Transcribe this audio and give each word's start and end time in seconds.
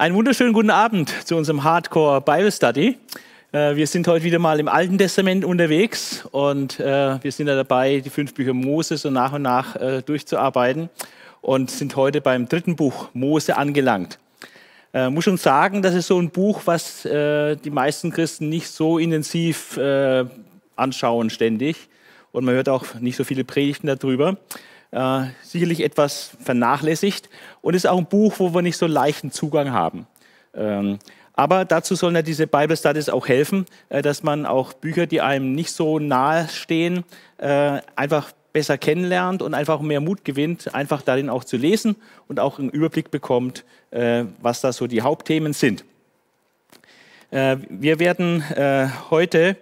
Einen 0.00 0.14
wunderschönen 0.14 0.54
guten 0.54 0.70
Abend 0.70 1.12
zu 1.26 1.36
unserem 1.36 1.62
Hardcore 1.62 2.22
Bible 2.22 2.50
Study. 2.50 2.96
Äh, 3.52 3.76
wir 3.76 3.86
sind 3.86 4.08
heute 4.08 4.24
wieder 4.24 4.38
mal 4.38 4.58
im 4.58 4.66
Alten 4.66 4.96
Testament 4.96 5.44
unterwegs 5.44 6.24
und 6.30 6.80
äh, 6.80 7.22
wir 7.22 7.30
sind 7.30 7.48
ja 7.48 7.54
dabei, 7.54 8.00
die 8.00 8.08
fünf 8.08 8.32
Bücher 8.32 8.54
Mose 8.54 8.96
so 8.96 9.10
nach 9.10 9.34
und 9.34 9.42
nach 9.42 9.76
äh, 9.76 10.00
durchzuarbeiten 10.00 10.88
und 11.42 11.70
sind 11.70 11.96
heute 11.96 12.22
beim 12.22 12.48
dritten 12.48 12.76
Buch 12.76 13.10
Mose 13.12 13.58
angelangt. 13.58 14.18
Ich 14.94 15.10
muss 15.10 15.24
schon 15.24 15.36
sagen, 15.36 15.82
das 15.82 15.94
ist 15.94 16.06
so 16.06 16.18
ein 16.18 16.30
Buch, 16.30 16.62
was 16.64 17.02
die 17.04 17.70
meisten 17.70 18.10
Christen 18.10 18.48
nicht 18.48 18.66
so 18.68 18.98
intensiv 18.98 19.78
anschauen 20.74 21.30
ständig 21.30 21.88
und 22.32 22.44
man 22.44 22.56
hört 22.56 22.68
auch 22.68 22.94
nicht 22.98 23.16
so 23.16 23.22
viele 23.22 23.44
Predigten 23.44 23.86
darüber 23.86 24.36
äh, 24.90 25.22
sicherlich 25.42 25.82
etwas 25.82 26.36
vernachlässigt 26.42 27.28
und 27.62 27.74
ist 27.74 27.86
auch 27.86 27.98
ein 27.98 28.06
Buch, 28.06 28.34
wo 28.38 28.54
wir 28.54 28.62
nicht 28.62 28.76
so 28.76 28.86
leichten 28.86 29.30
Zugang 29.32 29.72
haben. 29.72 30.06
Ähm, 30.54 30.98
aber 31.34 31.64
dazu 31.64 31.94
sollen 31.94 32.14
ja 32.14 32.22
diese 32.22 32.46
Bible 32.46 32.76
Studies 32.76 33.08
auch 33.08 33.28
helfen, 33.28 33.66
äh, 33.88 34.02
dass 34.02 34.22
man 34.22 34.46
auch 34.46 34.72
Bücher, 34.72 35.06
die 35.06 35.20
einem 35.20 35.52
nicht 35.52 35.72
so 35.72 35.98
nahe 35.98 36.48
stehen, 36.48 37.04
äh, 37.38 37.80
einfach 37.96 38.32
besser 38.52 38.78
kennenlernt 38.78 39.42
und 39.42 39.54
einfach 39.54 39.80
mehr 39.80 40.00
Mut 40.00 40.24
gewinnt, 40.24 40.74
einfach 40.74 41.02
darin 41.02 41.30
auch 41.30 41.44
zu 41.44 41.56
lesen 41.56 41.96
und 42.28 42.40
auch 42.40 42.58
einen 42.58 42.70
Überblick 42.70 43.10
bekommt, 43.10 43.64
äh, 43.90 44.24
was 44.40 44.60
da 44.60 44.72
so 44.72 44.86
die 44.86 45.02
Hauptthemen 45.02 45.52
sind. 45.52 45.84
Äh, 47.30 47.58
wir 47.68 47.98
werden 47.98 48.42
äh, 48.42 48.88
heute 49.10 49.56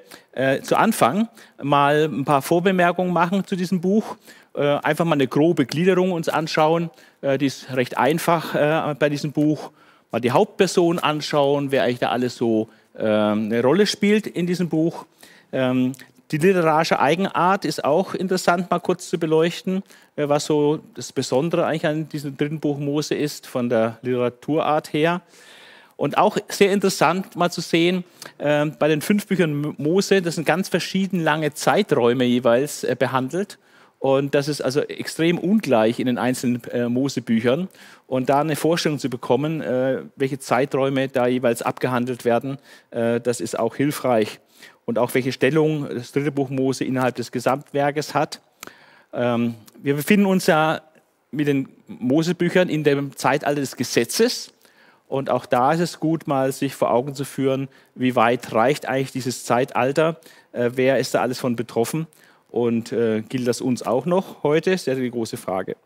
zu 0.63 0.77
Anfang 0.77 1.27
mal 1.61 2.05
ein 2.05 2.25
paar 2.25 2.43
Vorbemerkungen 2.43 3.13
machen 3.13 3.45
zu 3.45 3.57
diesem 3.57 3.81
Buch 3.81 4.17
einfach 4.55 5.05
mal 5.05 5.15
eine 5.15 5.29
grobe 5.29 5.67
Gliederung 5.67 6.13
uns 6.13 6.29
anschauen. 6.29 6.91
Äh, 7.21 7.39
die 7.39 7.47
ist 7.47 7.73
recht 7.75 7.97
einfach 7.97 8.55
äh, 8.55 8.95
bei 8.99 9.09
diesem 9.09 9.33
Buch. 9.33 9.71
Mal 10.11 10.21
die 10.21 10.31
Hauptperson 10.31 10.99
anschauen, 10.99 11.71
wer 11.71 11.83
eigentlich 11.83 11.99
da 11.99 12.09
alles 12.11 12.37
so 12.37 12.69
eine 12.95 13.63
Rolle 13.63 13.87
spielt 13.87 14.27
in 14.27 14.49
diesem 14.49 14.69
Buch. 14.69 15.07
Ähm, 15.53 15.93
die 16.33 16.39
literarische 16.39 16.99
Eigenart 16.99 17.65
ist 17.65 17.85
auch 17.85 18.15
interessant, 18.15 18.69
mal 18.73 18.81
kurz 18.81 19.09
zu 19.09 19.19
beleuchten, 19.19 19.85
was 20.17 20.47
so 20.47 20.81
das 20.95 21.13
Besondere 21.13 21.65
eigentlich 21.65 21.87
an 21.87 22.09
diesem 22.09 22.37
dritten 22.37 22.59
Buch 22.59 22.77
Mose 22.79 23.15
ist, 23.15 23.47
von 23.47 23.69
der 23.69 23.99
Literaturart 24.03 24.93
her. 24.93 25.23
Und 25.99 26.17
auch 26.17 26.39
sehr 26.49 26.73
interessant 26.73 27.35
mal 27.35 27.51
zu 27.51 27.61
sehen, 27.61 28.05
äh, 28.39 28.67
bei 28.67 28.87
den 28.87 29.03
fünf 29.03 29.27
Büchern 29.27 29.75
Mose, 29.79 30.23
das 30.23 30.37
sind 30.37 30.47
ganz 30.47 30.69
verschieden 30.69 31.19
lange 31.25 31.55
Zeiträume 31.55 32.23
jeweils 32.25 32.85
äh, 32.85 32.95
behandelt. 32.97 33.59
Und 33.99 34.35
das 34.35 34.47
ist 34.47 34.61
also 34.61 34.81
extrem 34.81 35.39
ungleich 35.39 35.99
in 35.99 36.07
den 36.07 36.19
einzelnen 36.19 36.63
äh, 36.71 36.89
Mosebüchern. 36.89 37.69
Und 38.07 38.29
da 38.29 38.41
eine 38.41 38.57
Vorstellung 38.57 38.99
zu 38.99 39.11
bekommen, 39.11 39.61
äh, 39.61 40.03
welche 40.15 40.39
Zeiträume 40.39 41.09
da 41.09 41.27
jeweils 41.27 41.63
abgehandelt 41.63 42.25
werden, 42.25 42.59
äh, 42.91 43.21
das 43.21 43.41
ist 43.41 43.59
auch 43.59 43.75
hilfreich. 43.75 44.39
Und 44.85 44.99
auch 44.99 45.15
welche 45.15 45.33
Stellung 45.33 45.89
das 45.93 46.13
dritte 46.13 46.33
Buch 46.33 46.49
Mose 46.49 46.85
innerhalb 46.85 47.17
des 47.17 47.33
Gesamtwerkes 47.33 48.15
hat. 48.15 48.41
Ähm, 49.13 49.55
wir 49.83 49.95
befinden 49.97 50.27
uns 50.27 50.47
ja 50.47 50.81
mit 51.31 51.49
den 51.49 51.69
Mosebüchern 51.89 52.69
in 52.69 52.85
dem 52.85 53.17
Zeitalter 53.17 53.61
des 53.61 53.77
Gesetzes. 53.77 54.53
Und 55.09 55.29
auch 55.29 55.45
da 55.45 55.73
ist 55.73 55.81
es 55.81 56.01
gut, 56.01 56.27
mal 56.27 56.53
sich 56.53 56.75
vor 56.75 56.91
Augen 56.91 57.15
zu 57.15 57.25
führen, 57.25 57.69
wie 57.95 58.15
weit 58.15 58.53
reicht 58.53 58.87
eigentlich 58.87 59.13
dieses 59.13 59.45
Zeitalter, 59.45 60.21
äh, 60.53 60.71
wer 60.75 60.99
ist 60.99 61.15
da 61.15 61.21
alles 61.21 61.41
von 61.41 61.57
betroffen 61.57 62.07
und 62.51 62.93
äh, 62.93 63.23
gilt 63.23 63.47
das 63.47 63.61
uns 63.61 63.83
auch 63.83 64.07
noch 64.07 64.43
heute? 64.43 64.77
Ja 64.85 64.95
die 64.95 65.11
große 65.11 65.37
Frage. 65.37 65.77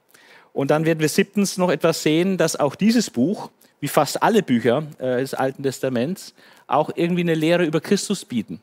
Und 0.52 0.70
dann 0.70 0.84
werden 0.84 1.00
wir 1.00 1.08
siebtens 1.08 1.58
noch 1.58 1.70
etwas 1.70 2.02
sehen, 2.02 2.36
dass 2.36 2.56
auch 2.56 2.74
dieses 2.74 3.10
Buch, 3.10 3.50
wie 3.80 3.88
fast 3.88 4.22
alle 4.22 4.42
Bücher 4.42 4.84
äh, 4.98 5.20
des 5.20 5.34
Alten 5.34 5.62
Testaments, 5.62 6.34
auch 6.66 6.90
irgendwie 6.94 7.22
eine 7.22 7.34
Lehre 7.34 7.64
über 7.64 7.80
Christus 7.80 8.24
bieten. 8.24 8.60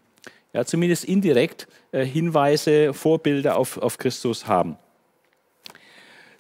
Ja, 0.54 0.66
zumindest 0.66 1.06
indirekt 1.06 1.68
äh, 1.92 2.04
Hinweise, 2.06 2.94
Vorbilder 2.94 3.58
auf, 3.58 3.78
auf 3.78 3.98
Christus 3.98 4.48
haben. 4.48 4.78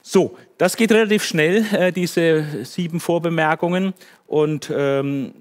So, 0.02 0.36
das 0.58 0.76
geht 0.76 0.92
relativ 0.92 1.24
schnell, 1.24 1.66
äh, 1.74 1.92
diese 1.92 2.66
sieben 2.66 3.00
Vorbemerkungen. 3.00 3.94
Und 4.28 4.72
ähm, 4.76 5.34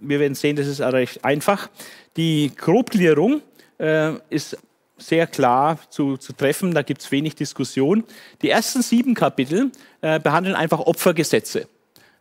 wir 0.00 0.20
werden 0.20 0.34
sehen, 0.34 0.56
das 0.56 0.66
ist 0.66 0.80
recht 0.80 1.24
einfach. 1.24 1.70
Die 2.16 2.52
Grobklärung 2.54 3.40
äh, 3.78 4.12
ist 4.28 4.58
sehr 5.00 5.26
klar 5.26 5.78
zu, 5.90 6.16
zu 6.16 6.32
treffen, 6.32 6.72
da 6.72 6.82
gibt 6.82 7.02
es 7.02 7.10
wenig 7.10 7.34
Diskussion. 7.34 8.04
Die 8.42 8.50
ersten 8.50 8.82
sieben 8.82 9.14
Kapitel 9.14 9.72
äh, 10.00 10.20
behandeln 10.20 10.54
einfach 10.54 10.80
Opfergesetze. 10.80 11.66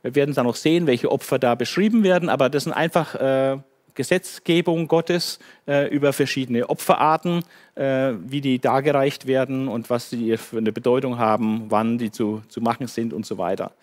Wir 0.02 0.16
werden 0.16 0.34
dann 0.34 0.46
noch 0.46 0.56
sehen, 0.56 0.88
welche 0.88 1.12
Opfer 1.12 1.40
da 1.40 1.56
beschrieben 1.56 2.04
werden, 2.04 2.30
aber 2.30 2.50
das 2.50 2.64
sind 2.64 2.74
einfach 2.74 3.16
äh, 3.16 3.58
Gesetzgebung 4.00 4.88
Gottes 4.88 5.40
äh, 5.68 5.94
über 5.94 6.14
verschiedene 6.14 6.70
Opferarten, 6.70 7.44
äh, 7.76 8.14
wie 8.26 8.40
die 8.40 8.60
dargereicht 8.60 9.28
werden 9.28 9.68
und 9.68 9.90
was 9.90 10.10
sie 10.10 10.38
für 10.38 10.58
eine 10.58 10.72
Bedeutung 10.72 11.18
haben, 11.20 11.66
wann 11.68 11.98
die 11.98 12.10
zu, 12.10 12.42
zu 12.48 12.62
machen 12.62 12.88
sind 12.88 13.12
und 13.12 13.26
so 13.26 13.38
weiter. 13.38 13.74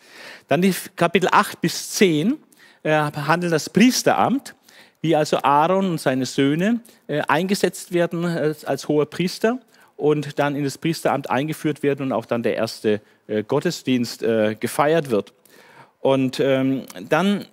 Dann 0.48 0.62
die 0.62 0.74
Kapitel 0.96 1.28
8 1.30 1.60
bis 1.60 1.90
10 1.90 2.38
äh, 2.82 3.10
behandeln 3.10 3.52
das 3.52 3.68
Priesteramt 3.68 4.55
wie 5.06 5.14
also 5.14 5.38
Aaron 5.42 5.90
und 5.90 6.00
seine 6.00 6.26
Söhne 6.26 6.80
äh, 7.06 7.20
eingesetzt 7.28 7.92
werden 7.92 8.24
äh, 8.24 8.54
als 8.64 8.88
hoher 8.88 9.06
Priester 9.06 9.60
und 9.96 10.40
dann 10.40 10.56
in 10.56 10.64
das 10.64 10.78
Priesteramt 10.78 11.30
eingeführt 11.30 11.84
werden 11.84 12.06
und 12.06 12.12
auch 12.12 12.26
dann 12.26 12.42
der 12.42 12.56
erste 12.56 13.00
äh, 13.28 13.44
Gottesdienst 13.44 14.24
äh, 14.24 14.56
gefeiert 14.58 15.10
wird. 15.10 15.32
Und 16.00 16.40
ähm, 16.40 16.82
dann 17.08 17.42
äh, 17.42 17.44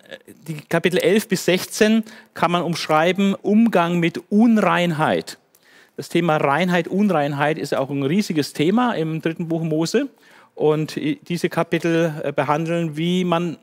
die 0.48 0.56
Kapitel 0.68 0.98
11 0.98 1.28
bis 1.28 1.46
16 1.46 2.04
kann 2.34 2.50
man 2.50 2.64
umschreiben 2.64 3.36
Umgang 3.36 4.00
mit 4.00 4.32
Unreinheit. 4.32 5.38
Das 5.96 6.10
Thema 6.10 6.38
Reinheit, 6.38 6.88
Unreinheit 6.88 7.60
ist 7.60 7.76
auch 7.76 7.92
ein 7.92 8.02
riesiges 8.02 8.54
Thema 8.54 8.94
im 8.94 9.22
dritten 9.22 9.48
Buch 9.48 9.62
Mose. 9.62 10.10
Und 10.56 11.00
diese 11.28 11.50
Kapitel 11.50 12.16
äh, 12.24 12.32
behandeln, 12.32 12.98
wie 12.98 13.24
man 13.24 13.58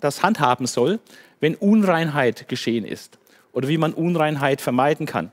das 0.00 0.24
handhaben 0.24 0.66
soll, 0.66 0.98
wenn 1.38 1.54
Unreinheit 1.54 2.48
geschehen 2.48 2.84
ist 2.84 3.17
oder 3.58 3.66
wie 3.66 3.76
man 3.76 3.92
Unreinheit 3.92 4.60
vermeiden 4.60 5.04
kann. 5.04 5.32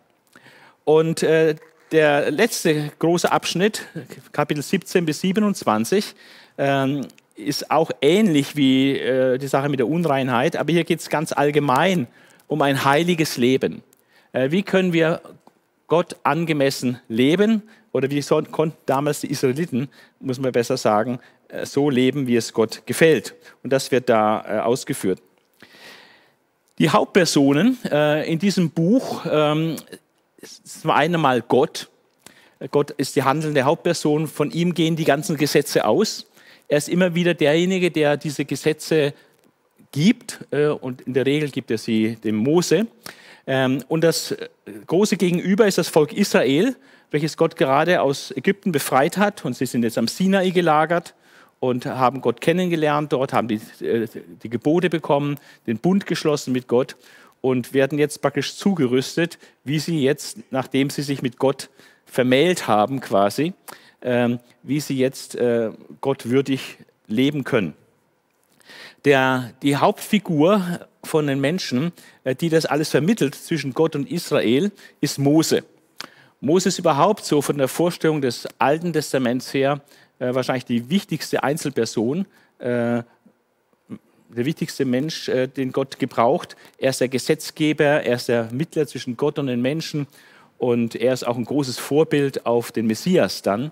Und 0.83 1.21
äh, 1.21 1.53
der 1.91 2.31
letzte 2.31 2.91
große 2.97 3.31
Abschnitt, 3.31 3.85
Kapitel 4.31 4.63
17 4.63 5.05
bis 5.05 5.21
27, 5.21 6.15
ähm, 6.57 7.05
ist 7.35 7.69
auch 7.69 7.91
ähnlich 8.01 8.55
wie 8.55 8.97
äh, 8.97 9.37
die 9.37 9.45
Sache 9.45 9.69
mit 9.69 9.77
der 9.77 9.87
Unreinheit, 9.87 10.55
aber 10.55 10.71
hier 10.71 10.85
geht 10.85 11.01
es 11.01 11.09
ganz 11.11 11.33
allgemein 11.33 12.07
um 12.47 12.63
ein 12.63 12.83
heiliges 12.83 13.37
Leben. 13.37 13.83
Äh, 14.31 14.49
wie 14.49 14.63
können 14.63 14.91
wir 14.91 15.21
Gott 15.85 16.15
angemessen 16.23 16.99
leben? 17.07 17.61
Oder 17.91 18.09
wie 18.09 18.23
konnten 18.23 18.75
damals 18.87 19.21
die 19.21 19.29
Israeliten, 19.29 19.87
muss 20.19 20.39
man 20.39 20.51
besser 20.51 20.77
sagen, 20.77 21.19
äh, 21.49 21.67
so 21.67 21.91
leben, 21.91 22.25
wie 22.25 22.37
es 22.37 22.53
Gott 22.53 22.87
gefällt? 22.87 23.35
Und 23.61 23.71
das 23.71 23.91
wird 23.91 24.09
da 24.09 24.43
äh, 24.47 24.59
ausgeführt. 24.61 25.21
Die 26.77 26.89
Hauptpersonen 26.89 27.77
äh, 27.89 28.29
in 28.29 28.37
diesem 28.37 28.69
Buch 28.69 29.25
ähm, 29.29 29.77
ist 30.37 30.81
zum 30.81 30.91
einen 30.91 31.21
mal 31.21 31.41
Gott. 31.41 31.89
Gott 32.71 32.91
ist 32.91 33.15
die 33.15 33.23
handelnde 33.23 33.63
Hauptperson. 33.63 34.27
Von 34.27 34.51
ihm 34.51 34.73
gehen 34.73 34.97
die 34.97 35.05
ganzen 35.05 35.37
Gesetze 35.37 35.85
aus. 35.85 36.25
Er 36.67 36.77
ist 36.77 36.89
immer 36.89 37.15
wieder 37.15 37.33
derjenige, 37.33 37.91
der 37.91 38.17
diese 38.17 38.43
Gesetze 38.43 39.13
gibt 39.91 40.39
äh, 40.51 40.67
und 40.67 41.01
in 41.01 41.13
der 41.13 41.25
Regel 41.25 41.49
gibt 41.49 41.71
er 41.71 41.77
sie 41.77 42.17
dem 42.17 42.35
Mose. 42.35 42.87
Ähm, 43.47 43.81
und 43.87 44.03
das 44.03 44.35
große 44.87 45.15
Gegenüber 45.15 45.67
ist 45.67 45.77
das 45.77 45.87
Volk 45.87 46.11
Israel, 46.11 46.75
welches 47.11 47.37
Gott 47.37 47.55
gerade 47.55 48.01
aus 48.01 48.31
Ägypten 48.35 48.73
befreit 48.73 49.17
hat 49.17 49.45
und 49.45 49.55
sie 49.55 49.65
sind 49.65 49.83
jetzt 49.83 49.97
am 49.97 50.09
Sinai 50.09 50.49
gelagert 50.49 51.13
und 51.59 51.85
haben 51.85 52.21
Gott 52.21 52.41
kennengelernt 52.41 53.13
dort, 53.13 53.33
haben 53.33 53.47
die, 53.47 53.61
äh, 53.83 54.07
die 54.43 54.49
Gebote 54.49 54.89
bekommen, 54.89 55.39
den 55.67 55.77
Bund 55.77 56.05
geschlossen 56.05 56.51
mit 56.51 56.67
Gott 56.67 56.95
und 57.41 57.73
werden 57.73 57.99
jetzt 57.99 58.21
praktisch 58.21 58.55
zugerüstet, 58.55 59.37
wie 59.63 59.79
sie 59.79 60.01
jetzt, 60.01 60.39
nachdem 60.51 60.89
sie 60.89 61.01
sich 61.01 61.21
mit 61.21 61.37
Gott 61.37 61.69
vermählt 62.05 62.67
haben 62.67 63.01
quasi, 63.01 63.53
ähm, 64.01 64.39
wie 64.63 64.79
sie 64.79 64.97
jetzt 64.97 65.35
äh, 65.35 65.71
Gott 66.01 66.29
würdig 66.29 66.77
leben 67.07 67.43
können. 67.43 67.73
Der, 69.05 69.51
die 69.61 69.75
Hauptfigur 69.75 70.87
von 71.03 71.27
den 71.27 71.39
Menschen, 71.39 71.91
äh, 72.23 72.35
die 72.35 72.49
das 72.49 72.65
alles 72.65 72.89
vermittelt 72.89 73.35
zwischen 73.35 73.73
Gott 73.73 73.95
und 73.95 74.09
Israel, 74.09 74.71
ist 75.01 75.19
Mose. 75.19 75.63
Mose 76.41 76.69
ist 76.69 76.79
überhaupt 76.79 77.25
so 77.25 77.41
von 77.41 77.57
der 77.57 77.67
Vorstellung 77.67 78.21
des 78.21 78.47
Alten 78.59 78.93
Testaments 78.93 79.53
her 79.53 79.81
äh, 80.19 80.33
wahrscheinlich 80.33 80.65
die 80.65 80.89
wichtigste 80.89 81.43
Einzelperson, 81.43 82.25
äh, 82.59 83.03
der 84.35 84.45
wichtigste 84.45 84.85
Mensch, 84.85 85.29
äh, 85.29 85.47
den 85.47 85.71
Gott 85.71 85.99
gebraucht. 85.99 86.55
Er 86.77 86.89
ist 86.89 87.01
der 87.01 87.07
Gesetzgeber, 87.07 88.03
er 88.03 88.15
ist 88.15 88.27
der 88.27 88.49
Mittler 88.51 88.87
zwischen 88.87 89.17
Gott 89.17 89.39
und 89.39 89.47
den 89.47 89.61
Menschen 89.61 90.07
und 90.57 90.95
er 90.95 91.13
ist 91.13 91.25
auch 91.25 91.37
ein 91.37 91.45
großes 91.45 91.77
Vorbild 91.77 92.45
auf 92.45 92.71
den 92.71 92.87
Messias 92.87 93.41
dann. 93.41 93.71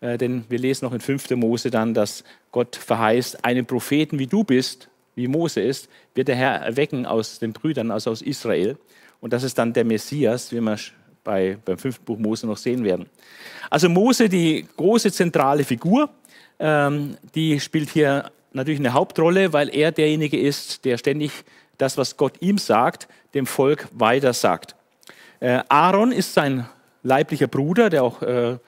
Äh, 0.00 0.18
denn 0.18 0.44
wir 0.48 0.58
lesen 0.58 0.84
noch 0.84 0.92
in 0.92 1.00
5. 1.00 1.30
Mose 1.30 1.70
dann, 1.70 1.94
dass 1.94 2.24
Gott 2.52 2.76
verheißt, 2.76 3.44
einen 3.44 3.66
Propheten 3.66 4.18
wie 4.18 4.26
du 4.26 4.44
bist, 4.44 4.88
wie 5.14 5.26
Mose 5.26 5.60
ist, 5.60 5.88
wird 6.14 6.28
der 6.28 6.36
Herr 6.36 6.54
erwecken 6.60 7.04
aus 7.04 7.38
den 7.38 7.52
Brüdern, 7.52 7.90
also 7.90 8.10
aus 8.10 8.22
Israel. 8.22 8.76
Und 9.20 9.32
das 9.32 9.42
ist 9.42 9.58
dann 9.58 9.72
der 9.72 9.84
Messias, 9.84 10.52
wie 10.52 10.60
wir 10.60 10.78
bei, 11.28 11.58
beim 11.62 11.76
fünften 11.76 12.06
Buch 12.06 12.18
Mose 12.18 12.46
noch 12.46 12.56
sehen 12.56 12.84
werden. 12.84 13.04
Also 13.68 13.90
Mose, 13.90 14.30
die 14.30 14.66
große 14.78 15.12
zentrale 15.12 15.62
Figur, 15.62 16.08
ähm, 16.58 17.18
die 17.34 17.60
spielt 17.60 17.90
hier 17.90 18.30
natürlich 18.54 18.80
eine 18.80 18.94
Hauptrolle, 18.94 19.52
weil 19.52 19.68
er 19.68 19.92
derjenige 19.92 20.40
ist, 20.40 20.86
der 20.86 20.96
ständig 20.96 21.44
das, 21.76 21.98
was 21.98 22.16
Gott 22.16 22.40
ihm 22.40 22.56
sagt, 22.56 23.08
dem 23.34 23.44
Volk 23.44 23.88
weiter 23.92 24.32
sagt. 24.32 24.74
Äh, 25.40 25.60
Aaron 25.68 26.12
ist 26.12 26.32
sein 26.32 26.66
leiblicher 27.02 27.46
Bruder, 27.46 27.90
der 27.90 28.04
auch 28.04 28.22
äh, 28.22 28.52
ein 28.52 28.60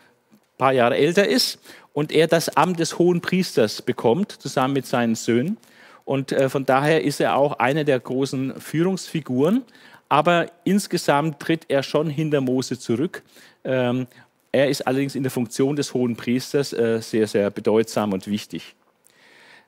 paar 0.59 0.73
Jahre 0.73 0.99
älter 0.99 1.27
ist 1.27 1.61
und 1.95 2.13
er 2.13 2.27
das 2.27 2.55
Amt 2.59 2.79
des 2.79 2.99
hohen 2.99 3.23
Priesters 3.23 3.81
bekommt, 3.81 4.33
zusammen 4.33 4.75
mit 4.75 4.85
seinen 4.85 5.15
Söhnen. 5.15 5.57
Und 6.05 6.31
äh, 6.31 6.51
von 6.51 6.67
daher 6.67 7.05
ist 7.05 7.21
er 7.21 7.37
auch 7.37 7.55
eine 7.59 7.87
der 7.87 8.01
großen 8.01 8.61
Führungsfiguren. 8.61 9.63
Aber 10.11 10.49
insgesamt 10.65 11.41
tritt 11.41 11.67
er 11.69 11.83
schon 11.83 12.11
hinter 12.11 12.41
Mose 12.41 12.79
zurück. 12.79 13.23
Ähm, 13.65 14.09
er 14.53 14.69
ist 14.69 14.87
allerdings 14.87 15.15
in 15.15 15.23
der 15.23 15.31
Funktion 15.31 15.77
des 15.77 15.95
hohen 15.95 16.17
Priesters 16.17 16.73
äh, 16.73 17.01
sehr, 17.01 17.29
sehr 17.29 17.51
bedeutsam 17.51 18.13
und 18.13 18.27
wichtig. 18.27 18.75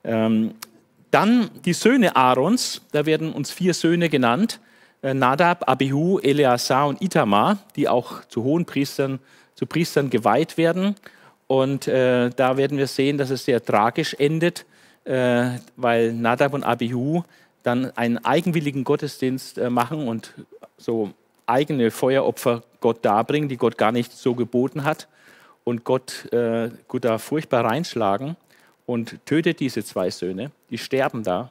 Ähm, 0.03 0.55
dann 1.12 1.49
die 1.65 1.73
Söhne 1.73 2.17
Aarons, 2.17 2.83
da 2.91 3.06
werden 3.06 3.33
uns 3.33 3.53
vier 3.53 3.73
Söhne 3.73 4.09
genannt. 4.09 4.59
Äh, 5.03 5.15
Nadab, 5.15 5.69
Abihu, 5.71 6.19
Eleazar 6.19 6.88
und 6.88 7.00
Itamar, 7.00 7.59
die 7.77 7.88
auch 7.88 8.25
zu 8.25 8.43
hohen 8.43 8.65
Priestern, 8.65 9.21
zu 9.55 9.67
Priestern 9.67 10.11
geweiht 10.11 10.59
werden. 10.59 10.97
Und 11.47 11.87
äh, 11.87 12.31
da 12.31 12.56
werden 12.56 12.79
wir 12.79 12.88
sehen, 12.88 13.17
dass 13.17 13.31
es 13.31 13.45
sehr 13.45 13.65
tragisch 13.65 14.15
endet, 14.15 14.65
äh, 15.05 15.50
weil 15.77 16.12
Nadab 16.12 16.55
und 16.55 16.65
Abihu 16.65 17.23
dann 17.62 17.91
einen 17.97 18.19
eigenwilligen 18.19 18.85
Gottesdienst 18.85 19.59
äh, 19.59 19.70
machen 19.70 20.09
und 20.09 20.35
so 20.76 21.12
eigene 21.47 21.91
Feueropfer 21.91 22.62
Gott 22.81 23.05
darbringen, 23.05 23.49
die 23.49 23.56
Gott 23.56 23.79
gar 23.79 23.93
nicht 23.93 24.12
so 24.12 24.35
geboten 24.35 24.85
hat. 24.85 25.09
Und 25.64 25.85
Gott, 25.85 26.32
äh, 26.32 26.70
Gott 26.88 27.05
da 27.05 27.19
furchtbar 27.19 27.64
reinschlagen 27.64 28.37
und 28.87 29.25
tötet 29.26 29.61
diese 29.61 29.85
zwei 29.85 30.11
Söhne. 30.11 30.50
Die 30.70 30.79
sterben 30.79 31.23
da. 31.23 31.50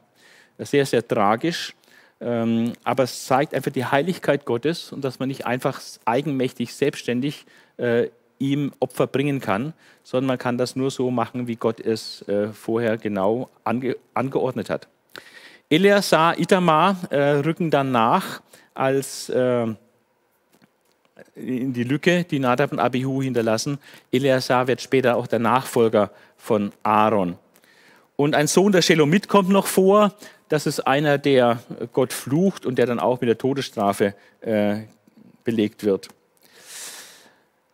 Sehr, 0.58 0.86
sehr 0.86 1.08
tragisch. 1.08 1.74
Ähm, 2.20 2.74
aber 2.84 3.04
es 3.04 3.26
zeigt 3.26 3.54
einfach 3.54 3.72
die 3.72 3.86
Heiligkeit 3.86 4.46
Gottes 4.46 4.92
und 4.92 5.04
dass 5.04 5.20
man 5.20 5.28
nicht 5.28 5.46
einfach 5.46 5.82
eigenmächtig, 6.06 6.74
selbstständig 6.74 7.46
äh, 7.78 8.10
ihm 8.38 8.74
Opfer 8.80 9.08
bringen 9.08 9.40
kann, 9.40 9.74
sondern 10.04 10.28
man 10.28 10.38
kann 10.38 10.58
das 10.58 10.76
nur 10.76 10.92
so 10.92 11.10
machen, 11.10 11.48
wie 11.48 11.56
Gott 11.56 11.80
es 11.80 12.28
äh, 12.28 12.50
vorher 12.50 12.98
genau 12.98 13.50
ange 13.64 13.96
angeordnet 14.14 14.70
hat. 14.70 14.88
Eleazar, 15.72 16.38
Itamar 16.38 16.98
äh, 17.12 17.40
rücken 17.40 17.72
dann 17.72 17.94
nach 17.94 18.42
als 18.74 19.30
äh, 19.30 19.68
in 21.36 21.72
die 21.72 21.84
Lücke, 21.84 22.26
die 22.26 22.40
Nadab 22.40 22.74
und 22.74 22.80
Abihu 22.80 23.22
hinterlassen. 23.22 23.80
Eleazar 24.12 24.68
wird 24.68 24.82
später 24.82 25.16
auch 25.16 25.28
der 25.28 25.40
Nachfolger 25.40 26.12
von 26.36 26.74
Aaron. 26.84 27.38
Und 28.18 28.36
ein 28.36 28.48
Sohn 28.48 28.74
der 28.74 28.82
Shelomit 28.82 29.30
kommt 29.30 29.48
noch 29.48 29.66
vor. 29.66 30.14
Das 30.50 30.68
ist 30.68 30.82
einer, 30.82 31.18
der 31.18 31.64
Gott 31.94 32.12
flucht 32.12 32.66
und 32.66 32.78
der 32.78 32.86
dann 32.86 33.00
auch 33.00 33.22
mit 33.22 33.30
der 33.30 33.38
Todesstrafe 33.38 34.14
äh, 34.42 34.80
belegt 35.46 35.86
wird. 35.86 36.10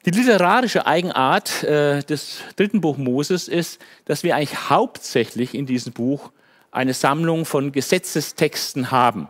Die 0.05 0.11
literarische 0.11 0.85
Eigenart 0.85 1.63
äh, 1.63 2.03
des 2.03 2.41
dritten 2.57 2.79
Buch 2.79 2.97
Moses 2.97 3.47
ist, 3.47 3.81
dass 4.05 4.21
wir 4.21 4.35
eigentlich 4.35 4.69
hauptsächlich 4.69 5.55
in 5.55 5.65
diesem 5.65 5.93
Buch 5.93 6.31
eine 6.77 6.93
Sammlung 6.93 7.45
von 7.45 7.71
Gesetzestexten 7.71 8.91
haben. 8.91 9.27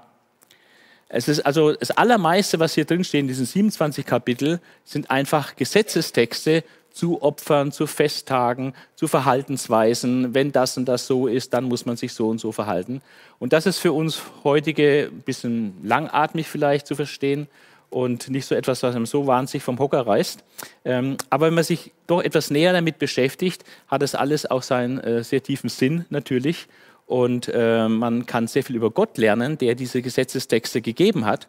Es 1.10 1.30
ist 1.30 1.46
also 1.46 1.72
das 1.72 1.92
Allermeiste, 1.92 2.60
was 2.60 2.74
hier 2.74 2.84
drin 2.84 3.06
steht 3.06 3.22
in 3.22 3.28
diesen 3.30 3.46
27 3.46 4.06
Kapitel, 4.06 4.60
sind 4.84 5.10
einfach 5.10 5.56
Gesetzestexte 5.56 6.66
zu 6.92 7.22
Opfern, 7.22 7.72
zu 7.72 7.88
Festtagen, 7.88 8.74
zu 8.96 9.08
Verhaltensweisen. 9.08 10.34
Wenn 10.34 10.52
das 10.52 10.78
und 10.78 10.86
das 10.86 11.08
so 11.08 11.28
ist, 11.28 11.54
dann 11.54 11.64
muss 11.66 11.86
man 11.86 11.96
sich 11.96 12.12
so 12.14 12.28
und 12.28 12.40
so 12.40 12.52
verhalten. 12.52 13.02
Und 13.40 13.54
das 13.54 13.66
ist 13.66 13.78
für 13.78 13.94
uns 13.94 14.22
heutige 14.44 15.10
ein 15.10 15.22
bisschen 15.22 15.78
langatmig 15.84 16.50
vielleicht 16.50 16.86
zu 16.86 16.96
verstehen 16.96 17.48
und 17.90 18.30
nicht 18.30 18.46
so 18.46 18.56
etwas, 18.56 18.84
was 18.84 18.96
einem 18.96 19.06
so 19.06 19.28
wahnsinnig 19.28 19.64
vom 19.64 19.80
Hocker 19.80 20.06
reißt. 20.06 20.44
Ähm, 20.84 21.16
aber 21.30 21.48
wenn 21.48 21.54
man 21.54 21.64
sich 21.64 21.94
doch 22.08 22.22
etwas 22.22 22.52
näher 22.52 22.74
damit 22.74 23.00
beschäftigt, 23.00 23.64
hat 23.88 24.04
es 24.04 24.16
alles 24.16 24.46
auch 24.46 24.64
seinen 24.64 25.00
äh, 25.00 25.24
sehr 25.24 25.42
tiefen 25.42 25.70
Sinn 25.70 26.06
natürlich. 26.10 26.68
Und 27.08 27.50
äh, 27.54 27.88
man 27.88 28.26
kann 28.26 28.48
sehr 28.48 28.64
viel 28.64 28.76
über 28.76 28.92
Gott 28.92 29.18
lernen, 29.18 29.58
der 29.58 29.76
diese 29.76 30.02
Gesetzestexte 30.02 30.82
gegeben 30.82 31.26
hat. 31.26 31.48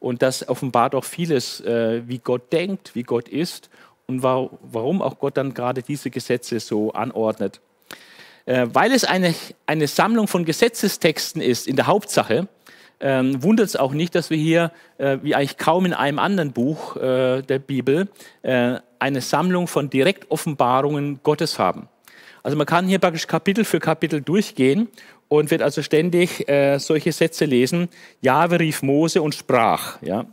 Und 0.00 0.22
das 0.22 0.48
offenbart 0.48 0.94
auch 0.94 1.04
vieles, 1.04 1.60
äh, 1.60 2.02
wie 2.08 2.18
Gott 2.18 2.52
denkt, 2.52 2.94
wie 2.94 3.04
Gott 3.04 3.28
ist 3.28 3.70
und 4.06 4.22
wa 4.22 4.50
warum 4.62 5.02
auch 5.02 5.18
Gott 5.18 5.36
dann 5.36 5.54
gerade 5.54 5.82
diese 5.82 6.10
Gesetze 6.10 6.58
so 6.58 6.92
anordnet. 6.92 7.60
Äh, 8.46 8.66
weil 8.72 8.92
es 8.92 9.04
eine, 9.04 9.34
eine 9.66 9.86
Sammlung 9.86 10.26
von 10.26 10.44
Gesetzestexten 10.44 11.40
ist, 11.40 11.66
in 11.66 11.76
der 11.76 11.86
Hauptsache, 11.86 12.48
ähm, 13.00 13.42
wundert 13.42 13.66
es 13.66 13.76
auch 13.76 13.92
nicht, 13.92 14.14
dass 14.14 14.30
wir 14.30 14.38
hier, 14.38 14.72
äh, 14.98 15.18
wie 15.22 15.34
eigentlich 15.34 15.58
kaum 15.58 15.84
in 15.84 15.92
einem 15.92 16.18
anderen 16.18 16.52
Buch 16.52 16.96
äh, 16.96 17.42
der 17.42 17.58
Bibel, 17.58 18.08
äh, 18.42 18.78
eine 18.98 19.20
Sammlung 19.20 19.66
von 19.66 19.90
Direktoffenbarungen 19.90 21.20
Gottes 21.22 21.58
haben. 21.58 21.88
Also 22.44 22.58
man 22.58 22.66
kann 22.66 22.86
hier 22.86 22.98
praktisch 22.98 23.26
Kapitel 23.26 23.64
für 23.64 23.80
Kapitel 23.80 24.20
durchgehen 24.20 24.88
und 25.28 25.50
wird 25.50 25.62
also 25.62 25.80
ständig 25.80 26.46
äh, 26.46 26.78
solche 26.78 27.10
Sätze 27.10 27.46
lesen. 27.46 27.88
Jahwe 28.20 28.60
rief 28.60 28.82
Mose 28.82 29.22
und 29.22 29.34
sprach. 29.34 30.00
Ja? 30.02 30.26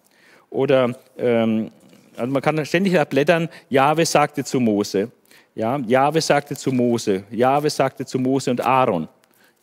Oder 0.49 0.93
ähm, 1.17 1.71
also 2.17 2.31
man 2.33 2.41
kann 2.41 2.63
ständig 2.65 3.01
blättern, 3.09 3.47
Jahwe 3.69 4.05
sagte 4.05 4.43
zu 4.43 4.59
Mose. 4.59 5.09
Ja? 5.55 5.77
Jahwe 5.77 6.19
sagte 6.19 6.57
zu 6.57 6.73
Mose. 6.73 7.23
Jahwe 7.31 7.69
sagte 7.69 8.05
zu 8.05 8.19
Mose 8.19 8.51
und 8.51 8.59
Aaron. 8.59 9.07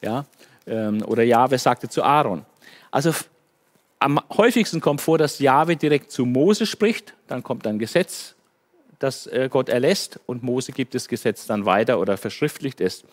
Ja? 0.01 0.25
Ähm, 0.67 1.03
oder 1.05 1.25
Jahwe 1.25 1.59
sagte 1.59 1.87
zu 1.91 2.03
Aaron. 2.03 2.47
Also 2.91 3.13
am 3.99 4.19
häufigsten 4.35 4.81
kommt 4.81 5.03
vor, 5.03 5.19
dass 5.19 5.39
Jahwe 5.39 5.77
direkt 5.77 6.11
zu 6.11 6.25
Mose 6.25 6.65
spricht, 6.65 7.13
dann 7.27 7.43
kommt 7.43 7.67
ein 7.67 7.79
Gesetz 7.79 8.37
das 8.99 9.27
äh, 9.27 9.49
Gott 9.51 9.69
erlässt 9.69 10.21
und 10.27 10.43
Mose 10.43 10.73
gibt 10.73 10.95
das 10.95 11.09
Gesetz 11.09 11.47
dann 11.47 11.67
weiter 11.67 12.01
oder 12.01 12.17
verschriftlicht 12.17 12.81
es. 12.81 13.05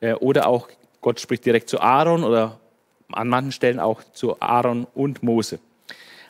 Äh, 0.00 0.14
oder 0.14 0.46
auch 0.46 0.68
Gott 1.00 1.20
spricht 1.20 1.44
direkt 1.44 1.68
zu 1.68 1.80
Aaron 1.80 2.24
oder 2.24 2.58
an 3.12 3.28
manchen 3.28 3.52
Stellen 3.52 3.78
auch 3.78 4.02
zu 4.12 4.40
Aaron 4.40 4.86
und 4.94 5.22
Mose. 5.22 5.58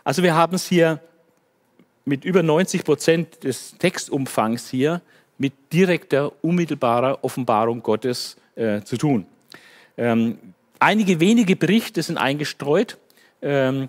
Also 0.04 0.22
wir 0.22 0.34
haben 0.34 0.54
es 0.54 0.66
hier 0.68 1.00
mit 2.04 2.24
über 2.24 2.42
90 2.42 2.84
Prozent 2.84 3.44
des 3.44 3.76
Textumfangs 3.78 4.68
hier 4.70 5.00
mit 5.38 5.52
direkter, 5.72 6.32
unmittelbarer 6.42 7.22
Offenbarung 7.22 7.82
Gottes 7.82 8.36
äh, 8.54 8.82
zu 8.82 8.96
tun. 8.96 9.26
Ähm, 9.96 10.38
einige 10.78 11.20
wenige 11.20 11.56
Berichte 11.56 12.02
sind 12.02 12.18
eingestreut. 12.18 12.98
Ähm, 13.42 13.88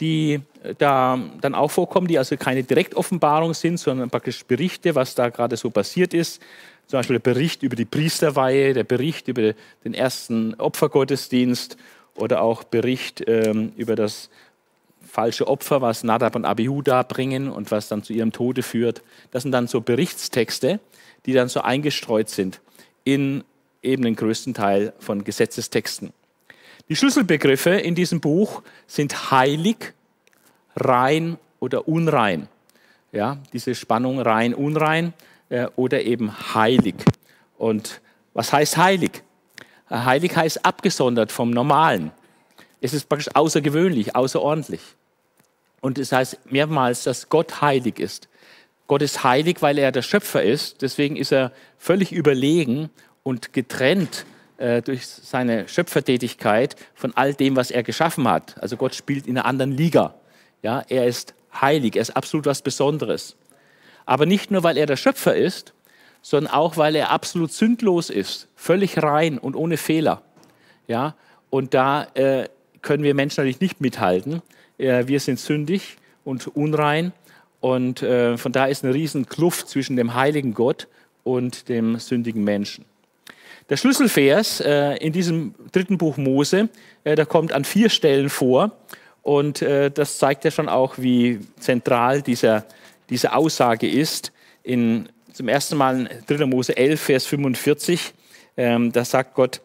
die 0.00 0.40
da 0.78 1.18
dann 1.40 1.54
auch 1.54 1.70
vorkommen, 1.70 2.08
die 2.08 2.18
also 2.18 2.36
keine 2.36 2.62
Direktoffenbarung 2.62 3.54
sind, 3.54 3.78
sondern 3.78 4.10
praktisch 4.10 4.44
Berichte, 4.44 4.94
was 4.94 5.14
da 5.14 5.28
gerade 5.28 5.56
so 5.56 5.70
passiert 5.70 6.14
ist. 6.14 6.42
Zum 6.86 6.98
Beispiel 6.98 7.18
der 7.18 7.32
Bericht 7.32 7.62
über 7.62 7.76
die 7.76 7.84
Priesterweihe, 7.84 8.72
der 8.72 8.84
Bericht 8.84 9.28
über 9.28 9.54
den 9.84 9.94
ersten 9.94 10.54
Opfergottesdienst 10.54 11.76
oder 12.14 12.42
auch 12.42 12.64
Bericht 12.64 13.24
ähm, 13.26 13.72
über 13.76 13.94
das 13.94 14.30
falsche 15.06 15.46
Opfer, 15.46 15.80
was 15.80 16.04
Nadab 16.04 16.36
und 16.36 16.44
Abihu 16.44 16.82
da 16.82 17.02
bringen 17.02 17.50
und 17.50 17.70
was 17.70 17.88
dann 17.88 18.02
zu 18.02 18.12
ihrem 18.12 18.32
Tode 18.32 18.62
führt. 18.62 19.02
Das 19.30 19.42
sind 19.42 19.52
dann 19.52 19.66
so 19.66 19.80
Berichtstexte, 19.80 20.80
die 21.26 21.32
dann 21.32 21.48
so 21.48 21.60
eingestreut 21.60 22.28
sind 22.28 22.60
in 23.04 23.44
eben 23.82 24.02
den 24.02 24.16
größten 24.16 24.54
Teil 24.54 24.92
von 24.98 25.24
Gesetzestexten. 25.24 26.12
Die 26.88 26.96
Schlüsselbegriffe 26.96 27.70
in 27.70 27.94
diesem 27.94 28.20
Buch 28.20 28.62
sind 28.86 29.30
heilig, 29.30 29.92
rein 30.74 31.36
oder 31.60 31.86
unrein. 31.86 32.48
Ja, 33.12 33.38
diese 33.52 33.74
Spannung 33.74 34.20
rein, 34.20 34.54
unrein 34.54 35.12
äh, 35.50 35.66
oder 35.76 36.02
eben 36.02 36.54
heilig. 36.54 36.94
Und 37.58 38.00
was 38.32 38.52
heißt 38.52 38.78
heilig? 38.78 39.22
Äh, 39.90 39.96
heilig 39.96 40.34
heißt 40.34 40.64
abgesondert 40.64 41.30
vom 41.30 41.50
Normalen. 41.50 42.10
Es 42.80 42.94
ist 42.94 43.08
praktisch 43.08 43.34
außergewöhnlich, 43.34 44.16
außerordentlich. 44.16 44.80
Und 45.80 45.98
es 45.98 46.12
heißt 46.12 46.50
mehrmals, 46.50 47.02
dass 47.04 47.28
Gott 47.28 47.60
heilig 47.60 47.98
ist. 47.98 48.28
Gott 48.86 49.02
ist 49.02 49.24
heilig, 49.24 49.58
weil 49.60 49.76
er 49.76 49.92
der 49.92 50.02
Schöpfer 50.02 50.42
ist. 50.42 50.80
Deswegen 50.80 51.16
ist 51.16 51.32
er 51.32 51.52
völlig 51.76 52.12
überlegen 52.12 52.88
und 53.22 53.52
getrennt 53.52 54.24
äh, 54.58 54.82
durch 54.82 55.06
seine 55.06 55.68
Schöpfertätigkeit 55.68 56.76
von 56.94 57.16
all 57.16 57.34
dem, 57.34 57.56
was 57.56 57.70
er 57.70 57.82
geschaffen 57.82 58.28
hat. 58.28 58.60
Also 58.60 58.76
Gott 58.76 58.94
spielt 58.94 59.26
in 59.26 59.36
einer 59.38 59.46
anderen 59.46 59.72
Liga. 59.72 60.14
Ja, 60.62 60.84
er 60.88 61.06
ist 61.06 61.34
heilig, 61.60 61.96
er 61.96 62.02
ist 62.02 62.16
absolut 62.16 62.46
was 62.46 62.62
Besonderes. 62.62 63.36
Aber 64.04 64.26
nicht 64.26 64.50
nur, 64.50 64.62
weil 64.62 64.76
er 64.76 64.86
der 64.86 64.96
Schöpfer 64.96 65.36
ist, 65.36 65.74
sondern 66.22 66.52
auch, 66.52 66.76
weil 66.76 66.96
er 66.96 67.10
absolut 67.10 67.52
sündlos 67.52 68.10
ist, 68.10 68.48
völlig 68.56 69.02
rein 69.02 69.38
und 69.38 69.54
ohne 69.54 69.76
Fehler. 69.76 70.22
Ja, 70.86 71.14
Und 71.50 71.74
da 71.74 72.04
äh, 72.14 72.48
können 72.82 73.02
wir 73.02 73.14
Menschen 73.14 73.40
natürlich 73.40 73.60
nicht 73.60 73.80
mithalten. 73.80 74.42
Äh, 74.78 75.06
wir 75.06 75.20
sind 75.20 75.38
sündig 75.38 75.96
und 76.24 76.46
unrein. 76.48 77.12
Und 77.60 78.02
äh, 78.02 78.36
von 78.36 78.52
daher 78.52 78.70
ist 78.70 78.84
eine 78.84 78.94
riesen 78.94 79.26
Kluft 79.26 79.68
zwischen 79.68 79.96
dem 79.96 80.14
heiligen 80.14 80.54
Gott 80.54 80.88
und 81.24 81.68
dem 81.68 81.98
sündigen 81.98 82.44
Menschen. 82.44 82.84
Der 83.70 83.76
Schlüsselvers 83.76 84.60
äh, 84.60 84.96
in 84.96 85.12
diesem 85.12 85.54
dritten 85.72 85.98
Buch 85.98 86.16
Mose, 86.16 86.70
äh, 87.04 87.16
der 87.16 87.26
kommt 87.26 87.52
an 87.52 87.64
vier 87.64 87.90
Stellen 87.90 88.30
vor. 88.30 88.72
Und 89.22 89.60
äh, 89.60 89.90
das 89.90 90.18
zeigt 90.18 90.44
ja 90.44 90.50
schon 90.50 90.68
auch, 90.68 90.94
wie 90.96 91.40
zentral 91.60 92.22
dieser, 92.22 92.64
diese 93.10 93.34
Aussage 93.34 93.88
ist. 93.88 94.32
In, 94.62 95.08
zum 95.32 95.48
ersten 95.48 95.76
Mal 95.76 96.06
in 96.28 96.38
3. 96.38 96.46
Mose 96.46 96.76
11, 96.76 97.00
Vers 97.00 97.26
45, 97.26 98.14
ähm, 98.56 98.90
da 98.90 99.04
sagt 99.04 99.34
Gott, 99.34 99.60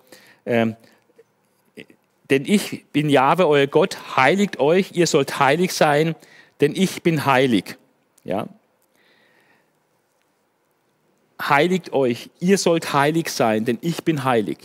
ähm, 0.46 0.76
denn 2.30 2.46
ich 2.46 2.86
bin 2.92 3.10
Jahwe, 3.10 3.48
euer 3.48 3.68
Gott, 3.68 3.98
heiligt 4.18 4.60
euch, 4.60 4.92
ihr 4.94 5.08
sollt 5.08 5.40
heilig 5.40 5.74
sein, 5.74 6.16
denn 6.62 6.74
ich 6.76 7.04
bin 7.04 7.26
heilig. 7.26 7.78
Ja. 8.24 8.48
Heiligt 11.50 11.92
euch, 11.92 12.30
ihr 12.40 12.58
sollt 12.58 12.94
heilig 12.94 13.30
sein, 13.30 13.66
denn 13.66 13.78
ich 13.82 14.04
bin 14.04 14.24
heilig. 14.24 14.58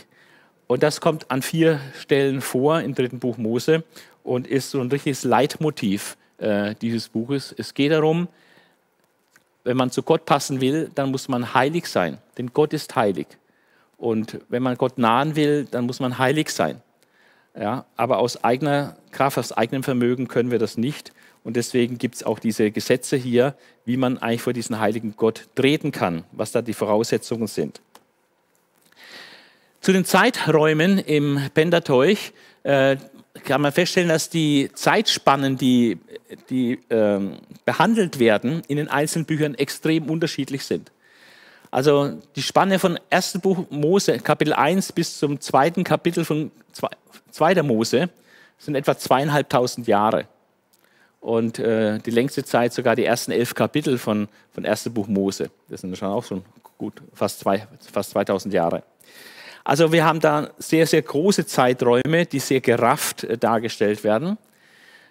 Und 0.67 0.83
das 0.83 1.01
kommt 1.01 1.29
an 1.29 1.41
vier 1.41 1.79
Stellen 1.99 2.41
vor 2.41 2.79
im 2.81 2.95
dritten 2.95 3.19
Buch 3.19 3.37
Mose 3.37 3.83
und 4.23 4.47
ist 4.47 4.71
so 4.71 4.79
ein 4.79 4.89
richtiges 4.89 5.23
Leitmotiv 5.23 6.15
äh, 6.37 6.75
dieses 6.75 7.09
Buches. 7.09 7.53
Es 7.57 7.73
geht 7.73 7.91
darum, 7.91 8.27
wenn 9.63 9.75
man 9.75 9.91
zu 9.91 10.03
Gott 10.03 10.25
passen 10.25 10.61
will, 10.61 10.89
dann 10.95 11.11
muss 11.11 11.27
man 11.27 11.53
heilig 11.53 11.85
sein, 11.87 12.17
denn 12.37 12.53
Gott 12.53 12.73
ist 12.73 12.95
heilig. 12.95 13.27
Und 13.97 14.39
wenn 14.47 14.63
man 14.63 14.77
Gott 14.77 14.97
nahen 14.97 15.35
will, 15.35 15.67
dann 15.69 15.85
muss 15.85 15.99
man 15.99 16.17
heilig 16.17 16.49
sein. 16.49 16.81
Ja, 17.59 17.85
aber 17.97 18.19
aus 18.19 18.43
eigener 18.43 18.95
Kraft, 19.11 19.37
aus 19.37 19.51
eigenem 19.51 19.83
Vermögen 19.83 20.27
können 20.27 20.51
wir 20.51 20.59
das 20.59 20.77
nicht. 20.77 21.11
Und 21.43 21.55
deswegen 21.55 21.97
gibt 21.97 22.15
es 22.15 22.23
auch 22.23 22.39
diese 22.39 22.71
Gesetze 22.71 23.15
hier, 23.15 23.55
wie 23.85 23.97
man 23.97 24.17
eigentlich 24.17 24.41
vor 24.41 24.53
diesen 24.53 24.79
heiligen 24.79 25.15
Gott 25.15 25.47
treten 25.55 25.91
kann, 25.91 26.23
was 26.31 26.51
da 26.51 26.61
die 26.61 26.73
Voraussetzungen 26.73 27.47
sind. 27.47 27.81
Zu 29.81 29.93
den 29.93 30.03
Zeiträumen 30.03 30.99
im 30.99 31.39
Pentateuch 31.53 32.33
äh, 32.63 32.97
kann 33.45 33.61
man 33.61 33.71
feststellen, 33.71 34.09
dass 34.09 34.29
die 34.29 34.69
Zeitspannen, 34.73 35.57
die, 35.57 35.97
die 36.49 36.73
äh, 36.89 37.19
behandelt 37.63 38.19
werden, 38.19 38.61
in 38.67 38.77
den 38.77 38.89
einzelnen 38.89 39.25
Büchern 39.25 39.55
extrem 39.55 40.09
unterschiedlich 40.09 40.65
sind. 40.65 40.91
Also 41.71 42.19
die 42.35 42.41
Spanne 42.41 42.79
von 42.79 42.99
1. 43.09 43.39
Buch 43.41 43.65
Mose, 43.69 44.19
Kapitel 44.19 44.53
1 44.53 44.91
bis 44.91 45.19
zum 45.19 45.39
zweiten 45.39 45.83
Kapitel 45.83 46.25
von 46.25 46.51
2. 47.31 47.63
Mose 47.63 48.09
sind 48.57 48.75
etwa 48.75 48.97
zweieinhalbtausend 48.97 49.87
Jahre. 49.87 50.27
Und 51.19 51.59
äh, 51.59 51.99
die 51.99 52.11
längste 52.11 52.43
Zeit 52.43 52.73
sogar 52.73 52.95
die 52.95 53.05
ersten 53.05 53.31
elf 53.31 53.53
Kapitel 53.53 53.97
von, 53.97 54.27
von 54.53 54.65
1. 54.65 54.89
Buch 54.89 55.07
Mose. 55.07 55.49
Das 55.67 55.81
sind 55.81 55.97
schon 55.97 56.07
auch 56.07 56.23
schon 56.23 56.43
gut 56.77 56.93
fast, 57.13 57.39
zwei, 57.39 57.67
fast 57.91 58.11
2000 58.11 58.53
Jahre. 58.53 58.83
Also 59.65 59.91
wir 59.91 60.05
haben 60.05 60.21
da 60.21 60.49
sehr, 60.57 60.87
sehr 60.87 61.01
große 61.01 61.45
Zeiträume, 61.45 62.25
die 62.25 62.39
sehr 62.39 62.61
gerafft 62.61 63.25
äh, 63.25 63.37
dargestellt 63.37 64.03
werden. 64.03 64.37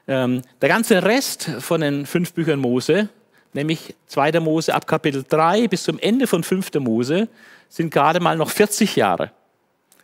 Ähm, 0.07 0.43
der 0.62 0.71
ganze 0.71 1.03
Rest 1.03 1.50
von 1.59 1.83
den 1.83 2.07
fünf 2.07 2.33
Büchern 2.33 2.59
Mose 2.59 3.11
nämlich 3.53 3.95
2. 4.07 4.41
Mose 4.41 4.75
ab 4.75 4.87
Kapitel 4.87 5.25
3 5.29 5.69
bis 5.69 5.83
zum 5.83 5.99
Ende 5.99 6.27
von 6.27 6.43
5. 6.43 6.75
Mose, 6.75 7.29
sind 7.69 7.93
gerade 7.93 8.21
mal 8.21 8.37
noch 8.37 8.50
40 8.50 8.97
Jahre. 8.97 9.31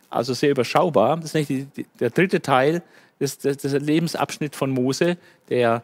Also 0.09 0.33
sehr 0.33 0.51
überschaubar. 0.51 1.17
Das 1.17 1.25
ist 1.25 1.33
nicht 1.33 1.49
die, 1.49 1.65
die, 1.65 1.85
der 1.99 2.11
dritte 2.11 2.41
Teil 2.41 2.83
des, 3.19 3.37
des, 3.39 3.57
des 3.57 3.73
Lebensabschnitt 3.73 4.55
von 4.55 4.69
Mose, 4.69 5.17
der 5.49 5.81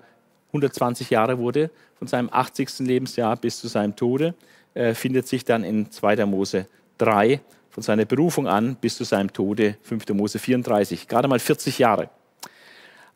120 0.52 1.10
Jahre 1.10 1.38
wurde, 1.38 1.70
von 1.98 2.08
seinem 2.08 2.30
80. 2.32 2.80
Lebensjahr 2.80 3.36
bis 3.38 3.60
zu 3.60 3.68
seinem 3.68 3.96
Tode, 3.96 4.34
äh, 4.74 4.94
findet 4.94 5.28
sich 5.28 5.46
dann 5.46 5.64
in 5.64 5.92
2. 5.92 6.26
Mose 6.26 6.68
3, 6.98 7.42
von 7.70 7.84
seiner 7.84 8.06
Berufung 8.06 8.48
an 8.48 8.76
bis 8.76 8.98
zu 8.98 9.04
seinem 9.04 9.32
Tode, 9.32 9.78
5. 9.84 10.10
Mose 10.10 10.40
34. 10.40 11.08
Gerade 11.08 11.28
mal 11.28 11.40
40 11.40 11.80
Jahre. 11.80 12.10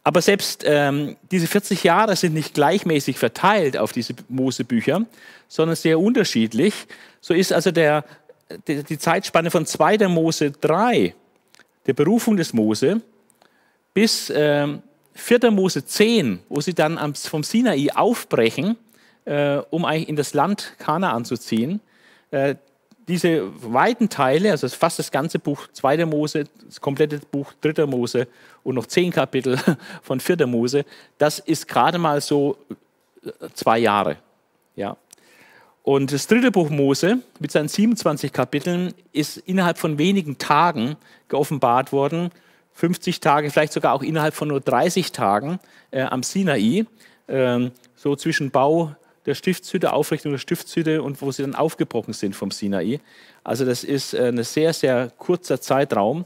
Aber 0.03 0.21
selbst 0.21 0.63
ähm, 0.65 1.17
diese 1.31 1.47
40 1.47 1.83
Jahre 1.83 2.15
sind 2.15 2.33
nicht 2.35 2.53
gleichmäßig 2.53 3.17
verteilt 3.17 3.75
auf 3.75 3.91
diese 3.91 4.13
Mosebücher, 4.29 5.05
sondern 5.47 5.75
sehr 5.75 5.99
unterschiedlich. 5.99 6.87
So 7.21 7.33
ist 7.33 7.51
also 7.51 7.71
der, 7.71 8.05
die, 8.67 8.83
die 8.83 8.99
Zeitspanne 8.99 9.49
von 9.49 9.65
2. 9.65 10.07
Mose 10.07 10.51
3, 10.51 11.15
der 11.87 11.93
Berufung 11.93 12.37
des 12.37 12.53
Mose, 12.53 13.01
bis 13.95 14.31
ähm, 14.33 14.83
4. 15.15 15.51
Mose 15.51 15.85
10, 15.85 16.39
wo 16.49 16.61
sie 16.61 16.73
dann 16.73 17.15
vom 17.15 17.43
Sinai 17.43 17.87
aufbrechen, 17.93 18.77
äh, 19.25 19.57
um 19.69 19.85
eigentlich 19.85 20.09
in 20.09 20.15
das 20.15 20.33
Land 20.33 20.73
Kanaan 20.77 21.25
zu 21.25 21.37
ziehen. 21.37 21.79
Äh, 22.31 22.55
diese 23.07 23.51
weiten 23.71 24.09
Teile, 24.09 24.51
also 24.51 24.67
fast 24.69 24.99
das 24.99 25.11
ganze 25.11 25.39
Buch 25.39 25.67
2. 25.71 26.05
Mose, 26.05 26.45
das 26.65 26.81
komplette 26.81 27.19
Buch 27.19 27.53
3. 27.61 27.85
Mose 27.85 28.27
und 28.63 28.75
noch 28.75 28.87
zehn 28.87 29.11
Kapitel 29.11 29.59
von 30.01 30.19
4. 30.19 30.47
Mose, 30.47 30.85
das 31.17 31.39
ist 31.39 31.67
gerade 31.67 31.97
mal 31.97 32.19
so 32.21 32.57
äh, 33.23 33.29
zwei 33.53 33.79
Jahre. 33.79 34.17
Ja. 34.75 34.97
Und 35.83 36.11
das 36.11 36.25
dritte 36.25 36.51
Buch 36.51 36.71
Mose 36.71 37.19
mit 37.39 37.51
seinen 37.51 37.67
27 37.67 38.33
Kapiteln 38.33 38.93
ist 39.11 39.37
innerhalb 39.37 39.77
von 39.77 39.99
wenigen 39.99 40.39
Tagen 40.39 40.95
geoffenbart 41.27 41.91
worden. 41.91 42.31
50 42.75 43.21
Tage, 43.21 43.49
vielleicht 43.49 43.73
sogar 43.73 43.93
auch 43.93 44.03
innerhalb 44.03 44.33
von 44.33 44.49
nur 44.49 44.61
30 44.61 45.11
Tagen 45.11 45.59
äh, 45.91 46.01
am 46.01 46.23
Sinai, 46.23 46.85
äh, 47.27 47.69
so 47.95 48.15
zwischen 48.15 48.51
Bau 48.51 48.95
der 49.25 49.33
Stiftshütte, 49.33 49.91
Aufrichtung 49.93 50.33
der 50.33 50.39
Stiftshütte 50.39 51.01
und 51.01 51.21
wo 51.21 51.31
sie 51.31 51.41
dann 51.41 51.55
aufgebrochen 51.55 52.13
sind 52.13 52.35
vom 52.35 52.51
Sinai. 52.51 52.99
Also 53.43 53.65
das 53.65 53.83
ist 53.83 54.13
äh, 54.13 54.27
ein 54.27 54.43
sehr, 54.43 54.73
sehr 54.73 55.11
kurzer 55.17 55.59
Zeitraum 55.59 56.25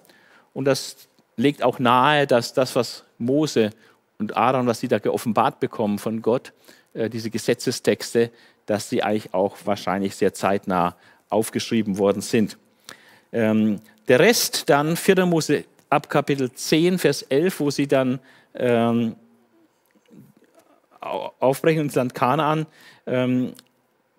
und 0.53 0.65
das 0.65 1.07
legt 1.37 1.63
auch 1.63 1.79
nahe, 1.79 2.27
dass 2.27 2.53
das, 2.53 2.75
was 2.75 3.05
Mose 3.19 3.69
und 4.17 4.35
Aaron, 4.35 4.67
was 4.67 4.79
sie 4.79 4.87
da 4.87 4.99
geoffenbart 4.99 5.59
bekommen 5.59 5.99
von 5.99 6.21
Gott, 6.21 6.51
äh, 6.93 7.09
diese 7.09 7.29
Gesetzestexte, 7.29 8.31
dass 8.65 8.89
sie 8.89 9.03
eigentlich 9.03 9.33
auch 9.33 9.55
wahrscheinlich 9.65 10.15
sehr 10.15 10.33
zeitnah 10.33 10.95
aufgeschrieben 11.29 11.97
worden 11.99 12.21
sind. 12.21 12.57
Ähm, 13.31 13.81
der 14.07 14.19
Rest 14.19 14.69
dann, 14.69 14.97
4. 14.97 15.25
Mose 15.27 15.63
ab 15.89 16.09
Kapitel 16.09 16.51
10, 16.51 16.99
Vers 16.99 17.23
11, 17.23 17.59
wo 17.59 17.71
sie 17.71 17.87
dann 17.87 18.19
ähm, 18.53 19.15
aufbrechen 20.99 21.83
ins 21.83 21.95
Land 21.95 22.13
Kanaan 22.13 22.65
ähm, 23.05 23.53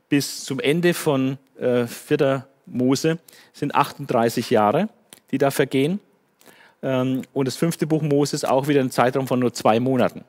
bis 0.08 0.44
zum 0.44 0.60
Ende 0.60 0.94
von 0.94 1.38
äh, 1.58 1.86
4. 1.86 2.46
Mose 2.66 3.18
sind 3.52 3.74
38 3.74 4.50
Jahre, 4.50 4.88
die 5.30 5.38
da 5.38 5.50
vergehen. 5.50 6.00
Ähm, 6.82 7.22
und 7.32 7.46
das 7.46 7.56
fünfte 7.56 7.86
Buch 7.86 8.02
Moses 8.02 8.44
auch 8.44 8.68
wieder 8.68 8.80
ein 8.80 8.90
Zeitraum 8.90 9.26
von 9.26 9.40
nur 9.40 9.52
zwei 9.52 9.80
Monaten. 9.80 10.24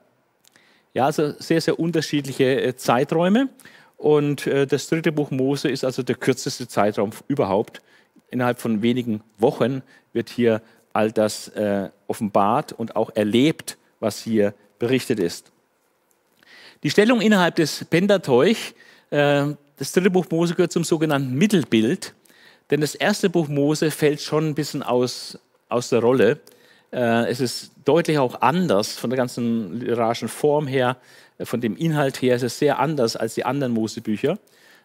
Ja, 0.94 1.06
also 1.06 1.34
sehr, 1.40 1.62
sehr 1.62 1.80
unterschiedliche 1.80 2.62
äh, 2.62 2.76
Zeiträume. 2.76 3.50
Und 3.98 4.48
äh, 4.48 4.66
das 4.68 4.88
dritte 4.88 5.12
Buch 5.12 5.32
Mose 5.32 5.70
ist 5.70 5.86
also 5.86 6.04
der 6.04 6.16
kürzeste 6.16 6.68
Zeitraum 6.68 7.12
überhaupt. 7.28 7.82
Innerhalb 8.30 8.60
von 8.60 8.82
wenigen 8.82 9.22
Wochen 9.38 9.84
wird 10.14 10.30
hier 10.30 10.62
all 10.94 11.12
das 11.12 11.48
äh, 11.50 11.90
offenbart 12.08 12.74
und 12.74 12.96
auch 12.96 13.12
erlebt, 13.16 13.78
was 14.00 14.22
hier 14.22 14.54
berichtet 14.80 15.20
ist. 15.20 15.52
Die 16.84 16.90
Stellung 16.90 17.22
innerhalb 17.22 17.56
des 17.56 17.86
Pentateuch, 17.86 18.74
äh, 19.12 19.46
das 19.78 19.92
dritte 19.92 20.10
Buch 20.10 20.26
Mose 20.30 20.56
gehört 20.56 20.72
zum 20.72 20.84
sogenannten 20.84 21.34
Mittelbild, 21.34 22.14
denn 22.70 22.82
das 22.82 22.96
erste 22.96 23.30
Buch 23.30 23.48
Mose 23.48 23.92
fällt 23.92 24.22
schon 24.22 24.50
ein 24.50 24.56
bisschen 24.56 24.82
aus, 24.82 25.38
aus 25.70 25.90
der 25.90 26.00
Rolle. 26.00 26.40
Äh, 26.92 27.30
es 27.30 27.40
ist 27.40 27.72
deutlich 27.86 28.18
auch 28.18 28.42
anders 28.42 28.94
von 28.94 29.10
der 29.10 29.18
ganzen 29.18 29.80
literarischen 29.80 30.28
Form 30.28 30.68
her, 30.68 30.98
äh, 31.38 31.46
von 31.46 31.62
dem 31.62 31.78
Inhalt 31.78 32.22
her, 32.22 32.36
es 32.36 32.44
ist 32.44 32.60
sehr 32.60 32.80
anders 32.80 33.16
als 33.16 33.36
die 33.36 33.46
anderen 33.46 33.74
Mosebücher. 33.74 34.40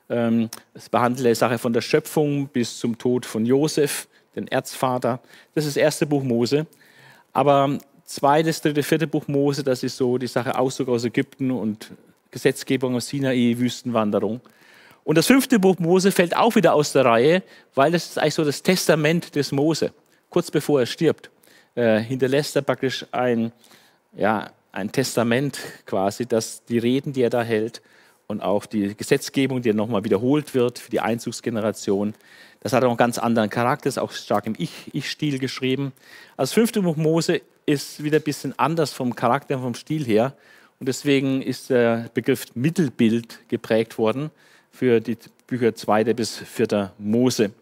Ähm, 0.09 0.51
es 0.75 0.89
behandelt 0.89 1.27
die 1.27 1.35
Sache 1.35 1.59
von 1.59 1.73
der 1.73 1.81
Schöpfung 1.81 2.49
bis 2.49 2.79
zum 2.79 2.99
Tod 2.99 3.27
von 3.27 3.45
Josef, 3.45 4.07
den 4.37 4.49
Erzvater. 4.49 5.21
Das 5.55 5.65
ist 5.65 5.77
das 5.77 5.83
erste 5.83 6.07
Buch 6.07 6.23
Mose. 6.23 6.67
Aber 7.33 7.79
zweites, 8.05 8.61
dritte, 8.61 8.83
vierte 8.83 9.07
Buch 9.07 9.27
Mose, 9.27 9.63
das 9.63 9.83
ist 9.83 9.97
so 9.97 10.19
die 10.19 10.27
Sache 10.27 10.59
Auszug 10.59 10.89
aus 10.89 11.05
Ägypten 11.05 11.51
und 11.51 11.91
Gesetzgebung 12.31 12.95
aus 12.95 13.09
Sinai, 13.09 13.55
Wüstenwanderung. 13.59 14.41
Und 15.05 15.19
das 15.19 15.27
fünfte 15.27 15.59
Buch 15.59 15.79
Mose 15.79 16.13
fällt 16.13 16.37
auch 16.37 16.55
wieder 16.55 16.75
aus 16.75 16.93
der 16.93 17.05
Reihe, 17.05 17.43
weil 17.75 17.93
das 17.93 18.07
ist 18.07 18.19
eigentlich 18.19 18.35
so 18.35 18.45
das 18.45 18.63
Testament 18.63 19.35
des 19.35 19.53
Mose. 19.53 19.93
Kurz 20.31 20.51
bevor 20.51 20.81
er 20.81 20.87
stirbt, 20.87 21.31
äh, 21.75 21.99
hinterlässt 21.99 22.57
er 22.57 22.63
praktisch 22.63 23.07
ein, 23.13 23.53
ja, 24.17 24.51
ein 24.73 24.91
Testament 24.93 25.59
quasi, 25.87 26.27
das 26.27 26.65
die 26.65 26.79
Reden, 26.79 27.13
die 27.13 27.23
er 27.23 27.31
da 27.31 27.43
hält 27.43 27.81
und 28.27 28.43
auch 28.43 28.67
die 28.67 28.97
Gesetzgebung, 28.97 29.63
die 29.63 29.73
nochmal 29.73 30.05
wiederholt 30.05 30.55
wird 30.55 30.79
für 30.79 30.91
die 30.91 31.01
Einzugsgeneration. 31.01 32.15
Das 32.61 32.73
hat 32.73 32.83
auch 32.83 32.89
einen 32.89 32.97
ganz 32.97 33.19
anderen 33.19 33.51
Charakter, 33.51 33.89
ist 33.89 33.99
auch 33.99 34.13
stark 34.13 34.47
im 34.47 34.57
Ich-Stil 34.59 35.39
geschrieben. 35.39 35.93
Also 36.37 36.51
das 36.51 36.53
fünfte 36.53 36.83
Buch 36.83 36.97
Mose 36.97 37.43
ist 37.65 38.03
wieder 38.03 38.19
ein 38.19 38.23
bisschen 38.23 38.59
anders 38.59 38.93
vom 38.93 39.15
Charakter, 39.15 39.59
vom 39.59 39.75
Stil 39.75 40.05
her. 40.05 40.35
Und 40.79 40.89
deswegen 40.89 41.43
ist 41.43 41.71
der 41.71 42.11
Begriff 42.13 42.47
Mittelbild 42.55 43.49
geprägt 43.49 43.99
worden 43.99 44.31
für 44.73 45.01
die 45.01 45.17
Bücher 45.47 45.75
2. 45.75 46.13
bis 46.15 46.37
4. 46.37 46.93
Mose. 46.99 47.53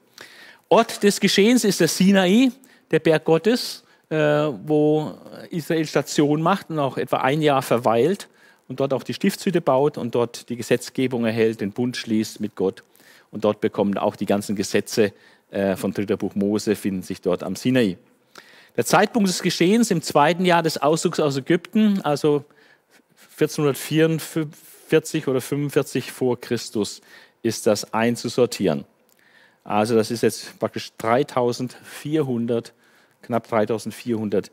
Ort 0.69 1.03
des 1.03 1.21
Geschehens 1.21 1.65
ist 1.65 1.81
der 1.81 1.89
Sinai, 1.89 2.51
der 2.91 2.99
Berg 2.99 3.25
Gottes, 3.25 3.85
äh, 4.09 4.17
wo 4.17 5.15
Israel 5.51 5.87
Station 5.87 6.43
macht 6.43 6.71
und 6.71 6.79
auch 6.79 6.97
etwa 6.97 7.19
ein 7.19 7.43
Jahr 7.43 7.63
verweilt 7.63 8.29
und 8.69 8.81
dort 8.81 8.93
auch 8.93 9.03
die 9.03 9.15
Stiftshütte 9.15 9.61
baut 9.61 9.99
und 9.99 10.15
dort 10.15 10.49
die 10.49 10.57
Gesetzgebung 10.57 11.25
erhält, 11.25 11.61
den 11.61 11.73
Bund 11.73 11.97
schließt 11.97 12.41
mit 12.41 12.55
Gott. 12.55 12.83
Und 13.31 13.45
dort 13.45 13.61
bekommen 13.61 13.99
auch 13.99 14.17
die 14.17 14.27
ganzen 14.27 14.57
Gesetze 14.57 15.13
äh, 15.51 15.77
von 15.77 15.93
dritter 15.93 16.17
Buch 16.17 16.35
Mose, 16.35 16.77
finden 16.77 17.03
sich 17.03 17.21
dort 17.21 17.43
am 17.43 17.57
Sinai. 17.57 17.99
Der 18.77 18.85
Zeitpunkt 18.85 19.29
des 19.29 19.43
Geschehens 19.43 19.91
im 19.91 20.03
zweiten 20.03 20.45
Jahr 20.45 20.63
des 20.63 20.79
Auszugs 20.79 21.21
aus 21.21 21.37
Ägypten, 21.37 22.01
also 22.03 22.45
1444 23.39 25.29
oder 25.29 25.41
45 25.41 26.11
vor 26.13 26.41
Christus, 26.41 27.01
ist 27.43 27.67
das 27.67 27.93
einzusortieren. 27.93 28.85
Also 29.63 29.95
das 29.95 30.11
ist 30.11 30.23
jetzt 30.23 30.59
praktisch 30.59 30.93
3400, 30.99 32.73
knapp 33.23 33.49
3400, 33.49 34.51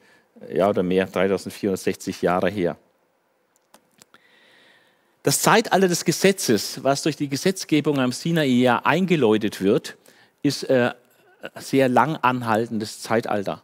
ja 0.54 0.70
oder 0.70 0.84
mehr, 0.84 1.06
3460 1.06 2.22
Jahre 2.22 2.50
her. 2.50 2.78
Das 5.24 5.42
Zeitalter 5.42 5.88
des 5.88 6.04
Gesetzes, 6.04 6.84
was 6.84 7.04
durch 7.04 7.16
die 7.16 7.30
Gesetzgebung 7.30 8.00
am 8.00 8.12
Sinai 8.12 8.48
ja 8.48 8.80
eingeläutet 8.84 9.62
wird, 9.62 9.96
ist 10.42 10.64
äh, 10.64 10.94
sehr 11.60 11.90
lang 11.90 12.16
anhaltendes 12.16 13.02
Zeitalter. 13.02 13.64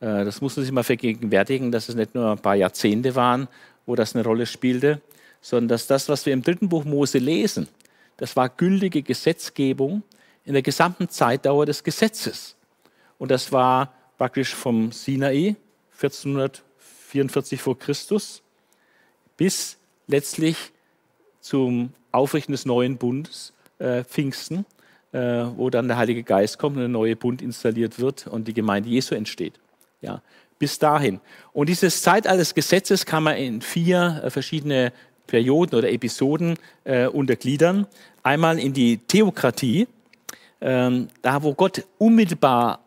Äh, 0.00 0.24
das 0.24 0.40
muss 0.40 0.56
man 0.56 0.64
sich 0.64 0.72
mal 0.72 0.82
vergegenwärtigen, 0.82 1.70
dass 1.70 1.88
es 1.88 1.94
nicht 1.94 2.16
nur 2.16 2.32
ein 2.32 2.40
paar 2.40 2.56
Jahrzehnte 2.56 3.14
waren, 3.14 3.46
wo 3.86 3.94
das 3.94 4.16
eine 4.16 4.24
Rolle 4.24 4.46
spielte, 4.46 5.00
sondern 5.40 5.68
dass 5.68 5.86
das, 5.86 6.08
was 6.08 6.26
wir 6.26 6.32
im 6.32 6.42
dritten 6.42 6.68
Buch 6.68 6.84
Mose 6.84 7.18
lesen, 7.18 7.68
das 8.16 8.34
war 8.34 8.48
gültige 8.48 9.02
Gesetzgebung 9.02 10.02
in 10.44 10.54
der 10.54 10.62
gesamten 10.62 11.08
Zeitdauer 11.08 11.66
des 11.66 11.84
Gesetzes. 11.84 12.56
Und 13.16 13.30
das 13.30 13.52
war 13.52 13.94
praktisch 14.18 14.56
vom 14.56 14.90
Sinai 14.90 15.54
1444 15.92 17.62
vor 17.62 17.78
Christus 17.78 18.42
bis 19.36 19.76
letztlich 20.08 20.72
zum 21.40 21.90
Aufrichten 22.12 22.52
des 22.52 22.66
neuen 22.66 22.96
Bundes, 22.96 23.52
äh, 23.78 24.04
Pfingsten, 24.04 24.66
äh, 25.12 25.18
wo 25.18 25.70
dann 25.70 25.88
der 25.88 25.96
Heilige 25.96 26.22
Geist 26.22 26.58
kommt 26.58 26.76
und 26.76 26.84
ein 26.84 26.92
neuer 26.92 27.16
Bund 27.16 27.42
installiert 27.42 27.98
wird 27.98 28.26
und 28.26 28.46
die 28.46 28.54
Gemeinde 28.54 28.88
Jesu 28.88 29.14
entsteht. 29.14 29.54
Ja, 30.00 30.22
bis 30.58 30.78
dahin. 30.78 31.20
Und 31.52 31.68
dieses 31.68 32.02
Zeitalter 32.02 32.38
des 32.38 32.54
Gesetzes 32.54 33.06
kann 33.06 33.22
man 33.22 33.36
in 33.36 33.60
vier 33.60 34.20
äh, 34.24 34.30
verschiedene 34.30 34.92
Perioden 35.26 35.76
oder 35.76 35.90
Episoden 35.90 36.56
äh, 36.84 37.06
untergliedern. 37.06 37.86
Einmal 38.22 38.58
in 38.58 38.72
die 38.72 38.98
Theokratie, 38.98 39.88
ähm, 40.60 41.08
da 41.22 41.42
wo 41.42 41.54
Gott 41.54 41.84
unmittelbar 41.98 42.80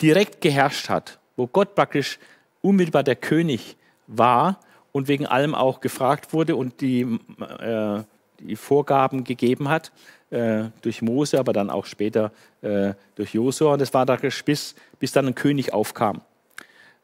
direkt 0.00 0.40
geherrscht 0.40 0.88
hat, 0.88 1.18
wo 1.36 1.46
Gott 1.46 1.74
praktisch 1.74 2.18
unmittelbar 2.62 3.04
der 3.04 3.16
König 3.16 3.76
war 4.06 4.60
und 4.92 5.08
wegen 5.08 5.26
allem 5.26 5.54
auch 5.54 5.80
gefragt 5.80 6.32
wurde 6.32 6.56
und 6.56 6.80
die, 6.80 7.02
äh, 7.60 8.02
die 8.40 8.56
Vorgaben 8.56 9.24
gegeben 9.24 9.68
hat, 9.68 9.92
äh, 10.30 10.64
durch 10.82 11.02
Mose, 11.02 11.38
aber 11.38 11.52
dann 11.52 11.70
auch 11.70 11.86
später 11.86 12.32
äh, 12.62 12.94
durch 13.14 13.34
Josua. 13.34 13.74
Und 13.74 13.80
das 13.80 13.92
war 13.94 14.06
da 14.06 14.16
bis, 14.16 14.74
bis 14.98 15.12
dann 15.12 15.26
ein 15.26 15.34
König 15.34 15.72
aufkam. 15.72 16.22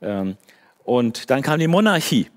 Ähm, 0.01 0.37
und 0.85 1.31
dann 1.31 1.43
kam 1.43 1.59
die 1.59 1.69
Monarchie. 1.69 2.31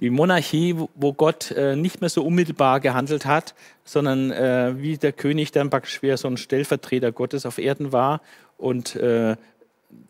Die 0.00 0.10
Monarchie, 0.10 0.76
wo 0.94 1.12
Gott 1.12 1.52
äh, 1.52 1.76
nicht 1.76 2.00
mehr 2.00 2.10
so 2.10 2.24
unmittelbar 2.24 2.80
gehandelt 2.80 3.26
hat, 3.26 3.54
sondern 3.84 4.30
äh, 4.32 4.74
wie 4.76 4.98
der 4.98 5.12
König 5.12 5.52
dann 5.52 5.70
praktisch 5.70 6.02
wie 6.02 6.16
so 6.16 6.28
ein 6.28 6.36
Stellvertreter 6.36 7.12
Gottes 7.12 7.46
auf 7.46 7.58
Erden 7.58 7.92
war 7.92 8.20
und 8.58 8.96
äh, 8.96 9.36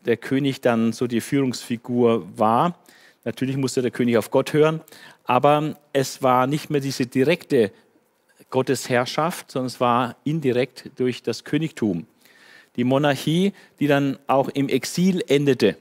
der 0.06 0.16
König 0.16 0.62
dann 0.62 0.92
so 0.92 1.06
die 1.06 1.20
Führungsfigur 1.20 2.26
war. 2.36 2.78
Natürlich 3.24 3.56
musste 3.56 3.82
der 3.82 3.90
König 3.90 4.18
auf 4.18 4.30
Gott 4.30 4.52
hören, 4.52 4.80
aber 5.24 5.76
es 5.92 6.22
war 6.22 6.46
nicht 6.46 6.70
mehr 6.70 6.80
diese 6.80 7.06
direkte 7.06 7.72
Gottesherrschaft, 8.50 9.50
sondern 9.50 9.66
es 9.66 9.80
war 9.80 10.16
indirekt 10.24 10.90
durch 10.96 11.22
das 11.22 11.44
Königtum. 11.44 12.06
Die 12.76 12.84
Monarchie, 12.84 13.52
die 13.80 13.86
dann 13.86 14.18
auch 14.26 14.48
im 14.48 14.68
Exil 14.68 15.24
endete. 15.26 15.76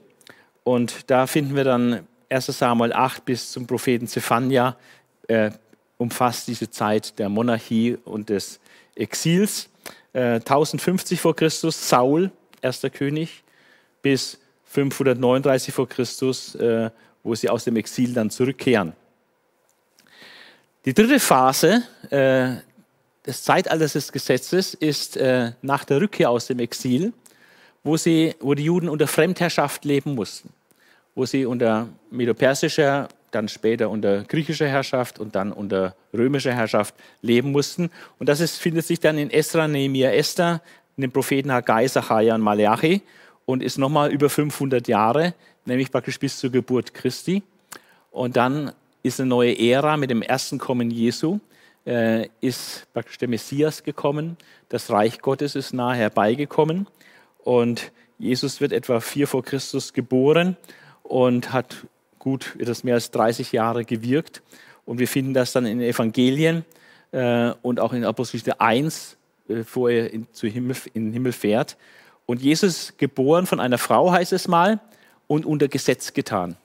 Und 0.62 1.10
da 1.10 1.26
finden 1.26 1.54
wir 1.54 1.64
dann 1.64 2.06
1 2.30 2.46
Samuel 2.46 2.92
8 2.92 3.24
bis 3.24 3.52
zum 3.52 3.66
Propheten 3.66 4.06
Zephania, 4.06 4.76
äh, 5.28 5.50
umfasst 5.98 6.48
diese 6.48 6.70
Zeit 6.70 7.18
der 7.18 7.28
Monarchie 7.28 7.98
und 8.04 8.30
des 8.30 8.60
Exils. 8.94 9.68
Äh, 10.12 10.40
1050 10.40 11.20
vor 11.20 11.36
Christus, 11.36 11.88
Saul, 11.88 12.30
erster 12.62 12.90
König, 12.90 13.44
bis 14.02 14.38
539 14.64 15.74
vor 15.74 15.88
Christus, 15.88 16.54
äh, 16.54 16.90
wo 17.24 17.34
sie 17.34 17.48
aus 17.48 17.64
dem 17.64 17.76
Exil 17.76 18.12
dann 18.12 18.30
zurückkehren. 18.30 18.92
Die 20.84 20.94
dritte 20.94 21.18
Phase 21.18 21.82
äh, 22.10 22.56
des 23.26 23.42
Zeitalters 23.42 23.94
des 23.94 24.12
Gesetzes 24.12 24.74
ist 24.74 25.16
äh, 25.16 25.52
nach 25.62 25.84
der 25.84 26.00
Rückkehr 26.00 26.28
aus 26.28 26.46
dem 26.46 26.58
Exil, 26.58 27.14
wo, 27.82 27.96
sie, 27.96 28.34
wo 28.40 28.54
die 28.54 28.64
Juden 28.64 28.88
unter 28.88 29.06
Fremdherrschaft 29.06 29.84
leben 29.86 30.14
mussten, 30.14 30.50
wo 31.14 31.24
sie 31.24 31.46
unter 31.46 31.88
medopersischer, 32.10 33.08
dann 33.30 33.48
später 33.48 33.90
unter 33.90 34.22
griechischer 34.24 34.68
Herrschaft 34.68 35.18
und 35.18 35.34
dann 35.34 35.52
unter 35.52 35.96
römischer 36.12 36.52
Herrschaft 36.52 36.94
leben 37.22 37.50
mussten. 37.50 37.90
Und 38.18 38.28
das 38.28 38.40
ist, 38.40 38.58
findet 38.58 38.86
sich 38.86 39.00
dann 39.00 39.18
in 39.18 39.30
Esra, 39.30 39.66
Nehemiah, 39.66 40.12
Esther, 40.12 40.60
in 40.96 41.00
den 41.00 41.10
Propheten 41.10 41.50
Haggai, 41.50 41.88
Zachariah 41.88 42.36
und 42.36 42.42
Malachi 42.42 43.02
und 43.46 43.62
ist 43.62 43.78
nochmal 43.78 44.12
über 44.12 44.30
500 44.30 44.88
Jahre, 44.88 45.34
nämlich 45.64 45.90
praktisch 45.90 46.18
bis 46.18 46.38
zur 46.38 46.50
Geburt 46.50 46.94
Christi. 46.94 47.42
Und 48.10 48.36
dann 48.36 48.72
ist 49.02 49.20
eine 49.20 49.28
neue 49.28 49.58
Ära 49.58 49.96
mit 49.96 50.10
dem 50.10 50.22
ersten 50.22 50.58
Kommen 50.58 50.90
Jesu, 50.90 51.40
äh, 51.86 52.28
ist 52.40 52.86
praktisch 52.94 53.18
der 53.18 53.28
Messias 53.28 53.82
gekommen, 53.82 54.36
das 54.68 54.90
Reich 54.90 55.20
Gottes 55.20 55.54
ist 55.54 55.72
nahe 55.72 55.96
herbeigekommen 55.96 56.86
und 57.38 57.92
Jesus 58.18 58.60
wird 58.60 58.72
etwa 58.72 59.00
vier 59.00 59.28
vor 59.28 59.42
Christus 59.42 59.92
geboren 59.92 60.56
und 61.02 61.52
hat 61.52 61.86
gut 62.18 62.56
etwas 62.58 62.84
mehr 62.84 62.94
als 62.94 63.10
30 63.10 63.52
Jahre 63.52 63.84
gewirkt. 63.84 64.42
Und 64.86 64.98
wir 64.98 65.08
finden 65.08 65.34
das 65.34 65.52
dann 65.52 65.66
in 65.66 65.78
den 65.78 65.88
Evangelien 65.88 66.64
äh, 67.12 67.52
und 67.62 67.80
auch 67.80 67.92
in 67.92 68.04
Apostelgeschichte 68.04 68.60
1, 68.60 69.16
äh, 69.48 69.54
bevor 69.54 69.90
er 69.90 70.12
in, 70.12 70.26
zu 70.32 70.46
Himmel, 70.46 70.76
in 70.94 71.06
den 71.06 71.12
Himmel 71.12 71.32
fährt. 71.32 71.76
Und 72.26 72.42
Jesus 72.42 72.94
geboren 72.96 73.46
von 73.46 73.60
einer 73.60 73.78
Frau, 73.78 74.12
heißt 74.12 74.32
es 74.32 74.48
mal, 74.48 74.80
und 75.26 75.46
unter 75.46 75.68
Gesetz 75.68 76.12
getan. 76.12 76.56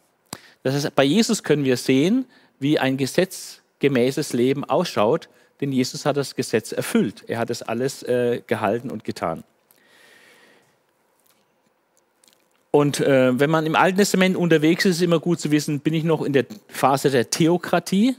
Das 0.63 0.73
heißt, 0.73 0.95
bei 0.95 1.03
Jesus 1.03 1.43
können 1.43 1.63
wir 1.63 1.77
sehen, 1.77 2.25
wie 2.59 2.79
ein 2.79 2.97
gesetzgemäßes 2.97 4.33
Leben 4.33 4.63
ausschaut, 4.65 5.29
denn 5.61 5.71
Jesus 5.71 6.05
hat 6.05 6.17
das 6.17 6.35
Gesetz 6.35 6.71
erfüllt. 6.71 7.23
Er 7.27 7.39
hat 7.39 7.49
es 7.49 7.61
alles 7.61 8.03
äh, 8.03 8.41
gehalten 8.45 8.89
und 8.89 9.03
getan. 9.03 9.43
Und 12.71 12.99
äh, 12.99 13.37
wenn 13.39 13.49
man 13.49 13.65
im 13.65 13.75
Alten 13.75 13.97
Testament 13.97 14.37
unterwegs 14.37 14.85
ist, 14.85 14.91
ist 14.91 14.97
es 14.97 15.01
immer 15.01 15.19
gut 15.19 15.39
zu 15.39 15.51
wissen, 15.51 15.79
bin 15.79 15.93
ich 15.93 16.03
noch 16.03 16.21
in 16.21 16.33
der 16.33 16.45
Phase 16.67 17.09
der 17.09 17.29
Theokratie, 17.29 18.15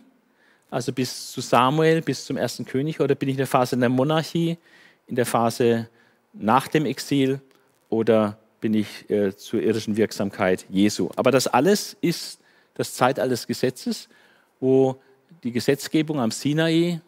also 0.70 0.92
bis 0.92 1.30
zu 1.30 1.40
Samuel, 1.40 2.02
bis 2.02 2.24
zum 2.24 2.36
ersten 2.36 2.64
König, 2.64 3.00
oder 3.00 3.14
bin 3.14 3.28
ich 3.28 3.34
in 3.34 3.38
der 3.38 3.46
Phase 3.46 3.76
der 3.76 3.88
Monarchie, 3.88 4.58
in 5.06 5.16
der 5.16 5.26
Phase 5.26 5.88
nach 6.32 6.68
dem 6.68 6.86
Exil 6.86 7.40
oder 7.88 8.38
bin 8.60 8.74
ich 8.74 9.08
äh, 9.10 9.34
zur 9.36 9.62
irdischen 9.62 9.96
Wirksamkeit 9.96 10.66
Jesu. 10.68 11.10
Aber 11.16 11.30
das 11.30 11.46
alles 11.46 11.96
ist 12.00 12.40
das 12.74 12.94
Zeitalter 12.94 13.30
des 13.30 13.46
Gesetzes, 13.46 14.08
wo 14.60 15.00
die 15.42 15.52
Gesetzgebung 15.52 16.20
am 16.20 16.30
Sinai, 16.30 17.00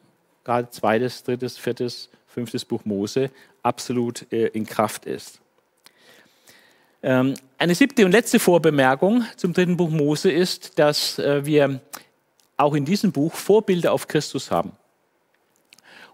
gerade 0.44 0.70
zweites, 0.70 1.22
drittes, 1.22 1.58
viertes, 1.58 2.08
fünftes 2.26 2.64
Buch 2.64 2.84
Mose, 2.84 3.30
absolut 3.62 4.30
äh, 4.32 4.46
in 4.48 4.66
Kraft 4.66 5.04
ist. 5.04 5.40
Ähm, 7.02 7.34
eine 7.58 7.74
siebte 7.74 8.04
und 8.04 8.12
letzte 8.12 8.38
Vorbemerkung 8.38 9.24
zum 9.36 9.52
dritten 9.52 9.76
Buch 9.76 9.90
Mose 9.90 10.30
ist, 10.30 10.78
dass 10.78 11.18
äh, 11.18 11.44
wir 11.44 11.80
auch 12.56 12.74
in 12.74 12.84
diesem 12.84 13.12
Buch 13.12 13.34
Vorbilder 13.34 13.92
auf 13.92 14.08
Christus 14.08 14.50
haben. 14.50 14.72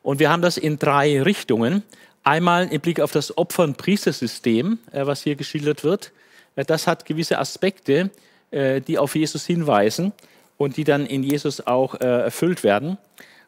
Und 0.03 0.19
wir 0.19 0.31
haben 0.31 0.43
das 0.43 0.57
in 0.57 0.79
drei 0.79 1.21
Richtungen. 1.23 1.83
Einmal 2.29 2.71
im 2.71 2.83
Blick 2.83 3.01
auf 3.01 3.11
das 3.11 3.39
Opfer- 3.39 3.63
und 3.63 3.79
Priestersystem, 3.79 4.81
äh, 4.93 5.07
was 5.07 5.23
hier 5.23 5.35
geschildert 5.35 5.83
wird. 5.83 6.13
Äh, 6.57 6.67
das 6.67 6.87
hat 6.87 7.07
gewisse 7.07 7.39
Aspekte, 7.39 8.11
die 8.51 8.97
auf 8.97 9.15
Jesus 9.15 9.45
hinweisen 9.45 10.15
und 10.57 10.79
die 10.79 10.85
dann 10.85 11.05
in 11.05 11.23
Jesus 11.23 11.67
auch 11.67 11.95
erfüllt 11.97 12.65
werden. 12.65 12.97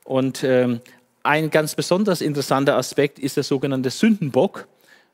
Und 0.04 0.44
ähm, 0.44 0.82
ein 1.22 1.48
ganz 1.48 1.74
besonders 1.74 2.20
interessanter 2.20 2.76
Aspekt 2.76 3.18
ist 3.18 3.38
der 3.38 3.44
sogenannte 3.44 3.88
Sündenbock, 3.88 4.68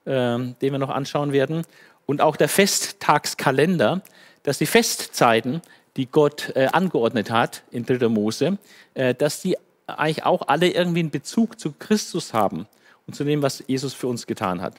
ähm, 0.05 0.57
den 0.61 0.73
wir 0.73 0.81
noch 0.81 0.91
anschauen 0.91 1.33
werden. 1.33 1.63
Und 2.05 2.21
auch 2.21 2.35
der 2.35 2.49
Festtagskalender, 2.49 4.03
dass 4.43 4.59
die 4.59 4.67
Festzeiten, 4.67 5.63
die 5.97 6.07
Gott 6.07 6.51
äh, 6.57 6.67
angeordnet 6.67 7.31
hat 7.31 7.63
in 7.71 7.87
3. 7.87 8.09
Mose, 8.09 8.59
äh, 8.95 9.15
dass 9.15 9.41
die 9.41 9.57
eigentlich 9.87 10.25
auch 10.25 10.49
alle 10.49 10.69
irgendwie 10.69 11.01
einen 11.01 11.11
Bezug 11.11 11.61
zu 11.61 11.73
Christus 11.79 12.33
haben 12.33 12.67
und 13.07 13.15
zu 13.15 13.25
dem, 13.25 13.43
was 13.43 13.63
Jesus 13.67 13.95
für 13.95 14.07
uns 14.09 14.27
getan 14.27 14.61
hat. 14.61 14.75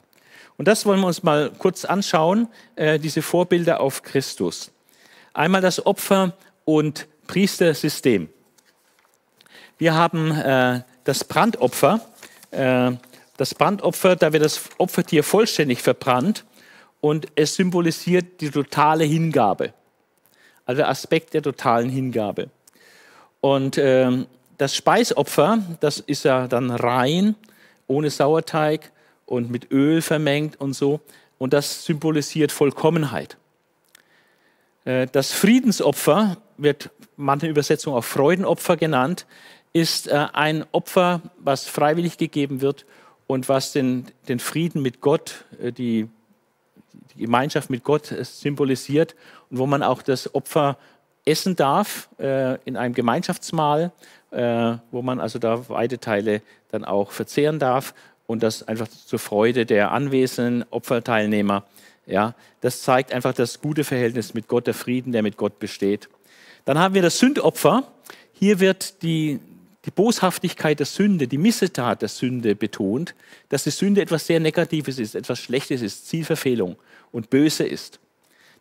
Und 0.56 0.68
das 0.68 0.84
wollen 0.86 1.00
wir 1.00 1.06
uns 1.06 1.22
mal 1.22 1.50
kurz 1.58 1.84
anschauen, 1.84 2.48
äh, 2.76 2.98
diese 2.98 3.22
Vorbilder 3.22 3.80
auf 3.80 4.02
Christus. 4.02 4.72
Einmal 5.32 5.60
das 5.60 5.84
Opfer- 5.86 6.36
und 6.64 7.06
Priestersystem. 7.26 8.28
Wir 9.78 9.94
haben 9.94 10.32
äh, 10.32 10.82
das 11.04 11.24
Brandopfer. 11.24 12.00
Äh, 12.50 12.92
das 13.36 13.54
Brandopfer, 13.54 14.16
da 14.16 14.32
wird 14.32 14.44
das 14.44 14.60
Opfertier 14.78 15.22
vollständig 15.22 15.80
verbrannt 15.80 16.44
und 17.00 17.28
es 17.36 17.54
symbolisiert 17.54 18.40
die 18.40 18.50
totale 18.50 19.04
Hingabe. 19.04 19.72
Also 20.66 20.82
Aspekt 20.82 21.34
der 21.34 21.42
totalen 21.42 21.88
Hingabe. 21.88 22.50
Und 23.40 23.78
ähm, 23.78 24.26
das 24.58 24.74
Speisopfer, 24.74 25.60
das 25.78 26.00
ist 26.00 26.24
ja 26.24 26.48
dann 26.48 26.72
rein, 26.72 27.36
ohne 27.88 28.10
Sauerteig 28.10 28.92
und 29.26 29.50
mit 29.50 29.72
Öl 29.72 30.00
vermengt 30.00 30.60
und 30.60 30.74
so. 30.74 31.00
Und 31.38 31.52
das 31.52 31.84
symbolisiert 31.84 32.52
Vollkommenheit. 32.52 33.36
Äh, 34.88 35.06
das 35.12 35.32
Friedensopfer 35.32 36.38
wird 36.56 36.90
manche 37.16 37.46
Übersetzung 37.46 37.94
auch 37.94 38.04
Freudenopfer 38.04 38.76
genannt, 38.76 39.26
ist 39.72 40.08
äh, 40.08 40.26
ein 40.32 40.64
Opfer, 40.72 41.20
was 41.38 41.66
freiwillig 41.66 42.16
gegeben 42.16 42.62
wird 42.62 42.86
und 43.26 43.48
was 43.48 43.72
den, 43.72 44.06
den 44.28 44.38
Frieden 44.38 44.80
mit 44.80 45.02
Gott, 45.02 45.44
äh, 45.60 45.72
die, 45.72 46.08
die 47.14 47.20
Gemeinschaft 47.20 47.68
mit 47.68 47.84
Gott 47.84 48.06
symbolisiert 48.22 49.14
und 49.50 49.58
wo 49.58 49.66
man 49.66 49.82
auch 49.82 50.00
das 50.00 50.34
Opfer 50.34 50.78
essen 51.26 51.56
darf 51.56 52.08
in 52.18 52.78
einem 52.78 52.94
Gemeinschaftsmahl 52.94 53.92
äh, 54.30 54.76
wo 54.90 55.02
man 55.02 55.20
also 55.20 55.38
da 55.38 55.68
weite 55.68 55.98
Teile 55.98 56.42
dann 56.70 56.84
auch 56.84 57.12
verzehren 57.12 57.58
darf 57.58 57.94
und 58.26 58.42
das 58.42 58.66
einfach 58.68 58.88
zur 58.88 59.18
Freude 59.18 59.66
der 59.66 59.92
anwesenden 59.92 60.64
Opferteilnehmer. 60.70 61.64
Ja, 62.06 62.34
das 62.60 62.82
zeigt 62.82 63.12
einfach 63.12 63.34
das 63.34 63.60
gute 63.60 63.84
Verhältnis 63.84 64.34
mit 64.34 64.48
Gott, 64.48 64.66
der 64.66 64.74
Frieden, 64.74 65.12
der 65.12 65.22
mit 65.22 65.36
Gott 65.36 65.58
besteht. 65.58 66.08
Dann 66.64 66.78
haben 66.78 66.94
wir 66.94 67.02
das 67.02 67.18
Sündopfer. 67.18 67.84
Hier 68.32 68.60
wird 68.60 69.02
die, 69.02 69.40
die 69.84 69.90
Boshaftigkeit 69.90 70.78
der 70.78 70.86
Sünde, 70.86 71.26
die 71.26 71.38
Missetat 71.38 72.02
der 72.02 72.08
Sünde 72.08 72.54
betont, 72.54 73.14
dass 73.48 73.64
die 73.64 73.70
Sünde 73.70 74.00
etwas 74.00 74.26
sehr 74.26 74.40
Negatives 74.40 74.98
ist, 74.98 75.14
etwas 75.14 75.38
Schlechtes 75.38 75.82
ist, 75.82 76.08
Zielverfehlung 76.08 76.76
und 77.12 77.30
böse 77.30 77.64
ist. 77.64 78.00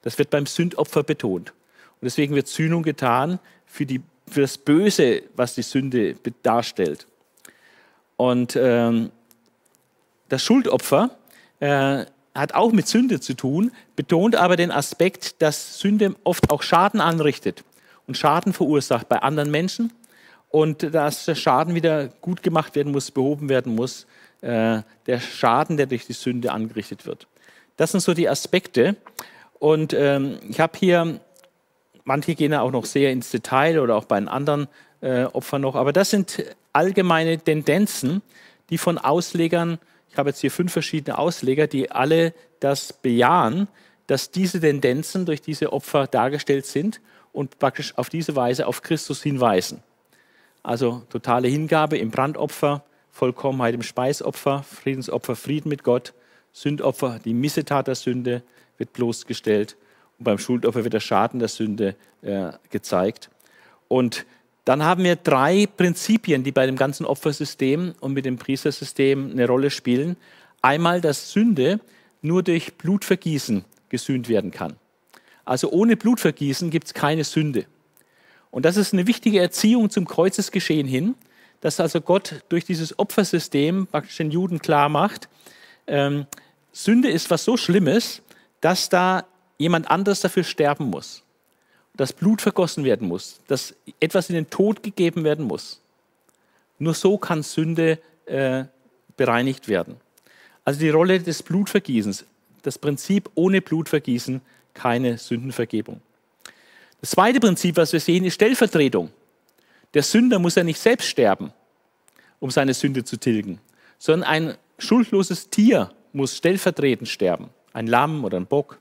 Das 0.01 0.17
wird 0.17 0.29
beim 0.29 0.45
Sündopfer 0.45 1.03
betont. 1.03 1.51
Und 1.99 2.05
deswegen 2.05 2.35
wird 2.35 2.47
Sühnung 2.47 2.83
getan 2.83 3.39
für 3.65 3.85
die 3.85 4.01
für 4.29 4.41
das 4.41 4.57
Böse, 4.57 5.23
was 5.35 5.55
die 5.55 5.61
Sünde 5.61 6.15
darstellt. 6.43 7.07
Und 8.17 8.55
ähm, 8.55 9.11
das 10.29 10.43
Schuldopfer 10.43 11.11
äh, 11.59 12.05
hat 12.33 12.53
auch 12.53 12.71
mit 12.71 12.87
Sünde 12.87 13.19
zu 13.19 13.33
tun, 13.33 13.71
betont 13.95 14.35
aber 14.35 14.55
den 14.55 14.71
Aspekt, 14.71 15.41
dass 15.41 15.79
Sünde 15.79 16.15
oft 16.23 16.49
auch 16.49 16.61
Schaden 16.61 17.01
anrichtet 17.01 17.63
und 18.05 18.17
Schaden 18.17 18.53
verursacht 18.53 19.09
bei 19.09 19.21
anderen 19.21 19.51
Menschen 19.51 19.93
und 20.49 20.93
dass 20.93 21.25
der 21.25 21.35
Schaden 21.35 21.75
wieder 21.75 22.07
gut 22.21 22.43
gemacht 22.43 22.75
werden 22.75 22.91
muss, 22.91 23.11
behoben 23.11 23.49
werden 23.49 23.75
muss, 23.75 24.05
äh, 24.41 24.81
der 25.05 25.19
Schaden, 25.19 25.77
der 25.77 25.87
durch 25.87 26.05
die 26.05 26.13
Sünde 26.13 26.51
angerichtet 26.51 27.05
wird. 27.05 27.27
Das 27.75 27.91
sind 27.91 28.01
so 28.01 28.13
die 28.13 28.29
Aspekte. 28.29 28.95
Und 29.59 29.93
ähm, 29.93 30.39
ich 30.49 30.59
habe 30.59 30.77
hier 30.77 31.19
Manche 32.07 32.35
gehen 32.35 32.53
auch 32.53 32.71
noch 32.71 32.85
sehr 32.85 33.11
ins 33.11 33.31
Detail 33.31 33.79
oder 33.79 33.97
auch 33.97 34.05
bei 34.05 34.17
den 34.17 34.29
anderen 34.29 34.69
äh, 35.01 35.25
Opfern 35.25 35.61
noch. 35.61 35.75
Aber 35.75 35.91
das 35.91 36.09
sind 36.09 36.41
allgemeine 36.71 37.37
Tendenzen, 37.37 38.21
die 38.69 38.77
von 38.77 38.97
Auslegern, 38.97 39.77
ich 40.09 40.17
habe 40.17 40.29
jetzt 40.29 40.39
hier 40.39 40.49
fünf 40.49 40.71
verschiedene 40.71 41.17
Ausleger, 41.17 41.67
die 41.67 41.91
alle 41.91 42.33
das 42.61 42.93
bejahen, 42.93 43.67
dass 44.07 44.31
diese 44.31 44.61
Tendenzen 44.61 45.25
durch 45.25 45.41
diese 45.41 45.73
Opfer 45.73 46.07
dargestellt 46.07 46.65
sind 46.65 47.01
und 47.33 47.59
praktisch 47.59 47.97
auf 47.97 48.07
diese 48.07 48.37
Weise 48.37 48.67
auf 48.67 48.81
Christus 48.81 49.21
hinweisen. 49.21 49.83
Also 50.63 51.03
totale 51.09 51.49
Hingabe 51.49 51.97
im 51.97 52.09
Brandopfer, 52.09 52.85
Vollkommenheit 53.11 53.75
im 53.75 53.83
Speisopfer, 53.83 54.63
Friedensopfer, 54.63 55.35
Frieden 55.35 55.67
mit 55.67 55.83
Gott, 55.83 56.13
Sündopfer, 56.53 57.19
die 57.19 57.33
Missetat 57.33 57.87
der 57.87 57.95
Sünde 57.95 58.43
wird 58.77 58.93
bloßgestellt 58.93 59.75
und 60.17 60.23
beim 60.23 60.37
Schuldopfer 60.37 60.83
wird 60.83 60.93
der 60.93 60.99
Schaden 60.99 61.39
der 61.39 61.49
Sünde 61.49 61.95
äh, 62.21 62.51
gezeigt. 62.69 63.29
Und 63.87 64.25
dann 64.65 64.83
haben 64.83 65.03
wir 65.03 65.15
drei 65.15 65.65
Prinzipien, 65.65 66.43
die 66.43 66.51
bei 66.51 66.65
dem 66.65 66.75
ganzen 66.75 67.05
Opfersystem 67.05 67.93
und 67.99 68.13
mit 68.13 68.25
dem 68.25 68.37
Priestersystem 68.37 69.31
eine 69.31 69.47
Rolle 69.47 69.69
spielen. 69.69 70.17
Einmal, 70.61 70.99
dass 70.99 71.31
Sünde 71.31 71.79
nur 72.21 72.43
durch 72.43 72.73
Blutvergießen 72.73 73.63
gesühnt 73.89 74.27
werden 74.27 74.51
kann. 74.51 74.75
Also 75.45 75.71
ohne 75.71 75.95
Blutvergießen 75.95 76.69
gibt 76.69 76.87
es 76.87 76.93
keine 76.93 77.23
Sünde. 77.23 77.65
Und 78.51 78.65
das 78.65 78.75
ist 78.75 78.93
eine 78.93 79.07
wichtige 79.07 79.39
Erziehung 79.39 79.89
zum 79.89 80.05
Kreuzesgeschehen 80.05 80.87
hin, 80.87 81.15
dass 81.61 81.79
also 81.79 82.01
Gott 82.01 82.43
durch 82.49 82.65
dieses 82.65 82.97
Opfersystem 82.99 83.87
praktisch 83.87 84.17
den 84.17 84.31
Juden 84.31 84.59
klar 84.59 84.89
macht, 84.89 85.29
ähm, 85.87 86.25
Sünde 86.73 87.09
ist 87.09 87.31
was 87.31 87.43
so 87.43 87.57
Schlimmes, 87.57 88.21
dass 88.61 88.89
da 88.89 89.25
jemand 89.57 89.89
anderes 89.89 90.21
dafür 90.21 90.43
sterben 90.43 90.85
muss, 90.85 91.23
dass 91.95 92.13
Blut 92.13 92.41
vergossen 92.41 92.83
werden 92.83 93.07
muss, 93.07 93.41
dass 93.47 93.75
etwas 93.99 94.29
in 94.29 94.35
den 94.35 94.49
Tod 94.49 94.83
gegeben 94.83 95.23
werden 95.23 95.45
muss. 95.45 95.81
Nur 96.79 96.93
so 96.93 97.17
kann 97.17 97.43
Sünde 97.43 97.99
äh, 98.25 98.65
bereinigt 99.15 99.67
werden. 99.67 99.97
Also 100.63 100.79
die 100.79 100.89
Rolle 100.89 101.19
des 101.19 101.41
Blutvergießens, 101.43 102.25
das 102.61 102.77
Prinzip 102.77 103.29
ohne 103.35 103.61
Blutvergießen 103.61 104.41
keine 104.73 105.17
Sündenvergebung. 105.17 106.01
Das 107.01 107.11
zweite 107.11 107.39
Prinzip, 107.39 107.77
was 107.77 107.93
wir 107.93 107.99
sehen, 107.99 108.25
ist 108.25 108.35
Stellvertretung. 108.35 109.11
Der 109.93 110.03
Sünder 110.03 110.39
muss 110.39 110.55
ja 110.55 110.63
nicht 110.63 110.79
selbst 110.79 111.07
sterben, 111.07 111.51
um 112.39 112.51
seine 112.51 112.73
Sünde 112.73 113.03
zu 113.03 113.17
tilgen, 113.17 113.59
sondern 113.97 114.29
ein 114.29 114.57
schuldloses 114.77 115.49
Tier 115.49 115.91
muss 116.13 116.37
stellvertretend 116.37 117.07
sterben. 117.07 117.49
Ein 117.73 117.87
Lamm 117.87 118.23
oder 118.23 118.37
ein 118.37 118.45
Bock. 118.45 118.79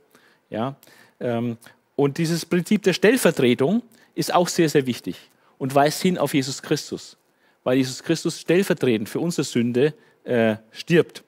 Ja? 0.50 0.76
Ähm, 1.20 1.56
und 1.94 2.18
dieses 2.18 2.44
Prinzip 2.44 2.82
der 2.82 2.92
Stellvertretung 2.92 3.82
ist 4.14 4.32
auch 4.34 4.48
sehr, 4.48 4.68
sehr 4.68 4.86
wichtig 4.86 5.16
und 5.58 5.74
weist 5.74 6.02
hin 6.02 6.18
auf 6.18 6.34
Jesus 6.34 6.62
Christus, 6.62 7.16
weil 7.64 7.78
Jesus 7.78 8.02
Christus 8.02 8.40
stellvertretend 8.40 9.08
für 9.08 9.20
unsere 9.20 9.44
Sünde 9.44 9.94
äh, 10.24 10.56
stirbt. 10.72 11.24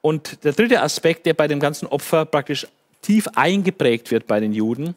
Und 0.00 0.44
der 0.44 0.52
dritte 0.52 0.80
Aspekt, 0.82 1.26
der 1.26 1.34
bei 1.34 1.48
dem 1.48 1.60
ganzen 1.60 1.86
Opfer 1.86 2.24
praktisch 2.24 2.66
tief 3.02 3.28
eingeprägt 3.34 4.10
wird 4.10 4.26
bei 4.26 4.40
den 4.40 4.52
Juden, 4.52 4.94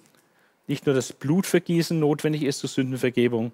nicht 0.68 0.86
nur 0.86 0.96
das 0.96 1.14
Blutvergießen 1.14 2.00
notwendig 2.00 2.44
ist 2.44 2.60
zur 2.60 2.70
Sündenvergebung, 2.70 3.52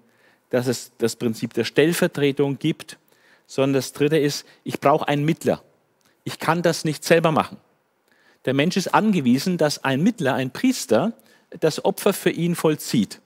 dass 0.50 0.66
es 0.66 0.92
das 0.98 1.16
Prinzip 1.16 1.54
der 1.54 1.64
Stellvertretung 1.64 2.58
gibt, 2.58 2.98
sondern 3.46 3.74
das 3.74 3.92
dritte 3.92 4.18
ist, 4.18 4.46
ich 4.64 4.80
brauche 4.80 5.08
einen 5.08 5.24
Mittler. 5.24 5.62
Ich 6.24 6.38
kann 6.38 6.62
das 6.62 6.84
nicht 6.84 7.04
selber 7.04 7.32
machen. 7.32 7.56
Der 8.46 8.54
Mensch 8.54 8.76
ist 8.76 8.94
angewiesen, 8.94 9.58
dass 9.58 9.82
ein 9.82 10.02
Mittler, 10.02 10.34
ein 10.34 10.52
Priester, 10.52 11.12
das 11.60 11.84
Opfer 11.84 12.12
für 12.12 12.30
ihn 12.30 12.54
vollzieht 12.54 13.20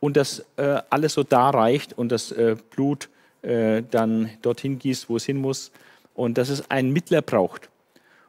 und 0.00 0.16
das 0.16 0.44
äh, 0.56 0.82
alles 0.90 1.14
so 1.14 1.22
darreicht 1.22 1.94
und 1.94 2.12
das 2.12 2.30
äh, 2.30 2.56
Blut 2.70 3.08
äh, 3.40 3.82
dann 3.90 4.30
dorthin 4.42 4.78
gießt, 4.78 5.08
wo 5.08 5.16
es 5.16 5.24
hin 5.24 5.38
muss 5.38 5.72
und 6.14 6.36
dass 6.36 6.50
es 6.50 6.70
einen 6.70 6.92
Mittler 6.92 7.22
braucht. 7.22 7.70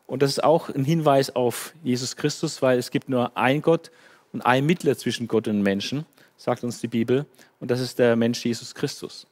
Und 0.06 0.22
das 0.22 0.32
ist 0.32 0.44
auch 0.44 0.70
ein 0.70 0.86
Hinweis 0.86 1.36
auf 1.36 1.74
Jesus 1.84 2.16
Christus, 2.16 2.62
weil 2.62 2.80
es 2.80 2.92
gibt 2.92 3.10
nur 3.10 3.36
ein 3.36 3.62
Gott 3.62 3.92
und 4.32 4.42
ein 4.42 4.66
Mittler 4.66 4.98
zwischen 4.98 5.28
Gott 5.28 5.50
und 5.50 5.62
Menschen, 5.62 6.06
sagt 6.38 6.64
uns 6.64 6.80
die 6.80 6.88
Bibel, 6.88 7.26
und 7.60 7.72
das 7.72 7.82
ist 7.82 8.00
der 8.00 8.16
Mensch 8.16 8.46
Jesus 8.46 8.74
Christus. 8.74 9.28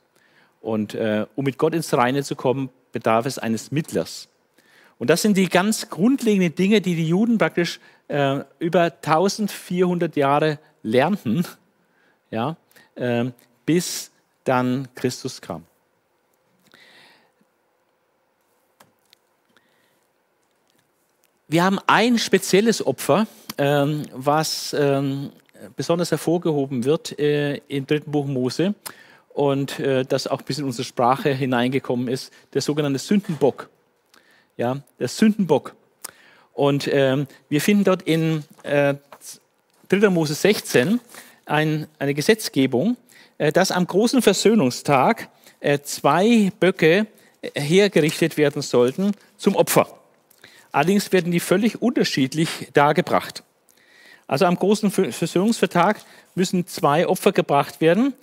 Und 0.60 0.96
äh, 0.96 1.26
um 1.36 1.46
mit 1.46 1.58
Gott 1.58 1.74
ins 1.74 1.94
Reine 1.94 2.24
zu 2.24 2.36
kommen, 2.36 2.70
bedarf 2.92 3.26
es 3.26 3.38
eines 3.38 3.72
Mittlers. 3.72 4.28
Und 4.98 5.10
das 5.10 5.22
sind 5.22 5.36
die 5.38 5.50
ganz 5.50 5.90
grundlegenden 5.90 6.56
Dinge, 6.56 6.82
die 6.82 6.96
die 6.96 7.08
Juden 7.08 7.38
praktisch 7.38 7.80
äh, 8.08 8.40
über 8.60 8.84
1400 8.84 10.16
Jahre 10.16 10.60
lernten, 10.84 11.46
ja, 12.32 12.56
äh, 12.96 13.26
bis 13.66 14.12
dann 14.44 14.88
Christus 14.96 15.42
kam. 15.42 15.66
Wir 21.48 21.64
haben 21.64 21.80
ein 21.86 22.18
spezielles 22.18 22.86
Opfer, 22.86 23.28
ähm, 23.58 24.04
was 24.14 24.76
ähm, 24.78 25.32
besonders 25.76 26.12
hervorgehoben 26.12 26.86
wird 26.86 27.18
äh, 27.20 27.58
im 27.68 27.86
dritten 27.86 28.12
Buch 28.12 28.26
Mose. 28.26 28.74
und 29.30 29.80
äh, 29.80 30.06
das 30.06 30.28
auch 30.28 30.42
bis 30.42 30.60
in 30.60 30.66
unsere 30.66 30.86
Sprache 30.86 31.30
hineingekommen 31.30 32.08
ist, 32.08 32.34
der 32.54 32.62
sogenannte 32.62 33.00
Sündenbock. 33.00 33.70
Ja, 34.58 34.82
der 35.00 35.08
Sündenbock. 35.08 35.76
Und 36.54 36.88
ähm, 36.92 37.28
wir 37.50 37.60
finden 37.60 37.84
dort 37.84 38.04
in 38.04 38.44
äh, 38.64 38.96
3. 39.90 40.10
Mose 40.10 40.34
16 40.34 41.02
ein, 41.46 41.88
eine 42.00 42.14
Gesetzgebung, 42.14 42.96
äh, 43.38 43.52
dass 43.52 43.72
am 43.72 43.86
großen 43.86 44.22
Versöhnungstag 44.22 45.30
äh, 45.60 45.80
zwei 45.80 46.52
Böcke 46.60 47.08
äh, 47.42 47.60
hergerichtet 47.60 48.38
werden 48.38 48.62
sollten 48.62 49.12
zum 49.36 49.56
Opfer. 49.58 49.88
Allerdings 50.72 51.12
werden 51.12 51.32
die 51.32 51.42
völlig 51.42 51.82
unterschiedlich 51.82 52.70
dargebracht. 52.74 53.44
Also 54.28 54.46
am 54.46 54.56
großen 54.56 54.90
Versöhnungstag 54.90 56.02
müssen 56.34 56.66
zwei 56.66 57.08
Opfer 57.08 57.32
gebracht 57.32 57.80
werden. 57.80 58.14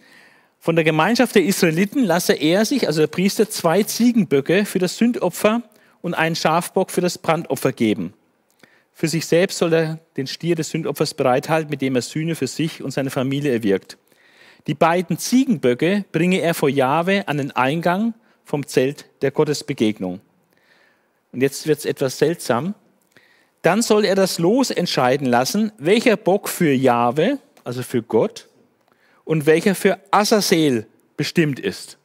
Von 0.59 0.77
der 0.77 0.85
Gemeinschaft 0.85 1.35
der 1.35 1.45
Israeliten 1.45 2.05
lasse 2.05 2.33
er 2.33 2.65
sich, 2.65 2.87
also 2.87 3.01
der 3.01 3.07
Priester, 3.07 3.49
zwei 3.49 3.83
Ziegenböcke 3.83 4.65
für 4.65 4.79
das 4.79 4.97
Sündopfer 4.97 5.63
und 6.03 6.15
einen 6.15 6.37
Schafbock 6.37 6.91
für 6.91 7.01
das 7.01 7.17
Brandopfer 7.17 7.73
geben. 7.73 8.13
Für 8.93 9.09
sich 9.09 9.25
selbst 9.27 9.59
soll 9.59 9.73
er 9.73 9.99
den 10.17 10.27
Stier 10.27 10.55
des 10.55 10.71
Sündopfers 10.71 11.15
bereithalten, 11.15 11.71
mit 11.71 11.81
dem 11.81 11.97
er 11.97 12.03
Sühne 12.03 12.35
für 12.35 12.47
sich 12.47 12.83
und 12.83 12.91
seine 12.91 13.11
Familie 13.11 13.53
erwirkt. 13.53 13.97
Die 14.67 14.75
beiden 14.75 15.19
Ziegenböcke 15.19 16.05
bringe 16.13 16.41
er 16.41 16.55
vor 16.55 16.69
Jahwe 16.69 17.27
an 17.27 17.39
den 17.39 17.51
Eingang 17.53 18.15
vom 18.45 18.67
Zelt 18.67 19.07
der 19.23 19.31
Gottesbegegnung. 19.31 20.21
Und 21.33 21.41
jetzt 21.41 21.67
wird 21.67 21.79
es 21.79 21.85
etwas 21.85 22.19
seltsam. 22.19 22.75
Dann 23.63 23.81
soll 23.81 24.05
er 24.05 24.15
das 24.15 24.39
Los 24.39 24.71
entscheiden 24.71 25.27
lassen, 25.27 25.73
welcher 25.79 26.17
Bock 26.17 26.49
für 26.49 26.73
Jahwe, 26.73 27.39
also 27.65 27.83
für 27.83 28.03
Gott, 28.03 28.49
und 29.25 29.47
welcher 29.47 29.75
für 29.75 29.99
Azazel 30.11 30.87
bestimmt 31.17 31.59
ist. 31.61 31.97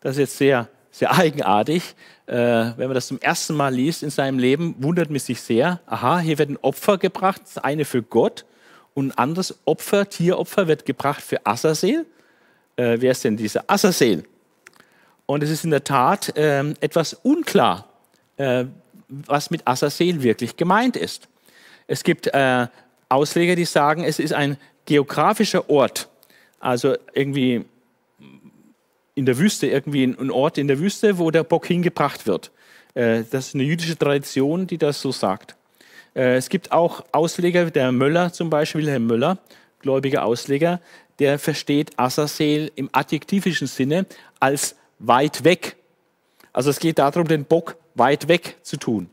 Das 0.00 0.12
ist 0.12 0.18
jetzt 0.20 0.38
sehr, 0.38 0.68
sehr 0.94 1.12
eigenartig. 1.12 1.96
Äh, 2.26 2.34
wenn 2.34 2.86
man 2.86 2.94
das 2.94 3.08
zum 3.08 3.20
ersten 3.20 3.54
Mal 3.54 3.74
liest 3.74 4.02
in 4.04 4.10
seinem 4.10 4.38
Leben, 4.38 4.76
wundert 4.78 5.10
man 5.10 5.18
sich 5.18 5.40
sehr. 5.40 5.80
Aha, 5.86 6.20
hier 6.20 6.38
werden 6.38 6.56
Opfer 6.62 6.98
gebracht, 6.98 7.42
das 7.44 7.58
eine 7.58 7.84
für 7.84 8.02
Gott 8.02 8.44
und 8.94 9.10
ein 9.10 9.18
anderes 9.18 9.58
Opfer, 9.64 10.08
Tieropfer 10.08 10.68
wird 10.68 10.86
gebracht 10.86 11.22
für 11.22 11.44
Azazel. 11.44 12.06
Äh, 12.76 12.98
wer 13.00 13.10
ist 13.10 13.24
denn 13.24 13.36
dieser 13.36 13.64
Azazel? 13.66 14.22
Und 15.26 15.42
es 15.42 15.50
ist 15.50 15.64
in 15.64 15.70
der 15.70 15.82
Tat 15.82 16.36
äh, 16.36 16.60
etwas 16.80 17.14
unklar, 17.14 17.88
äh, 18.36 18.66
was 19.08 19.50
mit 19.50 19.66
Azazel 19.66 20.22
wirklich 20.22 20.56
gemeint 20.56 20.96
ist. 20.96 21.28
Es 21.88 22.04
gibt 22.04 22.28
äh, 22.28 22.68
Ausleger, 23.08 23.56
die 23.56 23.64
sagen, 23.64 24.04
es 24.04 24.20
ist 24.20 24.32
ein 24.32 24.58
geografischer 24.86 25.68
Ort, 25.68 26.08
also 26.60 26.94
irgendwie 27.14 27.64
in 29.14 29.26
der 29.26 29.38
Wüste, 29.38 29.66
irgendwie 29.66 30.04
ein 30.04 30.30
Ort 30.30 30.58
in 30.58 30.68
der 30.68 30.78
Wüste, 30.78 31.18
wo 31.18 31.30
der 31.30 31.44
Bock 31.44 31.66
hingebracht 31.66 32.26
wird. 32.26 32.50
Äh, 32.94 33.24
das 33.30 33.48
ist 33.48 33.54
eine 33.54 33.64
jüdische 33.64 33.96
Tradition, 33.96 34.66
die 34.66 34.78
das 34.78 35.00
so 35.00 35.12
sagt. 35.12 35.56
Äh, 36.14 36.36
es 36.36 36.48
gibt 36.48 36.72
auch 36.72 37.04
Ausleger, 37.12 37.70
der 37.70 37.92
Möller 37.92 38.32
zum 38.32 38.50
Beispiel, 38.50 38.82
Wilhelm 38.82 39.06
Möller, 39.06 39.38
gläubiger 39.80 40.24
Ausleger, 40.24 40.80
der 41.18 41.38
versteht 41.38 41.98
Azazel 41.98 42.72
im 42.74 42.88
adjektivischen 42.92 43.66
Sinne 43.66 44.06
als 44.40 44.76
weit 44.98 45.44
weg. 45.44 45.76
Also 46.52 46.70
es 46.70 46.80
geht 46.80 46.98
darum, 46.98 47.28
den 47.28 47.44
Bock 47.44 47.76
weit 47.94 48.28
weg 48.28 48.56
zu 48.62 48.76
tun. 48.76 49.08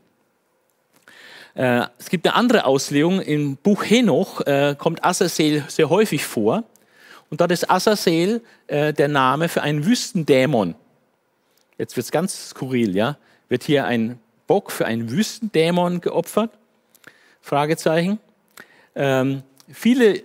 Äh, 1.54 1.86
es 1.98 2.08
gibt 2.08 2.26
eine 2.26 2.34
andere 2.34 2.64
Auslegung, 2.64 3.20
im 3.20 3.56
Buch 3.56 3.84
Henoch 3.84 4.40
äh, 4.46 4.74
kommt 4.76 5.04
Azazel 5.04 5.64
sehr 5.68 5.90
häufig 5.90 6.24
vor. 6.24 6.64
Und 7.32 7.40
dort 7.40 7.50
ist 7.50 7.70
Azazel 7.70 8.42
der 8.68 9.08
Name 9.08 9.48
für 9.48 9.62
einen 9.62 9.86
Wüstendämon. 9.86 10.74
Jetzt 11.78 11.96
wird 11.96 12.04
es 12.04 12.10
ganz 12.10 12.50
skurril, 12.50 12.94
ja? 12.94 13.16
Wird 13.48 13.64
hier 13.64 13.86
ein 13.86 14.18
Bock 14.46 14.70
für 14.70 14.84
einen 14.84 15.10
Wüstendämon 15.10 16.02
geopfert? 16.02 16.50
Fragezeichen. 17.40 18.18
Ähm, 18.94 19.44
viele 19.72 20.22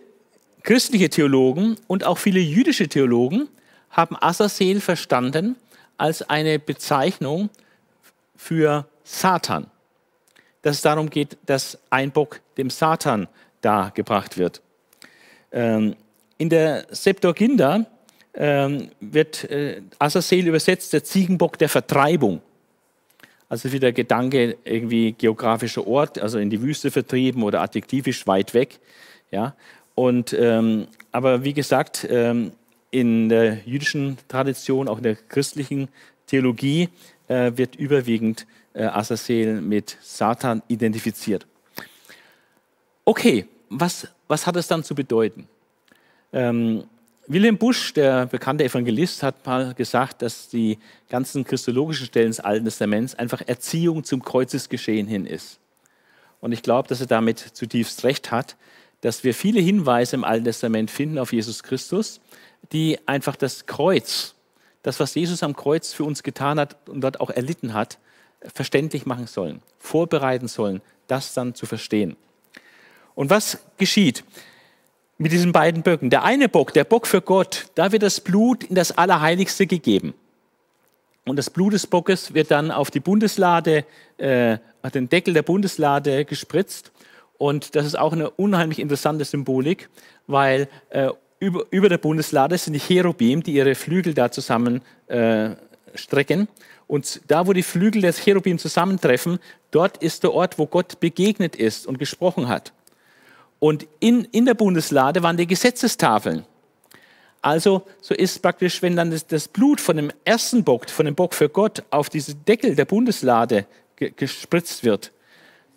christliche 0.63 1.09
Theologen 1.09 1.77
und 1.87 2.03
auch 2.03 2.17
viele 2.17 2.41
jüdische 2.41 2.89
Theologen 2.89 3.47
haben 3.89 4.17
Azazel 4.19 4.81
verstanden 4.81 5.55
als 5.97 6.29
eine 6.29 6.59
Bezeichnung 6.59 7.49
für 8.35 8.85
Satan. 9.05 9.71
Dass 10.61 10.75
es 10.75 10.81
darum 10.81 11.09
geht, 11.09 11.37
dass 11.45 11.77
ein 11.89 12.11
Bock 12.11 12.41
dem 12.57 12.69
Satan 12.69 13.29
dargebracht 13.61 14.37
wird. 14.37 14.61
Ähm, 15.53 15.95
in 16.37 16.49
der 16.49 16.85
Septuaginta 16.89 17.85
ähm, 18.33 18.89
wird 18.99 19.49
äh, 19.49 19.81
Azazel 19.99 20.47
übersetzt 20.47 20.93
der 20.93 21.03
Ziegenbock 21.03 21.57
der 21.57 21.69
Vertreibung. 21.69 22.41
Also 23.49 23.71
wieder 23.71 23.91
Gedanke 23.91 24.57
irgendwie 24.65 25.13
geografischer 25.13 25.87
Ort, 25.87 26.19
also 26.19 26.37
in 26.37 26.49
die 26.49 26.61
Wüste 26.61 26.91
vertrieben 26.91 27.43
oder 27.43 27.61
adjektivisch 27.61 28.27
weit 28.27 28.53
weg. 28.53 28.79
Ja? 29.31 29.55
Und, 29.95 30.33
ähm, 30.33 30.87
aber 31.11 31.43
wie 31.43 31.53
gesagt, 31.53 32.05
ähm, 32.09 32.51
in 32.91 33.29
der 33.29 33.59
jüdischen 33.65 34.17
Tradition, 34.27 34.87
auch 34.87 34.97
in 34.97 35.03
der 35.03 35.15
christlichen 35.15 35.87
Theologie, 36.27 36.89
äh, 37.27 37.53
wird 37.55 37.75
überwiegend 37.75 38.45
äh, 38.73 38.83
Azazel 38.83 39.61
mit 39.61 39.97
Satan 40.01 40.61
identifiziert. 40.67 41.47
Okay, 43.05 43.45
was, 43.69 44.07
was 44.27 44.45
hat 44.45 44.55
es 44.57 44.67
dann 44.67 44.83
zu 44.83 44.93
bedeuten? 44.93 45.47
Ähm, 46.33 46.83
Wilhelm 47.27 47.57
Busch, 47.57 47.93
der 47.93 48.25
bekannte 48.25 48.63
Evangelist, 48.63 49.21
hat 49.21 49.45
mal 49.45 49.73
gesagt, 49.73 50.21
dass 50.21 50.47
die 50.47 50.79
ganzen 51.09 51.43
christologischen 51.43 52.05
Stellen 52.05 52.29
des 52.29 52.39
Alten 52.39 52.65
Testaments 52.65 53.15
einfach 53.15 53.41
Erziehung 53.45 54.05
zum 54.05 54.23
Kreuzesgeschehen 54.23 55.07
hin 55.07 55.25
ist. 55.25 55.59
Und 56.39 56.53
ich 56.53 56.61
glaube, 56.61 56.87
dass 56.87 57.01
er 57.01 57.07
damit 57.07 57.39
zutiefst 57.39 58.03
recht 58.05 58.31
hat, 58.31 58.55
dass 59.01 59.23
wir 59.23 59.33
viele 59.33 59.59
Hinweise 59.59 60.15
im 60.15 60.23
Alten 60.23 60.45
Testament 60.45 60.89
finden 60.89 61.19
auf 61.19 61.33
Jesus 61.33 61.63
Christus, 61.63 62.21
die 62.71 62.97
einfach 63.07 63.35
das 63.35 63.65
Kreuz, 63.65 64.35
das, 64.83 64.99
was 64.99 65.13
Jesus 65.13 65.43
am 65.43 65.55
Kreuz 65.55 65.93
für 65.93 66.05
uns 66.05 66.23
getan 66.23 66.59
hat 66.59 66.77
und 66.87 67.01
dort 67.01 67.19
auch 67.19 67.29
erlitten 67.29 67.73
hat, 67.73 67.99
verständlich 68.53 69.05
machen 69.05 69.27
sollen, 69.27 69.61
vorbereiten 69.79 70.47
sollen, 70.47 70.81
das 71.07 71.33
dann 71.33 71.55
zu 71.55 71.65
verstehen. 71.65 72.15
Und 73.15 73.29
was 73.29 73.59
geschieht? 73.77 74.23
Mit 75.17 75.31
diesen 75.31 75.51
beiden 75.51 75.81
Böcken. 75.83 76.09
Der 76.09 76.23
eine 76.23 76.49
Bock, 76.49 76.73
der 76.73 76.83
Bock 76.83 77.07
für 77.07 77.21
Gott, 77.21 77.67
da 77.75 77.91
wird 77.91 78.03
das 78.03 78.21
Blut 78.21 78.63
in 78.63 78.75
das 78.75 78.97
Allerheiligste 78.97 79.65
gegeben. 79.65 80.13
Und 81.25 81.37
das 81.37 81.49
Blut 81.49 81.73
des 81.73 81.87
Bockes 81.87 82.33
wird 82.33 82.51
dann 82.51 82.71
auf 82.71 82.89
die 82.91 82.99
Bundeslade, 82.99 83.83
äh, 84.17 84.57
auf 84.81 84.91
den 84.91 85.09
Deckel 85.09 85.33
der 85.33 85.41
Bundeslade 85.41 86.23
gespritzt. 86.23 86.91
Und 87.37 87.75
das 87.75 87.85
ist 87.85 87.99
auch 87.99 88.13
eine 88.13 88.29
unheimlich 88.29 88.79
interessante 88.79 89.25
Symbolik, 89.25 89.89
weil 90.27 90.69
äh, 90.89 91.09
über, 91.39 91.65
über 91.69 91.89
der 91.89 91.97
Bundeslade 91.97 92.57
sind 92.57 92.73
die 92.73 92.79
Cherubim, 92.79 93.43
die 93.43 93.53
ihre 93.53 93.75
Flügel 93.75 94.13
da 94.13 94.31
zusammen 94.31 94.81
äh, 95.07 95.49
strecken. 95.93 96.47
Und 96.87 97.21
da, 97.27 97.45
wo 97.45 97.53
die 97.53 97.63
Flügel 97.63 98.01
des 98.01 98.19
Cherubim 98.19 98.57
zusammentreffen, 98.57 99.39
dort 99.71 99.97
ist 99.97 100.23
der 100.23 100.33
Ort, 100.33 100.57
wo 100.57 100.65
Gott 100.65 100.99
begegnet 100.99 101.55
ist 101.55 101.85
und 101.85 101.99
gesprochen 101.99 102.47
hat. 102.47 102.71
Und 103.59 103.87
in, 103.99 104.25
in 104.25 104.45
der 104.45 104.53
Bundeslade 104.53 105.23
waren 105.23 105.37
die 105.37 105.47
Gesetzestafeln. 105.47 106.45
Also 107.41 107.83
so 108.01 108.13
ist 108.13 108.41
praktisch, 108.41 108.81
wenn 108.81 108.95
dann 108.95 109.11
das, 109.11 109.25
das, 109.25 109.47
Blut 109.47 109.79
von 109.79 109.97
dem 109.97 110.11
ersten 110.25 110.63
Bock, 110.63 110.89
von 110.89 111.05
dem 111.05 111.15
Bock 111.15 111.33
für 111.33 111.49
Gott, 111.49 111.83
auf 111.91 112.09
diesen 112.09 112.43
Deckel 112.45 112.75
der 112.75 112.85
Bundeslade 112.85 113.65
ge 113.95 114.11
gespritzt 114.15 114.83
wird, 114.83 115.11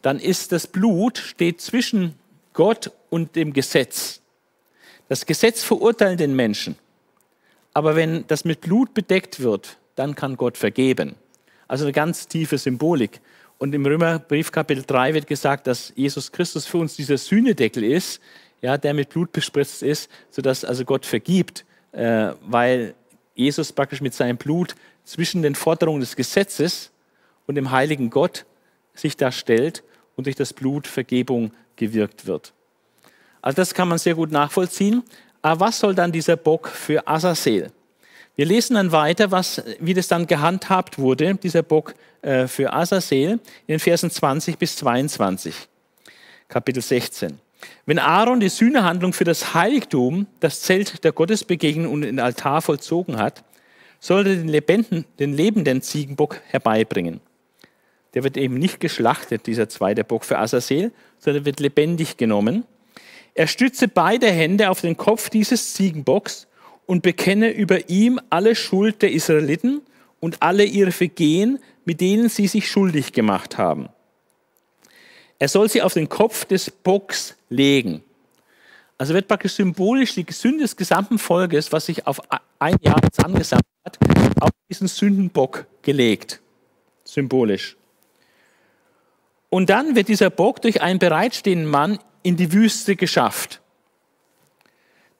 dann 0.02 0.18
ist 0.18 0.52
das 0.52 0.66
Blut 0.66 1.18
steht 1.18 1.60
zwischen 1.60 2.14
Gott 2.54 2.90
und 3.10 3.36
dem 3.36 3.52
Gesetz. 3.52 4.20
Das 5.08 5.26
Gesetz 5.26 5.62
verurteilt 5.62 6.20
den 6.20 6.34
Menschen. 6.34 6.76
Aber 7.74 7.96
wenn 7.96 8.26
das 8.26 8.44
mit 8.44 8.62
Blut 8.62 8.94
bedeckt 8.94 9.40
wird, 9.40 9.78
dann 9.94 10.14
kann 10.14 10.36
Gott 10.36 10.56
vergeben. 10.56 11.14
Also 11.68 11.84
eine 11.84 11.92
ganz 11.92 12.26
tiefe 12.26 12.58
Symbolik. 12.58 13.20
Und 13.60 13.74
im 13.74 13.84
Römerbrief 13.84 14.52
Kapitel 14.52 14.84
3 14.86 15.12
wird 15.12 15.26
gesagt, 15.26 15.66
dass 15.66 15.92
Jesus 15.94 16.32
Christus 16.32 16.64
für 16.64 16.78
uns 16.78 16.96
dieser 16.96 17.18
Sühnedeckel 17.18 17.84
ist, 17.84 18.18
ja, 18.62 18.78
der 18.78 18.94
mit 18.94 19.10
Blut 19.10 19.32
bespritzt 19.32 19.82
ist, 19.82 20.10
sodass 20.30 20.64
also 20.64 20.86
Gott 20.86 21.04
vergibt, 21.04 21.66
äh, 21.92 22.32
weil 22.40 22.94
Jesus 23.34 23.70
praktisch 23.70 24.00
mit 24.00 24.14
seinem 24.14 24.38
Blut 24.38 24.74
zwischen 25.04 25.42
den 25.42 25.54
Forderungen 25.54 26.00
des 26.00 26.16
Gesetzes 26.16 26.90
und 27.46 27.54
dem 27.56 27.70
heiligen 27.70 28.08
Gott 28.08 28.46
sich 28.94 29.18
da 29.18 29.30
stellt 29.30 29.82
und 30.16 30.24
durch 30.24 30.36
das 30.36 30.54
Blut 30.54 30.86
Vergebung 30.86 31.52
gewirkt 31.76 32.26
wird. 32.26 32.54
Also 33.42 33.56
das 33.56 33.74
kann 33.74 33.88
man 33.88 33.98
sehr 33.98 34.14
gut 34.14 34.32
nachvollziehen. 34.32 35.02
Aber 35.42 35.66
was 35.66 35.80
soll 35.80 35.94
dann 35.94 36.12
dieser 36.12 36.36
Bock 36.36 36.68
für 36.68 37.06
Azazel? 37.06 37.70
Wir 38.40 38.46
lesen 38.46 38.72
dann 38.72 38.90
weiter, 38.90 39.30
was, 39.30 39.62
wie 39.80 39.92
das 39.92 40.08
dann 40.08 40.26
gehandhabt 40.26 40.98
wurde, 40.98 41.34
dieser 41.34 41.62
Bock 41.62 41.94
äh, 42.22 42.46
für 42.46 42.72
Azazel, 42.72 43.32
in 43.32 43.40
den 43.68 43.80
Versen 43.80 44.10
20 44.10 44.56
bis 44.56 44.76
22, 44.76 45.54
Kapitel 46.48 46.82
16. 46.82 47.38
Wenn 47.84 47.98
Aaron 47.98 48.40
die 48.40 48.48
Sühnehandlung 48.48 49.12
für 49.12 49.24
das 49.24 49.52
Heiligtum, 49.52 50.26
das 50.40 50.62
Zelt 50.62 51.04
der 51.04 51.12
Gottesbegegnung 51.12 51.92
und 51.92 52.00
den 52.00 52.18
Altar 52.18 52.62
vollzogen 52.62 53.18
hat, 53.18 53.44
sollte 53.98 54.34
den, 54.34 54.48
lebenden, 54.48 55.04
den 55.18 55.34
lebenden 55.34 55.82
Ziegenbock 55.82 56.40
herbeibringen. 56.46 57.20
Der 58.14 58.24
wird 58.24 58.38
eben 58.38 58.54
nicht 58.54 58.80
geschlachtet, 58.80 59.46
dieser 59.48 59.68
zweite 59.68 60.02
Bock 60.02 60.24
für 60.24 60.38
Azazel, 60.38 60.92
sondern 61.18 61.44
wird 61.44 61.60
lebendig 61.60 62.16
genommen. 62.16 62.64
Er 63.34 63.48
stütze 63.48 63.86
beide 63.86 64.30
Hände 64.30 64.70
auf 64.70 64.80
den 64.80 64.96
Kopf 64.96 65.28
dieses 65.28 65.74
Ziegenbocks 65.74 66.46
und 66.90 67.02
bekenne 67.02 67.52
über 67.52 67.88
ihm 67.88 68.18
alle 68.30 68.56
Schuld 68.56 69.00
der 69.02 69.12
Israeliten 69.12 69.80
und 70.18 70.42
alle 70.42 70.64
ihre 70.64 70.90
Vergehen, 70.90 71.60
mit 71.84 72.00
denen 72.00 72.28
sie 72.28 72.48
sich 72.48 72.68
schuldig 72.68 73.12
gemacht 73.12 73.58
haben. 73.58 73.90
Er 75.38 75.46
soll 75.46 75.68
sie 75.68 75.82
auf 75.82 75.94
den 75.94 76.08
Kopf 76.08 76.46
des 76.46 76.68
Bocks 76.68 77.36
legen. 77.48 78.02
Also 78.98 79.14
wird 79.14 79.28
praktisch 79.28 79.52
symbolisch 79.52 80.16
die 80.16 80.26
Sünde 80.30 80.62
des 80.62 80.74
gesamten 80.74 81.20
Volkes, 81.20 81.70
was 81.70 81.86
sich 81.86 82.08
auf 82.08 82.20
ein 82.58 82.74
Jahr 82.82 82.98
jetzt 83.04 83.24
angesammelt 83.24 83.66
hat, 83.84 83.96
auf 84.40 84.50
diesen 84.68 84.88
Sündenbock 84.88 85.66
gelegt. 85.82 86.40
Symbolisch. 87.04 87.76
Und 89.48 89.70
dann 89.70 89.94
wird 89.94 90.08
dieser 90.08 90.30
Bock 90.30 90.60
durch 90.60 90.82
einen 90.82 90.98
bereitstehenden 90.98 91.70
Mann 91.70 92.00
in 92.24 92.36
die 92.36 92.52
Wüste 92.52 92.96
geschafft, 92.96 93.59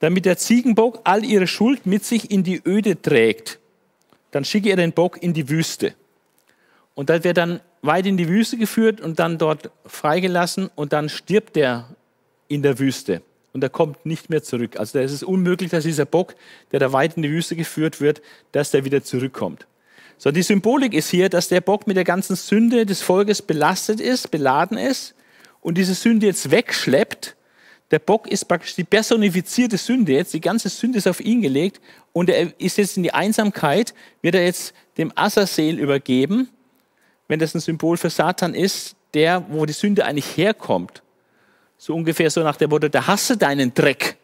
damit 0.01 0.25
der 0.25 0.37
Ziegenbock 0.37 1.01
all 1.05 1.25
ihre 1.25 1.47
Schuld 1.47 1.87
mit 1.87 2.05
sich 2.05 2.31
in 2.31 2.43
die 2.43 2.61
Öde 2.67 3.01
trägt. 3.01 3.59
Dann 4.33 4.45
schicke 4.45 4.71
er 4.71 4.77
den 4.77 4.93
Bock 4.93 5.23
in 5.23 5.33
die 5.33 5.49
Wüste. 5.49 5.95
Und 6.95 7.09
da 7.09 7.23
wird 7.23 7.37
dann 7.37 7.61
weit 7.83 8.07
in 8.07 8.17
die 8.17 8.29
Wüste 8.29 8.57
geführt 8.57 9.01
und 9.01 9.19
dann 9.19 9.39
dort 9.39 9.71
freigelassen 9.87 10.71
und 10.75 10.93
dann 10.93 11.09
stirbt 11.09 11.57
er 11.57 11.89
in 12.49 12.63
der 12.63 12.79
Wüste 12.79 13.23
und 13.53 13.63
er 13.63 13.71
kommt 13.71 14.05
nicht 14.07 14.31
mehr 14.31 14.43
zurück. 14.43 14.79
Also 14.79 14.99
da 14.99 15.05
ist 15.05 15.13
es 15.13 15.23
unmöglich, 15.23 15.71
dass 15.71 15.85
dieser 15.85 16.05
Bock, 16.05 16.35
der 16.73 16.81
da 16.81 16.93
weit 16.93 17.17
in 17.17 17.23
die 17.23 17.31
Wüste 17.31 17.57
geführt 17.57 18.01
wird, 18.01 18.23
dass 18.53 18.71
der 18.71 18.85
wieder 18.85 19.03
zurückkommt. 19.03 19.67
So, 20.19 20.31
die 20.31 20.43
Symbolik 20.43 20.93
ist 20.93 21.09
hier, 21.09 21.31
dass 21.31 21.49
der 21.49 21.63
Bock 21.63 21.87
mit 21.87 21.97
der 21.97 22.05
ganzen 22.05 22.37
Sünde 22.37 22.85
des 22.85 23.01
Volkes 23.01 23.41
belastet 23.41 24.01
ist, 24.01 24.31
beladen 24.31 24.77
ist 24.77 25.15
und 25.63 25.79
diese 25.79 25.95
Sünde 25.95 26.27
jetzt 26.27 26.51
wegschleppt. 26.51 27.37
Der 27.91 27.99
Bock 27.99 28.29
ist 28.29 28.47
praktisch 28.47 28.77
die 28.77 28.85
personifizierte 28.85 29.77
Sünde 29.77 30.13
jetzt, 30.13 30.33
die 30.33 30.41
ganze 30.41 30.69
Sünde 30.69 30.99
ist 30.99 31.09
auf 31.09 31.21
ihn 31.21 31.43
gelegt 31.43 31.81
und 32.13 32.31
er 32.31 32.53
ist 32.61 32.79
jetzt 32.79 32.97
in 32.97 33.03
die 33.03 33.13
Einsamkeit, 33.13 33.95
wird 34.23 34.37
er 34.37 34.45
jetzt 34.45 34.75
dem 34.97 35.13
Asasel 35.17 35.79
übergeben 35.79 36.49
wenn 37.31 37.39
das 37.39 37.55
ein 37.55 37.61
Symbol 37.61 37.97
für 37.97 38.11
Satan 38.11 38.55
ist, 38.55 38.97
der, 39.15 39.45
wo 39.51 39.65
die 39.65 39.73
Sünde 39.73 40.05
eigentlich 40.05 40.37
herkommt. 40.37 41.01
So 41.79 41.95
ungefähr 41.95 42.29
so 42.29 42.43
nach 42.43 42.57
der 42.57 42.67
Motto, 42.67 42.89
da 42.89 43.07
hasse 43.07 43.37
deinen 43.37 43.73
Dreck, 43.73 44.17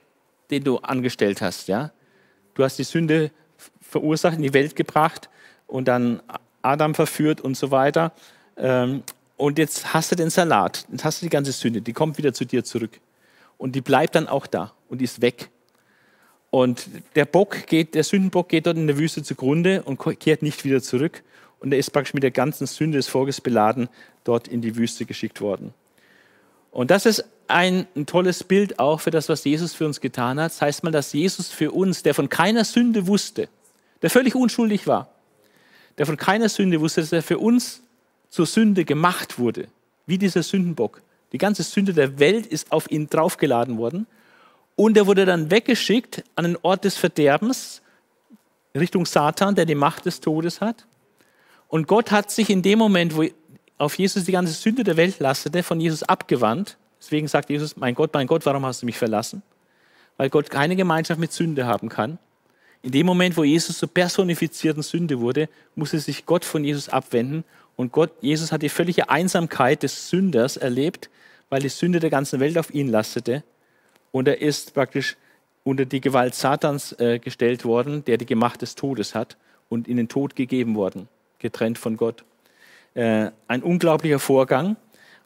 den 0.50 0.64
du 0.64 0.78
angestellt 0.78 1.40
hast. 1.40 1.68
Ja? 1.68 1.92
Du 2.54 2.64
hast 2.64 2.80
die 2.80 2.84
Sünde 2.84 3.30
verursacht, 3.80 4.36
in 4.36 4.42
die 4.42 4.52
Welt 4.52 4.74
gebracht 4.74 5.30
und 5.68 5.86
dann 5.86 6.20
Adam 6.62 6.96
verführt 6.96 7.40
und 7.40 7.56
so 7.56 7.70
weiter. 7.70 8.12
Ähm, 8.56 9.04
und 9.36 9.58
jetzt 9.58 9.94
hast 9.94 10.10
du 10.10 10.16
den 10.16 10.28
Salat, 10.28 10.84
jetzt 10.90 11.04
hast 11.04 11.22
du 11.22 11.26
die 11.26 11.30
ganze 11.30 11.52
Sünde, 11.52 11.82
die 11.82 11.92
kommt 11.92 12.18
wieder 12.18 12.34
zu 12.34 12.44
dir 12.44 12.64
zurück. 12.64 12.98
Und 13.58 13.74
die 13.74 13.80
bleibt 13.80 14.14
dann 14.14 14.28
auch 14.28 14.46
da 14.46 14.72
und 14.88 15.02
ist 15.02 15.22
weg. 15.22 15.50
Und 16.50 16.88
der 17.14 17.24
Bock 17.24 17.66
geht, 17.66 17.94
der 17.94 18.04
Sündenbock 18.04 18.48
geht 18.48 18.66
dort 18.66 18.76
in 18.76 18.86
der 18.86 18.98
Wüste 18.98 19.22
zugrunde 19.22 19.82
und 19.82 19.98
kehrt 20.20 20.42
nicht 20.42 20.64
wieder 20.64 20.82
zurück 20.82 21.22
und 21.60 21.72
er 21.72 21.78
ist 21.78 21.90
praktisch 21.90 22.14
mit 22.14 22.22
der 22.22 22.30
ganzen 22.30 22.66
Sünde 22.66 22.98
des 22.98 23.08
Volkes 23.08 23.40
beladen 23.40 23.88
dort 24.24 24.48
in 24.48 24.60
die 24.60 24.76
Wüste 24.76 25.04
geschickt 25.04 25.40
worden. 25.40 25.72
Und 26.70 26.90
das 26.90 27.06
ist 27.06 27.24
ein, 27.48 27.86
ein, 27.96 28.06
tolles 28.06 28.44
Bild 28.44 28.78
auch 28.78 29.00
für 29.00 29.10
das, 29.10 29.28
was 29.28 29.44
Jesus 29.44 29.72
für 29.72 29.86
uns 29.86 30.00
getan 30.00 30.38
hat. 30.38 30.52
Das 30.52 30.60
heißt 30.60 30.84
mal, 30.84 30.90
dass 30.90 31.12
Jesus 31.12 31.48
für 31.48 31.72
uns, 31.72 32.02
der 32.02 32.14
von 32.14 32.28
keiner 32.28 32.64
Sünde 32.64 33.06
wusste, 33.06 33.48
der 34.02 34.10
völlig 34.10 34.34
unschuldig 34.34 34.86
war, 34.86 35.08
der 35.96 36.06
von 36.06 36.16
keiner 36.16 36.48
Sünde 36.48 36.80
wusste, 36.80 37.00
dass 37.00 37.12
er 37.12 37.22
für 37.22 37.38
uns 37.38 37.82
zur 38.28 38.46
Sünde 38.46 38.84
gemacht 38.84 39.38
wurde, 39.38 39.68
wie 40.06 40.18
dieser 40.18 40.42
Sündenbock. 40.42 41.00
Die 41.36 41.38
ganze 41.38 41.64
Sünde 41.64 41.92
der 41.92 42.18
Welt 42.18 42.46
ist 42.46 42.72
auf 42.72 42.90
ihn 42.90 43.10
draufgeladen 43.10 43.76
worden 43.76 44.06
und 44.74 44.96
er 44.96 45.06
wurde 45.06 45.26
dann 45.26 45.50
weggeschickt 45.50 46.24
an 46.34 46.46
den 46.46 46.56
Ort 46.62 46.84
des 46.86 46.96
Verderbens, 46.96 47.82
Richtung 48.74 49.04
Satan, 49.04 49.54
der 49.54 49.66
die 49.66 49.74
Macht 49.74 50.06
des 50.06 50.22
Todes 50.22 50.62
hat. 50.62 50.86
Und 51.68 51.88
Gott 51.88 52.10
hat 52.10 52.30
sich 52.30 52.48
in 52.48 52.62
dem 52.62 52.78
Moment, 52.78 53.14
wo 53.14 53.26
auf 53.76 53.98
Jesus 53.98 54.24
die 54.24 54.32
ganze 54.32 54.54
Sünde 54.54 54.82
der 54.82 54.96
Welt 54.96 55.18
lastete, 55.18 55.62
von 55.62 55.78
Jesus 55.78 56.02
abgewandt. 56.04 56.78
Deswegen 56.98 57.28
sagt 57.28 57.50
Jesus, 57.50 57.76
mein 57.76 57.94
Gott, 57.94 58.14
mein 58.14 58.26
Gott, 58.26 58.46
warum 58.46 58.64
hast 58.64 58.80
du 58.80 58.86
mich 58.86 58.96
verlassen? 58.96 59.42
Weil 60.16 60.30
Gott 60.30 60.48
keine 60.48 60.74
Gemeinschaft 60.74 61.20
mit 61.20 61.34
Sünde 61.34 61.66
haben 61.66 61.90
kann. 61.90 62.18
In 62.80 62.92
dem 62.92 63.04
Moment, 63.04 63.36
wo 63.36 63.44
Jesus 63.44 63.76
zur 63.76 63.92
personifizierten 63.92 64.82
Sünde 64.82 65.20
wurde, 65.20 65.50
musste 65.74 65.98
sich 65.98 66.24
Gott 66.24 66.46
von 66.46 66.64
Jesus 66.64 66.88
abwenden. 66.88 67.44
Und 67.76 67.92
Gott, 67.92 68.12
Jesus 68.20 68.52
hat 68.52 68.62
die 68.62 68.68
völlige 68.68 69.10
Einsamkeit 69.10 69.82
des 69.82 70.08
Sünders 70.08 70.56
erlebt, 70.56 71.10
weil 71.50 71.60
die 71.60 71.68
Sünde 71.68 72.00
der 72.00 72.10
ganzen 72.10 72.40
Welt 72.40 72.58
auf 72.58 72.72
ihn 72.72 72.88
lastete. 72.88 73.44
Und 74.12 74.28
er 74.28 74.40
ist 74.40 74.74
praktisch 74.74 75.16
unter 75.62 75.84
die 75.84 76.00
Gewalt 76.00 76.34
Satans 76.34 76.92
äh, 76.98 77.18
gestellt 77.18 77.64
worden, 77.64 78.04
der 78.04 78.16
die 78.16 78.26
Gemacht 78.26 78.62
des 78.62 78.74
Todes 78.74 79.14
hat 79.14 79.36
und 79.68 79.88
in 79.88 79.96
den 79.96 80.08
Tod 80.08 80.36
gegeben 80.36 80.74
worden 80.74 81.08
getrennt 81.38 81.78
von 81.78 81.96
Gott. 81.96 82.24
Äh, 82.94 83.30
ein 83.48 83.62
unglaublicher 83.62 84.18
Vorgang 84.18 84.76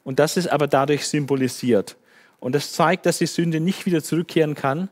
und 0.03 0.19
das 0.19 0.37
ist 0.37 0.47
aber 0.47 0.67
dadurch 0.67 1.07
symbolisiert. 1.07 1.97
Und 2.39 2.53
das 2.55 2.73
zeigt, 2.73 3.05
dass 3.05 3.19
die 3.19 3.27
Sünde 3.27 3.59
nicht 3.59 3.85
wieder 3.85 4.03
zurückkehren 4.03 4.55
kann 4.55 4.89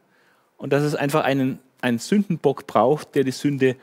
und 0.57 0.71
dass 0.71 0.83
es 0.83 0.95
einfach 0.95 1.23
einen, 1.23 1.59
einen 1.81 1.99
Sündenbock 1.99 2.67
braucht, 2.67 3.15
der 3.15 3.23
die 3.23 3.31
Sünde 3.31 3.75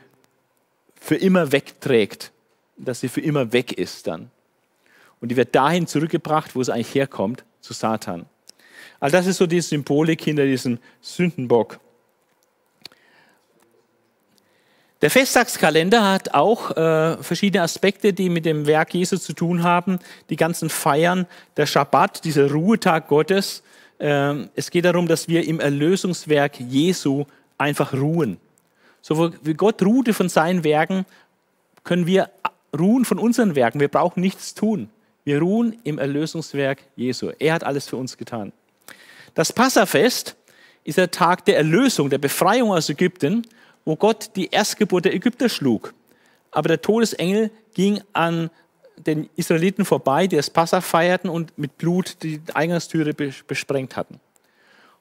für 0.95 1.15
immer 1.15 1.51
wegträgt, 1.51 2.31
dass 2.77 2.99
sie 2.99 3.09
für 3.09 3.21
immer 3.21 3.51
weg 3.53 3.73
ist 3.73 4.07
dann. 4.07 4.29
Und 5.19 5.29
die 5.29 5.37
wird 5.37 5.55
dahin 5.55 5.87
zurückgebracht, 5.87 6.55
wo 6.55 6.61
es 6.61 6.69
eigentlich 6.69 6.93
herkommt, 6.93 7.43
zu 7.61 7.73
Satan. 7.73 8.25
All 8.99 9.11
das 9.11 9.27
ist 9.27 9.37
so 9.37 9.47
die 9.47 9.61
Symbolik 9.61 10.21
hinter 10.21 10.45
diesem 10.45 10.79
Sündenbock. 11.01 11.79
Der 15.01 15.11
Festtagskalender 15.11 16.11
hat 16.11 16.33
auch 16.33 16.71
äh, 16.75 17.21
verschiedene 17.21 17.61
Aspekte, 17.61 18.13
die 18.13 18.29
mit 18.29 18.45
dem 18.45 18.65
Werk 18.65 18.95
Jesu 18.95 19.17
zu 19.17 19.33
tun 19.33 19.61
haben. 19.61 19.99
Die 20.31 20.35
ganzen 20.35 20.69
Feiern, 20.69 21.27
der 21.55 21.67
Schabbat, 21.67 22.23
dieser 22.23 22.51
Ruhetag 22.51 23.07
Gottes. 23.07 23.61
Äh, 23.99 24.47
es 24.55 24.71
geht 24.71 24.85
darum, 24.85 25.07
dass 25.07 25.27
wir 25.27 25.47
im 25.47 25.59
Erlösungswerk 25.59 26.59
Jesu 26.59 27.25
einfach 27.59 27.93
ruhen. 27.93 28.37
So 29.01 29.31
wie 29.43 29.53
Gott 29.53 29.83
ruhte 29.83 30.13
von 30.15 30.29
seinen 30.29 30.63
Werken, 30.63 31.05
können 31.83 32.07
wir 32.07 32.29
ruhen 32.77 33.05
von 33.05 33.19
unseren 33.19 33.55
Werken. 33.55 33.79
Wir 33.79 33.87
brauchen 33.87 34.21
nichts 34.21 34.53
tun. 34.53 34.89
Wir 35.23 35.39
ruhen 35.39 35.77
im 35.83 35.99
Erlösungswerk 35.99 36.79
Jesu. 36.95 37.31
Er 37.37 37.53
hat 37.53 37.63
alles 37.63 37.87
für 37.87 37.97
uns 37.97 38.17
getan. 38.17 38.53
Das 39.35 39.53
Passafest 39.53 40.35
ist 40.83 40.97
der 40.97 41.11
Tag 41.11 41.45
der 41.45 41.57
Erlösung, 41.57 42.09
der 42.09 42.17
Befreiung 42.17 42.71
aus 42.71 42.89
Ägypten 42.89 43.43
wo 43.87 43.95
Gott 43.95 44.31
die 44.35 44.49
Erstgeburt 44.51 45.05
der 45.05 45.15
Ägypter 45.15 45.47
schlug. 45.47 45.93
Aber 46.51 46.67
der 46.67 46.81
Todesengel 46.81 47.51
ging 47.73 48.01
an 48.11 48.49
den 48.97 49.29
Israeliten 49.37 49.85
vorbei, 49.85 50.27
die 50.27 50.35
das 50.35 50.49
Passach 50.49 50.83
feierten 50.83 51.29
und 51.29 51.57
mit 51.57 51.77
Blut 51.77 52.17
die 52.21 52.41
Eingangstüre 52.53 53.13
besprengt 53.13 53.95
hatten. 53.95 54.19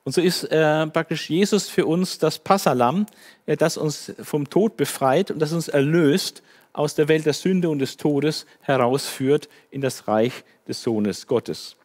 Und 0.05 0.14
so 0.14 0.20
ist 0.20 0.44
äh, 0.44 0.87
praktisch 0.87 1.29
Jesus 1.29 1.68
für 1.68 1.85
uns 1.85 2.20
das 2.20 2.38
Passalam, 2.38 3.07
äh, 3.46 3.57
das 3.57 3.76
uns 3.76 4.12
vom 4.22 4.48
Tod 4.48 4.76
befreit 4.76 5.33
und 5.33 5.40
das 5.40 5.52
uns 5.52 5.66
erlöst 5.66 6.44
aus 6.77 6.95
der 6.95 7.09
Welt 7.09 7.27
der 7.27 7.33
Sünde 7.33 7.69
und 7.69 7.79
des 7.79 7.97
Todes 7.97 8.47
herausführt 8.61 9.49
in 9.71 9.81
das 9.81 10.09
Reich 10.09 10.45
des 10.69 10.83
Sohnes 10.83 11.27
Gottes. 11.27 11.77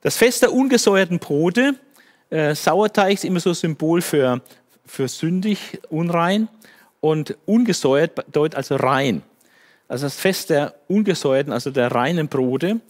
Das 0.00 0.16
Fest 0.16 0.42
der 0.42 0.52
ungesäuerten 0.52 1.18
Brote, 1.18 1.74
äh, 2.30 2.54
Sauerteig 2.54 3.14
ist 3.14 3.24
immer 3.24 3.40
so 3.40 3.52
Symbol 3.52 4.00
für 4.02 4.40
für 4.84 5.08
sündig, 5.08 5.80
unrein 5.88 6.48
und 7.00 7.36
ungesäuert 7.46 8.14
bedeutet 8.14 8.56
also 8.56 8.76
rein. 8.76 9.22
Also 9.88 10.06
das 10.06 10.16
Fest 10.16 10.50
der 10.50 10.74
ungesäuerten, 10.88 11.52
also 11.52 11.70
der 11.70 11.92
reinen 11.92 12.28
Brote 12.28 12.80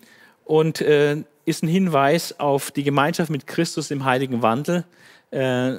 und 0.44 0.80
äh, 0.80 1.22
ist 1.44 1.62
ein 1.62 1.68
Hinweis 1.68 2.38
auf 2.38 2.70
die 2.70 2.82
Gemeinschaft 2.82 3.30
mit 3.30 3.46
Christus 3.46 3.90
im 3.90 4.04
heiligen 4.04 4.42
Wandel. 4.42 4.84
Äh, 5.30 5.78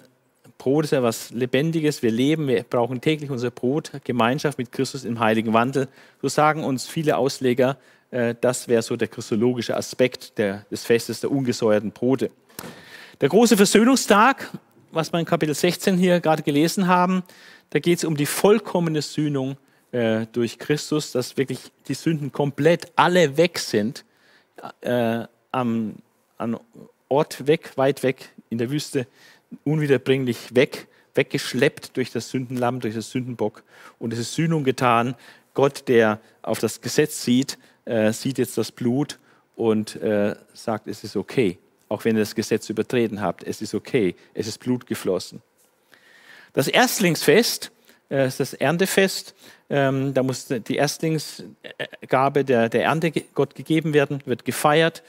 Brot 0.57 0.85
ist 0.85 0.91
ja 0.91 1.03
was 1.03 1.31
Lebendiges, 1.31 2.01
wir 2.03 2.11
leben, 2.11 2.47
wir 2.47 2.63
brauchen 2.63 3.01
täglich 3.01 3.29
unser 3.29 3.51
Brot, 3.51 3.91
Gemeinschaft 4.03 4.57
mit 4.57 4.71
Christus 4.71 5.03
im 5.03 5.19
heiligen 5.19 5.53
Wandel. 5.53 5.87
So 6.21 6.27
sagen 6.27 6.63
uns 6.63 6.87
viele 6.87 7.17
Ausleger, 7.17 7.77
äh, 8.11 8.35
das 8.39 8.67
wäre 8.67 8.81
so 8.81 8.95
der 8.95 9.07
christologische 9.07 9.75
Aspekt 9.75 10.37
des 10.37 10.83
Festes 10.83 11.19
der 11.19 11.31
ungesäuerten 11.31 11.91
Brote. 11.91 12.31
Der 13.21 13.29
große 13.29 13.57
Versöhnungstag 13.57 14.51
was 14.93 15.11
wir 15.11 15.19
in 15.19 15.25
Kapitel 15.25 15.55
16 15.55 15.97
hier 15.97 16.19
gerade 16.19 16.43
gelesen 16.43 16.87
haben, 16.87 17.23
da 17.71 17.79
geht 17.79 17.97
es 17.97 18.05
um 18.05 18.15
die 18.15 18.27
vollkommene 18.27 19.01
Sühnung 19.01 19.57
äh, 19.91 20.27
durch 20.31 20.59
Christus, 20.59 21.11
dass 21.11 21.35
wirklich 21.35 21.71
die 21.87 21.95
Sünden 21.95 22.31
komplett 22.31 22.91
alle 22.95 23.35
weg 23.35 23.57
sind 23.59 24.05
äh, 24.81 25.25
am, 25.51 25.95
an 26.37 26.59
Ort 27.09 27.47
weg, 27.47 27.71
weit 27.75 28.03
weg, 28.03 28.29
in 28.49 28.57
der 28.59 28.69
Wüste, 28.69 29.07
unwiederbringlich 29.63 30.55
weg, 30.55 30.87
weggeschleppt 31.15 31.95
durch 31.97 32.11
das 32.11 32.29
Sündenlamm, 32.29 32.79
durch 32.79 32.95
das 32.95 33.11
Sündenbock. 33.11 33.63
Und 33.99 34.13
es 34.13 34.19
ist 34.19 34.33
Sühnung 34.33 34.63
getan. 34.63 35.15
Gott, 35.53 35.87
der 35.87 36.19
auf 36.41 36.59
das 36.59 36.81
Gesetz 36.81 37.23
sieht, 37.23 37.57
äh, 37.85 38.11
sieht 38.11 38.37
jetzt 38.37 38.57
das 38.57 38.71
Blut 38.71 39.19
und 39.55 39.95
äh, 39.97 40.35
sagt, 40.53 40.87
es 40.87 41.03
ist 41.03 41.15
okay. 41.15 41.57
Auch 41.89 42.05
wenn 42.05 42.15
ihr 42.15 42.21
das 42.21 42.35
Gesetz 42.35 42.69
übertreten 42.69 43.21
habt, 43.21 43.43
es 43.43 43.61
ist 43.61 43.75
okay. 43.75 44.15
Es 44.33 44.47
ist 44.47 44.59
Blut 44.59 44.87
geflossen. 44.87 45.41
Das 46.53 46.67
Erstlingsfest, 46.67 47.71
äh, 48.09 48.27
ist 48.27 48.39
das 48.39 48.53
Erntefest. 48.53 49.33
Ähm, 49.69 50.13
da 50.13 50.23
muss 50.23 50.47
die 50.47 50.75
Erstlingsgabe 50.75 52.45
der, 52.45 52.69
der 52.69 52.83
Ernte 52.83 53.11
Gott 53.33 53.55
gegeben 53.55 53.93
werden, 53.93 54.21
wird 54.25 54.45
gefeiert. 54.45 55.03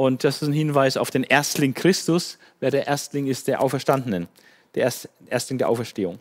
Und 0.00 0.24
das 0.24 0.40
ist 0.40 0.48
ein 0.48 0.54
Hinweis 0.54 0.96
auf 0.96 1.10
den 1.10 1.24
Erstling 1.24 1.74
Christus, 1.74 2.38
wer 2.58 2.70
der 2.70 2.86
Erstling 2.86 3.26
ist 3.26 3.48
der 3.48 3.60
Auferstandenen, 3.60 4.28
der 4.74 4.90
Erstling 5.28 5.58
der 5.58 5.68
Auferstehung. 5.68 6.20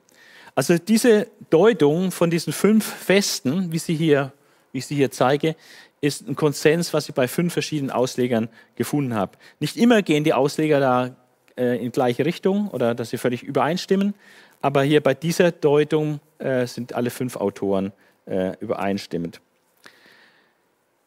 Also 0.53 0.77
diese 0.77 1.27
Deutung 1.49 2.11
von 2.11 2.29
diesen 2.29 2.51
fünf 2.51 2.83
Festen, 2.85 3.71
wie, 3.71 3.79
sie 3.79 3.95
hier, 3.95 4.33
wie 4.73 4.79
ich 4.79 4.85
sie 4.85 4.95
hier 4.95 5.11
zeige, 5.11 5.55
ist 6.01 6.27
ein 6.27 6.35
Konsens, 6.35 6.93
was 6.93 7.07
ich 7.07 7.15
bei 7.15 7.29
fünf 7.29 7.53
verschiedenen 7.53 7.89
Auslegern 7.89 8.49
gefunden 8.75 9.13
habe. 9.13 9.37
Nicht 9.61 9.77
immer 9.77 10.01
gehen 10.01 10.25
die 10.25 10.33
Ausleger 10.33 10.81
da 10.81 11.15
äh, 11.55 11.81
in 11.81 11.93
gleiche 11.93 12.25
Richtung 12.25 12.67
oder 12.71 12.93
dass 12.93 13.11
sie 13.11 13.17
völlig 13.17 13.43
übereinstimmen, 13.43 14.13
aber 14.59 14.83
hier 14.83 14.99
bei 14.99 15.13
dieser 15.13 15.53
Deutung 15.53 16.19
äh, 16.39 16.67
sind 16.67 16.91
alle 16.91 17.11
fünf 17.11 17.37
Autoren 17.37 17.93
äh, 18.25 18.57
übereinstimmend. 18.59 19.39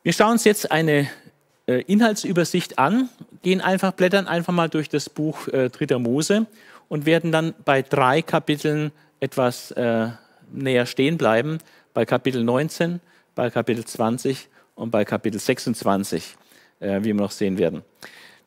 Wir 0.04 0.14
schauen 0.14 0.32
uns 0.32 0.44
jetzt 0.44 0.72
eine 0.72 1.10
Inhaltsübersicht 1.66 2.78
an, 2.78 3.08
gehen 3.42 3.60
einfach, 3.60 3.92
blättern 3.92 4.26
einfach 4.26 4.52
mal 4.52 4.68
durch 4.68 4.88
das 4.88 5.08
Buch 5.08 5.48
äh, 5.48 5.68
Dritter 5.70 5.98
Mose 5.98 6.46
und 6.88 7.06
werden 7.06 7.32
dann 7.32 7.54
bei 7.64 7.82
drei 7.82 8.22
Kapiteln 8.22 8.92
etwas 9.20 9.70
äh, 9.72 10.08
näher 10.52 10.86
stehen 10.86 11.18
bleiben, 11.18 11.58
bei 11.94 12.04
Kapitel 12.04 12.42
19, 12.42 13.00
bei 13.34 13.50
Kapitel 13.50 13.84
20 13.84 14.48
und 14.74 14.90
bei 14.90 15.04
Kapitel 15.04 15.38
26, 15.38 16.36
äh, 16.80 17.00
wie 17.00 17.06
wir 17.06 17.14
noch 17.14 17.30
sehen 17.30 17.58
werden. 17.58 17.82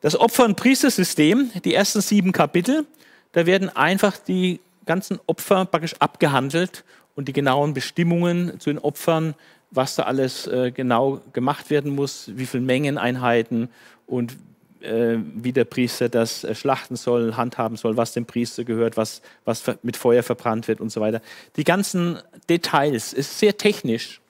Das 0.02 0.20
Opfer- 0.20 0.46
und 0.46 0.56
Priestersystem, 0.56 1.52
die 1.64 1.74
ersten 1.74 2.02
sieben 2.02 2.32
Kapitel, 2.32 2.86
da 3.32 3.46
werden 3.46 3.70
einfach 3.76 4.18
die 4.18 4.60
ganzen 4.86 5.20
Opfer 5.26 5.66
praktisch 5.66 5.96
abgehandelt 6.00 6.84
und 7.16 7.28
die 7.28 7.34
genauen 7.34 7.74
Bestimmungen 7.74 8.60
zu 8.60 8.70
den 8.70 8.80
Opfern, 8.80 9.34
was 9.72 9.96
da 9.96 10.04
alles 10.04 10.48
äh, 10.48 10.72
genau 10.72 11.22
gemacht 11.34 11.70
werden 11.70 11.94
muss, 11.94 12.32
wie 12.36 12.46
viele 12.46 12.64
Mengeneinheiten 12.64 13.70
und 14.08 14.36
äh, 14.82 15.18
wie 15.36 15.52
der 15.52 15.66
Priester 15.66 16.10
das 16.10 16.44
äh, 16.44 16.56
schlachten 16.56 16.96
soll, 16.96 17.36
handhaben 17.36 17.78
soll, 17.78 17.98
was 17.98 18.14
dem 18.14 18.26
Priester 18.26 18.64
gehört, 18.64 18.98
was, 18.98 19.22
was 19.44 19.64
mit 19.84 19.98
Feuer 19.98 20.24
verbrannt 20.24 20.68
wird 20.68 20.80
und 20.80 20.92
so 20.92 21.02
weiter. 21.02 21.22
Die 21.56 21.64
ganzen 21.64 22.20
Details, 22.50 23.14
ist 23.14 23.40
sehr 23.40 23.58
technisch, 23.58 24.22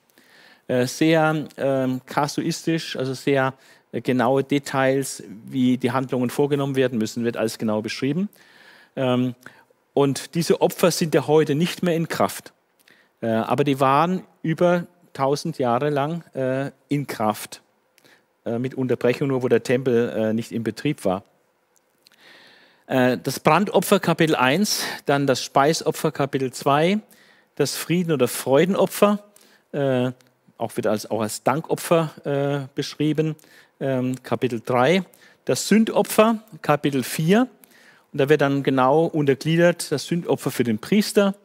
äh, 0.68 0.88
sehr 0.88 1.46
ähm, 1.58 2.02
kasuistisch, 2.06 2.96
also 2.96 3.14
sehr 3.14 3.54
äh, 3.92 4.02
genaue 4.02 4.44
Details, 4.44 5.24
wie 5.46 5.78
die 5.78 5.92
Handlungen 5.92 6.30
vorgenommen 6.30 6.76
werden 6.76 6.98
müssen, 6.98 7.24
wird 7.24 7.38
alles 7.38 7.58
genau 7.58 7.82
beschrieben. 7.82 8.30
Ähm, 8.96 9.36
und 9.94 10.36
diese 10.36 10.62
Opfer 10.62 10.92
sind 10.92 11.14
ja 11.16 11.28
heute 11.28 11.56
nicht 11.56 11.84
mehr 11.84 11.96
in 11.96 12.08
Kraft. 12.08 12.54
Äh, 13.22 13.28
aber 13.28 13.64
die 13.64 13.80
waren 13.80 14.24
über 14.42 14.88
1000 15.18 15.58
Jahre 15.58 15.90
lang 15.90 16.24
äh, 16.34 16.72
in 16.90 17.08
Kraft. 17.08 17.62
Äh, 18.46 18.60
mit 18.60 18.76
Unterbrechung 18.76 19.30
nur, 19.30 19.44
wo 19.44 19.48
der 19.48 19.64
Tempel 19.64 20.34
nicht 20.34 20.52
in 20.52 20.64
Betrieb 20.64 21.06
war. 21.06 21.24
Das 22.88 23.40
Brandopfer 23.40 24.00
Kapitel 24.00 24.36
1, 24.36 24.84
dann 25.08 25.26
das 25.26 25.42
Speisopfer 25.42 26.12
Kapitel 26.12 26.54
2, 26.54 27.00
das 27.56 27.76
Frieden- 27.76 28.12
oder 28.12 28.28
Freudenopfer, 28.28 29.24
auch 29.72 30.78
wird 30.78 30.86
als, 30.86 31.10
auch 31.10 31.22
als 31.22 31.42
Dankopfer 31.42 32.70
beschrieben, 32.76 33.36
ähm, 33.80 34.22
Kapitel 34.22 34.62
3, 34.64 35.04
das 35.46 35.68
Sündopfer 35.68 36.44
Kapitel 36.62 37.02
4, 37.02 37.48
und 38.16 38.20
da 38.20 38.30
wird 38.30 38.40
dann 38.40 38.64
genau 38.64 39.04
untergliedert 39.06 39.92
das 39.92 40.06
Sündopfer 40.06 40.50
für 40.50 40.64
den 40.64 40.80
Priester. 40.80 41.36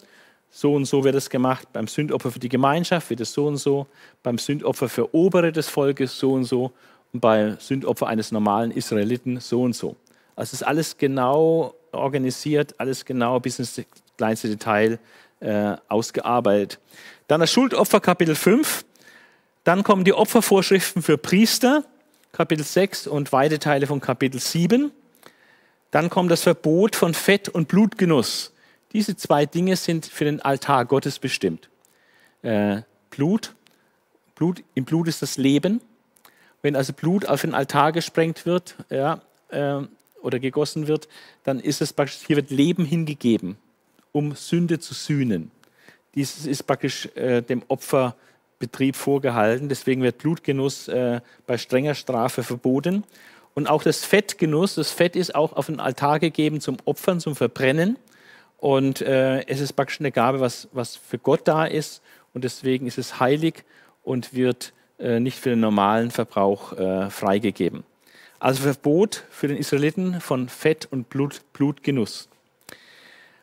So 0.50 0.74
und 0.74 0.84
so 0.84 1.04
wird 1.04 1.14
es 1.14 1.30
gemacht. 1.30 1.68
Beim 1.72 1.86
Sündopfer 1.86 2.30
für 2.32 2.40
die 2.40 2.48
Gemeinschaft 2.48 3.10
wird 3.10 3.20
es 3.20 3.32
so 3.32 3.46
und 3.46 3.56
so. 3.56 3.86
Beim 4.22 4.38
Sündopfer 4.38 4.88
für 4.88 5.14
Obere 5.14 5.52
des 5.52 5.68
Volkes 5.68 6.18
so 6.18 6.32
und 6.32 6.44
so. 6.44 6.72
Und 7.12 7.20
beim 7.20 7.58
Sündopfer 7.58 8.08
eines 8.08 8.32
normalen 8.32 8.70
Israeliten 8.70 9.40
so 9.40 9.62
und 9.62 9.74
so. 9.74 9.96
Also 10.36 10.50
es 10.50 10.52
ist 10.54 10.62
alles 10.62 10.96
genau 10.96 11.74
organisiert, 11.92 12.74
alles 12.78 13.04
genau 13.04 13.38
bis 13.40 13.58
ins 13.58 13.80
kleinste 14.16 14.48
Detail 14.48 14.98
äh, 15.40 15.76
ausgearbeitet. 15.88 16.78
Dann 17.28 17.40
das 17.40 17.52
Schuldopfer 17.52 18.00
Kapitel 18.00 18.34
5. 18.34 18.84
Dann 19.64 19.84
kommen 19.84 20.04
die 20.04 20.12
Opfervorschriften 20.12 21.02
für 21.02 21.18
Priester, 21.18 21.84
Kapitel 22.32 22.64
6 22.64 23.06
und 23.06 23.32
weite 23.32 23.58
Teile 23.58 23.86
von 23.86 24.00
Kapitel 24.00 24.40
7. 24.40 24.90
Dann 25.90 26.10
kommt 26.10 26.30
das 26.30 26.42
Verbot 26.42 26.96
von 26.96 27.14
Fett- 27.14 27.48
und 27.48 27.68
Blutgenuss. 27.68 28.49
Diese 28.92 29.16
zwei 29.16 29.46
Dinge 29.46 29.76
sind 29.76 30.06
für 30.06 30.24
den 30.24 30.40
Altar 30.40 30.84
Gottes 30.84 31.18
bestimmt. 31.18 31.68
Äh, 32.42 32.82
Blut, 33.10 33.54
Blut, 34.34 34.62
im 34.74 34.84
Blut 34.84 35.08
ist 35.08 35.22
das 35.22 35.36
Leben. 35.36 35.80
Wenn 36.62 36.76
also 36.76 36.92
Blut 36.92 37.26
auf 37.26 37.42
den 37.42 37.54
Altar 37.54 37.92
gesprengt 37.92 38.46
wird 38.46 38.76
ja, 38.90 39.22
äh, 39.48 39.80
oder 40.22 40.38
gegossen 40.38 40.88
wird, 40.88 41.08
dann 41.44 41.60
ist 41.60 41.80
es 41.80 41.92
praktisch, 41.92 42.20
hier 42.26 42.36
wird 42.36 42.50
Leben 42.50 42.84
hingegeben, 42.84 43.56
um 44.12 44.34
Sünde 44.34 44.78
zu 44.78 44.94
sühnen. 44.94 45.50
Dies 46.14 46.44
ist 46.46 46.64
praktisch 46.64 47.06
äh, 47.14 47.42
dem 47.42 47.62
Opferbetrieb 47.68 48.96
vorgehalten. 48.96 49.68
Deswegen 49.68 50.02
wird 50.02 50.18
Blutgenuss 50.18 50.88
äh, 50.88 51.20
bei 51.46 51.56
strenger 51.56 51.94
Strafe 51.94 52.42
verboten. 52.42 53.04
Und 53.54 53.68
auch 53.68 53.82
das 53.82 54.04
Fettgenuss, 54.04 54.74
das 54.74 54.90
Fett 54.90 55.16
ist 55.16 55.34
auch 55.34 55.52
auf 55.52 55.66
den 55.66 55.80
Altar 55.80 56.18
gegeben 56.18 56.60
zum 56.60 56.76
Opfern, 56.84 57.20
zum 57.20 57.36
Verbrennen. 57.36 57.96
Und 58.60 59.00
äh, 59.00 59.40
es 59.46 59.60
ist 59.60 59.72
praktisch 59.72 60.00
eine 60.00 60.12
Gabe, 60.12 60.40
was, 60.40 60.68
was 60.72 60.96
für 60.96 61.18
Gott 61.18 61.48
da 61.48 61.64
ist. 61.64 62.02
Und 62.34 62.44
deswegen 62.44 62.86
ist 62.86 62.98
es 62.98 63.18
heilig 63.18 63.64
und 64.04 64.34
wird 64.34 64.74
äh, 64.98 65.18
nicht 65.18 65.38
für 65.38 65.50
den 65.50 65.60
normalen 65.60 66.10
Verbrauch 66.10 66.74
äh, 66.74 67.10
freigegeben. 67.10 67.84
Also 68.38 68.62
Verbot 68.62 69.24
für 69.30 69.48
den 69.48 69.56
Israeliten 69.56 70.20
von 70.20 70.48
Fett 70.48 70.86
und 70.90 71.08
Blut, 71.08 71.40
Blutgenuss. 71.54 72.28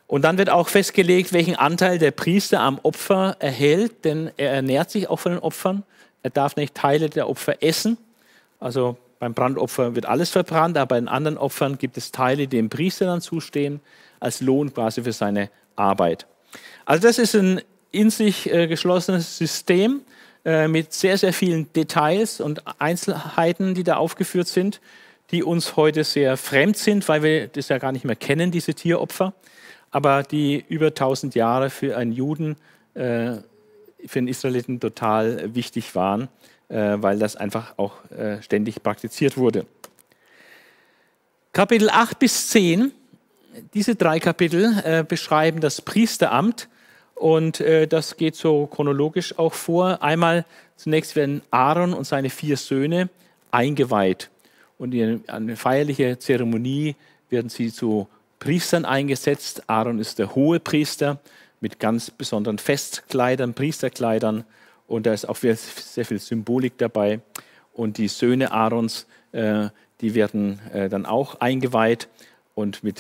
Und 0.05 0.21
dann 0.21 0.37
wird 0.37 0.49
auch 0.49 0.69
festgelegt, 0.69 1.33
welchen 1.33 1.55
Anteil 1.55 1.97
der 1.97 2.11
Priester 2.11 2.61
am 2.61 2.79
Opfer 2.83 3.35
erhält, 3.39 4.05
denn 4.05 4.31
er 4.37 4.51
ernährt 4.51 4.89
sich 4.89 5.09
auch 5.09 5.19
von 5.19 5.33
den 5.33 5.41
Opfern. 5.41 5.83
Er 6.23 6.29
darf 6.29 6.55
nicht 6.55 6.75
Teile 6.75 7.09
der 7.09 7.27
Opfer 7.27 7.61
essen. 7.61 7.97
Also 8.59 8.97
beim 9.19 9.33
Brandopfer 9.33 9.95
wird 9.95 10.05
alles 10.05 10.29
verbrannt, 10.29 10.77
aber 10.77 10.87
bei 10.87 10.99
den 10.99 11.07
anderen 11.07 11.37
Opfern 11.37 11.77
gibt 11.77 11.97
es 11.97 12.11
Teile, 12.11 12.47
die 12.47 12.57
dem 12.57 12.69
Priester 12.69 13.05
dann 13.05 13.21
zustehen, 13.21 13.81
als 14.19 14.41
Lohn 14.41 14.73
quasi 14.73 15.01
für 15.01 15.13
seine 15.13 15.49
Arbeit. 15.75 16.27
Also 16.85 17.07
das 17.07 17.17
ist 17.17 17.35
ein 17.35 17.61
in 17.91 18.09
sich 18.09 18.51
äh, 18.51 18.67
geschlossenes 18.67 19.37
System 19.37 20.01
äh, 20.43 20.67
mit 20.67 20.93
sehr, 20.93 21.17
sehr 21.17 21.33
vielen 21.33 21.71
Details 21.73 22.41
und 22.41 22.61
Einzelheiten, 22.79 23.73
die 23.73 23.83
da 23.83 23.95
aufgeführt 23.95 24.47
sind, 24.47 24.81
die 25.31 25.41
uns 25.41 25.75
heute 25.75 26.03
sehr 26.03 26.37
fremd 26.37 26.77
sind, 26.77 27.07
weil 27.07 27.23
wir 27.23 27.47
das 27.47 27.69
ja 27.69 27.77
gar 27.77 27.91
nicht 27.91 28.05
mehr 28.05 28.15
kennen, 28.15 28.51
diese 28.51 28.73
Tieropfer, 28.73 29.33
aber 29.89 30.23
die 30.23 30.63
über 30.67 30.87
1000 30.87 31.33
Jahre 31.35 31.69
für 31.69 31.97
einen 31.97 32.11
Juden, 32.11 32.57
äh, 32.93 33.37
für 34.05 34.19
einen 34.19 34.27
Israeliten 34.27 34.79
total 34.79 35.55
wichtig 35.55 35.95
waren 35.95 36.29
äh, 36.69 36.95
weil 36.97 37.19
das 37.19 37.35
einfach 37.35 37.77
auch 37.77 38.09
äh, 38.11 38.41
ständig 38.41 38.83
praktiziert 38.83 39.37
wurde. 39.37 39.65
Kapitel 41.53 41.89
8 41.89 42.19
bis 42.19 42.49
10, 42.49 42.91
diese 43.73 43.95
drei 43.95 44.19
Kapitel 44.19 44.81
äh, 44.83 45.03
beschreiben 45.03 45.59
das 45.61 45.81
Priesteramt 45.81 46.67
und 47.15 47.63
das 47.89 48.15
geht 48.15 48.35
so 48.35 48.67
chronologisch 48.67 49.39
auch 49.39 49.55
vor. 49.55 50.03
Einmal 50.03 50.45
zunächst 50.75 51.15
werden 51.15 51.41
Aaron 51.49 51.93
und 51.93 52.05
seine 52.05 52.29
vier 52.29 52.57
Söhne 52.57 53.09
eingeweiht 53.49 54.29
und 54.77 54.93
in 54.93 55.27
eine 55.27 55.55
feierliche 55.55 56.19
Zeremonie 56.19 56.95
werden 57.29 57.49
sie 57.49 57.73
zu 57.73 58.07
Priestern 58.39 58.85
eingesetzt. 58.85 59.63
Aaron 59.67 59.99
ist 59.99 60.19
der 60.19 60.35
hohe 60.35 60.59
Priester 60.59 61.19
mit 61.59 61.79
ganz 61.79 62.11
besonderen 62.11 62.59
Festkleidern, 62.59 63.53
Priesterkleidern 63.55 64.43
und 64.87 65.05
da 65.05 65.13
ist 65.13 65.27
auch 65.27 65.35
sehr, 65.35 65.57
viel 65.57 66.19
Symbolik 66.19 66.77
dabei. 66.77 67.19
Und 67.73 67.97
die 67.97 68.07
Söhne 68.07 68.51
Aarons, 68.51 69.07
äh, 69.31 69.69
die 70.01 70.13
werden 70.15 70.59
äh, 70.73 70.89
dann 70.89 71.05
auch 71.05 71.41
eingeweiht 71.41 72.07
und 72.55 72.83
mit 72.83 72.99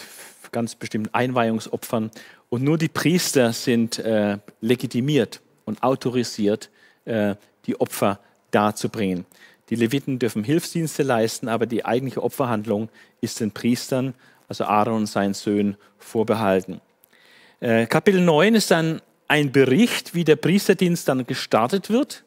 ganz 0.57 0.73
bestimmten 0.73 1.13
Einweihungsopfern. 1.13 2.09
Und 2.49 2.63
nur 2.63 2.79
die 2.79 2.87
Priester 2.87 3.53
sind 3.53 3.99
äh, 3.99 4.39
legitimiert 4.59 5.39
und 5.65 5.83
autorisiert, 5.83 6.71
äh, 7.05 7.35
die 7.67 7.79
Opfer 7.79 8.19
darzubringen. 8.49 9.27
Die 9.69 9.75
Leviten 9.75 10.17
dürfen 10.17 10.43
Hilfsdienste 10.43 11.03
leisten, 11.03 11.47
aber 11.47 11.67
die 11.67 11.85
eigentliche 11.85 12.23
Opferhandlung 12.23 12.89
ist 13.21 13.39
den 13.39 13.51
Priestern, 13.51 14.15
also 14.47 14.63
Aaron 14.63 14.95
und 14.95 15.05
seinen 15.05 15.35
Söhnen, 15.35 15.77
vorbehalten. 15.99 16.81
Äh, 17.59 17.85
Kapitel 17.85 18.21
9 18.21 18.55
ist 18.55 18.71
dann 18.71 18.99
ein 19.27 19.51
Bericht, 19.51 20.15
wie 20.15 20.23
der 20.23 20.37
Priesterdienst 20.37 21.07
dann 21.07 21.27
gestartet 21.27 21.91
wird 21.91 22.23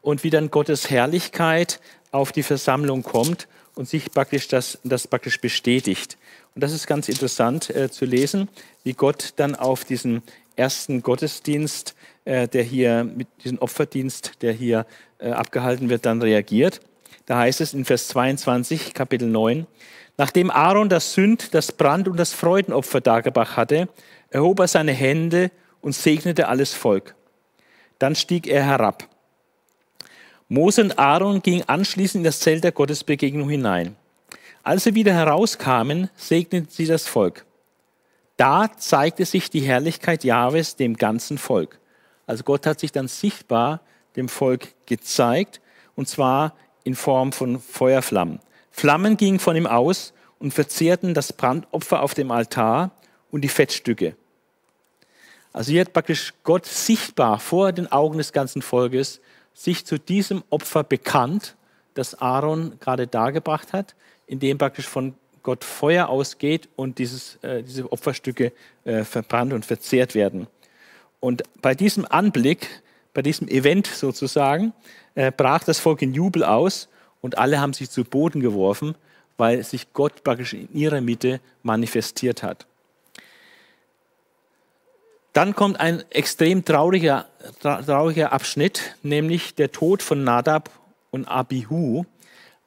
und 0.00 0.24
wie 0.24 0.30
dann 0.30 0.50
Gottes 0.50 0.88
Herrlichkeit 0.88 1.78
auf 2.10 2.32
die 2.32 2.42
Versammlung 2.42 3.02
kommt 3.02 3.48
und 3.76 3.88
sich 3.88 4.10
praktisch 4.10 4.48
das, 4.48 4.78
das 4.82 5.06
praktisch 5.06 5.40
bestätigt. 5.40 6.18
Und 6.54 6.64
das 6.64 6.72
ist 6.72 6.88
ganz 6.88 7.08
interessant 7.08 7.70
äh, 7.70 7.90
zu 7.90 8.06
lesen, 8.06 8.48
wie 8.82 8.94
Gott 8.94 9.34
dann 9.36 9.54
auf 9.54 9.84
diesen 9.84 10.22
ersten 10.56 11.02
Gottesdienst, 11.02 11.94
äh, 12.24 12.48
der 12.48 12.64
hier 12.64 13.04
mit 13.04 13.28
diesem 13.44 13.58
Opferdienst, 13.58 14.42
der 14.42 14.52
hier 14.52 14.86
äh, 15.18 15.30
abgehalten 15.30 15.90
wird, 15.90 16.06
dann 16.06 16.22
reagiert. 16.22 16.80
Da 17.26 17.38
heißt 17.38 17.60
es 17.60 17.74
in 17.74 17.84
Vers 17.84 18.08
22, 18.08 18.94
Kapitel 18.94 19.28
9, 19.28 19.66
nachdem 20.16 20.50
Aaron 20.50 20.88
das 20.88 21.12
Sünd, 21.12 21.54
das 21.54 21.72
Brand 21.72 22.08
und 22.08 22.16
das 22.16 22.32
Freudenopfer 22.32 23.00
dargebracht 23.00 23.56
hatte, 23.56 23.88
erhob 24.30 24.60
er 24.60 24.68
seine 24.68 24.92
Hände 24.92 25.50
und 25.82 25.94
segnete 25.94 26.48
alles 26.48 26.72
Volk. 26.72 27.14
Dann 27.98 28.14
stieg 28.14 28.46
er 28.46 28.64
herab. 28.64 29.08
Mose 30.48 30.82
und 30.82 30.98
Aaron 30.98 31.42
gingen 31.42 31.68
anschließend 31.68 32.20
in 32.20 32.24
das 32.24 32.38
Zelt 32.38 32.62
der 32.62 32.72
Gottesbegegnung 32.72 33.48
hinein. 33.48 33.96
Als 34.62 34.84
sie 34.84 34.94
wieder 34.94 35.12
herauskamen, 35.12 36.08
segneten 36.16 36.68
sie 36.70 36.86
das 36.86 37.06
Volk. 37.06 37.44
Da 38.36 38.70
zeigte 38.76 39.24
sich 39.24 39.50
die 39.50 39.60
Herrlichkeit 39.60 40.22
Jahwes 40.22 40.76
dem 40.76 40.96
ganzen 40.96 41.38
Volk. 41.38 41.80
Also 42.26 42.44
Gott 42.44 42.66
hat 42.66 42.80
sich 42.80 42.92
dann 42.92 43.08
sichtbar 43.08 43.80
dem 44.14 44.28
Volk 44.28 44.74
gezeigt, 44.86 45.60
und 45.94 46.08
zwar 46.08 46.54
in 46.84 46.94
Form 46.94 47.32
von 47.32 47.58
Feuerflammen. 47.60 48.40
Flammen 48.70 49.16
gingen 49.16 49.38
von 49.38 49.56
ihm 49.56 49.66
aus 49.66 50.12
und 50.38 50.52
verzehrten 50.52 51.14
das 51.14 51.32
Brandopfer 51.32 52.02
auf 52.02 52.14
dem 52.14 52.30
Altar 52.30 52.92
und 53.30 53.40
die 53.40 53.48
Fettstücke. 53.48 54.14
Also 55.52 55.72
hier 55.72 55.80
hat 55.80 55.92
praktisch 55.92 56.34
Gott 56.44 56.66
sichtbar 56.66 57.40
vor 57.40 57.72
den 57.72 57.90
Augen 57.90 58.18
des 58.18 58.32
ganzen 58.32 58.62
Volkes 58.62 59.20
sich 59.56 59.86
zu 59.86 59.98
diesem 59.98 60.44
Opfer 60.50 60.84
bekannt, 60.84 61.56
das 61.94 62.20
Aaron 62.20 62.78
gerade 62.78 63.06
dargebracht 63.06 63.72
hat, 63.72 63.94
in 64.26 64.38
dem 64.38 64.58
praktisch 64.58 64.86
von 64.86 65.14
Gott 65.42 65.64
Feuer 65.64 66.08
ausgeht 66.08 66.68
und 66.76 66.98
dieses, 66.98 67.36
äh, 67.42 67.62
diese 67.62 67.90
Opferstücke 67.90 68.52
äh, 68.84 69.04
verbrannt 69.04 69.52
und 69.52 69.64
verzehrt 69.64 70.14
werden. 70.14 70.46
Und 71.20 71.42
bei 71.62 71.74
diesem 71.74 72.04
Anblick 72.04 72.68
bei 73.16 73.22
diesem 73.22 73.48
Event 73.48 73.86
sozusagen, 73.86 74.74
äh, 75.14 75.32
brach 75.34 75.64
das 75.64 75.78
Volk 75.78 76.02
in 76.02 76.12
Jubel 76.12 76.44
aus 76.44 76.90
und 77.22 77.38
alle 77.38 77.58
haben 77.58 77.72
sich 77.72 77.88
zu 77.88 78.04
Boden 78.04 78.40
geworfen, 78.40 78.94
weil 79.38 79.64
sich 79.64 79.94
Gott 79.94 80.22
praktisch 80.22 80.52
in 80.52 80.68
ihrer 80.74 81.00
Mitte 81.00 81.40
manifestiert 81.62 82.42
hat. 82.42 82.66
Dann 85.36 85.54
kommt 85.54 85.78
ein 85.78 86.02
extrem 86.08 86.64
trauriger, 86.64 87.26
trauriger 87.60 88.32
Abschnitt, 88.32 88.96
nämlich 89.02 89.54
der 89.54 89.70
Tod 89.70 90.02
von 90.02 90.24
Nadab 90.24 90.70
und 91.10 91.26
Abihu, 91.26 92.06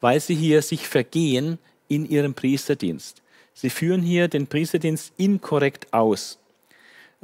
weil 0.02 0.20
sie 0.20 0.36
hier 0.36 0.62
sich 0.62 0.88
vergehen 0.88 1.58
in 1.88 2.08
ihrem 2.08 2.36
Priesterdienst. 2.36 3.24
Sie 3.56 3.72
führen 3.72 4.04
hier 4.04 4.28
den 4.28 4.46
Priesterdienst 4.46 5.14
inkorrekt 5.18 5.92
aus. 5.92 6.38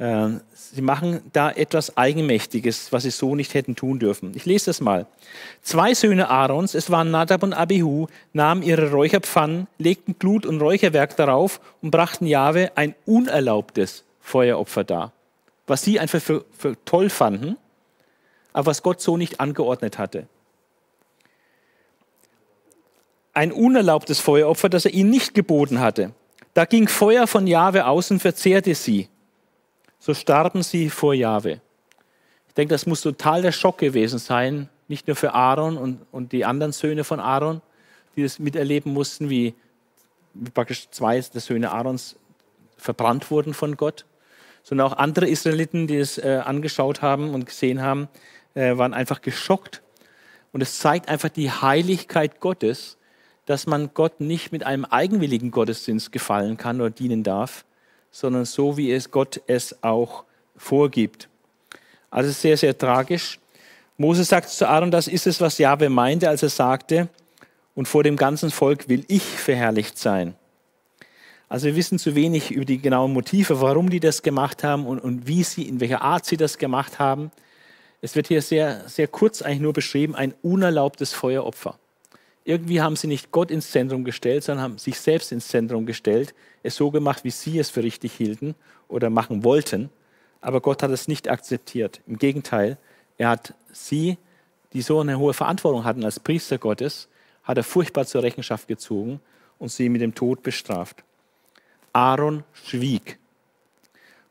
Ähm, 0.00 0.40
sie 0.52 0.82
machen 0.82 1.20
da 1.32 1.52
etwas 1.52 1.96
Eigenmächtiges, 1.96 2.90
was 2.90 3.04
sie 3.04 3.10
so 3.10 3.36
nicht 3.36 3.54
hätten 3.54 3.76
tun 3.76 4.00
dürfen. 4.00 4.32
Ich 4.34 4.46
lese 4.46 4.66
das 4.66 4.80
mal. 4.80 5.06
Zwei 5.62 5.94
Söhne 5.94 6.28
Aarons, 6.28 6.74
es 6.74 6.90
waren 6.90 7.12
Nadab 7.12 7.44
und 7.44 7.52
Abihu, 7.52 8.08
nahmen 8.32 8.64
ihre 8.64 8.90
Räucherpfannen, 8.90 9.68
legten 9.78 10.18
Glut 10.18 10.44
und 10.44 10.60
Räucherwerk 10.60 11.16
darauf 11.16 11.60
und 11.82 11.92
brachten 11.92 12.26
Jahwe 12.26 12.72
ein 12.74 12.96
unerlaubtes 13.04 14.02
Feueropfer 14.26 14.82
dar, 14.82 15.12
was 15.66 15.82
sie 15.82 15.98
einfach 16.00 16.20
für, 16.20 16.44
für 16.56 16.76
toll 16.84 17.10
fanden, 17.10 17.56
aber 18.52 18.66
was 18.66 18.82
Gott 18.82 19.00
so 19.00 19.16
nicht 19.16 19.40
angeordnet 19.40 19.98
hatte. 19.98 20.26
Ein 23.34 23.52
unerlaubtes 23.52 24.20
Feueropfer, 24.20 24.68
das 24.68 24.86
er 24.86 24.94
ihnen 24.94 25.10
nicht 25.10 25.34
geboten 25.34 25.80
hatte. 25.80 26.12
Da 26.54 26.64
ging 26.64 26.88
Feuer 26.88 27.26
von 27.26 27.46
Jahwe 27.46 27.86
aus 27.86 28.10
und 28.10 28.20
verzehrte 28.20 28.74
sie 28.74 29.10
so 30.06 30.14
starben 30.14 30.62
sie 30.62 30.88
vor 30.88 31.14
Jahwe. 31.14 31.60
Ich 32.46 32.54
denke, 32.54 32.72
das 32.72 32.86
muss 32.86 33.00
total 33.00 33.42
der 33.42 33.50
Schock 33.50 33.78
gewesen 33.78 34.20
sein, 34.20 34.68
nicht 34.86 35.08
nur 35.08 35.16
für 35.16 35.34
Aaron 35.34 35.76
und, 35.76 36.06
und 36.12 36.30
die 36.30 36.44
anderen 36.44 36.72
Söhne 36.72 37.02
von 37.02 37.18
Aaron, 37.18 37.60
die 38.14 38.22
das 38.22 38.38
miterleben 38.38 38.92
mussten, 38.92 39.28
wie, 39.30 39.54
wie 40.32 40.50
praktisch 40.50 40.88
zwei 40.90 41.20
der 41.20 41.40
Söhne 41.40 41.72
Aarons 41.72 42.14
verbrannt 42.76 43.30
wurden 43.32 43.52
von 43.52 43.76
Gott, 43.76 44.06
sondern 44.68 44.88
auch 44.88 44.96
andere 44.96 45.28
Israeliten, 45.28 45.86
die 45.86 45.96
es 45.96 46.18
äh, 46.18 46.40
angeschaut 46.44 47.00
haben 47.00 47.34
und 47.34 47.46
gesehen 47.46 47.82
haben, 47.82 48.08
äh, 48.54 48.76
waren 48.76 48.94
einfach 48.94 49.20
geschockt. 49.20 49.80
Und 50.50 50.60
es 50.60 50.80
zeigt 50.80 51.08
einfach 51.08 51.28
die 51.28 51.52
Heiligkeit 51.52 52.40
Gottes, 52.40 52.98
dass 53.44 53.68
man 53.68 53.90
Gott 53.94 54.20
nicht 54.20 54.50
mit 54.50 54.66
einem 54.66 54.84
eigenwilligen 54.84 55.52
Gottesdienst 55.52 56.10
gefallen 56.10 56.56
kann 56.56 56.80
oder 56.80 56.90
dienen 56.90 57.22
darf, 57.22 57.64
sondern 58.10 58.44
so, 58.44 58.76
wie 58.76 58.90
es 58.90 59.12
Gott 59.12 59.40
es 59.46 59.84
auch 59.84 60.24
vorgibt. 60.56 61.28
Also 62.10 62.32
sehr, 62.32 62.56
sehr 62.56 62.76
tragisch. 62.76 63.38
Moses 63.96 64.28
sagt 64.28 64.48
zu 64.48 64.68
Aaron, 64.68 64.90
das 64.90 65.06
ist 65.06 65.28
es, 65.28 65.40
was 65.40 65.58
Jahwe 65.58 65.88
meinte, 65.90 66.28
als 66.28 66.42
er 66.42 66.48
sagte, 66.48 67.08
und 67.76 67.86
vor 67.86 68.02
dem 68.02 68.16
ganzen 68.16 68.50
Volk 68.50 68.88
will 68.88 69.04
ich 69.06 69.22
verherrlicht 69.22 69.96
sein. 69.96 70.34
Also 71.48 71.66
wir 71.66 71.76
wissen 71.76 71.98
zu 71.98 72.14
wenig 72.16 72.50
über 72.50 72.64
die 72.64 72.78
genauen 72.78 73.12
Motive, 73.12 73.60
warum 73.60 73.88
die 73.88 74.00
das 74.00 74.22
gemacht 74.22 74.64
haben 74.64 74.84
und, 74.84 74.98
und 74.98 75.28
wie 75.28 75.44
sie, 75.44 75.62
in 75.62 75.80
welcher 75.80 76.02
Art 76.02 76.26
sie 76.26 76.36
das 76.36 76.58
gemacht 76.58 76.98
haben. 76.98 77.30
Es 78.00 78.16
wird 78.16 78.26
hier 78.26 78.42
sehr, 78.42 78.88
sehr 78.88 79.06
kurz 79.06 79.42
eigentlich 79.42 79.60
nur 79.60 79.72
beschrieben, 79.72 80.16
ein 80.16 80.34
unerlaubtes 80.42 81.12
Feueropfer. 81.12 81.78
Irgendwie 82.44 82.80
haben 82.80 82.96
sie 82.96 83.06
nicht 83.06 83.30
Gott 83.30 83.50
ins 83.50 83.70
Zentrum 83.70 84.04
gestellt, 84.04 84.44
sondern 84.44 84.64
haben 84.64 84.78
sich 84.78 84.98
selbst 85.00 85.32
ins 85.32 85.48
Zentrum 85.48 85.86
gestellt, 85.86 86.34
es 86.62 86.76
so 86.76 86.90
gemacht, 86.90 87.24
wie 87.24 87.30
sie 87.30 87.58
es 87.58 87.70
für 87.70 87.82
richtig 87.82 88.12
hielten 88.12 88.54
oder 88.88 89.10
machen 89.10 89.44
wollten. 89.44 89.90
Aber 90.40 90.60
Gott 90.60 90.82
hat 90.82 90.90
es 90.90 91.08
nicht 91.08 91.28
akzeptiert. 91.28 92.00
Im 92.06 92.18
Gegenteil, 92.18 92.76
er 93.18 93.30
hat 93.30 93.54
sie, 93.72 94.18
die 94.72 94.82
so 94.82 95.00
eine 95.00 95.18
hohe 95.18 95.34
Verantwortung 95.34 95.84
hatten 95.84 96.04
als 96.04 96.20
Priester 96.20 96.58
Gottes, 96.58 97.08
hat 97.42 97.56
er 97.56 97.64
furchtbar 97.64 98.06
zur 98.06 98.22
Rechenschaft 98.22 98.68
gezogen 98.68 99.20
und 99.58 99.70
sie 99.70 99.88
mit 99.88 100.00
dem 100.00 100.14
Tod 100.14 100.42
bestraft. 100.42 101.02
Aaron 101.96 102.44
schwieg. 102.52 103.18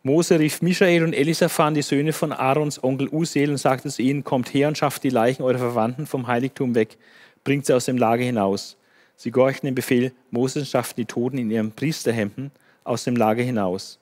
Mose 0.04 0.40
rief 0.40 0.62
Michael 0.62 1.04
und 1.04 1.14
Elisaphan, 1.14 1.74
die 1.74 1.82
Söhne 1.82 2.14
von 2.14 2.32
Aarons 2.32 2.84
Onkel 2.84 3.10
Usel, 3.10 3.50
und 3.50 3.58
sagte 3.58 3.90
zu 3.90 4.04
ihnen: 4.04 4.24
Kommt 4.24 4.54
her 4.54 4.68
und 4.68 4.78
schafft 4.78 5.04
die 5.04 5.10
Leichen 5.10 5.42
eurer 5.42 5.58
Verwandten 5.58 6.06
vom 6.06 6.28
Heiligtum 6.28 6.76
weg 6.76 6.98
bringt 7.46 7.66
sie 7.66 7.74
aus 7.74 7.86
dem 7.86 7.98
Lager 7.98 8.24
hinaus. 8.24 8.76
Sie 9.16 9.32
gehorchten 9.32 9.68
dem 9.68 9.76
Befehl, 9.76 10.12
Moses 10.32 10.70
schafften 10.70 11.02
die 11.02 11.06
Toten 11.06 11.38
in 11.38 11.50
ihren 11.50 11.72
Priesterhemden 11.72 12.52
aus 12.84 13.06
dem 13.06 13.16
Lager 13.16 13.44
hinaus. 13.44 13.98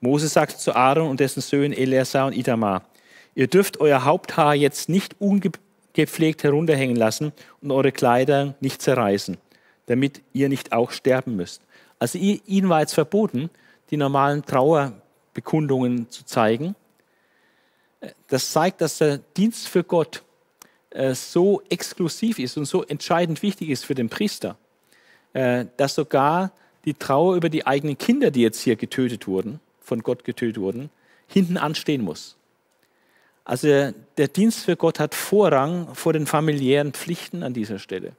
Mose 0.00 0.28
sagte 0.28 0.56
zu 0.56 0.74
Aaron 0.74 1.10
und 1.10 1.20
dessen 1.20 1.42
Söhnen 1.42 1.76
Eleazar 1.76 2.28
und 2.28 2.36
Itamar, 2.36 2.82
ihr 3.34 3.48
dürft 3.48 3.80
euer 3.80 4.04
Haupthaar 4.04 4.54
jetzt 4.54 4.88
nicht 4.88 5.16
ungepflegt 5.20 6.42
herunterhängen 6.42 6.96
lassen 6.96 7.32
und 7.60 7.70
eure 7.70 7.92
Kleider 7.92 8.54
nicht 8.60 8.80
zerreißen, 8.80 9.36
damit 9.86 10.22
ihr 10.32 10.48
nicht 10.48 10.72
auch 10.72 10.92
sterben 10.92 11.36
müsst. 11.36 11.60
Also 11.98 12.18
ihnen 12.18 12.68
war 12.68 12.80
jetzt 12.80 12.94
verboten, 12.94 13.50
die 13.90 13.96
normalen 13.96 14.44
Trauerbekundungen 14.44 16.10
zu 16.10 16.24
zeigen. 16.24 16.74
Das 18.28 18.52
zeigt, 18.52 18.80
dass 18.80 18.98
der 18.98 19.18
Dienst 19.18 19.68
für 19.68 19.82
Gott 19.82 20.22
äh, 20.90 21.14
so 21.14 21.62
exklusiv 21.68 22.38
ist 22.38 22.56
und 22.56 22.66
so 22.66 22.84
entscheidend 22.84 23.42
wichtig 23.42 23.70
ist 23.70 23.84
für 23.84 23.94
den 23.94 24.08
Priester, 24.08 24.56
äh, 25.32 25.66
dass 25.76 25.96
sogar 25.96 26.52
die 26.84 26.94
Trauer 26.94 27.36
über 27.36 27.48
die 27.48 27.66
eigenen 27.66 27.98
Kinder, 27.98 28.30
die 28.30 28.42
jetzt 28.42 28.60
hier 28.60 28.76
getötet 28.76 29.26
wurden, 29.26 29.60
von 29.80 30.02
Gott 30.02 30.24
getötet 30.24 30.60
wurden, 30.60 30.90
hinten 31.26 31.56
anstehen 31.56 32.02
muss. 32.02 32.36
Also 33.44 33.92
der 34.18 34.28
Dienst 34.28 34.64
für 34.64 34.76
Gott 34.76 35.00
hat 35.00 35.14
Vorrang 35.14 35.94
vor 35.94 36.12
den 36.12 36.26
familiären 36.26 36.92
Pflichten 36.92 37.42
an 37.42 37.54
dieser 37.54 37.78
Stelle. 37.78 38.12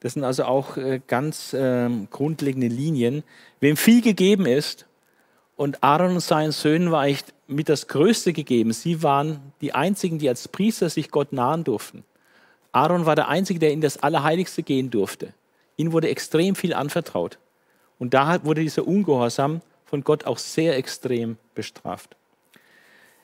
Das 0.00 0.14
sind 0.14 0.24
also 0.24 0.44
auch 0.44 0.76
äh, 0.76 1.00
ganz 1.06 1.54
ähm, 1.58 2.08
grundlegende 2.10 2.68
Linien. 2.68 3.24
Wem 3.60 3.76
viel 3.76 4.00
gegeben 4.00 4.46
ist, 4.46 4.88
und 5.58 5.82
Aaron 5.82 6.12
und 6.12 6.20
seinen 6.20 6.52
Söhnen 6.52 6.92
war 6.92 7.06
echt 7.06 7.34
mit 7.48 7.68
das 7.68 7.88
Größte 7.88 8.32
gegeben. 8.32 8.72
Sie 8.72 9.02
waren 9.02 9.40
die 9.60 9.74
Einzigen, 9.74 10.20
die 10.20 10.28
als 10.28 10.46
Priester 10.46 10.88
sich 10.88 11.10
Gott 11.10 11.32
nahen 11.32 11.64
durften. 11.64 12.04
Aaron 12.70 13.06
war 13.06 13.16
der 13.16 13.26
Einzige, 13.26 13.58
der 13.58 13.72
in 13.72 13.80
das 13.80 14.00
Allerheiligste 14.00 14.62
gehen 14.62 14.92
durfte. 14.92 15.34
Ihnen 15.76 15.90
wurde 15.90 16.10
extrem 16.10 16.54
viel 16.54 16.74
anvertraut. 16.74 17.38
Und 17.98 18.14
da 18.14 18.44
wurde 18.44 18.60
dieser 18.60 18.86
Ungehorsam 18.86 19.60
von 19.84 20.04
Gott 20.04 20.26
auch 20.26 20.38
sehr 20.38 20.76
extrem 20.76 21.38
bestraft. 21.56 22.14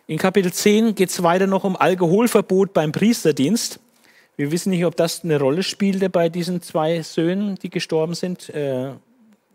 In 0.08 0.18
Kapitel 0.18 0.52
10 0.52 0.96
geht 0.96 1.10
es 1.10 1.22
weiter 1.22 1.46
noch 1.46 1.62
um 1.62 1.76
Alkoholverbot 1.76 2.72
beim 2.72 2.90
Priesterdienst. 2.90 3.78
Wir 4.36 4.50
wissen 4.50 4.70
nicht, 4.70 4.84
ob 4.84 4.96
das 4.96 5.22
eine 5.22 5.38
Rolle 5.38 5.62
spielte 5.62 6.10
bei 6.10 6.28
diesen 6.28 6.60
zwei 6.60 7.02
Söhnen, 7.02 7.54
die 7.56 7.70
gestorben 7.70 8.14
sind. 8.14 8.48
Äh, 8.50 8.92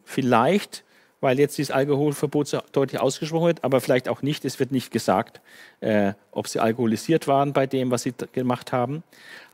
vielleicht, 0.06 0.84
weil 1.20 1.38
jetzt 1.38 1.58
dieses 1.58 1.72
Alkoholverbot 1.72 2.48
so 2.48 2.60
deutlich 2.72 3.02
ausgesprochen 3.02 3.48
wird, 3.48 3.64
aber 3.64 3.82
vielleicht 3.82 4.08
auch 4.08 4.22
nicht. 4.22 4.46
Es 4.46 4.60
wird 4.60 4.72
nicht 4.72 4.92
gesagt, 4.92 5.42
äh, 5.82 6.14
ob 6.32 6.48
sie 6.48 6.60
alkoholisiert 6.60 7.28
waren 7.28 7.52
bei 7.52 7.68
dem, 7.68 7.92
was 7.92 8.04
sie 8.04 8.14
gemacht 8.32 8.72
haben. 8.72 9.04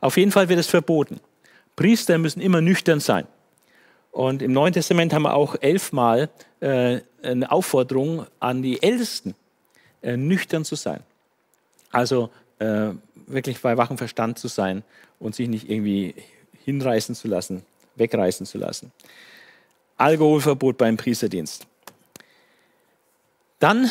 Auf 0.00 0.16
jeden 0.16 0.30
Fall 0.30 0.48
wird 0.48 0.60
es 0.60 0.68
verboten. 0.68 1.20
Priester 1.74 2.18
müssen 2.18 2.40
immer 2.40 2.60
nüchtern 2.60 3.00
sein. 3.00 3.26
Und 4.12 4.42
im 4.42 4.52
Neuen 4.52 4.72
Testament 4.72 5.12
haben 5.12 5.24
wir 5.24 5.34
auch 5.34 5.56
elfmal 5.60 6.30
äh, 6.60 7.00
eine 7.22 7.50
Aufforderung 7.50 8.26
an 8.40 8.62
die 8.62 8.82
Ältesten, 8.82 9.34
äh, 10.02 10.16
nüchtern 10.16 10.64
zu 10.64 10.74
sein. 10.74 11.00
Also 11.90 12.30
äh, 12.58 12.90
wirklich 13.26 13.60
bei 13.60 13.76
wachem 13.76 13.98
Verstand 13.98 14.38
zu 14.38 14.48
sein 14.48 14.82
und 15.18 15.34
sich 15.34 15.48
nicht 15.48 15.70
irgendwie 15.70 16.14
hinreißen 16.64 17.14
zu 17.14 17.28
lassen, 17.28 17.62
wegreißen 17.96 18.46
zu 18.46 18.58
lassen. 18.58 18.92
Alkoholverbot 19.96 20.76
beim 20.76 20.96
Priesterdienst. 20.96 21.66
Dann 23.58 23.90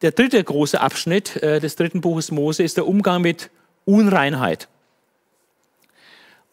der 0.00 0.12
dritte 0.12 0.42
große 0.42 0.80
Abschnitt 0.80 1.36
äh, 1.42 1.60
des 1.60 1.76
dritten 1.76 2.00
Buches 2.00 2.30
Mose 2.30 2.62
ist 2.62 2.76
der 2.76 2.86
Umgang 2.86 3.22
mit 3.22 3.50
Unreinheit. 3.84 4.68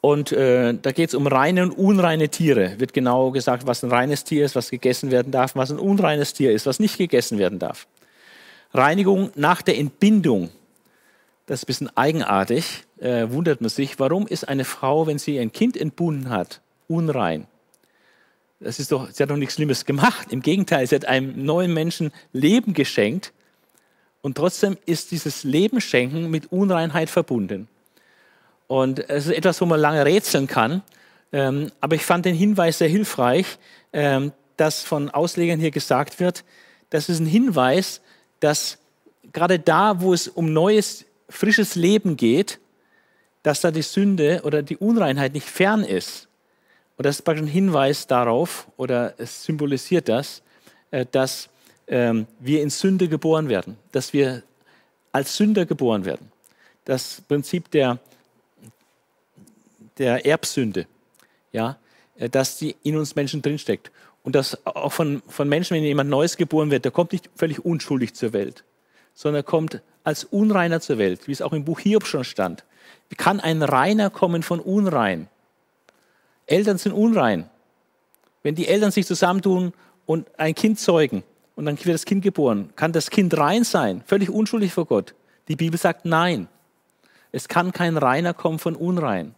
Und 0.01 0.31
äh, 0.31 0.73
da 0.81 0.91
geht 0.91 1.09
es 1.09 1.15
um 1.15 1.27
reine 1.27 1.63
und 1.63 1.71
unreine 1.71 2.29
Tiere. 2.29 2.79
Wird 2.79 2.93
genau 2.93 3.31
gesagt, 3.31 3.67
was 3.67 3.83
ein 3.83 3.91
reines 3.91 4.23
Tier 4.23 4.45
ist, 4.45 4.55
was 4.55 4.69
gegessen 4.69 5.11
werden 5.11 5.31
darf, 5.31 5.55
was 5.55 5.71
ein 5.71 5.79
unreines 5.79 6.33
Tier 6.33 6.51
ist, 6.53 6.65
was 6.65 6.79
nicht 6.79 6.97
gegessen 6.97 7.37
werden 7.37 7.59
darf. 7.59 7.87
Reinigung 8.73 9.31
nach 9.35 9.61
der 9.61 9.77
Entbindung. 9.77 10.51
Das 11.49 11.61
ist 11.61 11.63
ein 11.63 11.65
bisschen 11.65 11.97
eigenartig, 11.97 12.83
äh, 12.99 13.25
wundert 13.31 13.59
man 13.59 13.71
sich. 13.71 13.97
Warum 13.97 14.27
ist 14.27 14.47
eine 14.47 14.65
Frau, 14.65 15.07
wenn 15.07 15.17
sie 15.17 15.39
ein 15.39 15.51
Kind 15.51 15.75
entbunden 15.75 16.29
hat, 16.29 16.61
unrein? 16.87 17.47
Das 18.59 18.77
ist 18.77 18.91
doch, 18.91 19.09
sie 19.09 19.23
hat 19.23 19.31
doch 19.31 19.35
nichts 19.35 19.55
Schlimmes 19.55 19.85
gemacht. 19.85 20.27
Im 20.31 20.43
Gegenteil, 20.43 20.85
sie 20.85 20.93
hat 20.93 21.05
einem 21.05 21.43
neuen 21.43 21.73
Menschen 21.73 22.11
Leben 22.33 22.75
geschenkt. 22.75 23.33
Und 24.21 24.37
trotzdem 24.37 24.77
ist 24.85 25.09
dieses 25.09 25.43
Leben 25.43 25.81
schenken 25.81 26.29
mit 26.29 26.51
Unreinheit 26.51 27.09
verbunden. 27.09 27.67
Und 28.67 29.09
es 29.09 29.25
ist 29.25 29.33
etwas, 29.33 29.59
wo 29.59 29.65
man 29.65 29.79
lange 29.79 30.05
rätseln 30.05 30.45
kann. 30.45 30.83
Ähm, 31.31 31.71
aber 31.81 31.95
ich 31.95 32.05
fand 32.05 32.25
den 32.25 32.35
Hinweis 32.35 32.77
sehr 32.77 32.89
hilfreich, 32.89 33.57
ähm, 33.91 34.33
dass 34.55 34.83
von 34.83 35.09
Auslegern 35.09 35.59
hier 35.59 35.71
gesagt 35.71 36.19
wird, 36.19 36.43
das 36.91 37.09
ist 37.09 37.19
ein 37.19 37.25
Hinweis, 37.25 38.01
dass 38.39 38.77
gerade 39.33 39.57
da, 39.57 39.99
wo 39.99 40.13
es 40.13 40.27
um 40.27 40.53
neues, 40.53 41.05
frisches 41.29 41.75
Leben 41.75 42.17
geht, 42.17 42.59
dass 43.43 43.61
da 43.61 43.71
die 43.71 43.81
Sünde 43.81 44.41
oder 44.43 44.61
die 44.61 44.77
Unreinheit 44.77 45.33
nicht 45.33 45.47
fern 45.47 45.83
ist. 45.83 46.27
Und 46.97 47.05
das 47.05 47.17
ist 47.17 47.21
praktisch 47.21 47.43
ein 47.43 47.47
Hinweis 47.47 48.07
darauf, 48.07 48.67
oder 48.75 49.13
es 49.17 49.43
symbolisiert 49.43 50.09
das, 50.09 50.41
äh, 50.91 51.05
dass 51.09 51.49
ähm, 51.87 52.27
wir 52.39 52.61
in 52.61 52.69
Sünde 52.69 53.07
geboren 53.07 53.47
werden, 53.47 53.77
dass 53.91 54.11
wir 54.11 54.43
als 55.11 55.35
Sünder 55.37 55.65
geboren 55.65 56.05
werden. 56.05 56.31
Das 56.83 57.21
Prinzip 57.27 57.71
der 57.71 57.99
der 59.99 60.25
Erbsünde, 60.25 60.87
ja, 61.51 61.77
äh, 62.17 62.29
dass 62.29 62.57
die 62.57 62.75
in 62.81 62.97
uns 62.97 63.15
Menschen 63.15 63.41
drinsteckt. 63.41 63.91
Und 64.23 64.35
dass 64.35 64.65
auch 64.65 64.91
von, 64.91 65.21
von 65.27 65.47
Menschen, 65.47 65.75
wenn 65.75 65.83
jemand 65.83 66.09
Neues 66.09 66.35
geboren 66.35 66.71
wird, 66.71 66.85
der 66.85 66.91
kommt 66.91 67.13
nicht 67.13 67.29
völlig 67.35 67.63
unschuldig 67.63 68.13
zur 68.15 68.33
Welt, 68.33 68.63
sondern 69.13 69.45
kommt 69.45 69.81
als 70.03 70.23
Unreiner 70.23 70.81
zur 70.81 70.97
Welt, 70.97 71.27
wie 71.27 71.31
es 71.31 71.41
auch 71.41 71.53
im 71.53 71.65
Buch 71.65 71.79
Hiob 71.79 72.05
schon 72.05 72.23
stand. 72.23 72.63
Wie 73.09 73.15
kann 73.15 73.39
ein 73.39 73.61
Reiner 73.61 74.09
kommen 74.09 74.43
von 74.43 74.59
unrein? 74.59 75.27
Eltern 76.45 76.77
sind 76.77 76.93
unrein. 76.93 77.49
Wenn 78.43 78.55
die 78.55 78.67
Eltern 78.67 78.91
sich 78.91 79.05
zusammentun 79.05 79.73
und 80.05 80.27
ein 80.39 80.55
Kind 80.55 80.79
zeugen 80.79 81.23
und 81.55 81.65
dann 81.65 81.77
wird 81.77 81.93
das 81.93 82.05
Kind 82.05 82.23
geboren, 82.23 82.69
kann 82.75 82.91
das 82.91 83.09
Kind 83.09 83.37
rein 83.37 83.63
sein, 83.63 84.01
völlig 84.05 84.29
unschuldig 84.29 84.73
vor 84.73 84.85
Gott? 84.85 85.13
Die 85.47 85.55
Bibel 85.55 85.79
sagt 85.79 86.05
nein. 86.05 86.47
Es 87.31 87.47
kann 87.47 87.71
kein 87.71 87.97
Reiner 87.97 88.33
kommen 88.33 88.59
von 88.59 88.75
unrein. 88.75 89.35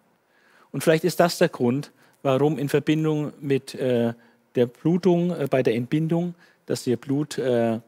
Und 0.71 0.83
vielleicht 0.83 1.03
ist 1.03 1.19
das 1.19 1.37
der 1.37 1.49
Grund, 1.49 1.91
warum 2.21 2.57
in 2.57 2.69
Verbindung 2.69 3.33
mit 3.39 3.75
äh, 3.75 4.13
der 4.55 4.65
Blutung 4.67 5.31
äh, 5.31 5.47
bei 5.49 5.63
der 5.63 5.75
Entbindung, 5.75 6.35
dass 6.65 6.87
ihr 6.87 6.97
Blut 6.97 7.37
äh, 7.37 7.79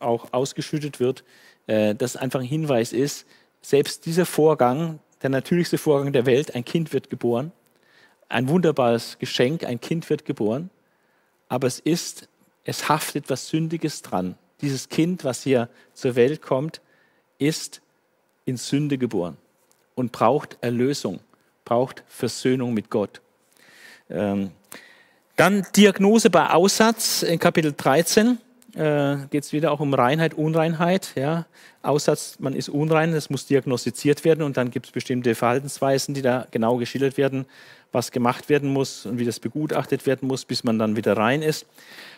auch 0.00 0.32
ausgeschüttet 0.32 1.00
wird, 1.00 1.24
äh, 1.68 1.94
das 1.94 2.16
einfach 2.16 2.40
ein 2.40 2.46
Hinweis 2.46 2.92
ist, 2.92 3.26
selbst 3.62 4.04
dieser 4.06 4.26
Vorgang, 4.26 4.98
der 5.22 5.30
natürlichste 5.30 5.78
Vorgang 5.78 6.12
der 6.12 6.26
Welt, 6.26 6.56
ein 6.56 6.64
Kind 6.64 6.92
wird 6.92 7.10
geboren, 7.10 7.52
ein 8.28 8.48
wunderbares 8.48 9.18
Geschenk, 9.20 9.64
ein 9.64 9.80
Kind 9.80 10.10
wird 10.10 10.24
geboren, 10.24 10.70
aber 11.48 11.68
es 11.68 11.78
ist, 11.78 12.28
es 12.64 12.88
haftet 12.88 13.30
was 13.30 13.48
Sündiges 13.48 14.02
dran. 14.02 14.36
Dieses 14.60 14.88
Kind, 14.88 15.22
was 15.22 15.44
hier 15.44 15.68
zur 15.94 16.16
Welt 16.16 16.42
kommt, 16.42 16.80
ist 17.38 17.80
in 18.44 18.56
Sünde 18.56 18.98
geboren 18.98 19.36
und 19.94 20.10
braucht 20.10 20.58
Erlösung 20.60 21.20
braucht 21.68 22.02
Versöhnung 22.08 22.72
mit 22.72 22.88
Gott. 22.88 23.20
Ähm, 24.08 24.52
dann 25.36 25.66
Diagnose 25.76 26.30
bei 26.30 26.48
Aussatz 26.48 27.22
in 27.22 27.38
Kapitel 27.38 27.74
13 27.76 28.38
äh, 28.78 29.26
geht 29.30 29.44
es 29.44 29.52
wieder 29.52 29.72
auch 29.72 29.80
um 29.80 29.92
Reinheit, 29.92 30.34
Unreinheit. 30.34 31.12
Ja. 31.16 31.46
Aussatz, 31.82 32.36
man 32.38 32.54
ist 32.54 32.68
unrein, 32.68 33.12
das 33.12 33.28
muss 33.28 33.46
diagnostiziert 33.46 34.24
werden 34.24 34.42
und 34.42 34.56
dann 34.56 34.70
gibt 34.70 34.86
es 34.86 34.92
bestimmte 34.92 35.34
Verhaltensweisen, 35.34 36.14
die 36.14 36.22
da 36.22 36.46
genau 36.50 36.76
geschildert 36.76 37.16
werden, 37.16 37.46
was 37.92 38.12
gemacht 38.12 38.48
werden 38.48 38.72
muss 38.72 39.04
und 39.06 39.18
wie 39.18 39.24
das 39.24 39.40
begutachtet 39.40 40.06
werden 40.06 40.28
muss, 40.28 40.44
bis 40.44 40.62
man 40.62 40.78
dann 40.78 40.96
wieder 40.96 41.16
rein 41.16 41.42
ist. 41.42 41.66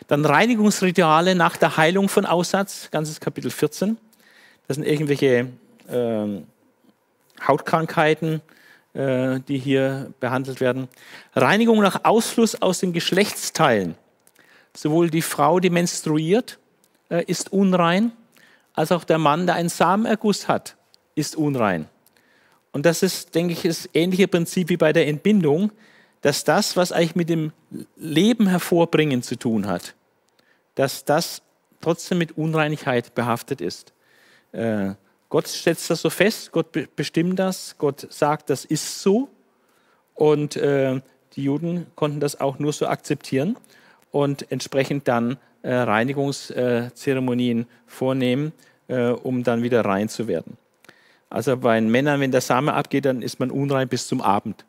Dann 0.07 0.23
Reinigungsrituale 0.23 1.35
nach 1.35 1.57
der 1.57 1.77
Heilung 1.77 2.09
von 2.09 2.25
Aussatz, 2.25 2.89
ganzes 2.91 3.19
Kapitel 3.19 3.49
14. 3.49 3.97
Das 4.67 4.75
sind 4.75 4.85
irgendwelche 4.85 5.47
äh, 5.89 6.41
Hautkrankheiten, 7.47 8.41
äh, 8.93 9.39
die 9.47 9.57
hier 9.57 10.13
behandelt 10.19 10.61
werden. 10.61 10.87
Reinigung 11.35 11.81
nach 11.81 12.03
Ausfluss 12.03 12.61
aus 12.61 12.79
den 12.79 12.93
Geschlechtsteilen. 12.93 13.95
Sowohl 14.75 15.09
die 15.09 15.21
Frau, 15.21 15.59
die 15.59 15.69
menstruiert, 15.69 16.59
äh, 17.09 17.23
ist 17.25 17.51
unrein, 17.51 18.11
als 18.73 18.91
auch 18.91 19.03
der 19.03 19.17
Mann, 19.17 19.45
der 19.45 19.55
einen 19.55 19.69
Samenerguss 19.69 20.47
hat, 20.47 20.77
ist 21.15 21.35
unrein. 21.35 21.87
Und 22.71 22.85
das 22.85 23.03
ist, 23.03 23.35
denke 23.35 23.53
ich, 23.53 23.63
das 23.63 23.89
ähnliche 23.93 24.27
Prinzip 24.27 24.69
wie 24.69 24.77
bei 24.77 24.93
der 24.93 25.07
Entbindung, 25.07 25.71
dass 26.21 26.43
das, 26.43 26.77
was 26.77 26.91
eigentlich 26.91 27.15
mit 27.15 27.29
dem 27.29 27.51
Leben 27.97 28.47
hervorbringen 28.47 29.23
zu 29.23 29.35
tun 29.35 29.67
hat, 29.67 29.95
dass 30.75 31.03
das 31.03 31.41
trotzdem 31.81 32.19
mit 32.19 32.37
Unreinigkeit 32.37 33.13
behaftet 33.13 33.59
ist. 33.59 33.91
Äh, 34.53 34.91
Gott 35.29 35.47
setzt 35.47 35.89
das 35.89 36.01
so 36.01 36.09
fest, 36.09 36.51
Gott 36.51 36.67
bestimmt 36.95 37.39
das, 37.39 37.75
Gott 37.77 38.07
sagt, 38.09 38.49
das 38.49 38.63
ist 38.63 39.01
so. 39.01 39.29
Und 40.13 40.55
äh, 40.55 41.01
die 41.35 41.43
Juden 41.43 41.87
konnten 41.95 42.19
das 42.19 42.39
auch 42.39 42.59
nur 42.59 42.71
so 42.71 42.87
akzeptieren 42.87 43.57
und 44.11 44.51
entsprechend 44.51 45.07
dann 45.07 45.37
äh, 45.63 45.73
Reinigungszeremonien 45.73 47.65
vornehmen, 47.87 48.51
äh, 48.87 49.09
um 49.09 49.43
dann 49.43 49.63
wieder 49.63 49.85
rein 49.85 50.09
zu 50.09 50.27
werden. 50.27 50.57
Also 51.29 51.55
bei 51.55 51.79
den 51.79 51.89
Männern, 51.89 52.19
wenn 52.19 52.31
der 52.31 52.41
Same 52.41 52.73
abgeht, 52.73 53.05
dann 53.05 53.21
ist 53.21 53.39
man 53.39 53.51
unrein 53.51 53.87
bis 53.87 54.07
zum 54.07 54.21
Abend. 54.21 54.65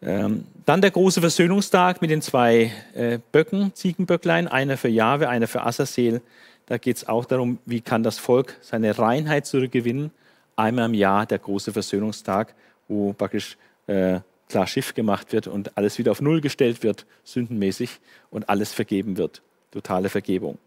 Ähm, 0.00 0.44
dann 0.66 0.80
der 0.80 0.90
große 0.90 1.20
Versöhnungstag 1.20 2.02
mit 2.02 2.10
den 2.10 2.22
zwei 2.22 2.70
äh, 2.94 3.18
Böcken, 3.32 3.74
Ziegenböcklein, 3.74 4.48
einer 4.48 4.76
für 4.76 4.88
Jahwe, 4.88 5.28
einer 5.28 5.48
für 5.48 5.64
Asasel. 5.64 6.20
Da 6.66 6.78
geht 6.78 6.98
es 6.98 7.08
auch 7.08 7.24
darum, 7.24 7.58
wie 7.66 7.80
kann 7.80 8.02
das 8.02 8.18
Volk 8.18 8.56
seine 8.60 8.96
Reinheit 8.98 9.46
zurückgewinnen. 9.46 10.10
Einmal 10.56 10.86
im 10.86 10.94
Jahr 10.94 11.26
der 11.26 11.38
große 11.38 11.72
Versöhnungstag, 11.72 12.54
wo 12.86 13.12
praktisch 13.12 13.56
äh, 13.86 14.20
klar 14.48 14.66
Schiff 14.66 14.94
gemacht 14.94 15.32
wird 15.32 15.46
und 15.46 15.76
alles 15.76 15.98
wieder 15.98 16.12
auf 16.12 16.20
Null 16.20 16.40
gestellt 16.40 16.82
wird, 16.82 17.06
sündenmäßig, 17.24 18.00
und 18.30 18.48
alles 18.48 18.72
vergeben 18.72 19.16
wird. 19.16 19.42
Totale 19.70 20.08
Vergebung. 20.08 20.58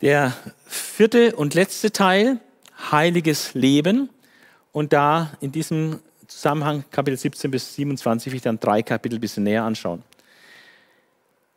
Der 0.00 0.32
vierte 0.66 1.36
und 1.36 1.54
letzte 1.54 1.92
Teil, 1.92 2.40
heiliges 2.90 3.54
Leben. 3.54 4.10
Und 4.72 4.92
da 4.92 5.32
in 5.40 5.52
diesem 5.52 6.00
Zusammenhang 6.26 6.84
Kapitel 6.90 7.16
17 7.16 7.50
bis 7.50 7.74
27 7.74 8.32
will 8.32 8.36
ich 8.36 8.42
dann 8.42 8.58
drei 8.58 8.82
Kapitel 8.82 9.18
ein 9.18 9.20
bisschen 9.20 9.44
näher 9.44 9.64
anschauen. 9.64 10.02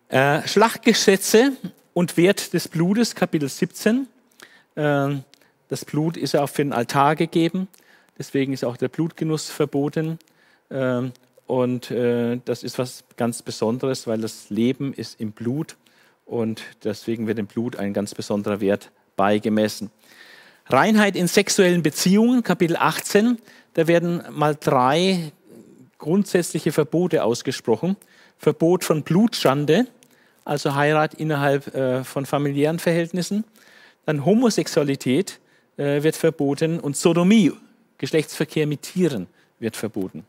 Äh, 0.10 0.48
Schlachtgesetze 0.48 1.54
und 1.94 2.18
Wert 2.18 2.54
des 2.54 2.68
Blutes, 2.68 3.16
Kapitel 3.16 3.50
17. 3.50 4.08
Ähm, 4.76 5.24
das 5.70 5.86
Blut 5.86 6.18
ist 6.18 6.34
ja 6.34 6.44
auch 6.44 6.50
für 6.50 6.64
den 6.64 6.74
Altar 6.74 7.16
gegeben, 7.16 7.68
deswegen 8.18 8.54
ist 8.54 8.64
auch 8.64 8.78
der 8.78 8.88
Blutgenuss 8.88 9.50
verboten. 9.50 10.20
Ähm, 10.70 11.12
und 11.48 11.92
äh, 11.92 12.40
das 12.44 12.64
ist 12.64 12.80
was 12.80 13.04
ganz 13.18 13.42
Besonderes, 13.42 14.08
weil 14.08 14.20
das 14.20 14.50
Leben 14.50 14.94
ist 14.94 15.20
im 15.22 15.32
Blut 15.32 15.78
und 16.26 16.64
deswegen 16.84 17.28
wird 17.28 17.38
dem 17.38 17.46
Blut 17.46 17.76
ein 17.76 17.94
ganz 17.94 18.16
besonderer 18.16 18.60
Wert 18.60 18.92
beigemessen. 19.16 19.92
Reinheit 20.68 21.16
in 21.16 21.28
sexuellen 21.28 21.84
Beziehungen, 21.84 22.42
Kapitel 22.42 22.76
18, 22.76 23.38
da 23.76 23.88
werden 23.88 24.24
mal 24.32 24.56
drei 24.56 25.32
grundsätzliche 26.00 26.72
Verbote 26.72 27.24
ausgesprochen. 27.24 27.96
Verbot 28.38 28.84
von 28.84 29.04
Blutschande, 29.04 29.88
also 30.44 30.76
Heirat 30.76 31.14
innerhalb 31.14 31.74
äh, 31.76 32.04
von 32.04 32.26
familiären 32.26 32.80
Verhältnissen. 32.80 33.44
Dann 34.06 34.26
Homosexualität 34.26 35.40
äh, 35.78 36.04
wird 36.04 36.16
verboten 36.16 36.80
und 36.80 36.98
Sodomie, 36.98 37.54
Geschlechtsverkehr 37.98 38.68
mit 38.68 38.82
Tieren, 38.82 39.28
wird 39.60 39.76
verboten. 39.76 40.26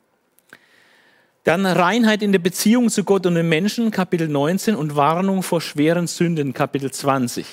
Dann 1.44 1.64
Reinheit 1.64 2.22
in 2.22 2.32
der 2.32 2.40
Beziehung 2.40 2.90
zu 2.90 3.04
Gott 3.04 3.24
und 3.24 3.36
den 3.36 3.48
Menschen, 3.48 3.92
Kapitel 3.92 4.26
19, 4.26 4.74
und 4.74 4.96
Warnung 4.96 5.44
vor 5.44 5.60
schweren 5.60 6.08
Sünden, 6.08 6.52
Kapitel 6.52 6.90
20. 6.90 7.46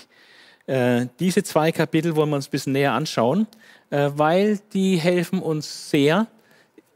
Äh, 0.65 1.07
diese 1.19 1.43
zwei 1.43 1.71
Kapitel 1.71 2.15
wollen 2.15 2.29
wir 2.29 2.37
uns 2.37 2.47
ein 2.47 2.51
bisschen 2.51 2.73
näher 2.73 2.93
anschauen, 2.93 3.47
äh, 3.89 4.09
weil 4.15 4.59
die 4.73 4.97
helfen 4.97 5.39
uns 5.39 5.91
sehr. 5.91 6.27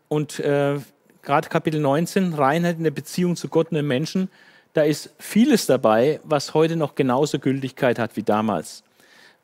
Und 0.07 0.39
äh, 0.39 0.79
gerade 1.21 1.49
Kapitel 1.49 1.79
19, 1.79 2.33
Reinheit 2.33 2.77
in 2.77 2.83
der 2.83 2.91
Beziehung 2.91 3.35
zu 3.35 3.47
Gott 3.49 3.69
und 3.69 3.75
den 3.75 3.87
Menschen, 3.87 4.29
da 4.73 4.83
ist 4.83 5.11
vieles 5.19 5.65
dabei, 5.65 6.19
was 6.23 6.53
heute 6.53 6.77
noch 6.77 6.95
genauso 6.95 7.39
Gültigkeit 7.39 7.99
hat 7.99 8.15
wie 8.15 8.23
damals. 8.23 8.83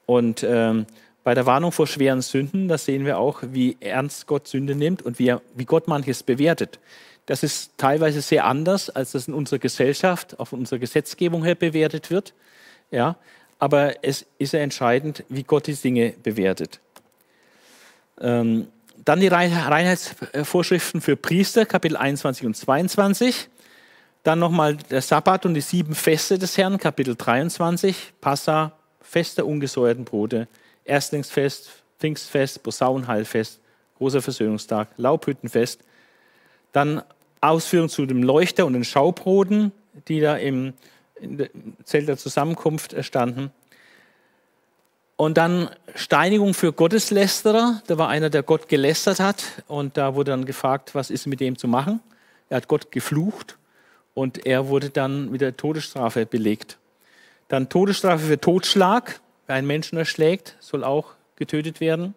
Und 0.06 0.44
ähm, 0.44 0.86
bei 1.24 1.34
der 1.34 1.46
Warnung 1.46 1.72
vor 1.72 1.88
schweren 1.88 2.22
Sünden, 2.22 2.68
da 2.68 2.78
sehen 2.78 3.06
wir 3.06 3.18
auch, 3.18 3.42
wie 3.44 3.78
ernst 3.80 4.28
Gott 4.28 4.48
Sünde 4.48 4.76
nimmt 4.76 5.02
und 5.02 5.20
wie, 5.20 5.28
er, 5.28 5.42
wie 5.56 5.66
Gott 5.66 5.88
manches 5.88 6.24
bewertet. 6.24 6.80
Das 7.26 7.44
ist 7.44 7.72
teilweise 7.78 8.22
sehr 8.22 8.46
anders, 8.46 8.90
als 8.90 9.14
das 9.14 9.28
in 9.28 9.34
unserer 9.34 9.60
Gesellschaft, 9.60 10.40
auf 10.40 10.52
unserer 10.52 10.80
Gesetzgebung 10.80 11.44
her 11.46 11.56
bewertet 11.56 12.12
wird. 12.12 12.34
Ja, 12.92 13.16
aber 13.60 14.04
es 14.04 14.26
ist 14.38 14.54
entscheidend, 14.54 15.24
wie 15.30 15.44
Gott 15.44 15.68
die 15.68 15.76
Dinge 15.76 16.14
bewertet. 16.22 16.82
Ähm, 18.20 18.68
dann 19.06 19.20
die 19.22 19.28
Reinheitsvorschriften 19.28 21.02
für 21.02 21.16
Priester, 21.16 21.66
Kapitel 21.66 21.98
21 21.98 22.46
und 22.46 22.56
22. 22.56 23.50
Dann 24.24 24.40
nochmal 24.40 24.76
der 24.76 25.02
Sabbat 25.02 25.46
und 25.46 25.54
die 25.54 25.62
sieben 25.62 25.96
Feste 25.96 26.38
des 26.38 26.58
Herrn, 26.58 26.78
Kapitel 26.78 27.16
23. 27.16 28.14
Passa, 28.22 28.74
Fest 29.02 29.38
der 29.38 29.48
ungesäuerten 29.48 30.06
Brote, 30.06 30.48
Erstlingsfest, 30.86 31.70
Pfingstfest, 32.00 32.64
Posaunenheilfest, 32.64 33.60
großer 33.98 34.22
Versöhnungstag, 34.22 34.90
Laubhüttenfest. 34.98 35.82
Dann 36.72 37.04
Ausführungen 37.42 37.90
zu 37.90 38.06
dem 38.06 38.24
Leuchter 38.24 38.66
und 38.66 38.74
den 38.74 38.84
Schaubroten, 38.84 39.72
die 40.08 40.20
da 40.20 40.38
im 40.38 40.74
Zelt 41.84 42.08
der 42.08 42.18
Zusammenkunft 42.18 42.96
standen. 43.06 43.52
Und 45.16 45.38
dann 45.38 45.70
Steinigung 45.96 46.54
für 46.54 46.74
Gotteslästerer. 46.74 47.82
Da 47.88 47.98
war 47.98 48.10
einer, 48.10 48.30
der 48.30 48.44
Gott 48.44 48.68
gelästert 48.68 49.20
hat. 49.20 49.44
Und 49.68 49.96
da 49.98 50.16
wurde 50.16 50.32
dann 50.32 50.46
gefragt, 50.46 50.96
was 50.96 51.10
ist 51.10 51.28
mit 51.28 51.40
dem 51.40 51.58
zu 51.58 51.68
machen. 51.68 52.02
Er 52.50 52.58
hat 52.58 52.68
Gott 52.68 52.92
geflucht 52.92 53.58
und 54.14 54.46
er 54.46 54.68
wurde 54.68 54.90
dann 54.90 55.32
mit 55.32 55.42
der 55.42 55.56
Todesstrafe 55.56 56.26
belegt. 56.26 56.78
Dann 57.48 57.70
Todesstrafe 57.70 58.26
für 58.26 58.40
Totschlag. 58.40 59.22
Wer 59.48 59.56
einen 59.56 59.68
Menschen 59.68 59.98
erschlägt, 59.98 60.56
soll 60.60 60.84
auch 60.84 61.14
getötet 61.36 61.80
werden. 61.80 62.16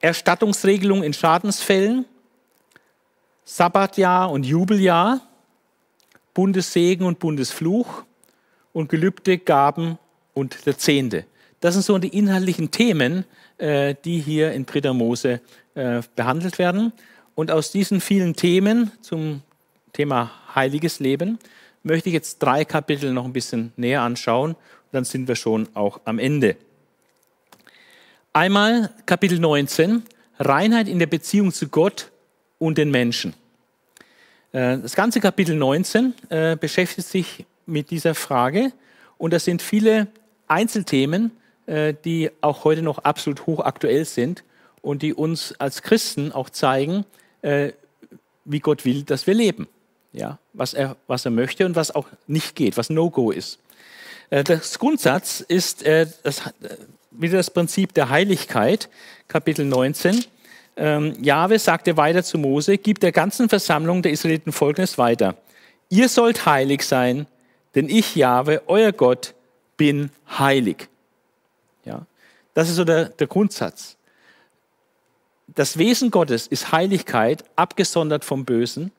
Erstattungsregelung 0.00 1.02
in 1.02 1.12
Schadensfällen. 1.12 2.04
Sabbatjahr 3.44 4.30
und 4.30 4.44
Jubeljahr. 4.44 5.20
Bundessegen 6.34 7.06
und 7.06 7.18
Bundesfluch 7.18 8.04
und 8.74 8.90
Gelübde, 8.90 9.38
Gaben 9.38 9.98
und 10.34 10.66
der 10.66 10.76
Zehnte. 10.76 11.24
Das 11.60 11.72
sind 11.72 11.82
so 11.82 11.96
die 11.96 12.16
inhaltlichen 12.16 12.70
Themen, 12.70 13.24
äh, 13.56 13.94
die 14.04 14.18
hier 14.18 14.52
in 14.52 14.66
3. 14.66 14.92
Mose 14.92 15.40
äh, 15.74 16.02
behandelt 16.14 16.58
werden. 16.58 16.92
Und 17.34 17.50
aus 17.50 17.70
diesen 17.72 18.02
vielen 18.02 18.36
Themen 18.36 18.92
zum 19.00 19.40
Thema 19.94 20.30
heiliges 20.54 21.00
Leben 21.00 21.38
möchte 21.82 22.10
ich 22.10 22.12
jetzt 22.12 22.40
drei 22.40 22.66
Kapitel 22.66 23.12
noch 23.12 23.24
ein 23.24 23.32
bisschen 23.32 23.72
näher 23.76 24.02
anschauen. 24.02 24.56
Dann 24.96 25.04
sind 25.04 25.28
wir 25.28 25.36
schon 25.36 25.68
auch 25.74 26.00
am 26.06 26.18
Ende. 26.18 26.56
Einmal 28.32 28.94
Kapitel 29.04 29.38
19, 29.38 30.04
Reinheit 30.38 30.88
in 30.88 30.98
der 30.98 31.06
Beziehung 31.06 31.52
zu 31.52 31.68
Gott 31.68 32.10
und 32.58 32.78
den 32.78 32.90
Menschen. 32.90 33.34
Äh, 34.52 34.78
das 34.78 34.94
ganze 34.94 35.20
Kapitel 35.20 35.54
19 35.54 36.14
äh, 36.30 36.56
beschäftigt 36.56 37.06
sich 37.06 37.44
mit 37.66 37.90
dieser 37.90 38.14
Frage 38.14 38.72
und 39.18 39.34
das 39.34 39.44
sind 39.44 39.60
viele 39.60 40.06
Einzelthemen, 40.48 41.30
äh, 41.66 41.92
die 42.02 42.30
auch 42.40 42.64
heute 42.64 42.80
noch 42.80 43.00
absolut 43.00 43.44
hochaktuell 43.44 44.06
sind 44.06 44.44
und 44.80 45.02
die 45.02 45.12
uns 45.12 45.54
als 45.58 45.82
Christen 45.82 46.32
auch 46.32 46.48
zeigen, 46.48 47.04
wie 48.46 48.60
Gott 48.60 48.86
will, 48.86 49.02
dass 49.02 49.26
wir 49.26 49.34
leben. 49.34 49.68
Ja, 50.12 50.38
was, 50.54 50.72
er, 50.72 50.96
was 51.06 51.26
er 51.26 51.32
möchte 51.32 51.66
und 51.66 51.76
was 51.76 51.94
auch 51.94 52.06
nicht 52.26 52.56
geht, 52.56 52.78
was 52.78 52.88
No-Go 52.88 53.30
ist. 53.30 53.60
Das 54.30 54.78
Grundsatz 54.78 55.40
ist 55.40 55.86
das, 55.86 56.42
wieder 57.12 57.36
das 57.36 57.50
Prinzip 57.50 57.94
der 57.94 58.08
Heiligkeit, 58.10 58.88
Kapitel 59.28 59.64
19 59.64 60.24
ähm, 60.76 61.14
Jahwe 61.22 61.58
sagte 61.58 61.96
weiter 61.96 62.22
zu 62.22 62.38
Mose, 62.38 62.76
gib 62.76 63.00
der 63.00 63.12
ganzen 63.12 63.48
Versammlung 63.48 64.02
der 64.02 64.12
Israeliten 64.12 64.52
folgendes 64.52 64.98
weiter. 64.98 65.36
Ihr 65.88 66.08
sollt 66.08 66.44
heilig 66.44 66.82
sein, 66.82 67.26
denn 67.74 67.88
ich, 67.88 68.14
Jahwe, 68.14 68.62
euer 68.66 68.92
Gott, 68.92 69.34
bin 69.76 70.10
heilig. 70.38 70.88
Ja, 71.84 72.06
das 72.54 72.68
ist 72.68 72.76
so 72.76 72.84
der, 72.84 73.06
der 73.06 73.26
Grundsatz. 73.26 73.96
Das 75.48 75.78
Wesen 75.78 76.10
Gottes 76.10 76.46
ist 76.46 76.72
Heiligkeit, 76.72 77.44
abgesondert 77.56 78.24
vom 78.24 78.44
Bösen. 78.44 78.92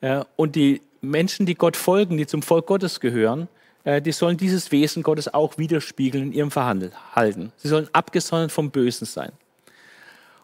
Äh, 0.00 0.24
und 0.36 0.56
die 0.56 0.80
Menschen, 1.02 1.44
die 1.44 1.54
Gott 1.54 1.76
folgen, 1.76 2.16
die 2.16 2.26
zum 2.26 2.40
Volk 2.40 2.66
Gottes 2.66 3.00
gehören, 3.00 3.42
äh, 3.42 3.63
die 3.84 4.12
sollen 4.12 4.36
dieses 4.36 4.72
Wesen 4.72 5.02
Gottes 5.02 5.32
auch 5.32 5.58
widerspiegeln 5.58 6.28
in 6.28 6.32
ihrem 6.32 6.50
Verhalten. 6.50 7.52
Sie 7.56 7.68
sollen 7.68 7.88
abgesondert 7.92 8.52
vom 8.52 8.70
Bösen 8.70 9.06
sein. 9.06 9.32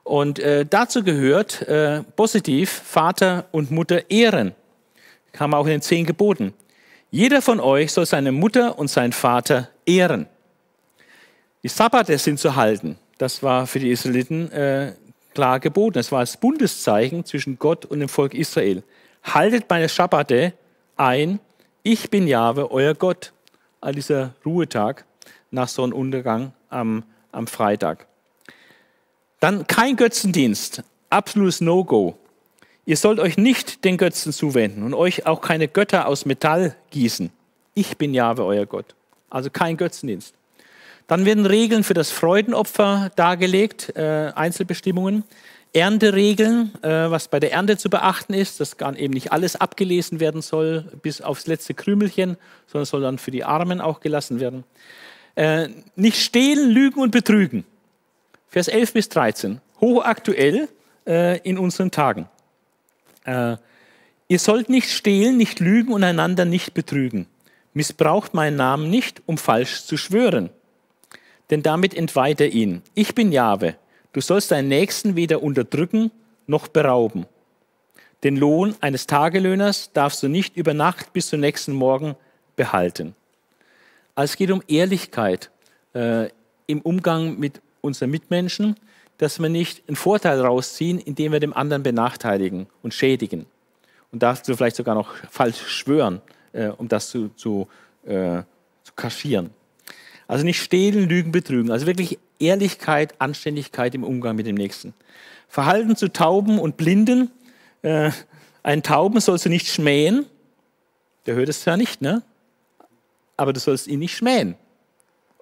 Und 0.04 0.38
äh, 0.38 0.66
dazu 0.68 1.04
gehört 1.04 1.62
äh, 1.62 2.02
positiv 2.16 2.70
Vater 2.70 3.46
und 3.52 3.70
Mutter 3.70 4.10
ehren. 4.10 4.54
Kam 5.32 5.54
auch 5.54 5.66
in 5.66 5.72
den 5.72 5.82
zehn 5.82 6.04
Geboten. 6.04 6.52
Jeder 7.10 7.42
von 7.42 7.60
euch 7.60 7.92
soll 7.92 8.06
seine 8.06 8.32
Mutter 8.32 8.78
und 8.78 8.88
seinen 8.88 9.12
Vater 9.12 9.68
ehren. 9.86 10.26
Die 11.62 11.68
Sabbate 11.68 12.16
sind 12.18 12.38
zu 12.38 12.56
halten. 12.56 12.98
Das 13.18 13.42
war 13.42 13.66
für 13.66 13.78
die 13.78 13.90
Israeliten 13.90 14.50
äh, 14.52 14.94
klar 15.34 15.60
geboten. 15.60 15.98
Es 15.98 16.10
war 16.10 16.20
das 16.20 16.36
Bundeszeichen 16.36 17.24
zwischen 17.24 17.58
Gott 17.58 17.84
und 17.84 18.00
dem 18.00 18.08
Volk 18.08 18.34
Israel. 18.34 18.82
Haltet 19.22 19.68
meine 19.68 19.88
Sabbate 19.88 20.54
ein. 20.96 21.38
Ich 21.82 22.10
bin 22.10 22.26
Jahwe, 22.26 22.70
euer 22.70 22.94
Gott. 22.94 23.32
All 23.80 23.94
dieser 23.94 24.34
Ruhetag 24.44 25.06
nach 25.50 25.68
Sonnenuntergang 25.68 26.52
am, 26.68 27.04
am 27.32 27.46
Freitag. 27.46 28.06
Dann 29.40 29.66
kein 29.66 29.96
Götzendienst, 29.96 30.82
absolutes 31.08 31.62
No-Go. 31.62 32.18
Ihr 32.84 32.98
sollt 32.98 33.18
euch 33.18 33.38
nicht 33.38 33.84
den 33.86 33.96
Götzen 33.96 34.34
zuwenden 34.34 34.82
und 34.82 34.92
euch 34.92 35.24
auch 35.24 35.40
keine 35.40 35.68
Götter 35.68 36.06
aus 36.06 36.26
Metall 36.26 36.76
gießen. 36.90 37.30
Ich 37.72 37.96
bin 37.96 38.12
Jahwe, 38.12 38.44
euer 38.44 38.66
Gott. 38.66 38.94
Also 39.30 39.48
kein 39.48 39.78
Götzendienst. 39.78 40.34
Dann 41.06 41.24
werden 41.24 41.46
Regeln 41.46 41.82
für 41.82 41.94
das 41.94 42.10
Freudenopfer 42.10 43.10
dargelegt, 43.16 43.96
äh, 43.96 44.32
Einzelbestimmungen. 44.34 45.24
Ernteregeln, 45.72 46.72
äh, 46.82 47.10
was 47.10 47.28
bei 47.28 47.38
der 47.38 47.52
Ernte 47.52 47.76
zu 47.76 47.90
beachten 47.90 48.34
ist, 48.34 48.58
dass 48.58 48.76
gar 48.76 48.96
eben 48.96 49.14
nicht 49.14 49.32
alles 49.32 49.56
abgelesen 49.56 50.18
werden 50.18 50.42
soll, 50.42 50.82
bis 51.02 51.20
aufs 51.20 51.46
letzte 51.46 51.74
Krümelchen, 51.74 52.36
sondern 52.66 52.86
soll 52.86 53.02
dann 53.02 53.18
für 53.18 53.30
die 53.30 53.44
Armen 53.44 53.80
auch 53.80 54.00
gelassen 54.00 54.40
werden. 54.40 54.64
Äh, 55.36 55.68
nicht 55.94 56.18
stehlen, 56.20 56.70
lügen 56.70 57.00
und 57.00 57.12
betrügen. 57.12 57.64
Vers 58.48 58.66
11 58.66 58.92
bis 58.94 59.08
13, 59.10 59.60
hochaktuell 59.80 60.68
äh, 61.06 61.38
in 61.40 61.56
unseren 61.56 61.92
Tagen. 61.92 62.28
Äh, 63.24 63.56
ihr 64.26 64.38
sollt 64.40 64.68
nicht 64.68 64.90
stehlen, 64.90 65.36
nicht 65.36 65.60
lügen 65.60 65.92
und 65.92 66.02
einander 66.02 66.44
nicht 66.44 66.74
betrügen. 66.74 67.26
Missbraucht 67.74 68.34
meinen 68.34 68.56
Namen 68.56 68.90
nicht, 68.90 69.22
um 69.26 69.38
falsch 69.38 69.84
zu 69.84 69.96
schwören. 69.96 70.50
Denn 71.50 71.62
damit 71.62 71.94
entweiht 71.94 72.40
er 72.40 72.48
ihn. 72.48 72.82
Ich 72.94 73.14
bin 73.14 73.30
Jahwe. 73.30 73.76
Du 74.12 74.20
sollst 74.20 74.50
deinen 74.50 74.68
Nächsten 74.68 75.16
weder 75.16 75.42
unterdrücken 75.42 76.10
noch 76.46 76.68
berauben. 76.68 77.26
Den 78.24 78.36
Lohn 78.36 78.74
eines 78.80 79.06
Tagelöhners 79.06 79.92
darfst 79.92 80.22
du 80.22 80.28
nicht 80.28 80.56
über 80.56 80.74
Nacht 80.74 81.12
bis 81.12 81.28
zum 81.28 81.40
nächsten 81.40 81.72
Morgen 81.72 82.16
behalten. 82.56 83.14
Also 84.14 84.32
es 84.32 84.36
geht 84.36 84.50
um 84.50 84.62
Ehrlichkeit 84.68 85.50
äh, 85.94 86.28
im 86.66 86.82
Umgang 86.82 87.38
mit 87.38 87.62
unseren 87.80 88.10
Mitmenschen, 88.10 88.76
dass 89.18 89.38
wir 89.38 89.48
nicht 89.48 89.82
einen 89.86 89.96
Vorteil 89.96 90.40
rausziehen, 90.40 90.98
indem 90.98 91.32
wir 91.32 91.40
dem 91.40 91.54
anderen 91.54 91.82
benachteiligen 91.82 92.66
und 92.82 92.92
schädigen. 92.92 93.46
Und 94.12 94.22
dazu 94.22 94.56
vielleicht 94.56 94.76
sogar 94.76 94.94
noch 94.94 95.14
falsch 95.30 95.66
schwören, 95.68 96.20
äh, 96.52 96.68
um 96.68 96.88
das 96.88 97.10
zu, 97.10 97.28
zu, 97.36 97.68
äh, 98.04 98.42
zu 98.82 98.92
kaschieren. 98.96 99.50
Also 100.26 100.44
nicht 100.44 100.62
stehlen, 100.62 101.08
lügen, 101.08 101.32
betrügen. 101.32 101.70
Also 101.70 101.86
wirklich 101.86 102.18
Ehrlichkeit, 102.40 103.14
Anständigkeit 103.20 103.94
im 103.94 104.04
Umgang 104.04 104.36
mit 104.36 104.46
dem 104.46 104.56
Nächsten. 104.56 104.94
Verhalten 105.48 105.96
zu 105.96 106.12
Tauben 106.12 106.58
und 106.58 106.76
Blinden. 106.76 107.30
Äh, 107.82 108.10
einen 108.62 108.82
Tauben 108.82 109.20
sollst 109.20 109.44
du 109.44 109.48
nicht 109.48 109.68
schmähen. 109.68 110.26
Der 111.26 111.34
hört 111.34 111.48
es 111.48 111.64
ja 111.64 111.76
nicht, 111.76 112.00
ne? 112.00 112.22
Aber 113.36 113.52
du 113.52 113.60
sollst 113.60 113.86
ihn 113.86 113.98
nicht 113.98 114.16
schmähen, 114.16 114.54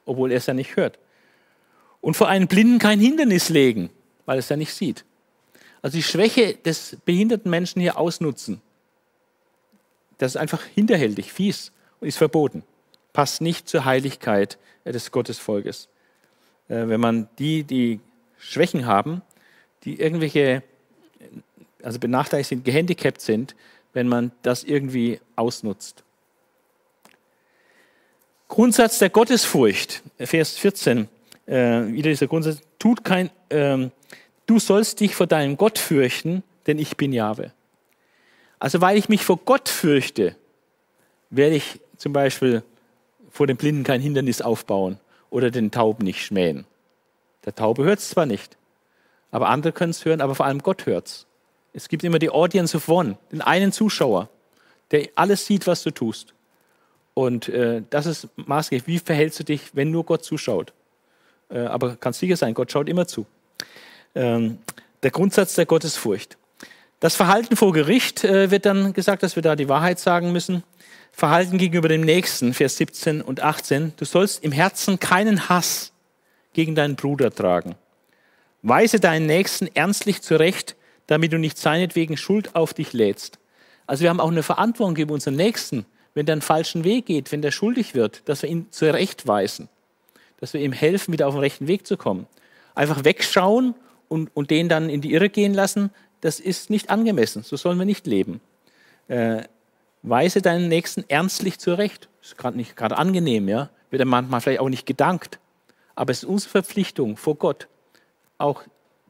obwohl 0.05 0.31
er 0.31 0.39
es 0.39 0.47
ja 0.47 0.55
nicht 0.55 0.77
hört. 0.77 0.99
Und 2.01 2.15
vor 2.17 2.29
einem 2.29 2.47
Blinden 2.47 2.79
kein 2.79 3.01
Hindernis 3.01 3.49
legen, 3.49 3.91
weil 4.25 4.37
er 4.37 4.41
es 4.41 4.49
ja 4.49 4.57
nicht 4.57 4.73
sieht. 4.73 5.05
Also 5.83 5.97
die 5.97 6.03
Schwäche 6.03 6.55
des 6.55 6.97
behinderten 7.05 7.51
Menschen 7.51 7.81
hier 7.81 7.99
ausnutzen. 7.99 8.61
Das 10.19 10.33
ist 10.33 10.37
einfach 10.37 10.65
hinterhältig, 10.65 11.33
fies 11.33 11.73
und 12.01 12.09
ist 12.09 12.19
verboten. 12.19 12.65
Passt 13.13 13.41
nicht 13.41 13.69
zur 13.69 13.85
Heiligkeit 13.85 14.59
des 14.85 15.11
Gottesvolkes. 15.11 15.89
Äh, 16.69 16.89
wenn 16.89 17.01
man 17.01 17.29
die, 17.39 17.65
die 17.65 18.01
Schwächen 18.39 18.87
haben, 18.87 19.23
die 19.85 20.01
irgendwelche, 20.01 20.63
also 21.83 21.99
benachteiligt 21.99 22.49
sind, 22.49 22.65
gehandicapt 22.65 23.21
sind, 23.21 23.55
wenn 23.93 24.09
man 24.09 24.33
das 24.43 24.65
irgendwie 24.65 25.21
ausnutzt. 25.37 26.05
Grundsatz 28.49 28.99
der 28.99 29.11
Gottesfurcht, 29.11 30.03
Vers 30.19 30.57
14, 30.57 31.09
äh, 31.47 31.87
wieder 31.87 32.11
dieser 32.11 32.27
Grundsatz, 32.27 32.61
tut 32.79 33.05
kein, 33.05 33.31
ähm, 33.51 33.91
du 34.47 34.59
sollst 34.59 35.01
dich 35.01 35.15
vor 35.15 35.27
deinem 35.27 35.57
Gott 35.57 35.79
fürchten, 35.79 36.43
denn 36.67 36.79
ich 36.79 36.97
bin 36.97 37.13
Jahwe. 37.13 37.53
Also 38.59 38.81
weil 38.81 38.97
ich 38.97 39.09
mich 39.09 39.25
vor 39.25 39.39
Gott 39.45 39.69
fürchte, 39.69 40.35
werde 41.31 41.57
ich 41.57 41.81
zum 41.97 42.13
Beispiel 42.13 42.63
vor 43.31 43.47
den 43.47 43.57
Blinden 43.57 43.85
kein 43.85 44.01
Hindernis 44.01 44.41
aufbauen 44.41 44.99
oder 45.31 45.51
den 45.51 45.71
Tauben 45.71 46.05
nicht 46.05 46.25
schmähen. 46.25 46.65
Der 47.45 47.55
Taube 47.55 47.85
hört 47.85 47.99
es 47.99 48.11
zwar 48.11 48.27
nicht, 48.27 48.57
aber 49.31 49.49
andere 49.49 49.73
können 49.73 49.91
es 49.91 50.05
hören, 50.05 50.21
aber 50.21 50.35
vor 50.35 50.47
allem 50.47 50.61
Gott 50.61 50.87
hört 50.87 51.07
es. 51.07 51.27
Es 51.73 51.89
gibt 51.89 52.05
immer 52.05 52.19
die 52.19 52.31
Audience 52.31 52.77
of 52.77 52.89
One, 52.89 53.19
den 53.31 53.41
einen 53.41 53.73
Zuschauer, 53.73 54.29
der 54.91 55.09
alles 55.15 55.47
sieht, 55.47 55.67
was 55.67 55.83
du 55.83 55.91
tust. 55.91 56.35
Und 57.15 57.49
äh, 57.49 57.83
das 57.91 58.07
ist 58.07 58.29
maßgeblich. 58.37 58.87
Wie 58.87 58.99
verhältst 58.99 59.41
du 59.41 59.45
dich, 59.45 59.75
wenn 59.75 59.91
nur 59.91 60.05
Gott 60.05 60.25
zuschaut? 60.25 60.73
Äh, 61.51 61.61
aber 61.61 61.97
kannst 61.97 62.21
sicher 62.21 62.37
sein, 62.37 62.55
Gott 62.55 62.71
schaut 62.71 62.89
immer 62.89 63.07
zu. 63.07 63.27
Ähm, 64.15 64.59
der 65.03 65.11
Grundsatz 65.11 65.55
der 65.55 65.67
Gottesfurcht. 65.67 66.37
Das 67.01 67.15
Verhalten 67.15 67.57
vor 67.57 67.73
Gericht 67.73 68.25
äh, 68.25 68.51
wird 68.51 68.67
dann 68.67 68.93
gesagt, 68.93 69.23
dass 69.23 69.37
wir 69.37 69.43
da 69.43 69.57
die 69.57 69.69
Wahrheit 69.69 69.99
sagen 70.01 70.33
müssen. 70.33 70.65
Verhalten 71.19 71.59
gegenüber 71.59 71.89
dem 71.89 72.03
Nächsten, 72.03 72.55
Vers 72.55 72.77
17 72.77 73.23
und 73.23 73.43
18. 73.43 73.95
Du 73.97 74.05
sollst 74.05 74.45
im 74.45 74.53
Herzen 74.53 75.01
keinen 75.01 75.49
Hass 75.49 75.93
gegen 76.53 76.77
deinen 76.77 76.95
Bruder 76.95 77.33
tragen. 77.33 77.75
Weise 78.63 79.01
deinen 79.01 79.27
Nächsten 79.27 79.67
ernstlich 79.75 80.23
zurecht, 80.23 80.77
damit 81.09 81.33
du 81.33 81.39
nicht 81.39 81.59
seinetwegen 81.59 82.17
Schuld 82.17 82.55
auf 82.55 82.73
dich 82.73 82.93
lädst. 82.93 83.41
Also 83.89 84.03
wir 84.03 84.11
haben 84.11 84.21
auch 84.21 84.31
eine 84.31 84.45
Verantwortung 84.45 84.95
gegenüber 84.95 85.15
unserem 85.15 85.35
Nächsten, 85.35 85.87
wenn 86.15 86.25
der 86.25 86.35
einen 86.35 86.41
falschen 86.41 86.85
Weg 86.85 87.07
geht, 87.07 87.33
wenn 87.33 87.43
der 87.43 87.51
schuldig 87.51 87.97
wird, 87.97 88.23
dass 88.29 88.43
wir 88.43 88.49
ihn 88.49 88.69
zurechtweisen, 88.71 89.69
dass 90.39 90.53
wir 90.53 90.61
ihm 90.61 90.71
helfen, 90.71 91.13
wieder 91.13 91.27
auf 91.27 91.35
den 91.35 91.41
rechten 91.41 91.67
Weg 91.67 91.85
zu 91.85 91.97
kommen. 91.97 92.29
Einfach 92.77 93.03
wegschauen 93.03 93.75
und, 94.07 94.31
und 94.35 94.53
den 94.53 94.69
dann 94.69 94.89
in 94.89 95.01
die 95.01 95.15
Irre 95.15 95.31
gehen 95.31 95.53
lassen, 95.53 95.91
das 96.21 96.39
ist 96.39 96.71
nicht 96.71 96.91
angemessen. 96.91 97.43
So 97.43 97.57
sollen 97.57 97.77
wir 97.77 97.87
nicht 97.87 98.07
leben. 98.07 98.41
Äh, 99.09 99.43
weise 100.03 100.43
deinen 100.43 100.69
Nächsten 100.69 101.05
ernstlich 101.09 101.59
zurecht. 101.59 102.09
Ist 102.23 102.39
gerade 102.39 102.57
nicht 102.57 102.77
gerade 102.77 102.97
angenehm, 102.97 103.49
ja. 103.49 103.71
Wird 103.91 104.05
manchmal 104.05 104.41
vielleicht 104.41 104.61
auch 104.61 104.69
nicht 104.69 104.87
gedankt. 104.87 105.39
Aber 105.95 106.13
es 106.13 106.23
ist 106.23 106.29
unsere 106.29 106.51
Verpflichtung 106.51 107.17
vor 107.17 107.37
Gott, 107.37 107.69
auch 108.37 108.63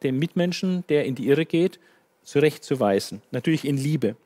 dem 0.02 0.18
Mitmenschen, 0.18 0.84
der 0.88 1.04
in 1.04 1.14
die 1.14 1.28
Irre 1.28 1.44
geht, 1.44 1.78
zurechtzuweisen. 2.22 3.22
Natürlich 3.30 3.64
in 3.66 3.76
Liebe. 3.76 4.16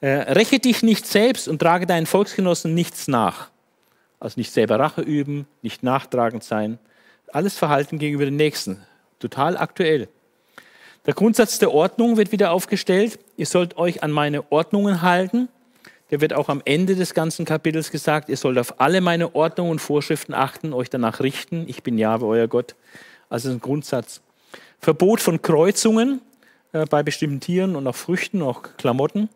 Äh, 0.00 0.32
räche 0.32 0.58
dich 0.58 0.82
nicht 0.82 1.06
selbst 1.06 1.46
und 1.46 1.58
trage 1.58 1.86
deinen 1.86 2.06
Volksgenossen 2.06 2.74
nichts 2.74 3.06
nach. 3.06 3.50
Also 4.18 4.40
nicht 4.40 4.52
selber 4.52 4.78
Rache 4.78 5.02
üben, 5.02 5.46
nicht 5.62 5.82
nachtragend 5.82 6.42
sein. 6.42 6.78
Alles 7.32 7.56
Verhalten 7.56 7.98
gegenüber 7.98 8.24
den 8.24 8.36
Nächsten. 8.36 8.82
Total 9.18 9.56
aktuell. 9.56 10.08
Der 11.06 11.14
Grundsatz 11.14 11.58
der 11.58 11.72
Ordnung 11.72 12.16
wird 12.16 12.32
wieder 12.32 12.52
aufgestellt. 12.52 13.18
Ihr 13.36 13.46
sollt 13.46 13.76
euch 13.76 14.02
an 14.02 14.10
meine 14.10 14.50
Ordnungen 14.50 15.02
halten. 15.02 15.48
Der 16.10 16.20
wird 16.20 16.32
auch 16.32 16.48
am 16.48 16.62
Ende 16.64 16.96
des 16.96 17.14
ganzen 17.14 17.44
Kapitels 17.44 17.90
gesagt, 17.90 18.28
ihr 18.28 18.36
sollt 18.36 18.58
auf 18.58 18.80
alle 18.80 19.00
meine 19.00 19.34
Ordnungen 19.34 19.72
und 19.72 19.78
Vorschriften 19.78 20.34
achten, 20.34 20.72
euch 20.72 20.90
danach 20.90 21.20
richten. 21.20 21.64
Ich 21.68 21.82
bin 21.82 21.98
Jahwe, 21.98 22.26
euer 22.26 22.48
Gott. 22.48 22.74
Also 23.28 23.50
ein 23.50 23.60
Grundsatz. 23.60 24.20
Verbot 24.80 25.20
von 25.20 25.40
Kreuzungen 25.42 26.20
äh, 26.72 26.84
bei 26.86 27.02
bestimmten 27.02 27.40
Tieren 27.40 27.76
und 27.76 27.86
auch 27.86 27.94
Früchten, 27.94 28.42
auch 28.42 28.62
Klamotten. 28.76 29.28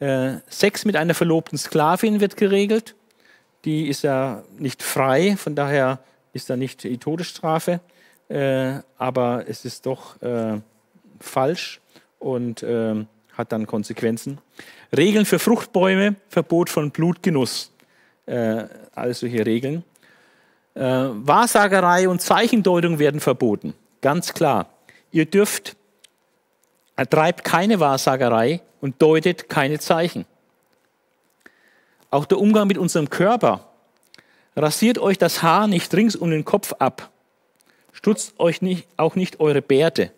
Äh, 0.00 0.38
Sex 0.48 0.84
mit 0.84 0.96
einer 0.96 1.14
verlobten 1.14 1.58
Sklavin 1.58 2.20
wird 2.20 2.36
geregelt. 2.36 2.94
Die 3.64 3.88
ist 3.88 4.02
ja 4.02 4.42
nicht 4.58 4.82
frei, 4.82 5.36
von 5.36 5.54
daher 5.54 6.00
ist 6.32 6.50
da 6.50 6.56
nicht 6.56 6.84
die 6.84 6.98
Todesstrafe 6.98 7.80
äh, 8.28 8.80
aber 8.98 9.44
es 9.46 9.64
ist 9.64 9.86
doch 9.86 10.20
äh, 10.22 10.60
falsch 11.20 11.80
und 12.18 12.62
äh, 12.62 13.04
hat 13.36 13.52
dann 13.52 13.66
Konsequenzen. 13.66 14.38
Regeln 14.96 15.26
für 15.26 15.38
Fruchtbäume, 15.38 16.16
Verbot 16.28 16.70
von 16.70 16.90
Blutgenuss, 16.90 17.72
äh, 18.26 18.64
alles 18.94 19.20
solche 19.20 19.44
Regeln. 19.44 19.84
Äh, 20.74 20.80
Wahrsagerei 20.80 22.08
und 22.08 22.20
Zeichendeutung 22.20 22.98
werden 22.98 23.20
verboten, 23.20 23.74
ganz 24.00 24.32
klar. 24.32 24.68
Ihr 25.12 25.26
dürft, 25.26 25.76
treibt 27.10 27.44
keine 27.44 27.80
Wahrsagerei 27.80 28.60
und 28.80 29.00
deutet 29.00 29.48
keine 29.48 29.78
Zeichen. 29.78 30.26
Auch 32.10 32.24
der 32.24 32.38
Umgang 32.38 32.68
mit 32.68 32.78
unserem 32.78 33.10
Körper. 33.10 33.68
Rasiert 34.54 34.98
euch 34.98 35.18
das 35.18 35.42
Haar 35.42 35.66
nicht 35.66 35.92
rings 35.94 36.16
um 36.16 36.30
den 36.30 36.44
Kopf 36.44 36.72
ab 36.78 37.10
Stutzt 37.96 38.38
euch 38.38 38.60
nicht, 38.60 38.86
auch 38.98 39.16
nicht 39.16 39.40
eure 39.40 39.62
Bärte 39.62 40.12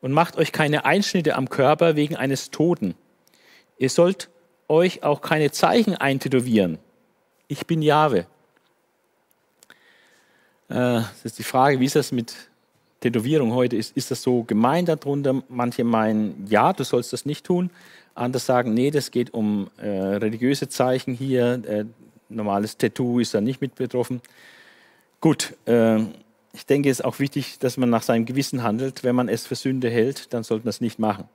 und 0.00 0.12
macht 0.12 0.36
euch 0.36 0.52
keine 0.52 0.84
Einschnitte 0.84 1.36
am 1.36 1.48
Körper 1.48 1.96
wegen 1.96 2.16
eines 2.16 2.50
Toten. 2.50 2.94
Ihr 3.78 3.90
sollt 3.90 4.28
euch 4.68 5.02
auch 5.02 5.20
keine 5.20 5.50
Zeichen 5.50 5.94
eintätowieren. 5.94 6.78
Ich 7.48 7.66
bin 7.66 7.82
Jahwe. 7.82 8.26
Äh, 10.68 11.02
das 11.02 11.24
ist 11.24 11.38
die 11.38 11.44
Frage, 11.44 11.80
wie 11.80 11.84
ist 11.84 11.96
das 11.96 12.12
mit 12.12 12.34
Tätowierung 13.00 13.52
heute? 13.52 13.76
Ist, 13.76 13.96
ist 13.96 14.10
das 14.10 14.22
so 14.22 14.42
gemeint 14.42 14.88
darunter? 14.88 15.42
Manche 15.48 15.84
meinen, 15.84 16.46
ja, 16.48 16.72
du 16.72 16.84
sollst 16.84 17.12
das 17.12 17.26
nicht 17.26 17.46
tun. 17.46 17.70
Andere 18.14 18.40
sagen, 18.40 18.74
nee, 18.74 18.90
das 18.90 19.10
geht 19.10 19.34
um 19.34 19.70
äh, 19.76 19.88
religiöse 19.88 20.68
Zeichen 20.68 21.14
hier. 21.14 21.62
Äh, 21.66 21.84
normales 22.28 22.76
Tattoo 22.76 23.20
ist 23.20 23.34
da 23.34 23.40
nicht 23.40 23.60
mit 23.60 23.74
betroffen. 23.74 24.20
Gut, 25.20 25.54
äh, 25.66 26.00
ich 26.56 26.64
denke, 26.64 26.88
es 26.88 27.00
ist 27.00 27.04
auch 27.04 27.18
wichtig, 27.18 27.58
dass 27.58 27.76
man 27.76 27.90
nach 27.90 28.02
seinem 28.02 28.24
Gewissen 28.24 28.62
handelt. 28.62 29.04
Wenn 29.04 29.14
man 29.14 29.28
es 29.28 29.46
für 29.46 29.56
Sünde 29.56 29.90
hält, 29.90 30.32
dann 30.32 30.42
sollte 30.42 30.64
man 30.64 30.70
es 30.70 30.80
nicht 30.80 30.98
machen. 30.98 31.28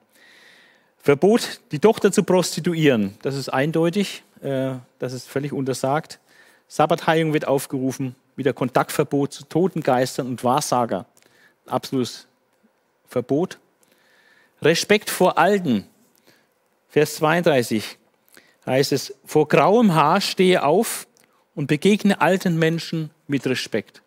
Verbot, 0.98 1.62
die 1.72 1.78
Tochter 1.78 2.12
zu 2.12 2.24
prostituieren, 2.24 3.16
das 3.22 3.36
ist 3.36 3.50
eindeutig, 3.50 4.24
äh, 4.42 4.74
das 4.98 5.14
ist 5.14 5.28
völlig 5.28 5.54
untersagt. 5.54 6.20
Sabbatheilung 6.68 7.34
wird 7.34 7.48
aufgerufen, 7.48 8.16
wieder 8.36 8.54
Kontaktverbot 8.54 9.32
zu 9.32 9.44
Totengeistern 9.46 10.26
und 10.26 10.44
Wahrsager. 10.44 11.06
Absolutes 11.68 12.26
Verbot. 13.08 13.60
Respekt 14.64 15.12
vor 15.12 15.38
Alten. 15.38 15.86
Vers 16.90 17.16
32 17.18 18.00
heißt 18.66 18.92
es, 18.92 19.14
vor 19.24 19.48
grauem 19.48 19.94
Haar 19.94 20.20
stehe 20.20 20.64
auf 20.64 21.08
und 21.54 21.68
begegne 21.68 22.22
alten 22.22 22.58
Menschen 22.58 23.12
mit 23.28 23.46
Respekt. 23.46 24.02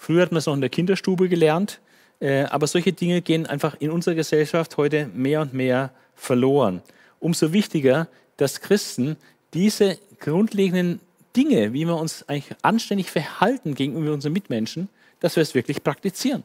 Früher 0.00 0.22
hat 0.22 0.32
man 0.32 0.38
es 0.38 0.46
noch 0.46 0.54
in 0.54 0.62
der 0.62 0.70
Kinderstube 0.70 1.28
gelernt, 1.28 1.78
äh, 2.20 2.44
aber 2.44 2.66
solche 2.66 2.90
Dinge 2.90 3.20
gehen 3.20 3.44
einfach 3.44 3.76
in 3.80 3.90
unserer 3.90 4.14
Gesellschaft 4.14 4.78
heute 4.78 5.10
mehr 5.12 5.42
und 5.42 5.52
mehr 5.52 5.92
verloren. 6.14 6.80
Umso 7.18 7.52
wichtiger, 7.52 8.08
dass 8.38 8.62
Christen 8.62 9.18
diese 9.52 9.98
grundlegenden 10.18 11.00
Dinge, 11.36 11.74
wie 11.74 11.84
wir 11.84 11.96
uns 11.96 12.26
eigentlich 12.30 12.56
anständig 12.62 13.10
verhalten 13.10 13.74
gegenüber 13.74 14.14
unseren 14.14 14.32
Mitmenschen, 14.32 14.88
dass 15.20 15.36
wir 15.36 15.42
es 15.42 15.54
wirklich 15.54 15.84
praktizieren. 15.84 16.44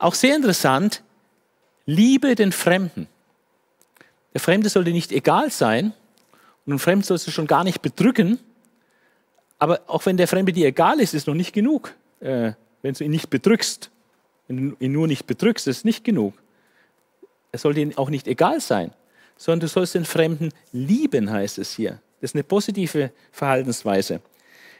Auch 0.00 0.14
sehr 0.14 0.34
interessant, 0.34 1.04
liebe 1.84 2.34
den 2.34 2.50
Fremden. 2.50 3.06
Der 4.34 4.40
Fremde 4.40 4.68
sollte 4.68 4.90
nicht 4.90 5.12
egal 5.12 5.52
sein 5.52 5.92
und 6.66 6.72
ein 6.72 6.78
Fremd 6.80 7.06
sollst 7.06 7.28
du 7.28 7.30
schon 7.30 7.46
gar 7.46 7.62
nicht 7.62 7.82
bedrücken, 7.82 8.40
aber 9.60 9.82
auch 9.86 10.06
wenn 10.06 10.16
der 10.16 10.26
Fremde 10.26 10.52
dir 10.52 10.66
egal 10.66 10.98
ist, 10.98 11.14
ist 11.14 11.28
noch 11.28 11.34
nicht 11.34 11.52
genug 11.52 11.94
äh, 12.20 12.52
wenn 12.82 12.94
du 12.94 13.04
ihn 13.04 13.10
nicht 13.10 13.30
bedrückst, 13.30 13.90
wenn 14.48 14.70
du 14.70 14.76
ihn 14.78 14.92
nur 14.92 15.06
nicht 15.06 15.26
bedrückst, 15.26 15.66
ist 15.66 15.84
nicht 15.84 16.04
genug. 16.04 16.34
Es 17.52 17.62
sollte 17.62 17.80
ihm 17.80 17.96
auch 17.96 18.10
nicht 18.10 18.28
egal 18.28 18.60
sein, 18.60 18.92
sondern 19.36 19.60
du 19.60 19.68
sollst 19.68 19.94
den 19.94 20.04
Fremden 20.04 20.50
lieben, 20.72 21.30
heißt 21.30 21.58
es 21.58 21.74
hier. 21.74 22.00
Das 22.20 22.30
ist 22.30 22.34
eine 22.34 22.44
positive 22.44 23.10
Verhaltensweise. 23.32 24.20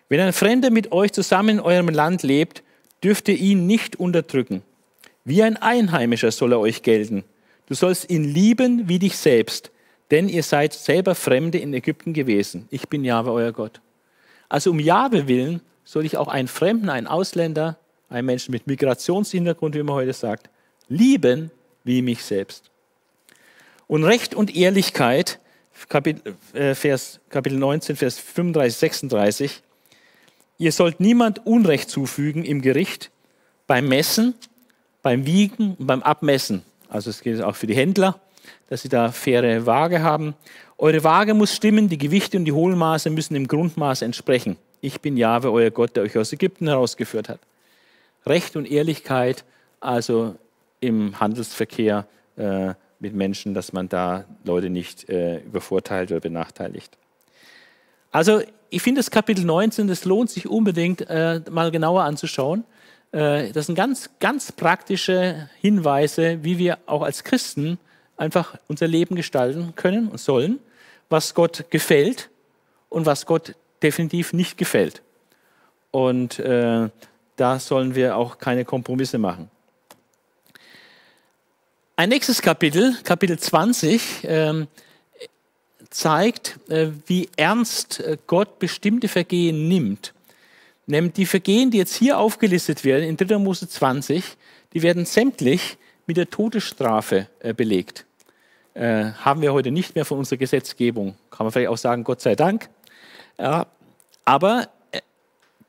Wenn 0.09 0.21
ein 0.21 0.33
Fremder 0.33 0.71
mit 0.71 0.93
euch 0.93 1.13
zusammen 1.13 1.59
in 1.59 1.61
eurem 1.61 1.89
Land 1.89 2.23
lebt, 2.23 2.63
dürft 3.03 3.29
ihr 3.29 3.37
ihn 3.37 3.67
nicht 3.67 3.97
unterdrücken. 3.97 4.63
Wie 5.25 5.43
ein 5.43 5.57
Einheimischer 5.57 6.31
soll 6.31 6.53
er 6.53 6.61
euch 6.61 6.83
gelten. 6.83 7.25
Du 7.67 7.75
sollst 7.75 8.09
ihn 8.11 8.25
lieben 8.25 8.89
wie 8.89 9.01
dich 9.01 9.17
selbst, 9.17 9.73
denn 10.13 10.29
ihr 10.29 10.45
seid 10.45 10.73
selber 10.73 11.17
Fremde 11.17 11.59
in 11.59 11.75
Ägypten 11.75 12.13
gewesen. 12.13 12.69
Ich 12.71 12.89
bin 12.89 13.05
Jahwe, 13.05 13.33
euer 13.33 13.53
Gott. 13.53 13.81
Also 14.49 14.71
um 14.71 14.79
Jahwe 14.79 15.27
willen 15.27 15.61
soll 15.87 16.05
ich 16.05 16.19
auch 16.19 16.29
einen 16.29 16.49
Fremden, 16.49 16.91
einen 16.91 17.07
Ausländer, 17.07 17.79
einen 18.11 18.27
Menschen 18.27 18.51
mit 18.51 18.67
Migrationshintergrund, 18.67 19.75
wie 19.75 19.83
man 19.83 19.95
heute 19.95 20.13
sagt, 20.13 20.51
lieben 20.89 21.51
wie 21.85 22.03
mich 22.03 22.23
selbst. 22.25 22.71
Und 23.87 24.05
Recht 24.05 24.35
und 24.35 24.55
Ehrlichkeit, 24.55 25.39
Kapitel, 25.89 26.35
äh, 26.53 26.75
Vers, 26.75 27.21
Kapitel 27.31 27.57
19, 27.57 27.97
Vers 27.97 28.19
35, 28.19 28.77
36, 28.77 29.63
ihr 30.59 30.73
sollt 30.73 30.99
niemand 30.99 31.47
Unrecht 31.47 31.89
zufügen 31.89 32.45
im 32.45 32.63
Gericht, 32.63 33.11
beim 33.69 33.89
Messen, 33.89 34.35
beim 35.03 35.25
Wiegen 35.25 35.77
und 35.79 35.87
beim 35.87 36.03
Abmessen. 36.03 36.63
Also 36.89 37.11
es 37.11 37.21
gilt 37.21 37.43
auch 37.43 37.55
für 37.55 37.69
die 37.69 37.77
Händler, 37.77 38.21
dass 38.69 38.83
sie 38.83 38.89
da 38.89 39.13
faire 39.13 39.67
Waage 39.67 40.03
haben. 40.03 40.35
Eure 40.79 41.05
Waage 41.05 41.35
muss 41.35 41.55
stimmen, 41.55 41.89
die 41.89 41.99
Gewichte 41.99 42.37
und 42.39 42.45
die 42.45 42.53
Hohlmaße 42.53 43.09
müssen 43.11 43.37
im 43.37 43.47
Grundmaß 43.47 44.03
entsprechen. 44.03 44.57
Ich 44.87 45.01
bin 45.01 45.17
Jahwe, 45.17 45.51
euer 45.51 45.73
Gott, 45.73 45.97
der 45.97 46.05
euch 46.05 46.17
aus 46.17 46.33
Ägypten 46.33 46.69
herausgeführt 46.69 47.29
hat. 47.29 47.41
Recht 48.25 48.55
und 48.55 48.71
Ehrlichkeit, 48.71 49.43
also 49.81 50.37
im 50.79 51.19
Handelsverkehr 51.19 52.07
äh, 52.37 52.75
mit 53.01 53.13
Menschen, 53.13 53.53
dass 53.53 53.73
man 53.73 53.89
da 53.89 54.27
Leute 54.45 54.71
nicht 54.71 55.09
äh, 55.09 55.39
übervorteilt 55.39 56.13
oder 56.13 56.21
benachteiligt. 56.21 56.97
Also 58.13 58.43
ich 58.71 58.81
finde 58.81 59.01
das 59.01 59.11
Kapitel 59.11 59.45
19, 59.45 59.89
das 59.89 60.05
lohnt 60.05 60.31
sich 60.31 60.47
unbedingt 60.47 61.01
äh, 61.11 61.41
mal 61.51 61.73
genauer 61.73 62.05
anzuschauen. 62.05 62.63
Äh, 63.11 63.51
das 63.51 63.67
sind 63.67 63.75
ganz, 63.75 64.11
ganz 64.21 64.53
praktische 64.53 65.51
Hinweise, 65.61 66.45
wie 66.45 66.59
wir 66.59 66.79
auch 66.87 67.03
als 67.03 67.25
Christen 67.25 67.79
einfach 68.17 68.57
unser 68.69 68.87
Leben 68.87 69.17
gestalten 69.17 69.73
können 69.75 70.07
und 70.07 70.21
sollen, 70.21 70.61
was 71.09 71.35
Gott 71.35 71.65
gefällt 71.71 72.31
und 72.89 73.05
was 73.05 73.27
Gott 73.27 73.57
definitiv 73.83 74.33
nicht 74.33 74.59
gefällt. 74.59 75.03
Und 75.91 76.39
äh, 76.39 76.89
da 77.37 77.59
sollen 77.59 77.95
wir 77.95 78.17
auch 78.17 78.39
keine 78.39 78.65
Kompromisse 78.65 79.19
machen. 79.19 79.51
Ein 81.97 82.11
nächstes 82.11 82.43
Kapitel, 82.43 82.95
Kapitel 83.05 83.39
20, 83.39 84.25
äh, 84.25 84.67
zeigt, 85.91 86.59
äh, 86.69 86.89
wie 87.07 87.29
ernst 87.37 88.01
äh, 88.01 88.19
Gott 88.27 88.59
bestimmte 88.59 89.09
Vergehen 89.09 89.69
nimmt. 89.69 90.13
Nämlich 90.87 91.15
die 91.15 91.27
Vergehen, 91.27 91.71
die 91.71 91.79
jetzt 91.79 91.97
hier 91.97 92.19
aufgelistet 92.19 92.85
werden 92.85 93.05
in 93.05 93.17
3. 93.17 93.39
Mose 93.39 93.69
20, 93.69 94.37
die 94.73 94.83
werden 94.83 95.05
sämtlich 95.05 95.79
mit 96.07 96.17
der 96.17 96.31
Todesstrafe 96.31 97.29
äh, 97.41 97.55
belegt. 97.55 98.05
Äh, 98.75 99.13
haben 99.13 99.41
wir 99.41 99.53
heute 99.53 99.71
nicht 99.71 99.95
mehr 99.95 100.05
von 100.05 100.19
unserer 100.19 100.37
Gesetzgebung. 100.37 101.17
Kann 101.31 101.47
man 101.47 101.53
vielleicht 101.53 101.71
auch 101.71 101.79
sagen, 101.79 102.05
Gott 102.05 102.21
sei 102.21 102.35
Dank. 102.35 102.69
Ja, 103.39 103.67
aber 104.25 104.69
äh, 104.93 105.01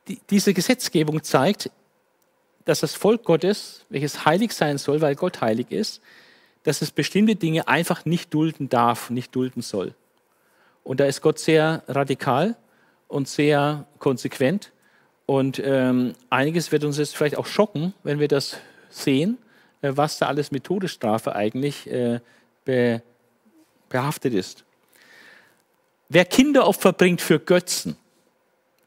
die, 0.08 0.20
diese 0.30 0.54
Gesetzgebung 0.54 1.22
zeigt, 1.22 1.70
dass 2.64 2.80
das 2.80 2.94
Volk 2.94 3.24
Gottes, 3.24 3.86
welches 3.88 4.24
heilig 4.24 4.52
sein 4.52 4.78
soll, 4.78 5.00
weil 5.00 5.14
Gott 5.14 5.40
heilig 5.40 5.70
ist, 5.70 6.02
dass 6.64 6.82
es 6.82 6.90
bestimmte 6.90 7.34
Dinge 7.34 7.66
einfach 7.68 8.04
nicht 8.04 8.34
dulden 8.34 8.68
darf, 8.68 9.10
nicht 9.10 9.34
dulden 9.34 9.62
soll. 9.62 9.94
Und 10.84 11.00
da 11.00 11.06
ist 11.06 11.22
Gott 11.22 11.38
sehr 11.38 11.82
radikal 11.88 12.56
und 13.08 13.28
sehr 13.28 13.86
konsequent. 13.98 14.72
Und 15.26 15.60
ähm, 15.64 16.14
einiges 16.30 16.72
wird 16.72 16.84
uns 16.84 16.98
jetzt 16.98 17.16
vielleicht 17.16 17.36
auch 17.36 17.46
schocken, 17.46 17.94
wenn 18.02 18.18
wir 18.18 18.28
das 18.28 18.58
sehen, 18.90 19.38
äh, 19.82 19.92
was 19.94 20.18
da 20.18 20.26
alles 20.26 20.50
mit 20.50 20.64
Todesstrafe 20.64 21.34
eigentlich 21.34 21.90
äh, 21.90 22.20
be 22.64 23.02
behaftet 23.88 24.34
ist. 24.34 24.64
Wer 26.08 26.24
Kinderopfer 26.24 26.92
bringt 26.92 27.20
für 27.20 27.38
Götzen, 27.38 27.96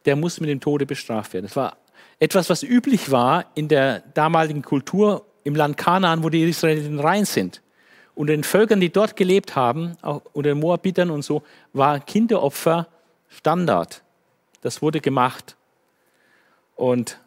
der 0.06 0.16
muss 0.16 0.40
mit 0.40 0.50
dem 0.50 0.60
Tode 0.60 0.86
bestraft 0.86 1.34
werden. 1.34 1.46
Das 1.46 1.56
war 1.56 1.78
etwas, 2.20 2.50
was 2.50 2.64
üblich 2.64 3.12
war 3.12 3.46
in 3.56 3.68
der 3.68 4.00
damaligen 4.14 4.64
Kultur 4.64 5.26
im 5.44 5.56
Land 5.56 5.78
Kanaan, 5.78 6.24
wo 6.24 6.30
die 6.30 6.44
Israeliten 6.44 7.00
rein 7.00 7.26
sind. 7.26 7.62
Unter 8.16 8.34
den 8.34 8.44
Völkern, 8.44 8.80
die 8.80 8.92
dort 8.92 9.16
gelebt 9.16 9.56
haben, 9.56 9.98
auch 10.02 10.22
unter 10.34 10.50
den 10.50 10.60
Moabitern 10.60 11.12
und 11.12 11.24
so, 11.24 11.44
war 11.74 12.00
Kinderopfer 12.00 12.88
Standard. 13.30 14.04
Das 14.62 14.82
wurde 14.82 15.00
gemacht. 15.00 15.56
Und 16.76 17.20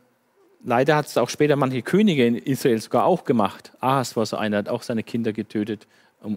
leider 0.65 0.97
hat 0.97 1.07
es 1.07 1.17
auch 1.17 1.31
später 1.31 1.57
manche 1.57 1.83
Könige 1.83 2.27
in 2.27 2.37
Israel 2.37 2.81
sogar 2.81 3.05
auch 3.05 3.25
gemacht. 3.25 3.73
Ahas 3.81 4.17
war 4.17 4.27
so 4.27 4.37
einer, 4.37 4.59
hat 4.59 4.69
auch 4.69 4.83
seine 4.83 5.03
Kinder 5.03 5.33
getötet, 5.33 5.87
um 6.21 6.37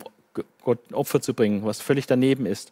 Gott 0.62 0.80
ein 0.90 0.94
Opfer 0.94 1.22
zu 1.22 1.34
bringen, 1.34 1.66
was 1.66 1.82
völlig 1.82 2.08
daneben 2.08 2.46
ist. 2.46 2.72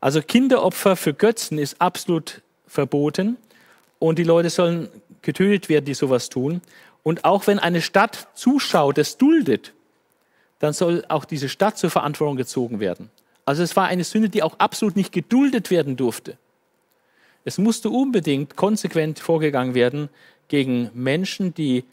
Also 0.00 0.22
Kinderopfer 0.22 0.96
für 0.96 1.14
Götzen 1.14 1.58
ist 1.58 1.80
absolut 1.80 2.42
verboten 2.66 3.36
und 3.98 4.18
die 4.18 4.24
Leute 4.24 4.50
sollen 4.50 4.88
getötet 5.22 5.68
werden, 5.68 5.84
die 5.84 5.94
sowas 5.94 6.28
tun. 6.28 6.60
Und 7.02 7.24
auch 7.24 7.46
wenn 7.46 7.58
eine 7.58 7.82
Stadt 7.82 8.28
zuschaut, 8.34 8.98
das 8.98 9.16
duldet, 9.18 9.72
dann 10.58 10.72
soll 10.72 11.04
auch 11.08 11.24
diese 11.24 11.48
Stadt 11.48 11.78
zur 11.78 11.90
Verantwortung 11.90 12.36
gezogen 12.36 12.80
werden. 12.80 13.10
Also 13.44 13.62
es 13.62 13.76
war 13.76 13.86
eine 13.86 14.04
Sünde, 14.04 14.28
die 14.28 14.42
auch 14.42 14.58
absolut 14.58 14.96
nicht 14.96 15.12
geduldet 15.12 15.70
werden 15.70 15.96
durfte. 15.96 16.38
Es 17.44 17.58
musste 17.58 17.90
unbedingt 17.90 18.56
konsequent 18.56 19.18
vorgegangen 19.18 19.74
werden 19.74 20.08
gegen 20.48 20.90
Menschen, 20.94 21.52
die 21.52 21.84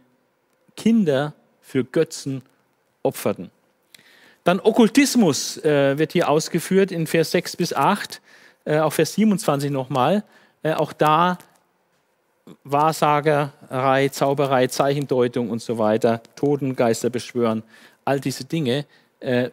Kinder 0.78 1.34
für 1.62 1.84
Götzen 1.84 2.42
opferten. 3.04 3.52
Dann 4.44 4.60
Okkultismus 4.60 5.58
äh, 5.58 5.98
wird 5.98 6.14
hier 6.14 6.30
ausgeführt 6.30 6.92
in 6.92 7.08
Vers 7.08 7.32
6 7.32 7.58
bis 7.58 7.74
8, 7.74 8.22
äh, 8.66 8.80
auch 8.80 8.94
Vers 8.94 9.14
27 9.14 9.70
nochmal. 9.70 10.24
Äh, 10.64 10.74
auch 10.74 10.94
da 10.94 11.38
Wahrsagerei, 12.64 14.10
Zauberei, 14.10 14.68
Zeichendeutung 14.68 15.50
und 15.50 15.62
so 15.62 15.78
weiter, 15.78 16.22
Totengeister 16.36 17.10
beschwören, 17.10 17.64
all 18.04 18.20
diese 18.20 18.46
Dinge 18.46 18.86
äh, 19.20 19.52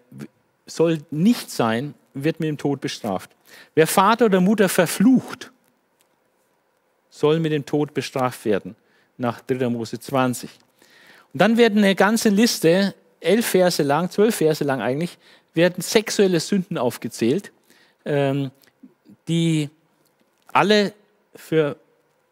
soll 0.67 0.99
nicht 1.11 1.51
sein, 1.51 1.95
wird 2.15 2.41
mit 2.41 2.49
dem 2.49 2.59
Tod 2.59 2.81
bestraft. 2.81 3.31
Wer 3.75 3.87
Vater 3.87 4.27
oder 4.27 4.41
Mutter 4.41 4.69
verflucht, 4.69 5.53
soll 7.11 7.41
mit 7.41 7.53
dem 7.53 7.65
Tod 7.65 7.95
bestraft 7.95 8.45
werden, 8.45 8.77
nach 9.17 9.41
3. 9.41 9.69
Mose 9.69 9.99
20. 9.99 10.51
Und 11.33 11.43
dann 11.43 11.57
werden 11.57 11.79
eine 11.79 11.95
ganze 11.95 12.29
Liste, 12.29 12.95
elf 13.21 13.47
Verse 13.47 13.83
lang, 13.83 14.11
zwölf 14.11 14.37
Verse 14.37 14.63
lang 14.65 14.81
eigentlich, 14.81 15.19
werden 15.55 15.83
sexuelle 15.83 16.41
Sünden 16.41 16.79
aufgezählt, 16.79 17.53
ähm, 18.05 18.51
die 19.27 19.71
alle 20.53 20.93
für 21.35 21.77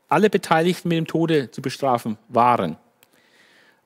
alle 0.08 0.30
Beteiligten 0.30 0.88
mit 0.88 0.98
dem 0.98 1.06
Tode 1.06 1.50
zu 1.50 1.60
bestrafen 1.60 2.16
waren. 2.28 2.76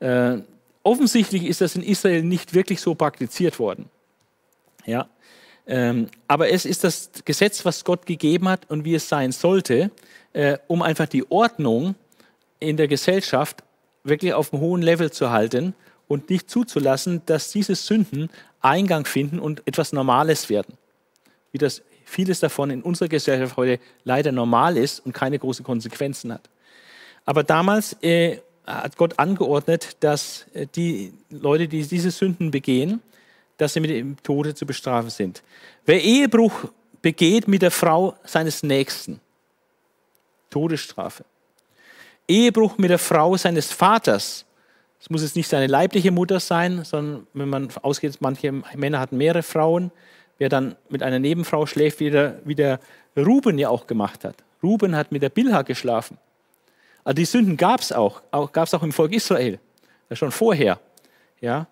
Äh, 0.00 0.38
offensichtlich 0.82 1.44
ist 1.44 1.60
das 1.60 1.76
in 1.76 1.82
Israel 1.82 2.22
nicht 2.22 2.54
wirklich 2.54 2.80
so 2.80 2.94
praktiziert 2.94 3.58
worden. 3.58 3.90
Ja, 4.86 5.08
ähm, 5.66 6.08
aber 6.26 6.50
es 6.50 6.64
ist 6.64 6.84
das 6.84 7.10
Gesetz, 7.24 7.64
was 7.64 7.84
Gott 7.84 8.06
gegeben 8.06 8.48
hat 8.48 8.70
und 8.70 8.84
wie 8.84 8.94
es 8.94 9.08
sein 9.08 9.32
sollte 9.32 9.90
äh, 10.32 10.58
um 10.66 10.82
einfach 10.82 11.06
die 11.06 11.30
Ordnung 11.30 11.94
in 12.58 12.76
der 12.76 12.88
Gesellschaft 12.88 13.64
wirklich 14.04 14.32
auf 14.32 14.52
einem 14.52 14.62
hohen 14.62 14.82
Level 14.82 15.10
zu 15.10 15.30
halten 15.30 15.74
und 16.10 16.28
nicht 16.28 16.50
zuzulassen, 16.50 17.22
dass 17.26 17.52
diese 17.52 17.76
Sünden 17.76 18.30
Eingang 18.60 19.04
finden 19.04 19.38
und 19.38 19.62
etwas 19.64 19.92
Normales 19.92 20.50
werden. 20.50 20.76
Wie 21.52 21.58
das 21.58 21.82
vieles 22.04 22.40
davon 22.40 22.70
in 22.70 22.82
unserer 22.82 23.08
Gesellschaft 23.08 23.56
heute 23.56 23.80
leider 24.02 24.32
normal 24.32 24.76
ist 24.76 25.06
und 25.06 25.12
keine 25.12 25.38
großen 25.38 25.64
Konsequenzen 25.64 26.32
hat. 26.32 26.50
Aber 27.24 27.44
damals 27.44 27.96
äh, 28.02 28.38
hat 28.66 28.96
Gott 28.96 29.20
angeordnet, 29.20 29.98
dass 30.00 30.46
äh, 30.52 30.66
die 30.74 31.12
Leute, 31.30 31.68
die 31.68 31.86
diese 31.86 32.10
Sünden 32.10 32.50
begehen, 32.50 33.00
dass 33.56 33.74
sie 33.74 33.80
mit 33.80 33.90
dem 33.90 34.20
Tode 34.24 34.56
zu 34.56 34.66
bestrafen 34.66 35.10
sind. 35.10 35.44
Wer 35.86 36.02
Ehebruch 36.02 36.64
begeht 37.02 37.46
mit 37.46 37.62
der 37.62 37.70
Frau 37.70 38.16
seines 38.24 38.64
Nächsten, 38.64 39.20
Todesstrafe. 40.50 41.24
Ehebruch 42.26 42.78
mit 42.78 42.90
der 42.90 42.98
Frau 42.98 43.36
seines 43.36 43.70
Vaters. 43.70 44.44
Es 45.00 45.08
muss 45.10 45.22
jetzt 45.22 45.36
nicht 45.36 45.48
seine 45.48 45.66
leibliche 45.66 46.10
Mutter 46.10 46.40
sein, 46.40 46.84
sondern 46.84 47.26
wenn 47.32 47.48
man 47.48 47.68
ausgeht, 47.82 48.18
manche 48.20 48.52
Männer 48.76 49.00
hatten 49.00 49.16
mehrere 49.16 49.42
Frauen, 49.42 49.90
wer 50.38 50.48
dann 50.48 50.76
mit 50.88 51.02
einer 51.02 51.18
Nebenfrau 51.18 51.66
schläft, 51.66 52.00
wie 52.00 52.10
der, 52.10 52.40
wie 52.44 52.54
der 52.54 52.80
Ruben 53.16 53.58
ja 53.58 53.70
auch 53.70 53.86
gemacht 53.86 54.24
hat. 54.24 54.36
Ruben 54.62 54.94
hat 54.94 55.10
mit 55.10 55.22
der 55.22 55.30
Bilha 55.30 55.62
geschlafen. 55.62 56.18
Also 57.02 57.14
die 57.14 57.24
Sünden 57.24 57.56
gab 57.56 57.80
es 57.80 57.92
auch, 57.92 58.22
auch 58.30 58.52
gab 58.52 58.66
es 58.66 58.74
auch 58.74 58.82
im 58.82 58.92
Volk 58.92 59.12
Israel, 59.12 59.58
schon 60.12 60.32
vorher. 60.32 60.78
Ja, 61.40 61.66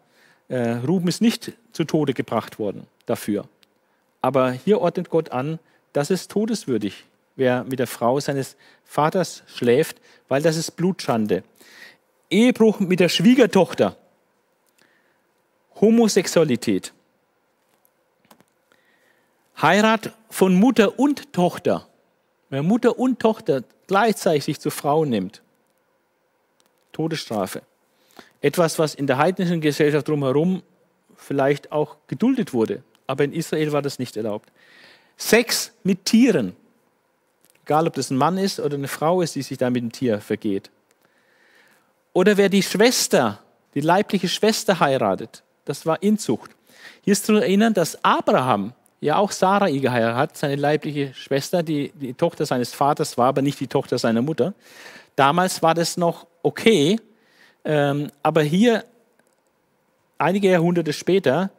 äh, 0.49 0.71
Ruben 0.87 1.09
ist 1.09 1.21
nicht 1.21 1.53
zu 1.73 1.85
Tode 1.85 2.15
gebracht 2.15 2.59
worden 2.59 2.87
dafür. 3.05 3.47
Aber 4.23 4.53
hier 4.53 4.81
ordnet 4.81 5.11
Gott 5.11 5.31
an, 5.31 5.59
das 5.93 6.11
ist 6.11 6.31
todeswürdig 6.31 7.05
wer 7.39 7.65
mit 7.65 7.79
der 7.79 7.87
Frau 7.87 8.21
seines 8.21 8.57
Vaters 8.85 9.43
schläft, 9.47 9.99
weil 10.29 10.43
das 10.43 10.57
ist 10.57 10.73
Blutschande. 10.73 11.45
Ehebruch 12.31 12.81
mit 12.81 13.01
der 13.01 13.09
Schwiegertochter. 13.09 13.97
Homosexualität. 15.81 16.93
Heirat 19.61 20.13
von 20.29 20.55
Mutter 20.55 20.99
und 20.99 21.33
Tochter. 21.33 21.89
Wer 22.51 22.63
Mutter 22.63 22.99
und 22.99 23.19
Tochter 23.19 23.63
gleichzeitig 23.87 24.61
zur 24.61 24.73
Frau 24.73 25.05
nimmt. 25.05 25.43
Todesstrafe. 26.93 27.63
Etwas, 28.41 28.79
was 28.79 28.95
in 28.95 29.07
der 29.07 29.19
heidnischen 29.19 29.61
Gesellschaft 29.61 30.09
drumherum 30.09 30.63
vielleicht 31.17 31.73
auch 31.73 31.97
geduldet 32.07 32.53
wurde. 32.53 32.83
Aber 33.07 33.25
in 33.25 33.33
Israel 33.33 33.73
war 33.73 33.83
das 33.83 33.99
nicht 33.99 34.17
erlaubt. 34.17 34.51
Sex 35.17 35.73
mit 35.83 36.05
Tieren. 36.05 36.55
Egal, 37.65 37.87
ob 37.87 37.95
das 37.95 38.11
ein 38.11 38.17
Mann 38.17 38.39
ist 38.39 38.61
oder 38.61 38.77
eine 38.77 38.89
Frau 38.89 39.23
ist, 39.23 39.35
die 39.35 39.43
sich 39.43 39.59
da 39.59 39.71
mit 39.71 39.83
dem 39.83 39.93
Tier 39.93 40.21
vergeht. 40.21 40.71
Oder 42.19 42.37
wer 42.37 42.49
die 42.49 42.65
Schwester, 42.65 43.39
die 43.75 43.81
leibliche 43.81 44.27
Schwester 44.27 44.81
heiratet. 44.81 45.45
Das 45.65 45.87
war 45.87 46.03
Inzucht. 46.03 46.51
Hier 47.03 47.13
ist 47.13 47.27
zu 47.27 47.35
erinnern, 47.35 47.75
dass 47.75 48.03
Abraham 48.05 48.73
ja 48.99 49.19
auch 49.19 49.31
Sarai 49.31 49.77
geheiratet 49.77 50.17
hat, 50.17 50.37
seine 50.37 50.57
leibliche 50.57 51.15
Schwester, 51.15 51.63
die 51.63 51.93
die 51.95 52.15
Tochter 52.15 52.45
seines 52.45 52.75
Vaters 52.75 53.17
war, 53.19 53.29
aber 53.29 53.41
nicht 53.41 53.61
die 53.61 53.69
Tochter 53.69 53.99
seiner 53.99 54.21
Mutter. 54.21 54.55
Damals 55.15 55.63
war 55.63 55.75
das 55.75 55.97
noch 55.97 56.27
okay, 56.43 56.99
ähm, 57.65 58.11
aber 58.21 58.43
hier, 58.43 58.85
einige 60.19 60.51
Jahrhunderte 60.51 60.93
später, 60.93 61.53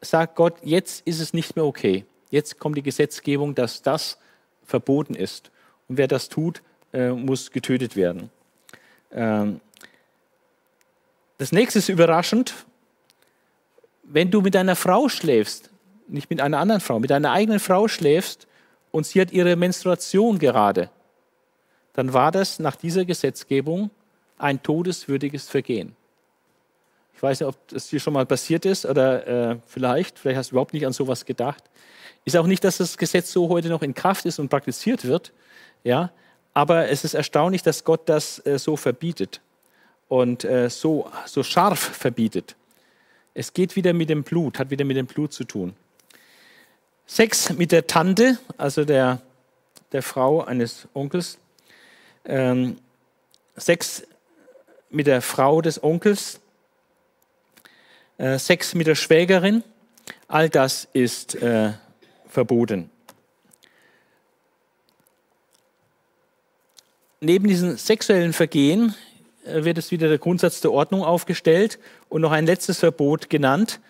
sagt 0.00 0.34
Gott, 0.36 0.54
jetzt 0.62 1.06
ist 1.06 1.20
es 1.20 1.34
nicht 1.34 1.56
mehr 1.56 1.66
okay. 1.66 2.06
Jetzt 2.30 2.58
kommt 2.58 2.78
die 2.78 2.82
Gesetzgebung, 2.82 3.54
dass 3.54 3.82
das 3.82 4.16
verboten 4.64 5.14
ist. 5.14 5.50
Und 5.88 5.98
wer 5.98 6.08
das 6.08 6.30
tut, 6.30 6.62
äh, 6.94 7.10
muss 7.10 7.50
getötet 7.50 7.96
werden. 7.96 8.30
Ähm, 9.12 9.60
das 11.38 11.52
nächste 11.52 11.78
ist 11.78 11.88
überraschend. 11.88 12.54
Wenn 14.02 14.30
du 14.30 14.40
mit 14.40 14.54
deiner 14.54 14.76
Frau 14.76 15.08
schläfst, 15.08 15.70
nicht 16.08 16.30
mit 16.30 16.40
einer 16.40 16.58
anderen 16.58 16.80
Frau, 16.80 16.98
mit 17.00 17.10
deiner 17.10 17.32
eigenen 17.32 17.60
Frau 17.60 17.88
schläfst 17.88 18.46
und 18.92 19.04
sie 19.04 19.20
hat 19.20 19.32
ihre 19.32 19.56
Menstruation 19.56 20.38
gerade, 20.38 20.90
dann 21.92 22.12
war 22.12 22.30
das 22.30 22.58
nach 22.58 22.76
dieser 22.76 23.04
Gesetzgebung 23.04 23.90
ein 24.38 24.62
todeswürdiges 24.62 25.48
Vergehen. 25.48 25.96
Ich 27.14 27.22
weiß 27.22 27.40
nicht, 27.40 27.48
ob 27.48 27.68
das 27.68 27.88
dir 27.88 27.98
schon 27.98 28.12
mal 28.12 28.26
passiert 28.26 28.64
ist 28.64 28.84
oder 28.84 29.26
äh, 29.26 29.56
vielleicht, 29.66 30.18
vielleicht 30.18 30.38
hast 30.38 30.50
du 30.50 30.54
überhaupt 30.54 30.74
nicht 30.74 30.86
an 30.86 30.92
sowas 30.92 31.24
gedacht. 31.24 31.64
Ist 32.24 32.36
auch 32.36 32.46
nicht, 32.46 32.62
dass 32.62 32.76
das 32.76 32.98
Gesetz 32.98 33.32
so 33.32 33.48
heute 33.48 33.68
noch 33.68 33.82
in 33.82 33.94
Kraft 33.94 34.26
ist 34.26 34.38
und 34.38 34.48
praktiziert 34.48 35.04
wird, 35.06 35.32
ja, 35.82 36.10
aber 36.52 36.88
es 36.88 37.04
ist 37.04 37.14
erstaunlich, 37.14 37.62
dass 37.62 37.84
Gott 37.84 38.08
das 38.08 38.44
äh, 38.46 38.58
so 38.58 38.76
verbietet 38.76 39.40
und 40.08 40.44
äh, 40.44 40.70
so, 40.70 41.10
so 41.26 41.42
scharf 41.42 41.78
verbietet. 41.78 42.56
Es 43.34 43.52
geht 43.52 43.76
wieder 43.76 43.92
mit 43.92 44.08
dem 44.08 44.22
Blut, 44.22 44.58
hat 44.58 44.70
wieder 44.70 44.84
mit 44.84 44.96
dem 44.96 45.06
Blut 45.06 45.32
zu 45.32 45.44
tun. 45.44 45.74
Sex 47.06 47.52
mit 47.52 47.70
der 47.72 47.86
Tante, 47.86 48.38
also 48.56 48.84
der, 48.84 49.20
der 49.92 50.02
Frau 50.02 50.42
eines 50.42 50.88
Onkels. 50.94 51.38
Ähm, 52.24 52.78
Sex 53.56 54.06
mit 54.90 55.06
der 55.06 55.22
Frau 55.22 55.60
des 55.60 55.82
Onkels. 55.82 56.40
Äh, 58.18 58.38
Sex 58.38 58.74
mit 58.74 58.86
der 58.86 58.94
Schwägerin. 58.94 59.62
All 60.28 60.48
das 60.48 60.88
ist 60.92 61.34
äh, 61.36 61.72
verboten. 62.28 62.90
Neben 67.20 67.48
diesen 67.48 67.76
sexuellen 67.76 68.32
Vergehen 68.32 68.94
wird 69.46 69.78
es 69.78 69.90
wieder 69.90 70.08
der 70.08 70.18
Grundsatz 70.18 70.60
der 70.60 70.72
Ordnung 70.72 71.02
aufgestellt 71.02 71.78
und 72.08 72.22
noch 72.22 72.32
ein 72.32 72.46
letztes 72.46 72.78
Verbot 72.78 73.30
genannt. 73.30 73.80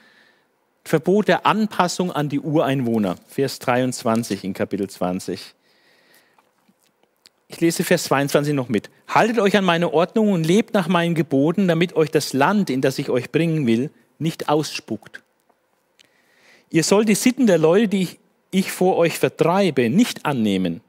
Verbot 0.85 1.29
der 1.29 1.47
Anpassung 1.47 2.13
an 2.13 2.29
die 2.29 2.41
Ureinwohner, 2.41 3.17
Vers 3.27 3.59
23 3.59 4.45
in 4.45 4.55
Kapitel 4.55 4.89
20. 4.89 5.55
Ich 7.49 7.61
lese 7.61 7.85
Vers 7.85 8.05
22 8.05 8.55
noch 8.55 8.69
mit. 8.69 8.91
Haltet 9.09 9.39
euch 9.39 9.57
an 9.57 9.65
meine 9.65 9.93
Ordnung 9.93 10.31
und 10.33 10.45
lebt 10.45 10.75
nach 10.75 10.89
meinen 10.89 11.15
Geboten, 11.15 11.69
damit 11.69 11.95
euch 11.95 12.11
das 12.11 12.33
Land, 12.33 12.71
in 12.71 12.81
das 12.81 12.99
ich 12.99 13.09
euch 13.09 13.31
bringen 13.31 13.67
will, 13.67 13.91
nicht 14.19 14.49
ausspuckt. 14.49 15.23
Ihr 16.71 16.83
sollt 16.83 17.09
die 17.09 17.15
Sitten 17.15 17.47
der 17.47 17.59
Leute, 17.59 17.89
die 17.89 18.09
ich 18.51 18.73
vor 18.73 18.97
euch 18.97 19.19
vertreibe, 19.19 19.91
nicht 19.91 20.25
annehmen, 20.27 20.81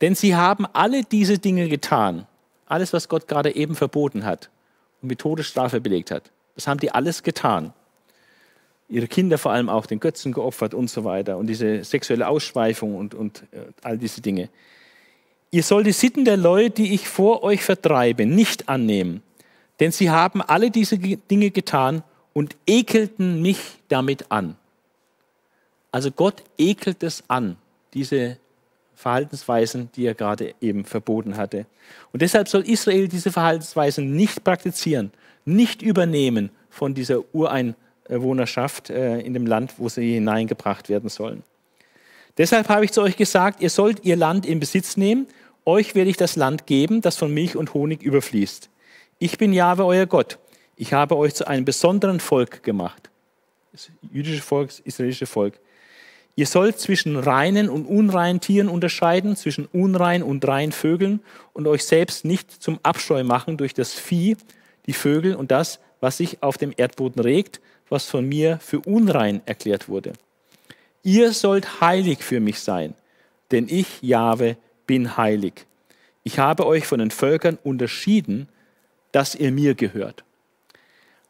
denn 0.00 0.14
sie 0.14 0.34
haben 0.34 0.66
alle 0.72 1.02
diese 1.04 1.38
Dinge 1.38 1.68
getan 1.68 2.26
alles, 2.74 2.92
was 2.92 3.08
Gott 3.08 3.28
gerade 3.28 3.54
eben 3.54 3.76
verboten 3.76 4.24
hat 4.24 4.50
und 5.00 5.08
mit 5.08 5.20
Todesstrafe 5.20 5.80
belegt 5.80 6.10
hat, 6.10 6.32
das 6.56 6.66
haben 6.66 6.80
die 6.80 6.90
alles 6.90 7.22
getan. 7.22 7.72
Ihre 8.88 9.06
Kinder 9.06 9.38
vor 9.38 9.52
allem 9.52 9.68
auch 9.68 9.86
den 9.86 10.00
Götzen 10.00 10.32
geopfert 10.32 10.74
und 10.74 10.90
so 10.90 11.04
weiter 11.04 11.38
und 11.38 11.46
diese 11.46 11.84
sexuelle 11.84 12.28
Ausschweifung 12.28 12.96
und, 12.96 13.14
und 13.14 13.44
äh, 13.52 13.60
all 13.82 13.96
diese 13.96 14.20
Dinge. 14.20 14.50
Ihr 15.52 15.62
sollt 15.62 15.86
die 15.86 15.92
Sitten 15.92 16.24
der 16.24 16.36
Leute, 16.36 16.82
die 16.82 16.94
ich 16.94 17.08
vor 17.08 17.44
euch 17.44 17.62
vertreibe, 17.62 18.26
nicht 18.26 18.68
annehmen, 18.68 19.22
denn 19.78 19.92
sie 19.92 20.10
haben 20.10 20.42
alle 20.42 20.72
diese 20.72 20.98
Dinge 20.98 21.50
getan 21.52 22.02
und 22.32 22.56
ekelten 22.66 23.40
mich 23.40 23.60
damit 23.88 24.32
an. 24.32 24.56
Also 25.92 26.10
Gott 26.10 26.42
ekelt 26.58 27.04
es 27.04 27.22
an, 27.28 27.56
diese 27.94 28.36
Verhaltensweisen, 29.04 29.90
die 29.96 30.06
er 30.06 30.14
gerade 30.14 30.54
eben 30.62 30.86
verboten 30.86 31.36
hatte. 31.36 31.66
Und 32.14 32.22
deshalb 32.22 32.48
soll 32.48 32.66
Israel 32.66 33.06
diese 33.06 33.30
Verhaltensweisen 33.30 34.16
nicht 34.16 34.44
praktizieren, 34.44 35.12
nicht 35.44 35.82
übernehmen 35.82 36.48
von 36.70 36.94
dieser 36.94 37.22
Ureinwohnerschaft 37.34 38.88
äh, 38.88 39.20
in 39.20 39.34
dem 39.34 39.46
Land, 39.46 39.74
wo 39.76 39.90
sie 39.90 40.14
hineingebracht 40.14 40.88
werden 40.88 41.10
sollen. 41.10 41.42
Deshalb 42.38 42.70
habe 42.70 42.86
ich 42.86 42.92
zu 42.92 43.02
euch 43.02 43.18
gesagt, 43.18 43.60
ihr 43.60 43.68
sollt 43.68 44.06
ihr 44.06 44.16
Land 44.16 44.46
in 44.46 44.58
Besitz 44.58 44.96
nehmen, 44.96 45.26
euch 45.66 45.94
werde 45.94 46.08
ich 46.08 46.16
das 46.16 46.36
Land 46.36 46.64
geben, 46.64 47.02
das 47.02 47.18
von 47.18 47.30
Milch 47.30 47.56
und 47.56 47.74
Honig 47.74 48.02
überfließt. 48.02 48.70
Ich 49.18 49.36
bin 49.36 49.52
Jahwe, 49.52 49.84
euer 49.84 50.06
Gott. 50.06 50.38
Ich 50.76 50.94
habe 50.94 51.18
euch 51.18 51.34
zu 51.34 51.46
einem 51.46 51.66
besonderen 51.66 52.20
Volk 52.20 52.62
gemacht. 52.62 53.10
Das 53.70 53.90
jüdische 54.10 54.40
Volk, 54.40 54.68
das 54.68 54.80
israelische 54.80 55.26
Volk. 55.26 55.60
Ihr 56.36 56.46
sollt 56.46 56.80
zwischen 56.80 57.16
reinen 57.16 57.68
und 57.68 57.86
unreinen 57.86 58.40
Tieren 58.40 58.68
unterscheiden, 58.68 59.36
zwischen 59.36 59.66
unreinen 59.66 60.24
und 60.24 60.46
reinen 60.46 60.72
Vögeln 60.72 61.20
und 61.52 61.68
euch 61.68 61.84
selbst 61.84 62.24
nicht 62.24 62.50
zum 62.50 62.80
Abscheu 62.82 63.22
machen 63.22 63.56
durch 63.56 63.72
das 63.72 63.94
Vieh, 63.94 64.36
die 64.86 64.92
Vögel 64.92 65.36
und 65.36 65.52
das, 65.52 65.78
was 66.00 66.16
sich 66.16 66.42
auf 66.42 66.58
dem 66.58 66.72
Erdboden 66.76 67.22
regt, 67.22 67.60
was 67.88 68.06
von 68.06 68.28
mir 68.28 68.58
für 68.60 68.80
unrein 68.80 69.42
erklärt 69.46 69.88
wurde. 69.88 70.12
Ihr 71.04 71.32
sollt 71.32 71.80
heilig 71.80 72.24
für 72.24 72.40
mich 72.40 72.60
sein, 72.60 72.94
denn 73.52 73.68
ich, 73.68 74.02
Jahwe, 74.02 74.56
bin 74.86 75.16
heilig. 75.16 75.66
Ich 76.24 76.38
habe 76.38 76.66
euch 76.66 76.86
von 76.86 76.98
den 76.98 77.10
Völkern 77.10 77.58
unterschieden, 77.62 78.48
dass 79.12 79.34
ihr 79.34 79.52
mir 79.52 79.74
gehört. 79.74 80.24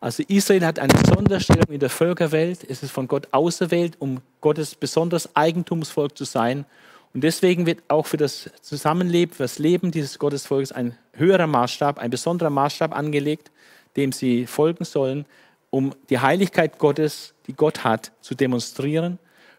Also 0.04 0.22
Israel 0.28 0.66
hat 0.66 0.78
eine 0.78 0.92
Sonderstellung 1.06 1.64
in 1.70 1.80
der 1.80 1.88
Völkerwelt. 1.88 2.62
Es 2.68 2.82
ist 2.82 2.90
von 2.90 3.08
Gott 3.08 3.28
auserwählt, 3.30 3.96
um 4.00 4.20
Gottes 4.42 4.74
besonderes 4.74 5.34
Eigentumsvolk 5.34 6.18
zu 6.18 6.24
sein. 6.24 6.66
Und 7.14 7.24
deswegen 7.24 7.64
wird 7.64 7.82
auch 7.88 8.04
für 8.04 8.18
das 8.18 8.50
Zusammenleben, 8.60 9.34
für 9.34 9.44
das 9.44 9.58
Leben 9.58 9.92
dieses 9.92 10.18
Gottesvolkes 10.18 10.72
ein 10.72 10.98
höherer 11.14 11.46
Maßstab, 11.46 11.98
ein 11.98 12.10
besonderer 12.10 12.50
Maßstab 12.50 12.94
angelegt, 12.94 13.50
dem 13.96 14.12
sie 14.12 14.46
folgen 14.46 14.84
sollen, 14.84 15.24
um 15.70 15.94
die 16.10 16.18
Heiligkeit 16.18 16.78
Gottes, 16.78 17.32
die 17.46 17.54
Gott 17.54 17.82
hat, 17.82 18.12
zu 18.20 18.34
demonstrieren. 18.34 19.18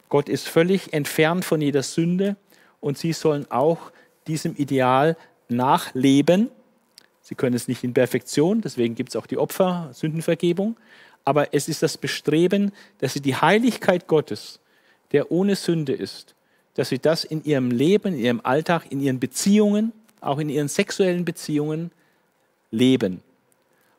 Gott 0.10 0.30
ist 0.30 0.48
völlig 0.48 0.94
entfernt 0.94 1.44
von 1.44 1.60
jeder 1.60 1.82
Sünde 1.82 2.36
und 2.82 3.00
sie 3.00 3.14
sollen 3.14 3.50
auch 3.50 3.92
diesem 4.28 4.56
Ideal 4.58 5.18
nachleben 5.50 6.52
Sie 7.26 7.34
können 7.34 7.56
es 7.56 7.68
nicht 7.68 7.84
in 7.84 7.96
Perfektion, 7.96 8.62
deswegen 8.62 8.94
gibt 8.94 9.10
es 9.10 9.16
auch 9.16 9.26
die 9.26 9.40
Opfer, 9.40 9.90
Sündenvergebung. 9.94 10.78
Aber 11.24 11.56
es 11.56 11.68
ist 11.68 11.82
das 11.82 11.98
Bestreben, 11.98 12.72
dass 13.00 13.14
sie 13.14 13.20
die 13.20 13.36
Heiligkeit 13.36 14.06
Gottes, 14.06 14.60
der 15.12 15.32
ohne 15.32 15.56
Sünde 15.56 15.94
ist, 15.94 16.36
dass 16.76 16.90
sie 16.90 17.00
das 17.00 17.24
in 17.24 17.44
ihrem 17.44 17.72
Leben, 17.72 18.14
in 18.14 18.20
ihrem 18.20 18.42
Alltag, 18.44 18.84
in 18.92 19.00
ihren 19.00 19.20
Beziehungen, 19.20 19.92
auch 20.22 20.38
in 20.38 20.50
ihren 20.50 20.68
sexuellen 20.68 21.26
Beziehungen 21.26 21.90
leben. 22.70 23.22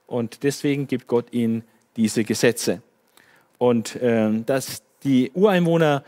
Und 0.07 0.45
deswegen 0.45 0.87
gibt 0.87 1.09
Gott 1.09 1.33
ihnen 1.33 1.65
diese 1.97 2.23
Gesetze. 2.23 2.81
Und 3.59 3.97
äh, 3.97 4.31
dass 4.47 4.83
die 5.03 5.33
Ureinwohner 5.35 6.05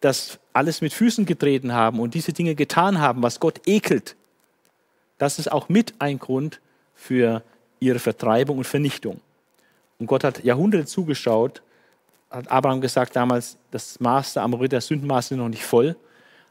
das 0.00 0.38
alles 0.54 0.80
mit 0.80 0.94
Füßen 0.94 1.26
getreten 1.26 1.74
haben 1.74 2.00
und 2.00 2.14
diese 2.14 2.32
Dinge 2.32 2.54
getan 2.54 3.00
haben, 3.00 3.22
was 3.22 3.38
Gott 3.38 3.60
ekelt, 3.66 4.16
das 5.18 5.38
ist 5.38 5.50
auch 5.50 5.68
mit 5.68 5.94
ein 5.98 6.18
Grund 6.18 6.60
für 6.94 7.42
ihre 7.80 7.98
Vertreibung 7.98 8.58
und 8.58 8.64
Vernichtung. 8.64 9.20
Und 9.98 10.06
Gott 10.06 10.24
hat 10.24 10.44
Jahrhunderte 10.44 10.86
zugeschaut, 10.86 11.62
hat 12.30 12.50
Abraham 12.50 12.80
gesagt 12.80 13.14
damals, 13.14 13.56
das 13.70 14.00
Maß 14.00 14.34
der 14.34 14.42
Amoriter, 14.42 14.76
das 14.76 14.88
Sündenmaß 14.88 15.30
ist 15.30 15.36
noch 15.36 15.48
nicht 15.48 15.64
voll, 15.64 15.96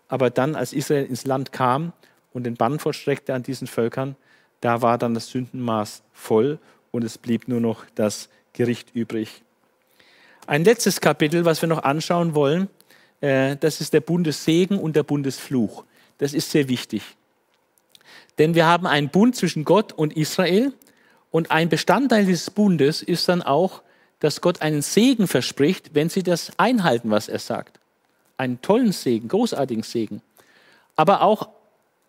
Aber 0.08 0.30
dann, 0.30 0.56
als 0.56 0.74
Israel 0.74 1.06
ins 1.06 1.26
Land 1.26 1.52
kam 1.52 1.92
und 2.34 2.44
den 2.44 2.56
Bann 2.56 2.78
vollstreckte 2.78 3.34
an 3.34 3.42
diesen 3.42 3.68
Völkern, 3.68 4.16
da 4.62 4.82
war 4.82 4.98
dann 4.98 5.14
das 5.14 5.28
Sündenmaß 5.30 6.04
voll 6.14 6.60
und 6.92 7.04
es 7.04 7.18
blieb 7.18 7.48
nur 7.48 7.60
noch 7.60 7.86
das 7.96 8.30
Gericht 8.54 8.96
übrig. 8.96 9.42
Ein 10.46 10.64
letztes 10.64 11.02
Kapitel, 11.02 11.46
was 11.46 11.62
wir 11.62 11.70
noch 11.70 11.84
anschauen 11.84 12.36
wollen, 12.36 12.70
äh, 13.22 13.56
das 13.58 13.82
ist 13.82 13.94
der 13.94 14.02
Bundessegen 14.02 14.78
und 14.78 14.96
der 14.96 15.04
Bundesfluch. 15.04 15.84
Das 16.18 16.34
ist 16.34 16.52
sehr 16.52 16.70
wichtig. 16.70 17.02
Denn 18.38 18.56
wir 18.56 18.66
haben 18.66 18.88
einen 18.88 19.10
Bund 19.10 19.36
zwischen 19.36 19.64
Gott 19.64 19.94
und 19.94 20.16
Israel 20.16 20.74
und 21.32 21.52
ein 21.52 21.70
Bestandteil 21.70 22.26
dieses 22.26 22.50
Bundes 22.50 23.02
ist 23.02 23.28
dann 23.30 23.42
auch, 23.42 23.82
dass 24.20 24.42
Gott 24.42 24.62
einen 24.62 24.82
Segen 24.82 25.28
verspricht, 25.28 25.96
wenn 25.96 26.10
sie 26.10 26.24
das 26.24 26.52
einhalten, 26.58 27.12
was 27.12 27.28
er 27.28 27.40
sagt. 27.40 27.80
Einen 28.38 28.62
tollen 28.62 28.92
Segen, 28.92 29.28
großartigen 29.28 29.84
Segen. 29.84 30.22
Aber 30.96 31.22
auch 31.22 31.50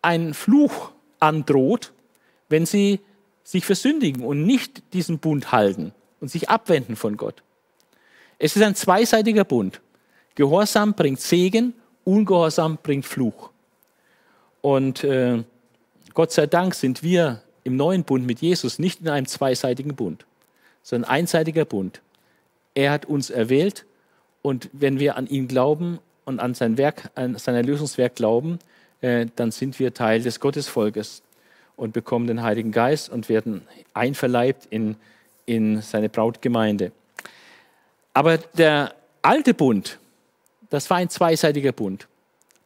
einen 0.03 0.35
Fluch 0.35 0.91
androht, 1.21 1.93
wenn 2.49 2.67
sie 2.67 3.01
sich 3.43 3.65
versündigen 3.65 4.25
und 4.25 4.45
nicht 4.45 4.83
diesen 4.93 5.19
Bund 5.19 5.53
halten 5.53 5.93
und 6.21 6.29
sich 6.29 6.49
abwenden 6.49 6.97
von 6.97 7.17
Gott. 7.17 7.43
Es 8.39 8.57
ist 8.57 8.63
ein 8.63 8.75
zweiseitiger 8.75 9.45
Bund. 9.45 9.81
Gehorsam 10.35 10.95
bringt 10.95 11.21
Segen, 11.21 11.75
Ungehorsam 12.05 12.79
bringt 12.83 13.07
Fluch. 13.07 13.51
Und 14.61 15.03
äh, 15.05 15.45
Gott 16.15 16.31
sei 16.31 16.47
Dank 16.47 16.77
sind 16.77 17.03
wir 17.03 17.43
im 17.65 17.77
neuen 17.77 18.05
Bund 18.05 18.25
mit 18.25 18.41
Jesus 18.41 18.79
nicht 18.79 19.01
in 19.01 19.09
einem 19.09 19.27
zweiseitigen 19.27 19.97
Bund, 19.97 20.25
sondern 20.83 21.11
ein 21.11 21.21
einseitiger 21.21 21.65
Bund. 21.65 22.01
Er 22.75 22.93
hat 22.93 23.05
uns 23.05 23.31
erwählt 23.31 23.85
und 24.41 24.71
wenn 24.73 25.01
wir 25.01 25.17
an 25.17 25.27
ihn 25.27 25.49
glauben 25.49 25.99
und 26.25 26.39
an 26.39 26.55
sein 26.55 26.79
Werk, 26.79 27.11
an 27.17 27.37
sein 27.37 27.57
Erlösungswerk 27.57 28.15
glauben, 28.15 28.61
äh, 29.01 29.27
dann 29.35 29.51
sind 29.51 29.79
wir 29.81 29.93
Teil 29.93 30.23
des 30.23 30.39
Gottesvolkes 30.39 31.23
und 31.77 31.93
bekommen 31.93 32.29
den 32.29 32.43
Heiligen 32.43 32.71
Geist 32.71 33.09
und 33.09 33.29
werden 33.29 33.63
einverleibt 33.93 34.67
in, 34.71 34.97
in 35.47 35.83
seine 35.83 36.09
Brautgemeinde. 36.09 36.93
Aber 38.13 38.39
der 38.39 38.95
alte 39.23 39.53
Bund, 39.53 39.99
das 40.71 40.89
war 40.91 40.99
ein 40.99 41.09
zweiseitiger 41.09 41.73
Bund. 41.73 42.07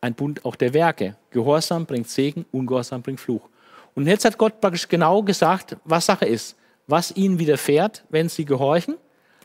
Ein 0.01 0.15
Bund 0.15 0.45
auch 0.45 0.57
der 0.57 0.75
Werke. 0.75 1.16
Gehorsam 1.31 1.87
bringt 1.87 2.09
Segen, 2.09 2.47
Ungehorsam 2.53 3.03
bringt 3.03 3.20
Fluch. 3.20 3.49
Und 3.95 4.07
jetzt 4.07 4.25
hat 4.25 4.39
Gott 4.39 4.61
praktisch 4.61 4.89
genau 4.89 5.23
gesagt, 5.23 5.77
was 5.85 6.07
Sache 6.07 6.25
ist. 6.25 6.57
Was 6.87 7.15
ihnen 7.16 7.39
widerfährt, 7.39 8.05
wenn 8.09 8.29
sie 8.29 8.45
gehorchen, 8.45 8.97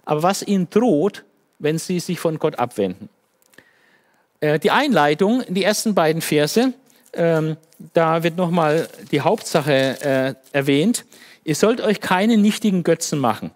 aber 0.06 0.24
was 0.24 0.44
ihnen 0.44 0.70
droht, 0.70 1.24
wenn 1.60 1.78
sie 1.78 2.00
sich 2.00 2.20
von 2.20 2.40
Gott 2.40 2.58
abwenden. 2.60 3.10
Äh, 4.40 4.60
die 4.60 4.72
Einleitung, 4.72 5.44
die 5.48 5.64
ersten 5.64 5.96
beiden 5.96 6.22
Verse, 6.22 6.74
ähm, 7.14 7.58
da 7.94 8.24
wird 8.24 8.38
nochmal 8.38 8.88
die 9.12 9.22
Hauptsache 9.22 10.02
äh, 10.02 10.34
erwähnt. 10.52 11.06
Ihr 11.44 11.56
sollt 11.56 11.82
euch 11.82 12.00
keine 12.00 12.38
nichtigen 12.38 12.84
Götzen 12.84 13.20
machen, 13.20 13.52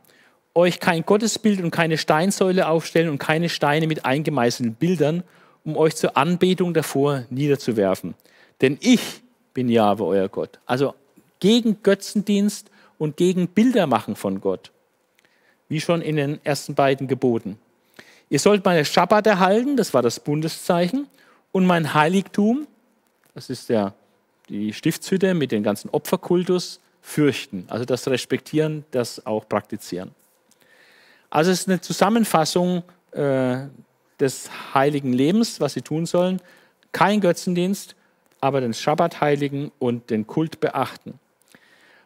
euch 0.53 0.79
kein 0.79 1.05
Gottesbild 1.05 1.61
und 1.61 1.71
keine 1.71 1.97
Steinsäule 1.97 2.67
aufstellen 2.67 3.09
und 3.09 3.17
keine 3.17 3.49
Steine 3.49 3.87
mit 3.87 4.05
eingemeißelten 4.05 4.75
Bildern, 4.75 5.23
um 5.67 5.75
euch 5.75 5.97
zur 5.97 6.15
Anbetung 6.15 6.73
davor 6.73 7.25
niederzuwerfen. 7.29 8.15
Denn 8.61 8.77
ich 8.79 9.21
bin 9.53 9.67
Jahwe, 9.67 10.05
euer 10.05 10.29
Gott. 10.29 10.59
Also 10.65 10.95
gegen 11.39 11.83
Götzendienst 11.83 12.71
und 12.97 13.17
gegen 13.17 13.49
Bildermachen 13.49 14.15
von 14.15 14.39
Gott, 14.39 14.71
wie 15.67 15.81
schon 15.81 16.01
in 16.01 16.15
den 16.15 16.39
ersten 16.45 16.73
beiden 16.73 17.07
Geboten. 17.07 17.59
Ihr 18.29 18.39
sollt 18.39 18.63
meine 18.63 18.85
Schabbat 18.85 19.27
erhalten, 19.27 19.75
das 19.75 19.93
war 19.93 20.01
das 20.01 20.21
Bundeszeichen, 20.21 21.07
und 21.51 21.65
mein 21.65 21.93
Heiligtum, 21.93 22.65
das 23.35 23.49
ist 23.49 23.67
der, 23.67 23.93
die 24.47 24.71
Stiftshütte 24.71 25.33
mit 25.33 25.51
dem 25.51 25.63
ganzen 25.63 25.89
Opferkultus, 25.89 26.79
fürchten. 27.01 27.65
Also 27.67 27.83
das 27.83 28.07
Respektieren, 28.07 28.85
das 28.91 29.25
auch 29.25 29.47
praktizieren. 29.47 30.11
Also 31.29 31.51
es 31.51 31.61
ist 31.61 31.67
eine 31.67 31.81
Zusammenfassung 31.81 32.83
äh, 33.11 33.59
des 34.19 34.49
heiligen 34.73 35.13
Lebens, 35.13 35.59
was 35.59 35.73
sie 35.73 35.81
tun 35.81 36.05
sollen. 36.05 36.41
Kein 36.91 37.21
Götzendienst, 37.21 37.95
aber 38.41 38.61
den 38.61 38.73
Schabbat 38.73 39.21
heiligen 39.21 39.71
und 39.79 40.09
den 40.09 40.27
Kult 40.27 40.59
beachten. 40.59 41.19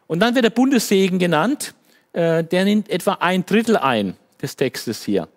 Und 0.06 0.20
dann 0.20 0.34
wird 0.34 0.44
der 0.44 0.50
Bundessegen 0.50 1.18
genannt. 1.18 1.74
Äh, 2.12 2.44
der 2.44 2.64
nimmt 2.64 2.90
etwa 2.90 3.14
ein 3.14 3.46
Drittel 3.46 3.76
ein 3.76 4.16
des 4.40 4.56
Textes 4.56 5.04
hier. 5.04 5.28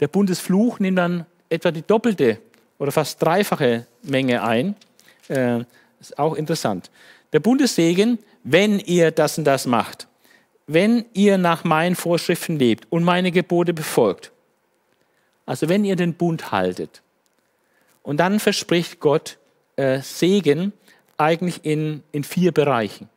Der 0.00 0.08
Bundesfluch 0.08 0.78
nimmt 0.80 0.98
dann 0.98 1.26
etwa 1.48 1.70
die 1.70 1.82
doppelte 1.82 2.38
oder 2.78 2.92
fast 2.92 3.22
dreifache 3.22 3.86
Menge 4.02 4.42
ein. 4.42 4.74
Äh, 5.28 5.60
ist 6.00 6.18
auch 6.18 6.34
interessant. 6.34 6.90
Der 7.32 7.40
Bundessegen, 7.40 8.18
wenn 8.42 8.78
ihr 8.80 9.10
das 9.10 9.38
und 9.38 9.44
das 9.44 9.66
macht, 9.66 10.08
wenn 10.66 11.04
ihr 11.12 11.38
nach 11.38 11.64
meinen 11.64 11.96
Vorschriften 11.96 12.58
lebt 12.58 12.86
und 12.90 13.04
meine 13.04 13.30
Gebote 13.30 13.72
befolgt, 13.72 14.32
also 15.46 15.68
wenn 15.68 15.84
ihr 15.84 15.96
den 15.96 16.14
Bund 16.14 16.52
haltet, 16.52 17.02
und 18.02 18.18
dann 18.18 18.40
verspricht 18.40 19.00
Gott 19.00 19.38
äh, 19.76 20.00
Segen 20.00 20.72
eigentlich 21.16 21.60
in, 21.64 22.02
in 22.12 22.24
vier 22.24 22.52
Bereichen. 22.52 23.08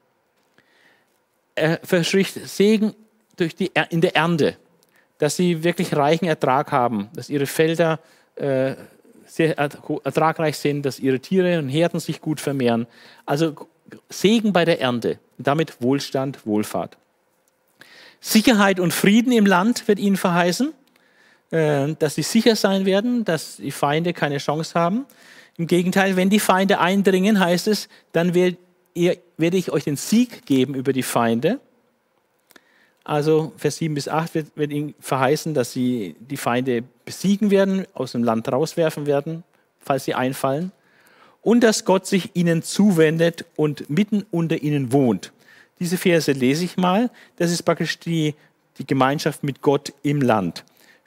Er 1.55 1.79
verspricht 1.83 2.35
Segen 2.47 2.93
durch 3.35 3.55
die, 3.55 3.71
in 3.89 4.01
der 4.01 4.15
Ernte, 4.15 4.57
dass 5.17 5.35
sie 5.35 5.63
wirklich 5.63 5.95
reichen 5.95 6.25
Ertrag 6.25 6.71
haben, 6.71 7.09
dass 7.13 7.29
ihre 7.29 7.45
Felder 7.45 7.99
äh, 8.35 8.75
sehr 9.25 9.57
ertragreich 9.57 10.57
sind, 10.57 10.83
dass 10.83 10.99
ihre 10.99 11.19
Tiere 11.19 11.57
und 11.57 11.69
Herden 11.69 11.99
sich 11.99 12.21
gut 12.21 12.39
vermehren. 12.39 12.85
Also 13.25 13.67
Segen 14.09 14.53
bei 14.53 14.65
der 14.65 14.81
Ernte 14.81 15.19
und 15.37 15.47
damit 15.47 15.81
Wohlstand, 15.81 16.45
Wohlfahrt. 16.45 16.97
Sicherheit 18.19 18.79
und 18.79 18.93
Frieden 18.93 19.31
im 19.31 19.45
Land 19.45 19.87
wird 19.87 19.99
ihnen 19.99 20.17
verheißen, 20.17 20.73
dass 21.55 22.15
sie 22.15 22.23
sicher 22.23 22.55
sein 22.55 22.85
werden, 22.85 23.23
dass 23.23 23.57
die 23.57 23.71
Feinde 23.71 24.11
keine 24.11 24.39
Chance 24.39 24.77
haben. 24.77 25.05
Im 25.57 25.67
Gegenteil, 25.67 26.17
wenn 26.17 26.29
die 26.29 26.41
Feinde 26.41 26.79
eindringen, 26.79 27.39
heißt 27.39 27.67
es, 27.67 27.87
dann 28.11 28.33
werde 28.33 28.57
ich 28.93 29.71
euch 29.71 29.85
den 29.85 29.95
Sieg 29.95 30.45
geben 30.45 30.75
über 30.75 30.91
die 30.91 31.03
Feinde. 31.03 31.59
Also 33.05 33.53
Vers 33.55 33.77
7 33.77 33.93
bis 33.93 34.09
8 34.09 34.35
wird, 34.35 34.47
wird 34.55 34.71
ihnen 34.71 34.95
verheißen, 34.99 35.53
dass 35.53 35.71
sie 35.71 36.15
die 36.19 36.37
Feinde 36.37 36.83
besiegen 37.05 37.51
werden, 37.51 37.85
aus 37.93 38.13
dem 38.13 38.23
Land 38.23 38.51
rauswerfen 38.51 39.05
werden, 39.05 39.43
falls 39.79 40.05
sie 40.05 40.15
einfallen. 40.15 40.73
Und 41.41 41.61
dass 41.61 41.85
Gott 41.85 42.05
sich 42.05 42.31
ihnen 42.33 42.63
zuwendet 42.63 43.45
und 43.55 43.89
mitten 43.89 44.25
unter 44.31 44.61
ihnen 44.61 44.91
wohnt. 44.91 45.31
Diese 45.79 45.97
Verse 45.97 46.31
lese 46.31 46.65
ich 46.65 46.75
mal. 46.75 47.11
Das 47.37 47.51
ist 47.51 47.63
praktisch 47.63 47.99
die, 47.99 48.33
die 48.79 48.87
Gemeinschaft 48.87 49.43
mit 49.43 49.61
Gott 49.61 49.93
im 50.01 50.21
Land. 50.21 50.65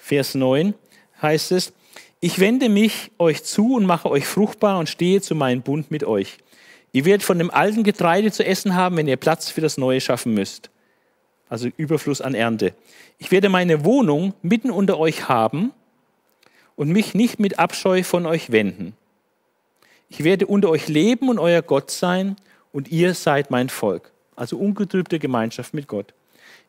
Vers 0.08 0.34
9 0.34 0.74
heißt 1.22 1.52
es, 1.52 1.72
ich 2.20 2.38
wende 2.40 2.68
mich 2.68 3.12
euch 3.18 3.44
zu 3.44 3.74
und 3.74 3.86
mache 3.86 4.10
euch 4.10 4.26
fruchtbar 4.26 4.78
und 4.78 4.88
stehe 4.88 5.20
zu 5.20 5.34
meinem 5.34 5.62
Bund 5.62 5.90
mit 5.90 6.02
euch. 6.04 6.38
Ihr 6.92 7.04
werdet 7.04 7.22
von 7.22 7.38
dem 7.38 7.50
alten 7.50 7.84
Getreide 7.84 8.32
zu 8.32 8.44
essen 8.44 8.74
haben, 8.74 8.96
wenn 8.96 9.06
ihr 9.06 9.16
Platz 9.16 9.50
für 9.50 9.60
das 9.60 9.78
Neue 9.78 10.00
schaffen 10.00 10.34
müsst 10.34 10.70
also 11.48 11.68
Überfluss 11.76 12.20
an 12.20 12.34
Ernte. 12.34 12.74
Ich 13.18 13.30
werde 13.30 13.48
meine 13.48 13.84
Wohnung 13.84 14.34
mitten 14.42 14.70
unter 14.70 14.98
euch 14.98 15.28
haben 15.28 15.72
und 16.76 16.90
mich 16.90 17.14
nicht 17.14 17.40
mit 17.40 17.58
Abscheu 17.58 18.02
von 18.02 18.26
euch 18.26 18.52
wenden. 18.52 18.94
Ich 20.08 20.24
werde 20.24 20.46
unter 20.46 20.70
euch 20.70 20.88
leben 20.88 21.28
und 21.28 21.38
euer 21.38 21.62
Gott 21.62 21.90
sein 21.90 22.36
und 22.72 22.88
ihr 22.88 23.14
seid 23.14 23.50
mein 23.50 23.68
Volk. 23.68 24.12
Also 24.36 24.56
ungetrübte 24.56 25.18
Gemeinschaft 25.18 25.74
mit 25.74 25.88
Gott. 25.88 26.14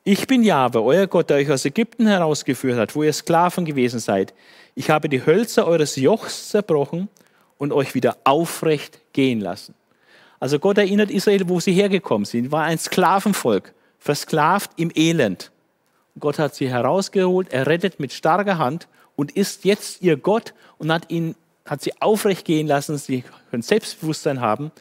Ich 0.06 0.28
bin 0.28 0.44
Jahwe, 0.44 0.82
euer 0.82 1.08
Gott, 1.08 1.30
der 1.30 1.38
euch 1.38 1.52
aus 1.52 1.66
Ägypten 1.66 2.08
herausgeführt 2.08 2.78
hat, 2.78 2.96
wo 2.96 3.04
ihr 3.04 3.12
Sklaven 3.12 3.66
gewesen 3.66 4.00
seid. 4.00 4.34
Ich 4.74 4.90
habe 4.90 5.10
die 5.10 5.26
Hölzer 5.26 5.68
eures 5.68 5.98
Jochs 5.98 6.50
zerbrochen 6.50 7.10
und 7.58 7.74
euch 7.74 7.94
wieder 7.96 8.16
aufrecht 8.24 9.02
gehen 9.12 9.42
lassen. 9.42 9.76
Also 10.40 10.58
Gott 10.58 10.78
erinnert 10.78 11.12
Israel, 11.12 11.50
wo 11.50 11.60
sie 11.60 11.74
hergekommen 11.74 12.24
sind. 12.24 12.50
War 12.50 12.64
ein 12.64 12.78
Sklavenvolk 12.78 13.74
versklavt 13.98 14.72
im 14.78 14.90
Elend. 14.96 15.52
Gott 16.18 16.40
hat 16.40 16.56
sie 16.56 16.70
herausgeholt, 16.70 17.52
er 17.52 17.68
rettet 17.68 18.00
mit 18.00 18.14
starker 18.14 18.58
Hand 18.58 18.88
und 19.18 19.34
ist 19.36 19.66
jetzt 19.66 20.02
ihr 20.02 20.16
Gott 20.16 20.54
und 20.78 20.94
hat, 20.94 21.12
ihn, 21.12 21.36
hat 21.66 21.82
sie 21.82 21.92
aufrecht 22.02 22.46
gehen 22.46 22.68
lassen. 22.68 22.98
Sie 22.98 23.26
können 23.52 23.64
Selbstbewusstsein 23.64 24.40
haben, 24.40 24.72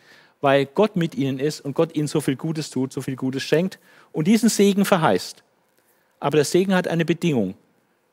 weil 0.40 0.66
Gott 0.66 0.96
mit 0.96 1.14
ihnen 1.14 1.38
ist 1.38 1.60
und 1.60 1.74
Gott 1.74 1.94
ihnen 1.96 2.08
so 2.08 2.20
viel 2.20 2.36
Gutes 2.36 2.70
tut, 2.70 2.92
so 2.92 3.00
viel 3.00 3.16
Gutes 3.16 3.42
schenkt 3.42 3.78
und 4.12 4.26
diesen 4.26 4.48
Segen 4.48 4.84
verheißt. 4.84 5.42
Aber 6.20 6.36
der 6.36 6.44
Segen 6.44 6.74
hat 6.74 6.88
eine 6.88 7.04
Bedingung. 7.04 7.54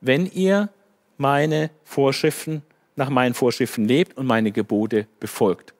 Wenn 0.02 0.26
ihr 0.32 0.70
meine 1.18 1.70
Vorschriften, 1.84 2.64
nach 2.96 3.10
meinen 3.10 3.34
Vorschriften 3.34 3.86
lebt 3.86 4.18
und 4.18 4.26
meine 4.26 4.52
Gebote 4.52 5.08
befolgt. 5.20 5.74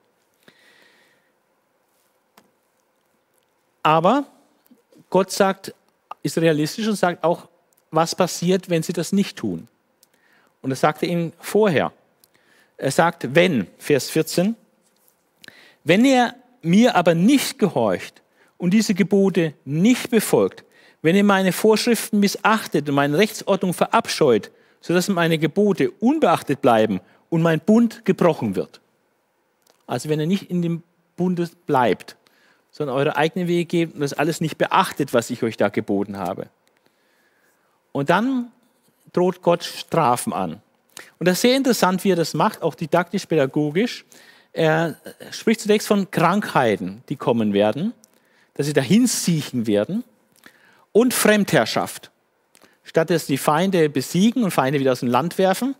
Aber 3.82 4.24
Gott 5.10 5.30
sagt, 5.30 5.74
ist 6.22 6.38
realistisch 6.38 6.86
und 6.88 6.96
sagt 6.96 7.22
auch, 7.22 7.48
was 7.90 8.14
passiert, 8.14 8.68
wenn 8.68 8.82
sie 8.82 8.92
das 8.92 9.12
nicht 9.12 9.38
tun. 9.38 9.68
Und 10.60 10.70
das 10.70 10.80
sagte 10.80 11.06
ihnen 11.06 11.32
vorher. 11.38 11.92
Er 12.76 12.90
sagt, 12.90 13.34
wenn, 13.34 13.68
Vers 13.78 14.10
14, 14.10 14.56
wenn 15.86 16.04
ihr 16.04 16.34
mir 16.62 16.96
aber 16.96 17.14
nicht 17.14 17.60
gehorcht 17.60 18.20
und 18.58 18.74
diese 18.74 18.92
Gebote 18.92 19.54
nicht 19.64 20.10
befolgt, 20.10 20.64
wenn 21.00 21.14
ihr 21.14 21.22
meine 21.22 21.52
Vorschriften 21.52 22.18
missachtet 22.18 22.88
und 22.88 22.96
meine 22.96 23.16
Rechtsordnung 23.16 23.72
verabscheut, 23.72 24.50
sodass 24.80 25.08
meine 25.08 25.38
Gebote 25.38 25.92
unbeachtet 25.92 26.60
bleiben 26.60 27.00
und 27.30 27.40
mein 27.40 27.60
Bund 27.60 28.04
gebrochen 28.04 28.56
wird. 28.56 28.80
Also 29.86 30.08
wenn 30.08 30.18
ihr 30.18 30.26
nicht 30.26 30.50
in 30.50 30.60
dem 30.60 30.82
Bund 31.16 31.40
bleibt, 31.66 32.16
sondern 32.72 32.96
eure 32.96 33.16
eigenen 33.16 33.46
Wege 33.46 33.64
geht 33.64 33.94
und 33.94 34.00
das 34.00 34.12
alles 34.12 34.40
nicht 34.40 34.58
beachtet, 34.58 35.14
was 35.14 35.30
ich 35.30 35.44
euch 35.44 35.56
da 35.56 35.68
geboten 35.68 36.18
habe. 36.18 36.48
Und 37.92 38.10
dann 38.10 38.50
droht 39.12 39.40
Gott 39.40 39.62
Strafen 39.62 40.32
an. 40.32 40.60
Und 41.20 41.28
das 41.28 41.34
ist 41.34 41.42
sehr 41.42 41.56
interessant, 41.56 42.02
wie 42.02 42.10
er 42.10 42.16
das 42.16 42.34
macht, 42.34 42.62
auch 42.62 42.74
didaktisch-pädagogisch. 42.74 44.04
Er 44.56 44.96
spricht 45.32 45.60
zunächst 45.60 45.86
von 45.86 46.10
Krankheiten, 46.10 47.02
die 47.10 47.16
kommen 47.16 47.52
werden, 47.52 47.92
dass 48.54 48.64
sie 48.64 48.72
dahin 48.72 49.06
siechen 49.06 49.66
werden 49.66 50.02
und 50.92 51.12
Fremdherrschaft. 51.12 52.10
Statt 52.82 53.10
dass 53.10 53.26
die 53.26 53.36
Feinde 53.36 53.90
besiegen 53.90 54.44
und 54.44 54.52
Feinde 54.52 54.80
wieder 54.80 54.92
aus 54.92 55.00
dem 55.00 55.10
Land 55.10 55.36
werfen, 55.36 55.74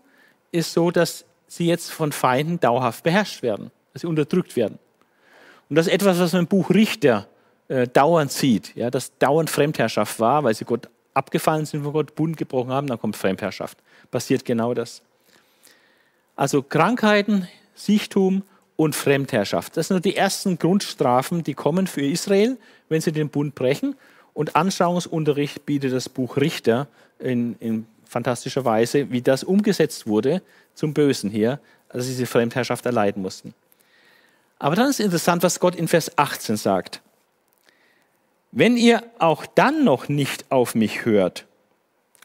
ist 0.51 0.73
so, 0.73 0.91
dass 0.91 1.25
sie 1.47 1.65
jetzt 1.65 1.91
von 1.91 2.11
Feinden 2.11 2.59
dauerhaft 2.59 3.03
beherrscht 3.03 3.41
werden, 3.41 3.71
dass 3.93 4.03
sie 4.03 4.07
unterdrückt 4.07 4.55
werden. 4.55 4.77
Und 5.69 5.75
das 5.75 5.87
ist 5.87 5.93
etwas, 5.93 6.19
was 6.19 6.33
man 6.33 6.43
im 6.43 6.47
Buch 6.47 6.69
Richter 6.69 7.27
äh, 7.69 7.87
dauernd 7.87 8.31
sieht, 8.31 8.75
ja, 8.75 8.91
dass 8.91 9.17
dauernd 9.17 9.49
Fremdherrschaft 9.49 10.19
war, 10.19 10.43
weil 10.43 10.53
sie 10.53 10.65
Gott 10.65 10.87
abgefallen 11.15 11.65
sind 11.65 11.81
von 11.81 11.93
Gott, 11.93 12.13
Bund 12.13 12.37
gebrochen 12.37 12.71
haben, 12.71 12.85
dann 12.85 12.99
kommt 12.99 13.15
Fremdherrschaft. 13.15 13.79
Passiert 14.11 14.45
genau 14.45 14.75
das. 14.75 15.01
Also 16.35 16.61
Krankheiten, 16.61 17.47
Sichtum 17.73 18.43
und 18.77 18.95
Fremdherrschaft. 18.95 19.75
Das 19.75 19.89
sind 19.89 19.95
nur 19.95 20.01
die 20.01 20.15
ersten 20.15 20.57
Grundstrafen, 20.57 21.43
die 21.43 21.55
kommen 21.55 21.87
für 21.87 22.05
Israel, 22.05 22.57
wenn 22.87 23.01
sie 23.01 23.11
den 23.11 23.27
Bund 23.27 23.55
brechen. 23.55 23.95
Und 24.33 24.55
Anschauungsunterricht 24.55 25.65
bietet 25.65 25.91
das 25.91 26.07
Buch 26.07 26.37
Richter 26.37 26.87
in, 27.19 27.57
in 27.59 27.87
fantastischer 28.05 28.63
Weise, 28.63 29.11
wie 29.11 29.21
das 29.21 29.43
umgesetzt 29.43 30.07
wurde 30.07 30.41
zum 30.75 30.93
Bösen 30.93 31.29
hier, 31.29 31.59
als 31.89 32.05
sie 32.05 32.11
diese 32.11 32.27
Fremdherrschaft 32.27 32.85
erleiden 32.85 33.21
mussten. 33.21 33.53
Aber 34.59 34.75
dann 34.75 34.89
ist 34.89 34.99
interessant, 34.99 35.43
was 35.43 35.59
Gott 35.59 35.75
in 35.75 35.87
Vers 35.87 36.17
18 36.17 36.55
sagt. 36.55 37.01
Wenn 38.51 38.77
ihr 38.77 39.03
auch 39.19 39.45
dann 39.45 39.83
noch 39.83 40.07
nicht 40.07 40.45
auf 40.51 40.75
mich 40.75 41.03
hört, 41.03 41.45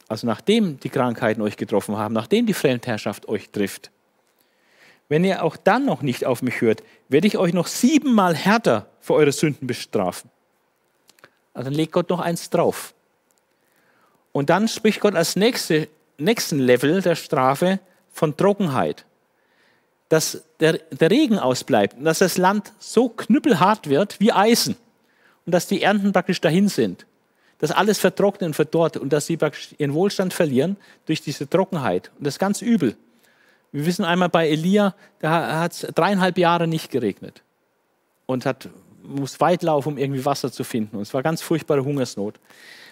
also 0.07 0.27
nachdem 0.27 0.79
die 0.79 0.89
Krankheiten 0.89 1.41
euch 1.41 1.57
getroffen 1.57 1.97
haben, 1.97 2.13
nachdem 2.13 2.45
die 2.45 2.53
Fremdherrschaft 2.53 3.27
euch 3.27 3.49
trifft, 3.49 3.91
wenn 5.09 5.23
ihr 5.23 5.43
auch 5.43 5.57
dann 5.57 5.85
noch 5.85 6.01
nicht 6.01 6.25
auf 6.25 6.41
mich 6.41 6.61
hört, 6.61 6.83
werde 7.09 7.27
ich 7.27 7.37
euch 7.37 7.53
noch 7.53 7.67
siebenmal 7.67 8.35
härter 8.35 8.87
für 8.99 9.13
eure 9.13 9.31
Sünden 9.31 9.67
bestrafen. 9.67 10.29
Also 11.53 11.69
dann 11.69 11.73
legt 11.73 11.91
Gott 11.91 12.09
noch 12.09 12.19
eins 12.19 12.49
drauf. 12.49 12.93
Und 14.31 14.49
dann 14.49 14.67
spricht 14.67 14.99
Gott 14.99 15.15
als 15.15 15.35
nächste, 15.35 15.87
nächsten 16.17 16.59
Level 16.59 17.01
der 17.01 17.15
Strafe 17.15 17.79
von 18.11 18.35
Trockenheit. 18.35 19.05
Dass 20.09 20.43
der, 20.59 20.73
der 20.91 21.11
Regen 21.11 21.39
ausbleibt 21.39 21.97
und 21.97 22.05
dass 22.05 22.19
das 22.19 22.37
Land 22.37 22.73
so 22.79 23.09
knüppelhart 23.09 23.89
wird 23.89 24.19
wie 24.19 24.31
Eisen 24.31 24.75
und 25.45 25.53
dass 25.53 25.67
die 25.67 25.81
Ernten 25.81 26.13
praktisch 26.13 26.41
dahin 26.41 26.67
sind. 26.67 27.05
Dass 27.59 27.71
alles 27.71 27.99
vertrocknet 27.99 28.47
und 28.47 28.53
verdorrt 28.53 28.97
und 28.97 29.13
dass 29.13 29.27
sie 29.27 29.37
praktisch 29.37 29.69
ihren 29.77 29.93
Wohlstand 29.93 30.33
verlieren 30.33 30.77
durch 31.05 31.21
diese 31.21 31.49
Trockenheit. 31.49 32.11
Und 32.17 32.25
das 32.25 32.35
ist 32.35 32.39
ganz 32.39 32.61
übel. 32.61 32.95
Wir 33.73 33.87
wissen 33.87 34.05
einmal 34.05 34.29
bei 34.29 34.47
Elia, 34.47 34.93
da 35.19 35.59
hat 35.59 35.73
es 35.73 35.79
dreieinhalb 35.95 36.37
Jahre 36.37 36.67
nicht 36.67 36.91
geregnet 36.91 37.41
und 38.27 38.45
hat, 38.45 38.69
muss 39.01 39.39
weit 39.41 39.63
laufen, 39.63 39.89
um 39.93 39.97
irgendwie 39.97 40.23
Wasser 40.23 40.51
zu 40.51 40.63
finden. 40.63 40.97
Und 40.97 41.01
es 41.01 41.13
war 41.13 41.23
ganz 41.23 41.41
furchtbare 41.41 41.83
Hungersnot. 41.83 42.39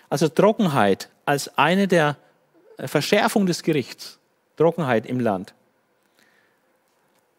Also 0.10 0.28
Trockenheit 0.28 1.10
als 1.24 1.56
eine 1.56 1.88
der 1.88 2.18
Verschärfung 2.80 3.46
des 3.46 3.62
Gerichts. 3.62 4.18
Trockenheit 4.58 5.06
im 5.06 5.20
Land. 5.20 5.54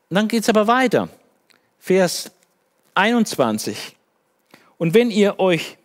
Und 0.09 0.15
dann 0.15 0.29
geht 0.29 0.43
es 0.43 0.49
aber 0.49 0.69
weiter. 0.69 1.09
Vers 1.81 2.31
21. 2.95 3.97
Und 4.79 4.95
wenn 4.95 5.11
ihr 5.11 5.41
euch 5.41 5.79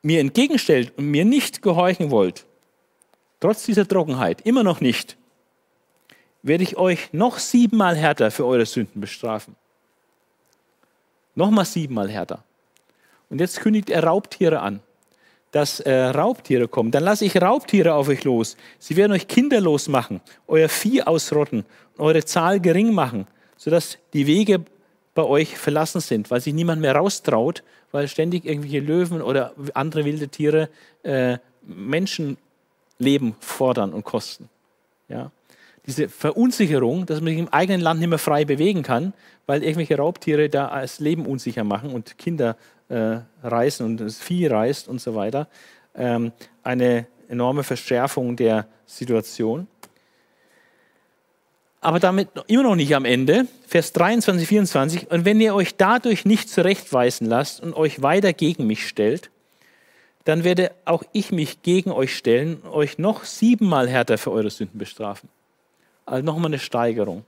mir 0.00 0.20
entgegenstellt 0.20 0.92
und 0.96 1.10
mir 1.10 1.26
nicht 1.26 1.60
gehorchen 1.60 2.10
wollt, 2.10 2.46
trotz 3.40 3.64
dieser 3.64 3.86
Trockenheit, 3.86 4.40
immer 4.46 4.62
noch 4.62 4.80
nicht, 4.80 5.18
werde 6.44 6.62
ich 6.62 6.76
euch 6.76 7.12
noch 7.12 7.38
siebenmal 7.38 7.96
härter 7.96 8.30
für 8.30 8.46
eure 8.46 8.66
Sünden 8.66 9.00
bestrafen. 9.00 9.56
Nochmal 11.34 11.64
siebenmal 11.64 12.10
härter. 12.10 12.44
Und 13.30 13.40
jetzt 13.40 13.60
kündigt 13.60 13.90
er 13.90 14.04
Raubtiere 14.04 14.60
an, 14.60 14.80
dass 15.50 15.80
äh, 15.80 15.92
Raubtiere 15.92 16.68
kommen. 16.68 16.90
Dann 16.90 17.02
lasse 17.02 17.24
ich 17.24 17.40
Raubtiere 17.40 17.94
auf 17.94 18.08
euch 18.08 18.24
los. 18.24 18.56
Sie 18.78 18.94
werden 18.96 19.12
euch 19.12 19.26
kinderlos 19.26 19.88
machen, 19.88 20.20
euer 20.46 20.68
Vieh 20.68 21.02
ausrotten 21.02 21.64
und 21.96 22.04
eure 22.04 22.24
Zahl 22.24 22.60
gering 22.60 22.92
machen, 22.92 23.26
sodass 23.56 23.98
die 24.12 24.26
Wege 24.26 24.64
bei 25.14 25.22
euch 25.22 25.56
verlassen 25.56 26.00
sind, 26.00 26.30
weil 26.30 26.42
sich 26.42 26.52
niemand 26.52 26.82
mehr 26.82 26.94
raustraut, 26.94 27.62
weil 27.90 28.06
ständig 28.06 28.44
irgendwelche 28.44 28.80
Löwen 28.80 29.22
oder 29.22 29.54
andere 29.72 30.04
wilde 30.04 30.28
Tiere 30.28 30.68
äh, 31.04 31.38
Menschenleben 31.62 32.36
fordern 33.40 33.94
und 33.94 34.04
kosten. 34.04 34.50
Ja? 35.08 35.30
Diese 35.86 36.08
Verunsicherung, 36.08 37.06
dass 37.06 37.20
man 37.20 37.30
sich 37.30 37.38
im 37.38 37.48
eigenen 37.48 37.80
Land 37.80 38.00
nicht 38.00 38.08
mehr 38.08 38.18
frei 38.18 38.44
bewegen 38.44 38.82
kann, 38.82 39.12
weil 39.46 39.62
irgendwelche 39.62 39.96
Raubtiere 39.96 40.48
da 40.48 40.80
das 40.80 41.00
Leben 41.00 41.26
unsicher 41.26 41.64
machen 41.64 41.90
und 41.90 42.16
Kinder 42.16 42.56
äh, 42.88 43.18
reißen 43.42 43.84
und 43.84 43.98
das 43.98 44.18
Vieh 44.18 44.46
reißt 44.46 44.88
und 44.88 45.00
so 45.00 45.14
weiter. 45.14 45.48
Ähm, 45.94 46.32
eine 46.62 47.06
enorme 47.28 47.64
Verschärfung 47.64 48.36
der 48.36 48.66
Situation. 48.86 49.66
Aber 51.80 52.00
damit 52.00 52.28
immer 52.46 52.62
noch 52.62 52.76
nicht 52.76 52.94
am 52.94 53.04
Ende. 53.04 53.46
Vers 53.66 53.92
23, 53.92 54.48
24. 54.48 55.10
Und 55.10 55.26
wenn 55.26 55.38
ihr 55.38 55.54
euch 55.54 55.76
dadurch 55.76 56.24
nicht 56.24 56.48
zurechtweisen 56.48 57.26
lasst 57.26 57.60
und 57.60 57.74
euch 57.74 58.00
weiter 58.00 58.32
gegen 58.32 58.66
mich 58.66 58.88
stellt, 58.88 59.30
dann 60.24 60.44
werde 60.44 60.70
auch 60.86 61.02
ich 61.12 61.30
mich 61.30 61.60
gegen 61.60 61.92
euch 61.92 62.16
stellen 62.16 62.56
und 62.56 62.70
euch 62.70 62.96
noch 62.96 63.24
siebenmal 63.24 63.86
härter 63.86 64.16
für 64.16 64.32
eure 64.32 64.48
Sünden 64.48 64.78
bestrafen. 64.78 65.28
Also 66.06 66.24
nochmal 66.24 66.46
eine 66.46 66.58
Steigerung. 66.58 67.24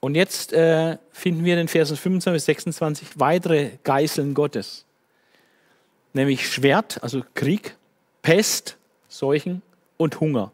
Und 0.00 0.14
jetzt 0.14 0.52
äh, 0.52 0.98
finden 1.10 1.44
wir 1.44 1.54
in 1.54 1.58
den 1.58 1.68
Versen 1.68 1.96
25 1.96 2.36
bis 2.36 2.44
26 2.44 3.08
weitere 3.18 3.70
Geißeln 3.82 4.34
Gottes. 4.34 4.84
Nämlich 6.12 6.48
Schwert, 6.48 7.02
also 7.02 7.22
Krieg, 7.34 7.76
Pest, 8.22 8.76
Seuchen 9.08 9.62
und 9.96 10.20
Hunger. 10.20 10.52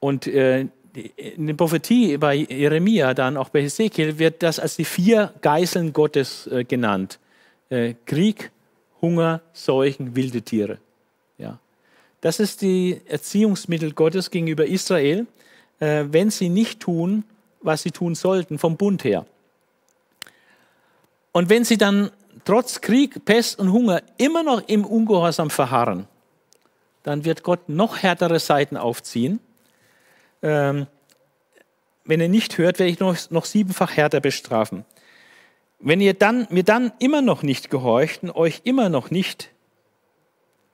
Und 0.00 0.26
äh, 0.26 0.66
in 1.16 1.46
der 1.46 1.54
Prophetie 1.54 2.16
bei 2.16 2.34
Jeremia, 2.34 3.12
dann 3.14 3.36
auch 3.36 3.50
bei 3.50 3.62
Hesekiel, 3.62 4.18
wird 4.18 4.42
das 4.42 4.58
als 4.58 4.76
die 4.76 4.84
vier 4.84 5.34
Geißeln 5.42 5.92
Gottes 5.92 6.46
äh, 6.46 6.64
genannt. 6.64 7.18
Äh, 7.68 7.94
Krieg, 8.06 8.50
Hunger, 9.02 9.42
Seuchen, 9.52 10.16
wilde 10.16 10.42
Tiere. 10.42 10.78
Ja. 11.38 11.58
Das 12.20 12.40
ist 12.40 12.62
die 12.62 13.00
Erziehungsmittel 13.06 13.92
Gottes 13.92 14.30
gegenüber 14.30 14.66
Israel, 14.66 15.26
äh, 15.80 16.04
wenn 16.08 16.30
sie 16.30 16.48
nicht 16.48 16.80
tun, 16.80 17.24
was 17.60 17.82
sie 17.82 17.90
tun 17.90 18.14
sollten, 18.14 18.58
vom 18.58 18.76
Bund 18.76 19.04
her. 19.04 19.26
Und 21.32 21.50
wenn 21.50 21.64
sie 21.64 21.76
dann 21.76 22.10
trotz 22.44 22.80
Krieg, 22.80 23.24
Pest 23.24 23.58
und 23.58 23.72
Hunger 23.72 24.02
immer 24.16 24.42
noch 24.42 24.66
im 24.68 24.84
Ungehorsam 24.84 25.50
verharren, 25.50 26.06
dann 27.02 27.24
wird 27.24 27.42
Gott 27.42 27.68
noch 27.68 27.98
härtere 27.98 28.40
Seiten 28.40 28.76
aufziehen. 28.76 29.40
Ähm, 30.42 30.86
wenn 32.04 32.20
ihr 32.20 32.28
nicht 32.28 32.56
hört, 32.56 32.78
werde 32.78 32.90
ich 32.90 33.00
noch, 33.00 33.30
noch 33.30 33.44
siebenfach 33.44 33.96
härter 33.96 34.20
bestrafen. 34.20 34.84
Wenn 35.78 36.00
ihr 36.00 36.14
dann, 36.14 36.46
mir 36.50 36.62
dann 36.62 36.92
immer 36.98 37.20
noch 37.20 37.42
nicht 37.42 37.70
gehorcht 37.70 38.22
und 38.22 38.30
euch 38.30 38.62
immer 38.64 38.88
noch 38.88 39.10
nicht 39.10 39.50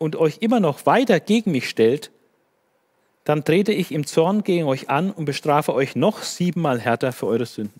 und 0.02 0.16
euch 0.16 0.38
immer 0.40 0.58
noch 0.58 0.84
weiter 0.84 1.20
gegen 1.20 1.52
mich 1.52 1.68
stellt, 1.68 2.10
dann 3.22 3.44
trete 3.44 3.72
ich 3.72 3.92
im 3.92 4.04
Zorn 4.04 4.42
gegen 4.42 4.66
euch 4.66 4.90
an 4.90 5.12
und 5.12 5.26
bestrafe 5.26 5.72
euch 5.72 5.94
noch 5.94 6.24
siebenmal 6.24 6.80
härter 6.80 7.12
für 7.12 7.28
eure 7.28 7.46
Sünden. 7.46 7.78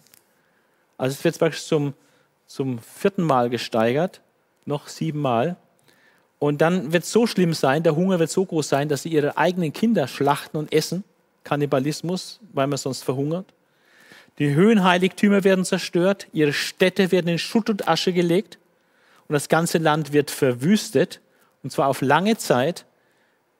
Also 0.96 1.16
es 1.18 1.40
wird 1.40 1.54
zum, 1.56 1.94
zum 2.46 2.78
vierten 2.78 3.24
Mal 3.24 3.50
gesteigert, 3.50 4.20
noch 4.66 4.86
siebenmal. 4.86 5.56
Und 6.38 6.60
dann 6.60 6.92
wird 6.92 7.02
es 7.02 7.10
so 7.10 7.26
schlimm 7.26 7.54
sein, 7.54 7.82
der 7.82 7.96
Hunger 7.96 8.20
wird 8.20 8.30
so 8.30 8.44
groß 8.44 8.68
sein, 8.68 8.88
dass 8.88 9.02
sie 9.02 9.08
ihre 9.08 9.36
eigenen 9.36 9.72
Kinder 9.72 10.06
schlachten 10.06 10.58
und 10.58 10.72
essen. 10.72 11.02
Kannibalismus, 11.42 12.38
weil 12.52 12.68
man 12.68 12.78
sonst 12.78 13.02
verhungert. 13.02 13.46
Die 14.38 14.54
Höhenheiligtümer 14.54 15.42
werden 15.42 15.64
zerstört, 15.64 16.28
ihre 16.32 16.52
Städte 16.52 17.10
werden 17.10 17.26
in 17.26 17.38
Schutt 17.40 17.68
und 17.68 17.88
Asche 17.88 18.12
gelegt 18.12 18.58
und 19.26 19.32
das 19.32 19.48
ganze 19.48 19.78
Land 19.78 20.12
wird 20.12 20.30
verwüstet 20.30 21.20
und 21.62 21.70
zwar 21.70 21.88
auf 21.88 22.00
lange 22.00 22.36
Zeit. 22.36 22.84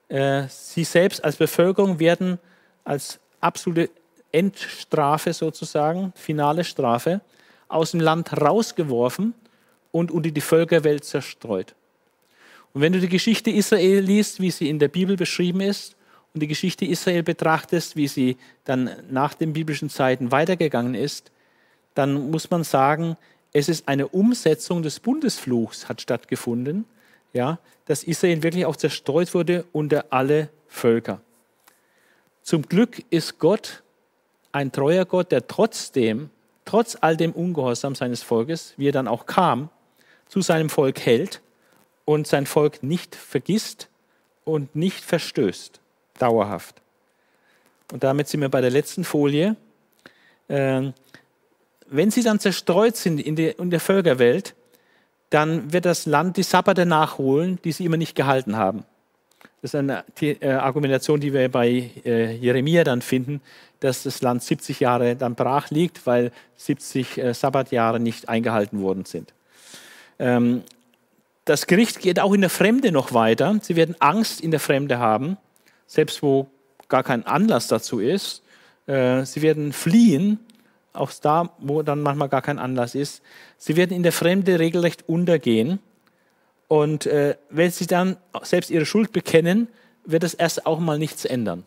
Äh, 0.09 0.45
sie 0.49 0.85
selbst 0.85 1.25
als 1.25 1.37
Bevölkerung 1.37 1.99
werden 1.99 2.39
als 2.85 3.21
absolute 3.41 3.91
Endstrafe 4.33 5.33
sozusagen, 5.33 6.13
finale 6.17 6.65
Strafe, 6.65 7.21
aus 7.69 7.93
dem 7.93 8.01
Land 8.01 8.33
rausgeworfen 8.33 9.35
und 9.91 10.11
unter 10.11 10.31
die 10.31 10.41
Völkerwelt 10.41 11.05
zerstreut. 11.05 11.75
Und 12.73 12.81
wenn 12.81 12.93
du 12.93 13.01
die 13.01 13.09
Geschichte 13.09 13.51
Israel 13.51 14.01
liest, 14.01 14.41
wie 14.41 14.51
sie 14.51 14.69
in 14.69 14.79
der 14.79 14.89
Bibel 14.89 15.17
beschrieben 15.17 15.61
ist, 15.61 15.97
und 16.35 16.41
die 16.41 16.49
Geschichte 16.49 16.87
Israel 16.87 17.23
betrachtest, 17.23 17.95
wie 17.95 18.09
sie 18.09 18.39
dann 18.65 18.91
nach 19.11 19.35
den 19.35 19.53
biblischen 19.53 19.91
Zeiten 19.91 20.33
weitergegangen 20.33 20.95
ist, 20.95 21.31
dann 21.95 22.31
muss 22.31 22.51
man 22.51 22.65
sagen, 22.65 23.19
es 23.53 23.69
ist 23.69 23.87
eine 23.87 24.09
Umsetzung 24.09 24.83
des 24.83 24.99
Bundesfluchs 25.01 25.91
hat 25.91 26.01
stattgefunden, 26.01 26.87
ja, 27.33 27.59
dass 27.87 28.05
Israel 28.05 28.43
wirklich 28.43 28.67
auch 28.67 28.77
zerstreut 28.77 29.35
wurde 29.35 29.65
unter 29.73 30.07
alle 30.11 30.51
Völker. 30.69 31.21
Zum 32.43 32.63
Glück 32.63 33.05
ist 33.11 33.39
Gott 33.39 33.83
ein 34.53 34.73
treuer 34.73 35.05
Gott, 35.05 35.33
der 35.33 35.47
trotzdem, 35.47 36.31
trotz 36.65 36.97
all 37.01 37.17
dem 37.17 37.33
Ungehorsam 37.33 37.95
seines 37.95 38.23
Volkes, 38.23 38.75
wie 38.77 38.89
er 38.89 38.93
dann 38.93 39.09
auch 39.09 39.27
kam, 39.27 39.71
zu 40.29 40.41
seinem 40.41 40.71
Volk 40.71 41.01
hält 41.01 41.41
und 42.05 42.27
sein 42.27 42.47
Volk 42.47 42.83
nicht 42.83 43.15
vergisst 43.15 43.89
und 44.45 44.75
nicht 44.75 45.05
verstößt, 45.05 45.81
dauerhaft. 46.19 46.83
Und 47.93 48.03
damit 48.05 48.29
sind 48.29 48.41
wir 48.41 48.49
bei 48.49 48.61
der 48.61 48.71
letzten 48.71 49.05
Folie. 49.05 49.57
Ähm, 50.49 50.95
wenn 51.87 52.11
sie 52.11 52.23
dann 52.23 52.41
zerstreut 52.41 52.97
sind 52.97 53.21
in 53.21 53.37
der, 53.37 53.59
in 53.59 53.71
der 53.71 53.81
Völkerwelt, 53.81 54.55
dann 55.33 55.73
wird 55.73 55.87
das 55.87 56.05
Land 56.05 56.37
die 56.37 56.43
Sabbate 56.43 56.85
nachholen, 56.85 57.59
die 57.65 57.73
sie 57.73 57.87
immer 57.87 57.97
nicht 57.97 58.15
gehalten 58.15 58.57
haben. 58.57 58.85
Das 59.63 59.73
ist 59.73 59.77
eine 59.77 60.05
äh, 60.21 60.51
Argumentation, 60.51 61.21
die 61.21 61.33
wir 61.33 61.49
bei 61.49 61.91
äh, 62.05 62.37
Jeremia 62.37 62.85
dann 62.85 63.01
finden, 63.01 63.41
dass 63.81 64.03
das 64.03 64.21
Land 64.21 64.43
70 64.43 64.81
Jahre 64.81 65.17
dann 65.17 65.35
brach 65.35 65.71
liegt, 65.71 66.07
weil 66.07 66.33
70 66.57 67.17
äh, 67.17 67.33
Sabbatjahre 67.33 67.99
nicht 67.99 68.29
eingehalten 68.29 68.83
worden 68.83 69.07
sind. 69.07 69.33
Ähm, 70.19 70.65
das 71.47 71.67
Gericht 71.67 72.01
geht 72.01 72.21
auch 72.21 72.35
in 72.35 72.43
der 72.43 72.51
Fremde 72.51 72.93
noch 72.93 73.15
weiter. 73.15 73.59
Sie 73.63 73.75
werden 73.75 73.97
Angst 74.01 74.41
in 74.41 74.51
der 74.51 74.61
Fremde 74.61 74.99
haben, 74.99 75.39
selbst 75.87 76.23
wo 76.23 76.49
gar 76.89 77.03
kein 77.03 77.27
Anlass 77.27 77.69
dazu 77.69 78.01
ist. 78.01 78.43
Sie 78.87 79.43
werden 79.43 79.73
fliehen, 79.73 80.39
auch 80.93 81.11
da, 81.13 81.51
wo 81.59 81.83
dann 81.83 82.03
manchmal 82.03 82.29
gar 82.29 82.43
kein 82.43 82.59
Anlass 82.59 82.95
ist. 82.95 83.23
Sie 83.59 83.77
werden 83.77 83.97
in 83.97 84.03
der 84.03 84.13
Fremde 84.13 84.59
regelrecht 84.59 85.09
untergehen. 85.09 85.79
Und 86.69 87.07
äh, 87.07 87.37
wenn 87.51 87.71
sie 87.71 87.87
dann 87.87 88.17
selbst 88.43 88.71
ihre 88.71 88.87
Schuld 88.87 89.13
bekennen, 89.13 89.69
wird 90.05 90.25
es 90.25 90.35
erst 90.35 90.67
auch 90.67 90.81
mal 90.81 90.99
nichts 90.99 91.25
ändern. 91.25 91.65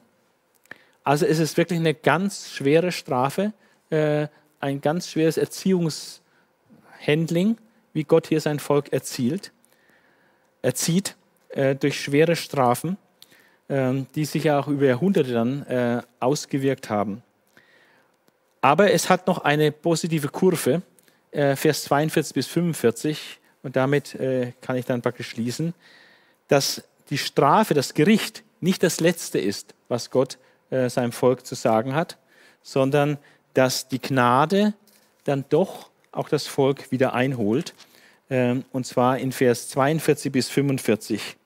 Also 1.04 1.26
es 1.26 1.40
ist 1.40 1.58
wirklich 1.58 1.80
eine 1.80 1.94
ganz 1.94 2.50
schwere 2.50 2.92
Strafe, 2.92 3.54
äh, 3.90 4.28
ein 4.60 4.82
ganz 4.82 5.10
schweres 5.10 5.38
Erziehungshandling, 5.38 7.58
wie 7.94 8.04
Gott 8.04 8.28
hier 8.28 8.42
sein 8.42 8.60
Volk 8.60 8.92
erzielt 8.92 9.54
erzieht 10.66 11.16
äh, 11.50 11.76
durch 11.76 12.02
schwere 12.02 12.36
Strafen, 12.36 12.98
äh, 13.68 13.94
die 14.16 14.26
sich 14.26 14.46
ja 14.46 14.60
auch 14.60 14.68
über 14.68 14.86
Jahrhunderte 14.86 15.32
dann 15.32 15.64
äh, 15.68 16.02
ausgewirkt 16.20 16.90
haben. 16.90 17.22
Aber 18.66 18.92
es 18.92 19.12
hat 19.12 19.28
noch 19.28 19.44
eine 19.44 19.72
positive 19.72 20.28
Kurve, 20.28 20.82
äh, 21.30 21.56
Vers 21.56 21.84
42 21.84 22.34
bis 22.34 22.48
45, 22.48 23.40
und 23.62 23.76
damit 23.76 24.16
äh, 24.16 24.54
kann 24.60 24.76
ich 24.76 24.86
dann 24.86 25.04
praktisch 25.04 25.30
schließen, 25.30 25.76
dass 26.48 26.84
die 27.12 27.20
Strafe, 27.20 27.76
das 27.76 27.94
Gericht 27.94 28.44
nicht 28.62 28.82
das 28.82 29.02
Letzte 29.02 29.38
ist, 29.38 29.76
was 29.88 30.10
Gott 30.10 30.40
äh, 30.72 30.90
seinem 30.90 31.12
Volk 31.12 31.46
zu 31.46 31.54
sagen 31.54 31.94
hat, 31.94 32.18
sondern 32.64 33.20
dass 33.54 33.88
die 33.88 34.02
Gnade 34.02 34.74
dann 35.26 35.46
doch 35.50 35.92
auch 36.12 36.28
das 36.28 36.48
Volk 36.48 36.92
wieder 36.92 37.14
einholt. 37.14 37.76
Ähm, 38.32 38.66
und 38.72 38.88
zwar 38.88 39.20
in 39.20 39.32
Vers 39.32 39.70
42 39.70 40.32
bis 40.32 40.50
45. 40.50 41.38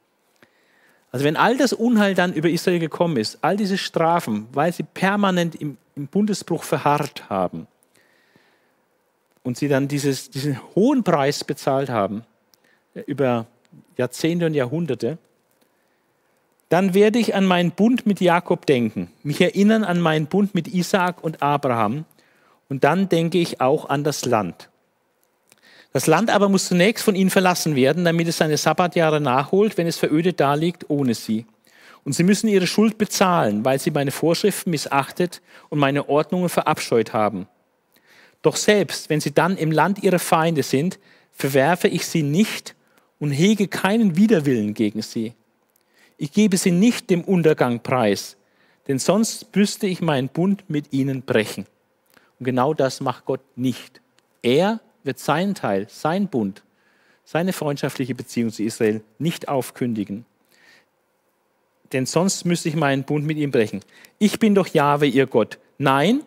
Also 1.11 1.25
wenn 1.25 1.37
all 1.37 1.57
das 1.57 1.73
Unheil 1.73 2.13
dann 2.13 2.33
über 2.33 2.49
Israel 2.49 2.79
gekommen 2.79 3.17
ist, 3.17 3.39
all 3.41 3.57
diese 3.57 3.77
Strafen, 3.77 4.47
weil 4.53 4.71
sie 4.71 4.83
permanent 4.83 5.55
im, 5.55 5.77
im 5.95 6.07
Bundesbruch 6.07 6.63
verharrt 6.63 7.29
haben 7.29 7.67
und 9.43 9.57
sie 9.57 9.67
dann 9.67 9.87
dieses, 9.87 10.29
diesen 10.29 10.59
hohen 10.75 11.03
Preis 11.03 11.43
bezahlt 11.43 11.89
haben, 11.89 12.23
äh, 12.93 13.01
über 13.01 13.47
Jahrzehnte 13.97 14.45
und 14.45 14.53
Jahrhunderte, 14.53 15.17
dann 16.69 16.93
werde 16.93 17.17
ich 17.17 17.33
an 17.33 17.45
meinen 17.45 17.71
Bund 17.71 18.05
mit 18.05 18.21
Jakob 18.21 18.67
denken, 18.67 19.11
mich 19.23 19.41
erinnern 19.41 19.83
an 19.83 19.99
meinen 19.99 20.27
Bund 20.27 20.53
mit 20.53 20.67
Isaak 20.67 21.23
und 21.23 21.41
Abraham 21.41 22.05
und 22.69 22.83
dann 22.83 23.09
denke 23.09 23.39
ich 23.39 23.59
auch 23.59 23.89
an 23.89 24.03
das 24.03 24.25
Land. 24.25 24.69
Das 25.91 26.05
Land 26.05 26.29
aber 26.29 26.49
muss 26.49 26.67
zunächst 26.67 27.03
von 27.03 27.15
ihnen 27.15 27.31
verlassen 27.31 27.75
werden, 27.75 28.05
damit 28.05 28.27
es 28.27 28.37
seine 28.37 28.57
Sabbatjahre 28.57 29.19
nachholt, 29.19 29.77
wenn 29.77 29.87
es 29.87 29.97
verödet 29.97 30.39
daliegt 30.39 30.89
ohne 30.89 31.15
sie. 31.15 31.45
Und 32.03 32.13
sie 32.13 32.23
müssen 32.23 32.47
ihre 32.47 32.67
Schuld 32.67 32.97
bezahlen, 32.97 33.65
weil 33.65 33.79
sie 33.79 33.91
meine 33.91 34.11
Vorschriften 34.11 34.69
missachtet 34.69 35.41
und 35.69 35.79
meine 35.79 36.07
Ordnungen 36.07 36.49
verabscheut 36.49 37.13
haben. 37.13 37.47
Doch 38.41 38.55
selbst, 38.55 39.09
wenn 39.09 39.19
sie 39.19 39.33
dann 39.33 39.57
im 39.57 39.71
Land 39.71 40.01
ihrer 40.03 40.19
Feinde 40.19 40.63
sind, 40.63 40.99
verwerfe 41.31 41.87
ich 41.87 42.05
sie 42.05 42.23
nicht 42.23 42.75
und 43.19 43.31
hege 43.31 43.67
keinen 43.67 44.15
Widerwillen 44.15 44.73
gegen 44.73 45.01
sie. 45.01 45.33
Ich 46.17 46.31
gebe 46.31 46.57
sie 46.57 46.71
nicht 46.71 47.09
dem 47.09 47.23
Untergang 47.23 47.81
preis, 47.81 48.37
denn 48.87 48.99
sonst 48.99 49.53
müsste 49.55 49.87
ich 49.87 50.01
meinen 50.01 50.29
Bund 50.29 50.69
mit 50.69 50.93
ihnen 50.93 51.23
brechen. 51.23 51.65
Und 52.39 52.45
genau 52.45 52.73
das 52.73 53.01
macht 53.01 53.25
Gott 53.25 53.41
nicht. 53.55 54.01
Er 54.41 54.79
wird 55.03 55.19
seinen 55.19 55.55
Teil, 55.55 55.87
sein 55.89 56.27
Bund, 56.27 56.63
seine 57.23 57.53
freundschaftliche 57.53 58.15
Beziehung 58.15 58.51
zu 58.51 58.63
Israel 58.63 59.01
nicht 59.17 59.47
aufkündigen. 59.47 60.25
Denn 61.91 62.05
sonst 62.05 62.45
müsste 62.45 62.69
ich 62.69 62.75
meinen 62.75 63.03
Bund 63.03 63.25
mit 63.25 63.37
ihm 63.37 63.51
brechen. 63.51 63.81
Ich 64.19 64.39
bin 64.39 64.55
doch 64.55 64.67
Jahwe, 64.67 65.07
ihr 65.07 65.27
Gott. 65.27 65.57
Nein, 65.77 66.21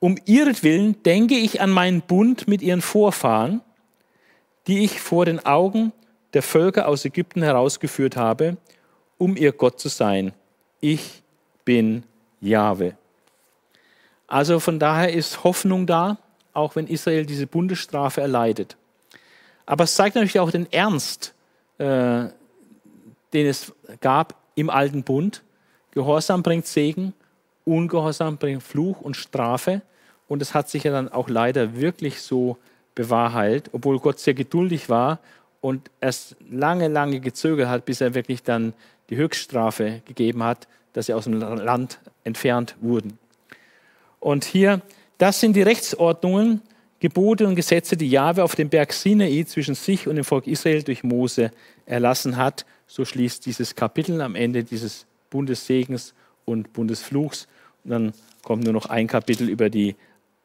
um 0.00 0.18
ihretwillen 0.24 1.02
denke 1.02 1.34
ich 1.34 1.60
an 1.60 1.70
meinen 1.70 2.02
Bund 2.02 2.48
mit 2.48 2.62
ihren 2.62 2.82
Vorfahren, 2.82 3.60
die 4.66 4.84
ich 4.84 5.00
vor 5.00 5.24
den 5.24 5.44
Augen 5.44 5.92
der 6.32 6.42
Völker 6.42 6.88
aus 6.88 7.04
Ägypten 7.04 7.42
herausgeführt 7.42 8.16
habe, 8.16 8.56
um 9.18 9.36
ihr 9.36 9.52
Gott 9.52 9.80
zu 9.80 9.88
sein. 9.88 10.32
Ich 10.80 11.22
bin 11.64 12.04
Jahwe. 12.40 12.96
Also 14.26 14.58
von 14.60 14.78
daher 14.78 15.12
ist 15.12 15.44
Hoffnung 15.44 15.86
da, 15.86 16.18
auch 16.54 16.76
wenn 16.76 16.86
Israel 16.86 17.26
diese 17.26 17.46
Bundesstrafe 17.46 18.20
erleidet. 18.20 18.76
Aber 19.66 19.84
es 19.84 19.94
zeigt 19.94 20.14
natürlich 20.14 20.40
auch 20.40 20.50
den 20.50 20.70
Ernst, 20.72 21.34
äh, 21.78 22.26
den 23.32 23.46
es 23.46 23.72
gab 24.00 24.34
im 24.54 24.70
alten 24.70 25.02
Bund. 25.02 25.42
Gehorsam 25.90 26.42
bringt 26.42 26.66
Segen, 26.66 27.12
Ungehorsam 27.64 28.36
bringt 28.36 28.62
Fluch 28.62 29.00
und 29.00 29.16
Strafe. 29.16 29.82
Und 30.28 30.42
es 30.42 30.54
hat 30.54 30.68
sich 30.68 30.84
ja 30.84 30.92
dann 30.92 31.10
auch 31.10 31.28
leider 31.28 31.76
wirklich 31.80 32.20
so 32.20 32.56
bewahrheitet, 32.94 33.70
obwohl 33.72 33.98
Gott 33.98 34.18
sehr 34.18 34.34
geduldig 34.34 34.88
war 34.88 35.18
und 35.60 35.90
erst 36.00 36.36
lange, 36.50 36.88
lange 36.88 37.20
gezögert 37.20 37.68
hat, 37.68 37.84
bis 37.84 38.00
er 38.00 38.14
wirklich 38.14 38.42
dann 38.42 38.74
die 39.10 39.16
Höchststrafe 39.16 40.02
gegeben 40.04 40.42
hat, 40.42 40.68
dass 40.92 41.06
sie 41.06 41.14
aus 41.14 41.24
dem 41.24 41.40
Land 41.40 41.98
entfernt 42.22 42.76
wurden. 42.80 43.18
Und 44.20 44.44
hier 44.44 44.80
das 45.18 45.40
sind 45.40 45.54
die 45.54 45.62
Rechtsordnungen, 45.62 46.62
Gebote 47.00 47.46
und 47.46 47.54
Gesetze, 47.54 47.96
die 47.96 48.08
Jahwe 48.08 48.42
auf 48.42 48.54
dem 48.54 48.68
Berg 48.68 48.92
Sinai 48.92 49.44
zwischen 49.44 49.74
sich 49.74 50.08
und 50.08 50.16
dem 50.16 50.24
Volk 50.24 50.46
Israel 50.46 50.82
durch 50.82 51.04
Mose 51.04 51.50
erlassen 51.86 52.36
hat. 52.36 52.64
So 52.86 53.04
schließt 53.04 53.44
dieses 53.44 53.74
Kapitel 53.74 54.20
am 54.20 54.34
Ende 54.34 54.64
dieses 54.64 55.06
Bundessegens 55.30 56.14
und 56.44 56.72
Bundesfluchs. 56.72 57.46
Und 57.84 57.90
dann 57.90 58.12
kommt 58.42 58.64
nur 58.64 58.72
noch 58.72 58.86
ein 58.86 59.06
Kapitel 59.06 59.48
über 59.48 59.68
die 59.68 59.96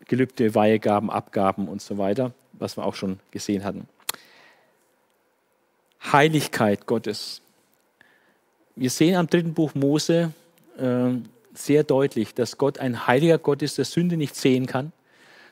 Gelübde, 0.05 0.55
Weihegaben, 0.55 1.09
Abgaben 1.09 1.67
und 1.67 1.81
so 1.81 1.97
weiter, 1.97 2.33
was 2.53 2.77
wir 2.77 2.85
auch 2.85 2.95
schon 2.95 3.19
gesehen 3.31 3.63
hatten. 3.63 3.87
Heiligkeit 6.11 6.85
Gottes. 6.85 7.41
Wir 8.75 8.89
sehen 8.89 9.15
am 9.15 9.27
dritten 9.27 9.53
Buch 9.53 9.75
Mose, 9.75 10.33
äh, 10.77 11.11
sehr 11.53 11.83
deutlich, 11.83 12.33
dass 12.33 12.57
Gott 12.57 12.79
ein 12.79 13.07
heiliger 13.07 13.37
Gott 13.37 13.61
ist, 13.61 13.77
der 13.77 13.85
Sünde 13.85 14.17
nicht 14.17 14.35
sehen 14.35 14.65
kann, 14.65 14.91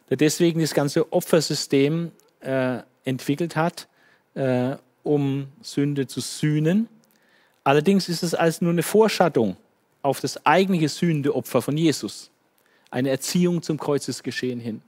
der 0.10 0.18
deswegen 0.18 0.62
das 0.62 0.74
ganze 0.74 1.12
Opfersystem 1.12 2.12
äh, 2.42 2.80
entwickelt 3.04 3.56
hat, 3.56 3.88
äh, 4.36 4.76
um 5.04 5.48
Sünde 5.62 6.08
zu 6.08 6.22
sühnen. 6.22 6.88
Allerdings 7.64 8.10
ist 8.10 8.24
es 8.24 8.34
als 8.34 8.62
nur 8.62 8.72
eine 8.72 8.84
Vorschattung 8.84 9.58
auf 10.02 10.22
das 10.22 10.46
eigentliche 10.46 10.90
Sündeopfer 10.90 11.62
von 11.62 11.78
Jesus, 11.78 12.32
eine 12.92 13.10
Erziehung 13.10 13.62
zum 13.62 13.78
Kreuzesgeschehen 13.78 14.60
hin. 14.60 14.82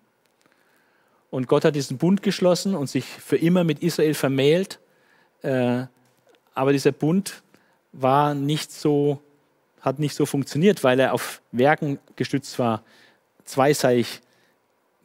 Und 1.30 1.48
Gott 1.48 1.66
hat 1.66 1.76
diesen 1.76 1.98
Bund 1.98 2.24
geschlossen 2.24 2.76
und 2.76 2.90
sich 2.90 3.06
für 3.06 3.38
immer 3.38 3.64
mit 3.64 3.84
Israel 3.84 4.14
vermählt. 4.14 4.80
Äh, 5.42 5.84
aber 6.56 6.74
dieser 6.74 6.92
Bund 6.92 7.44
war 7.92 8.34
nicht 8.34 8.72
so 8.72 9.22
hat 9.82 10.00
nicht 10.00 10.16
so 10.16 10.26
funktioniert, 10.26 10.84
weil 10.84 11.00
er 11.00 11.14
auf 11.14 11.42
Werken 11.52 12.00
gestützt 12.16 12.60
war. 12.60 12.84
zweiseitig. 13.46 14.22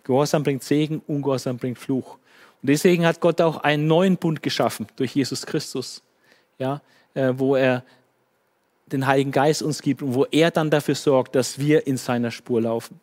Gehorsam 0.02 0.42
bringt 0.42 0.62
Segen, 0.62 1.00
Ungehorsam 1.06 1.56
bringt 1.56 1.78
Fluch. 1.78 2.18
Und 2.62 2.68
deswegen 2.68 3.06
hat 3.06 3.20
Gott 3.20 3.40
auch 3.40 3.58
einen 3.58 3.86
neuen 3.86 4.16
Bund 4.16 4.42
geschaffen 4.42 4.86
durch 4.96 5.14
Jesus 5.14 5.46
Christus, 5.46 6.02
ja, 6.58 6.82
äh, 7.14 7.32
wo 7.36 7.56
er 7.56 7.84
den 8.86 9.06
Heiligen 9.06 9.32
Geist 9.32 9.62
uns 9.62 9.80
gibt 9.80 10.02
und 10.02 10.14
wo 10.14 10.26
er 10.26 10.50
dann 10.50 10.70
dafür 10.70 10.94
sorgt, 10.94 11.34
dass 11.34 11.58
wir 11.58 11.86
in 11.86 11.96
seiner 11.96 12.30
Spur 12.30 12.60
laufen. 12.60 13.00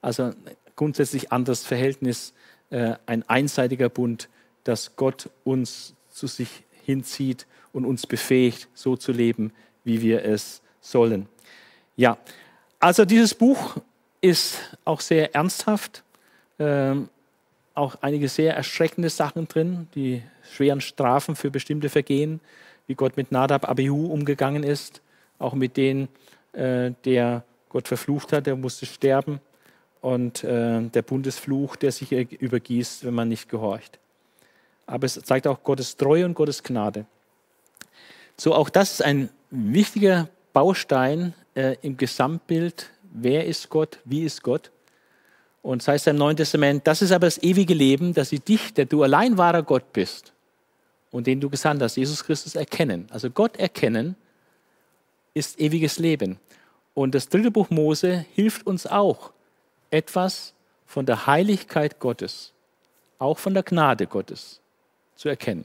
Also 0.00 0.32
grundsätzlich 0.74 1.30
anderes 1.30 1.64
Verhältnis, 1.64 2.34
äh, 2.70 2.94
ein 3.06 3.28
einseitiger 3.28 3.88
Bund, 3.88 4.28
dass 4.64 4.96
Gott 4.96 5.30
uns 5.44 5.94
zu 6.10 6.26
sich 6.26 6.64
hinzieht 6.84 7.46
und 7.72 7.84
uns 7.84 8.06
befähigt, 8.06 8.68
so 8.74 8.96
zu 8.96 9.12
leben, 9.12 9.52
wie 9.84 10.02
wir 10.02 10.24
es 10.24 10.62
sollen. 10.82 11.26
Ja, 11.96 12.18
also 12.78 13.06
dieses 13.06 13.34
Buch 13.34 13.76
ist 14.20 14.58
auch 14.84 15.00
sehr 15.00 15.34
ernsthaft, 15.34 16.02
ähm, 16.58 17.08
auch 17.74 17.96
einige 18.02 18.28
sehr 18.28 18.54
erschreckende 18.54 19.08
Sachen 19.08 19.48
drin, 19.48 19.88
die 19.94 20.22
schweren 20.52 20.82
Strafen 20.82 21.36
für 21.36 21.50
bestimmte 21.50 21.88
Vergehen, 21.88 22.40
wie 22.86 22.94
Gott 22.94 23.16
mit 23.16 23.32
Nadab 23.32 23.68
Abihu 23.68 24.06
umgegangen 24.06 24.62
ist, 24.62 25.00
auch 25.38 25.54
mit 25.54 25.76
denen, 25.78 26.08
äh, 26.52 26.90
der 27.04 27.44
Gott 27.70 27.88
verflucht 27.88 28.32
hat, 28.32 28.46
der 28.46 28.56
musste 28.56 28.84
sterben 28.84 29.40
und 30.02 30.44
äh, 30.44 30.82
der 30.82 31.02
Bundesfluch, 31.02 31.76
der 31.76 31.92
sich 31.92 32.12
übergießt, 32.12 33.06
wenn 33.06 33.14
man 33.14 33.28
nicht 33.28 33.48
gehorcht. 33.48 33.98
Aber 34.86 35.06
es 35.06 35.14
zeigt 35.14 35.46
auch 35.46 35.62
Gottes 35.62 35.96
Treue 35.96 36.26
und 36.26 36.34
Gottes 36.34 36.62
Gnade. 36.62 37.06
So, 38.36 38.54
auch 38.54 38.68
das 38.68 38.94
ist 38.94 39.02
ein 39.02 39.30
wichtiger 39.50 40.28
Baustein 40.52 41.34
äh, 41.54 41.76
im 41.82 41.96
Gesamtbild. 41.96 42.90
Wer 43.12 43.46
ist 43.46 43.68
Gott? 43.68 43.98
Wie 44.04 44.24
ist 44.24 44.42
Gott? 44.42 44.70
Und 45.62 45.82
es 45.82 45.88
heißt 45.88 46.08
im 46.08 46.16
Neuen 46.16 46.36
Testament, 46.36 46.86
das 46.86 47.02
ist 47.02 47.12
aber 47.12 47.26
das 47.26 47.42
ewige 47.42 47.74
Leben, 47.74 48.14
dass 48.14 48.30
sie 48.30 48.40
dich, 48.40 48.74
der 48.74 48.84
du 48.84 49.02
allein 49.02 49.38
wahrer 49.38 49.62
Gott 49.62 49.92
bist 49.92 50.32
und 51.12 51.26
den 51.26 51.40
du 51.40 51.48
gesandt 51.48 51.82
hast, 51.82 51.96
Jesus 51.96 52.24
Christus, 52.24 52.56
erkennen. 52.56 53.06
Also 53.10 53.30
Gott 53.30 53.56
erkennen 53.58 54.16
ist 55.34 55.60
ewiges 55.60 55.98
Leben. 55.98 56.38
Und 56.94 57.14
das 57.14 57.28
dritte 57.28 57.50
Buch 57.50 57.70
Mose 57.70 58.24
hilft 58.34 58.66
uns 58.66 58.86
auch, 58.86 59.32
etwas 59.90 60.54
von 60.86 61.06
der 61.06 61.26
Heiligkeit 61.26 62.00
Gottes, 62.00 62.52
auch 63.18 63.38
von 63.38 63.54
der 63.54 63.62
Gnade 63.62 64.06
Gottes 64.06 64.60
zu 65.14 65.28
erkennen. 65.28 65.64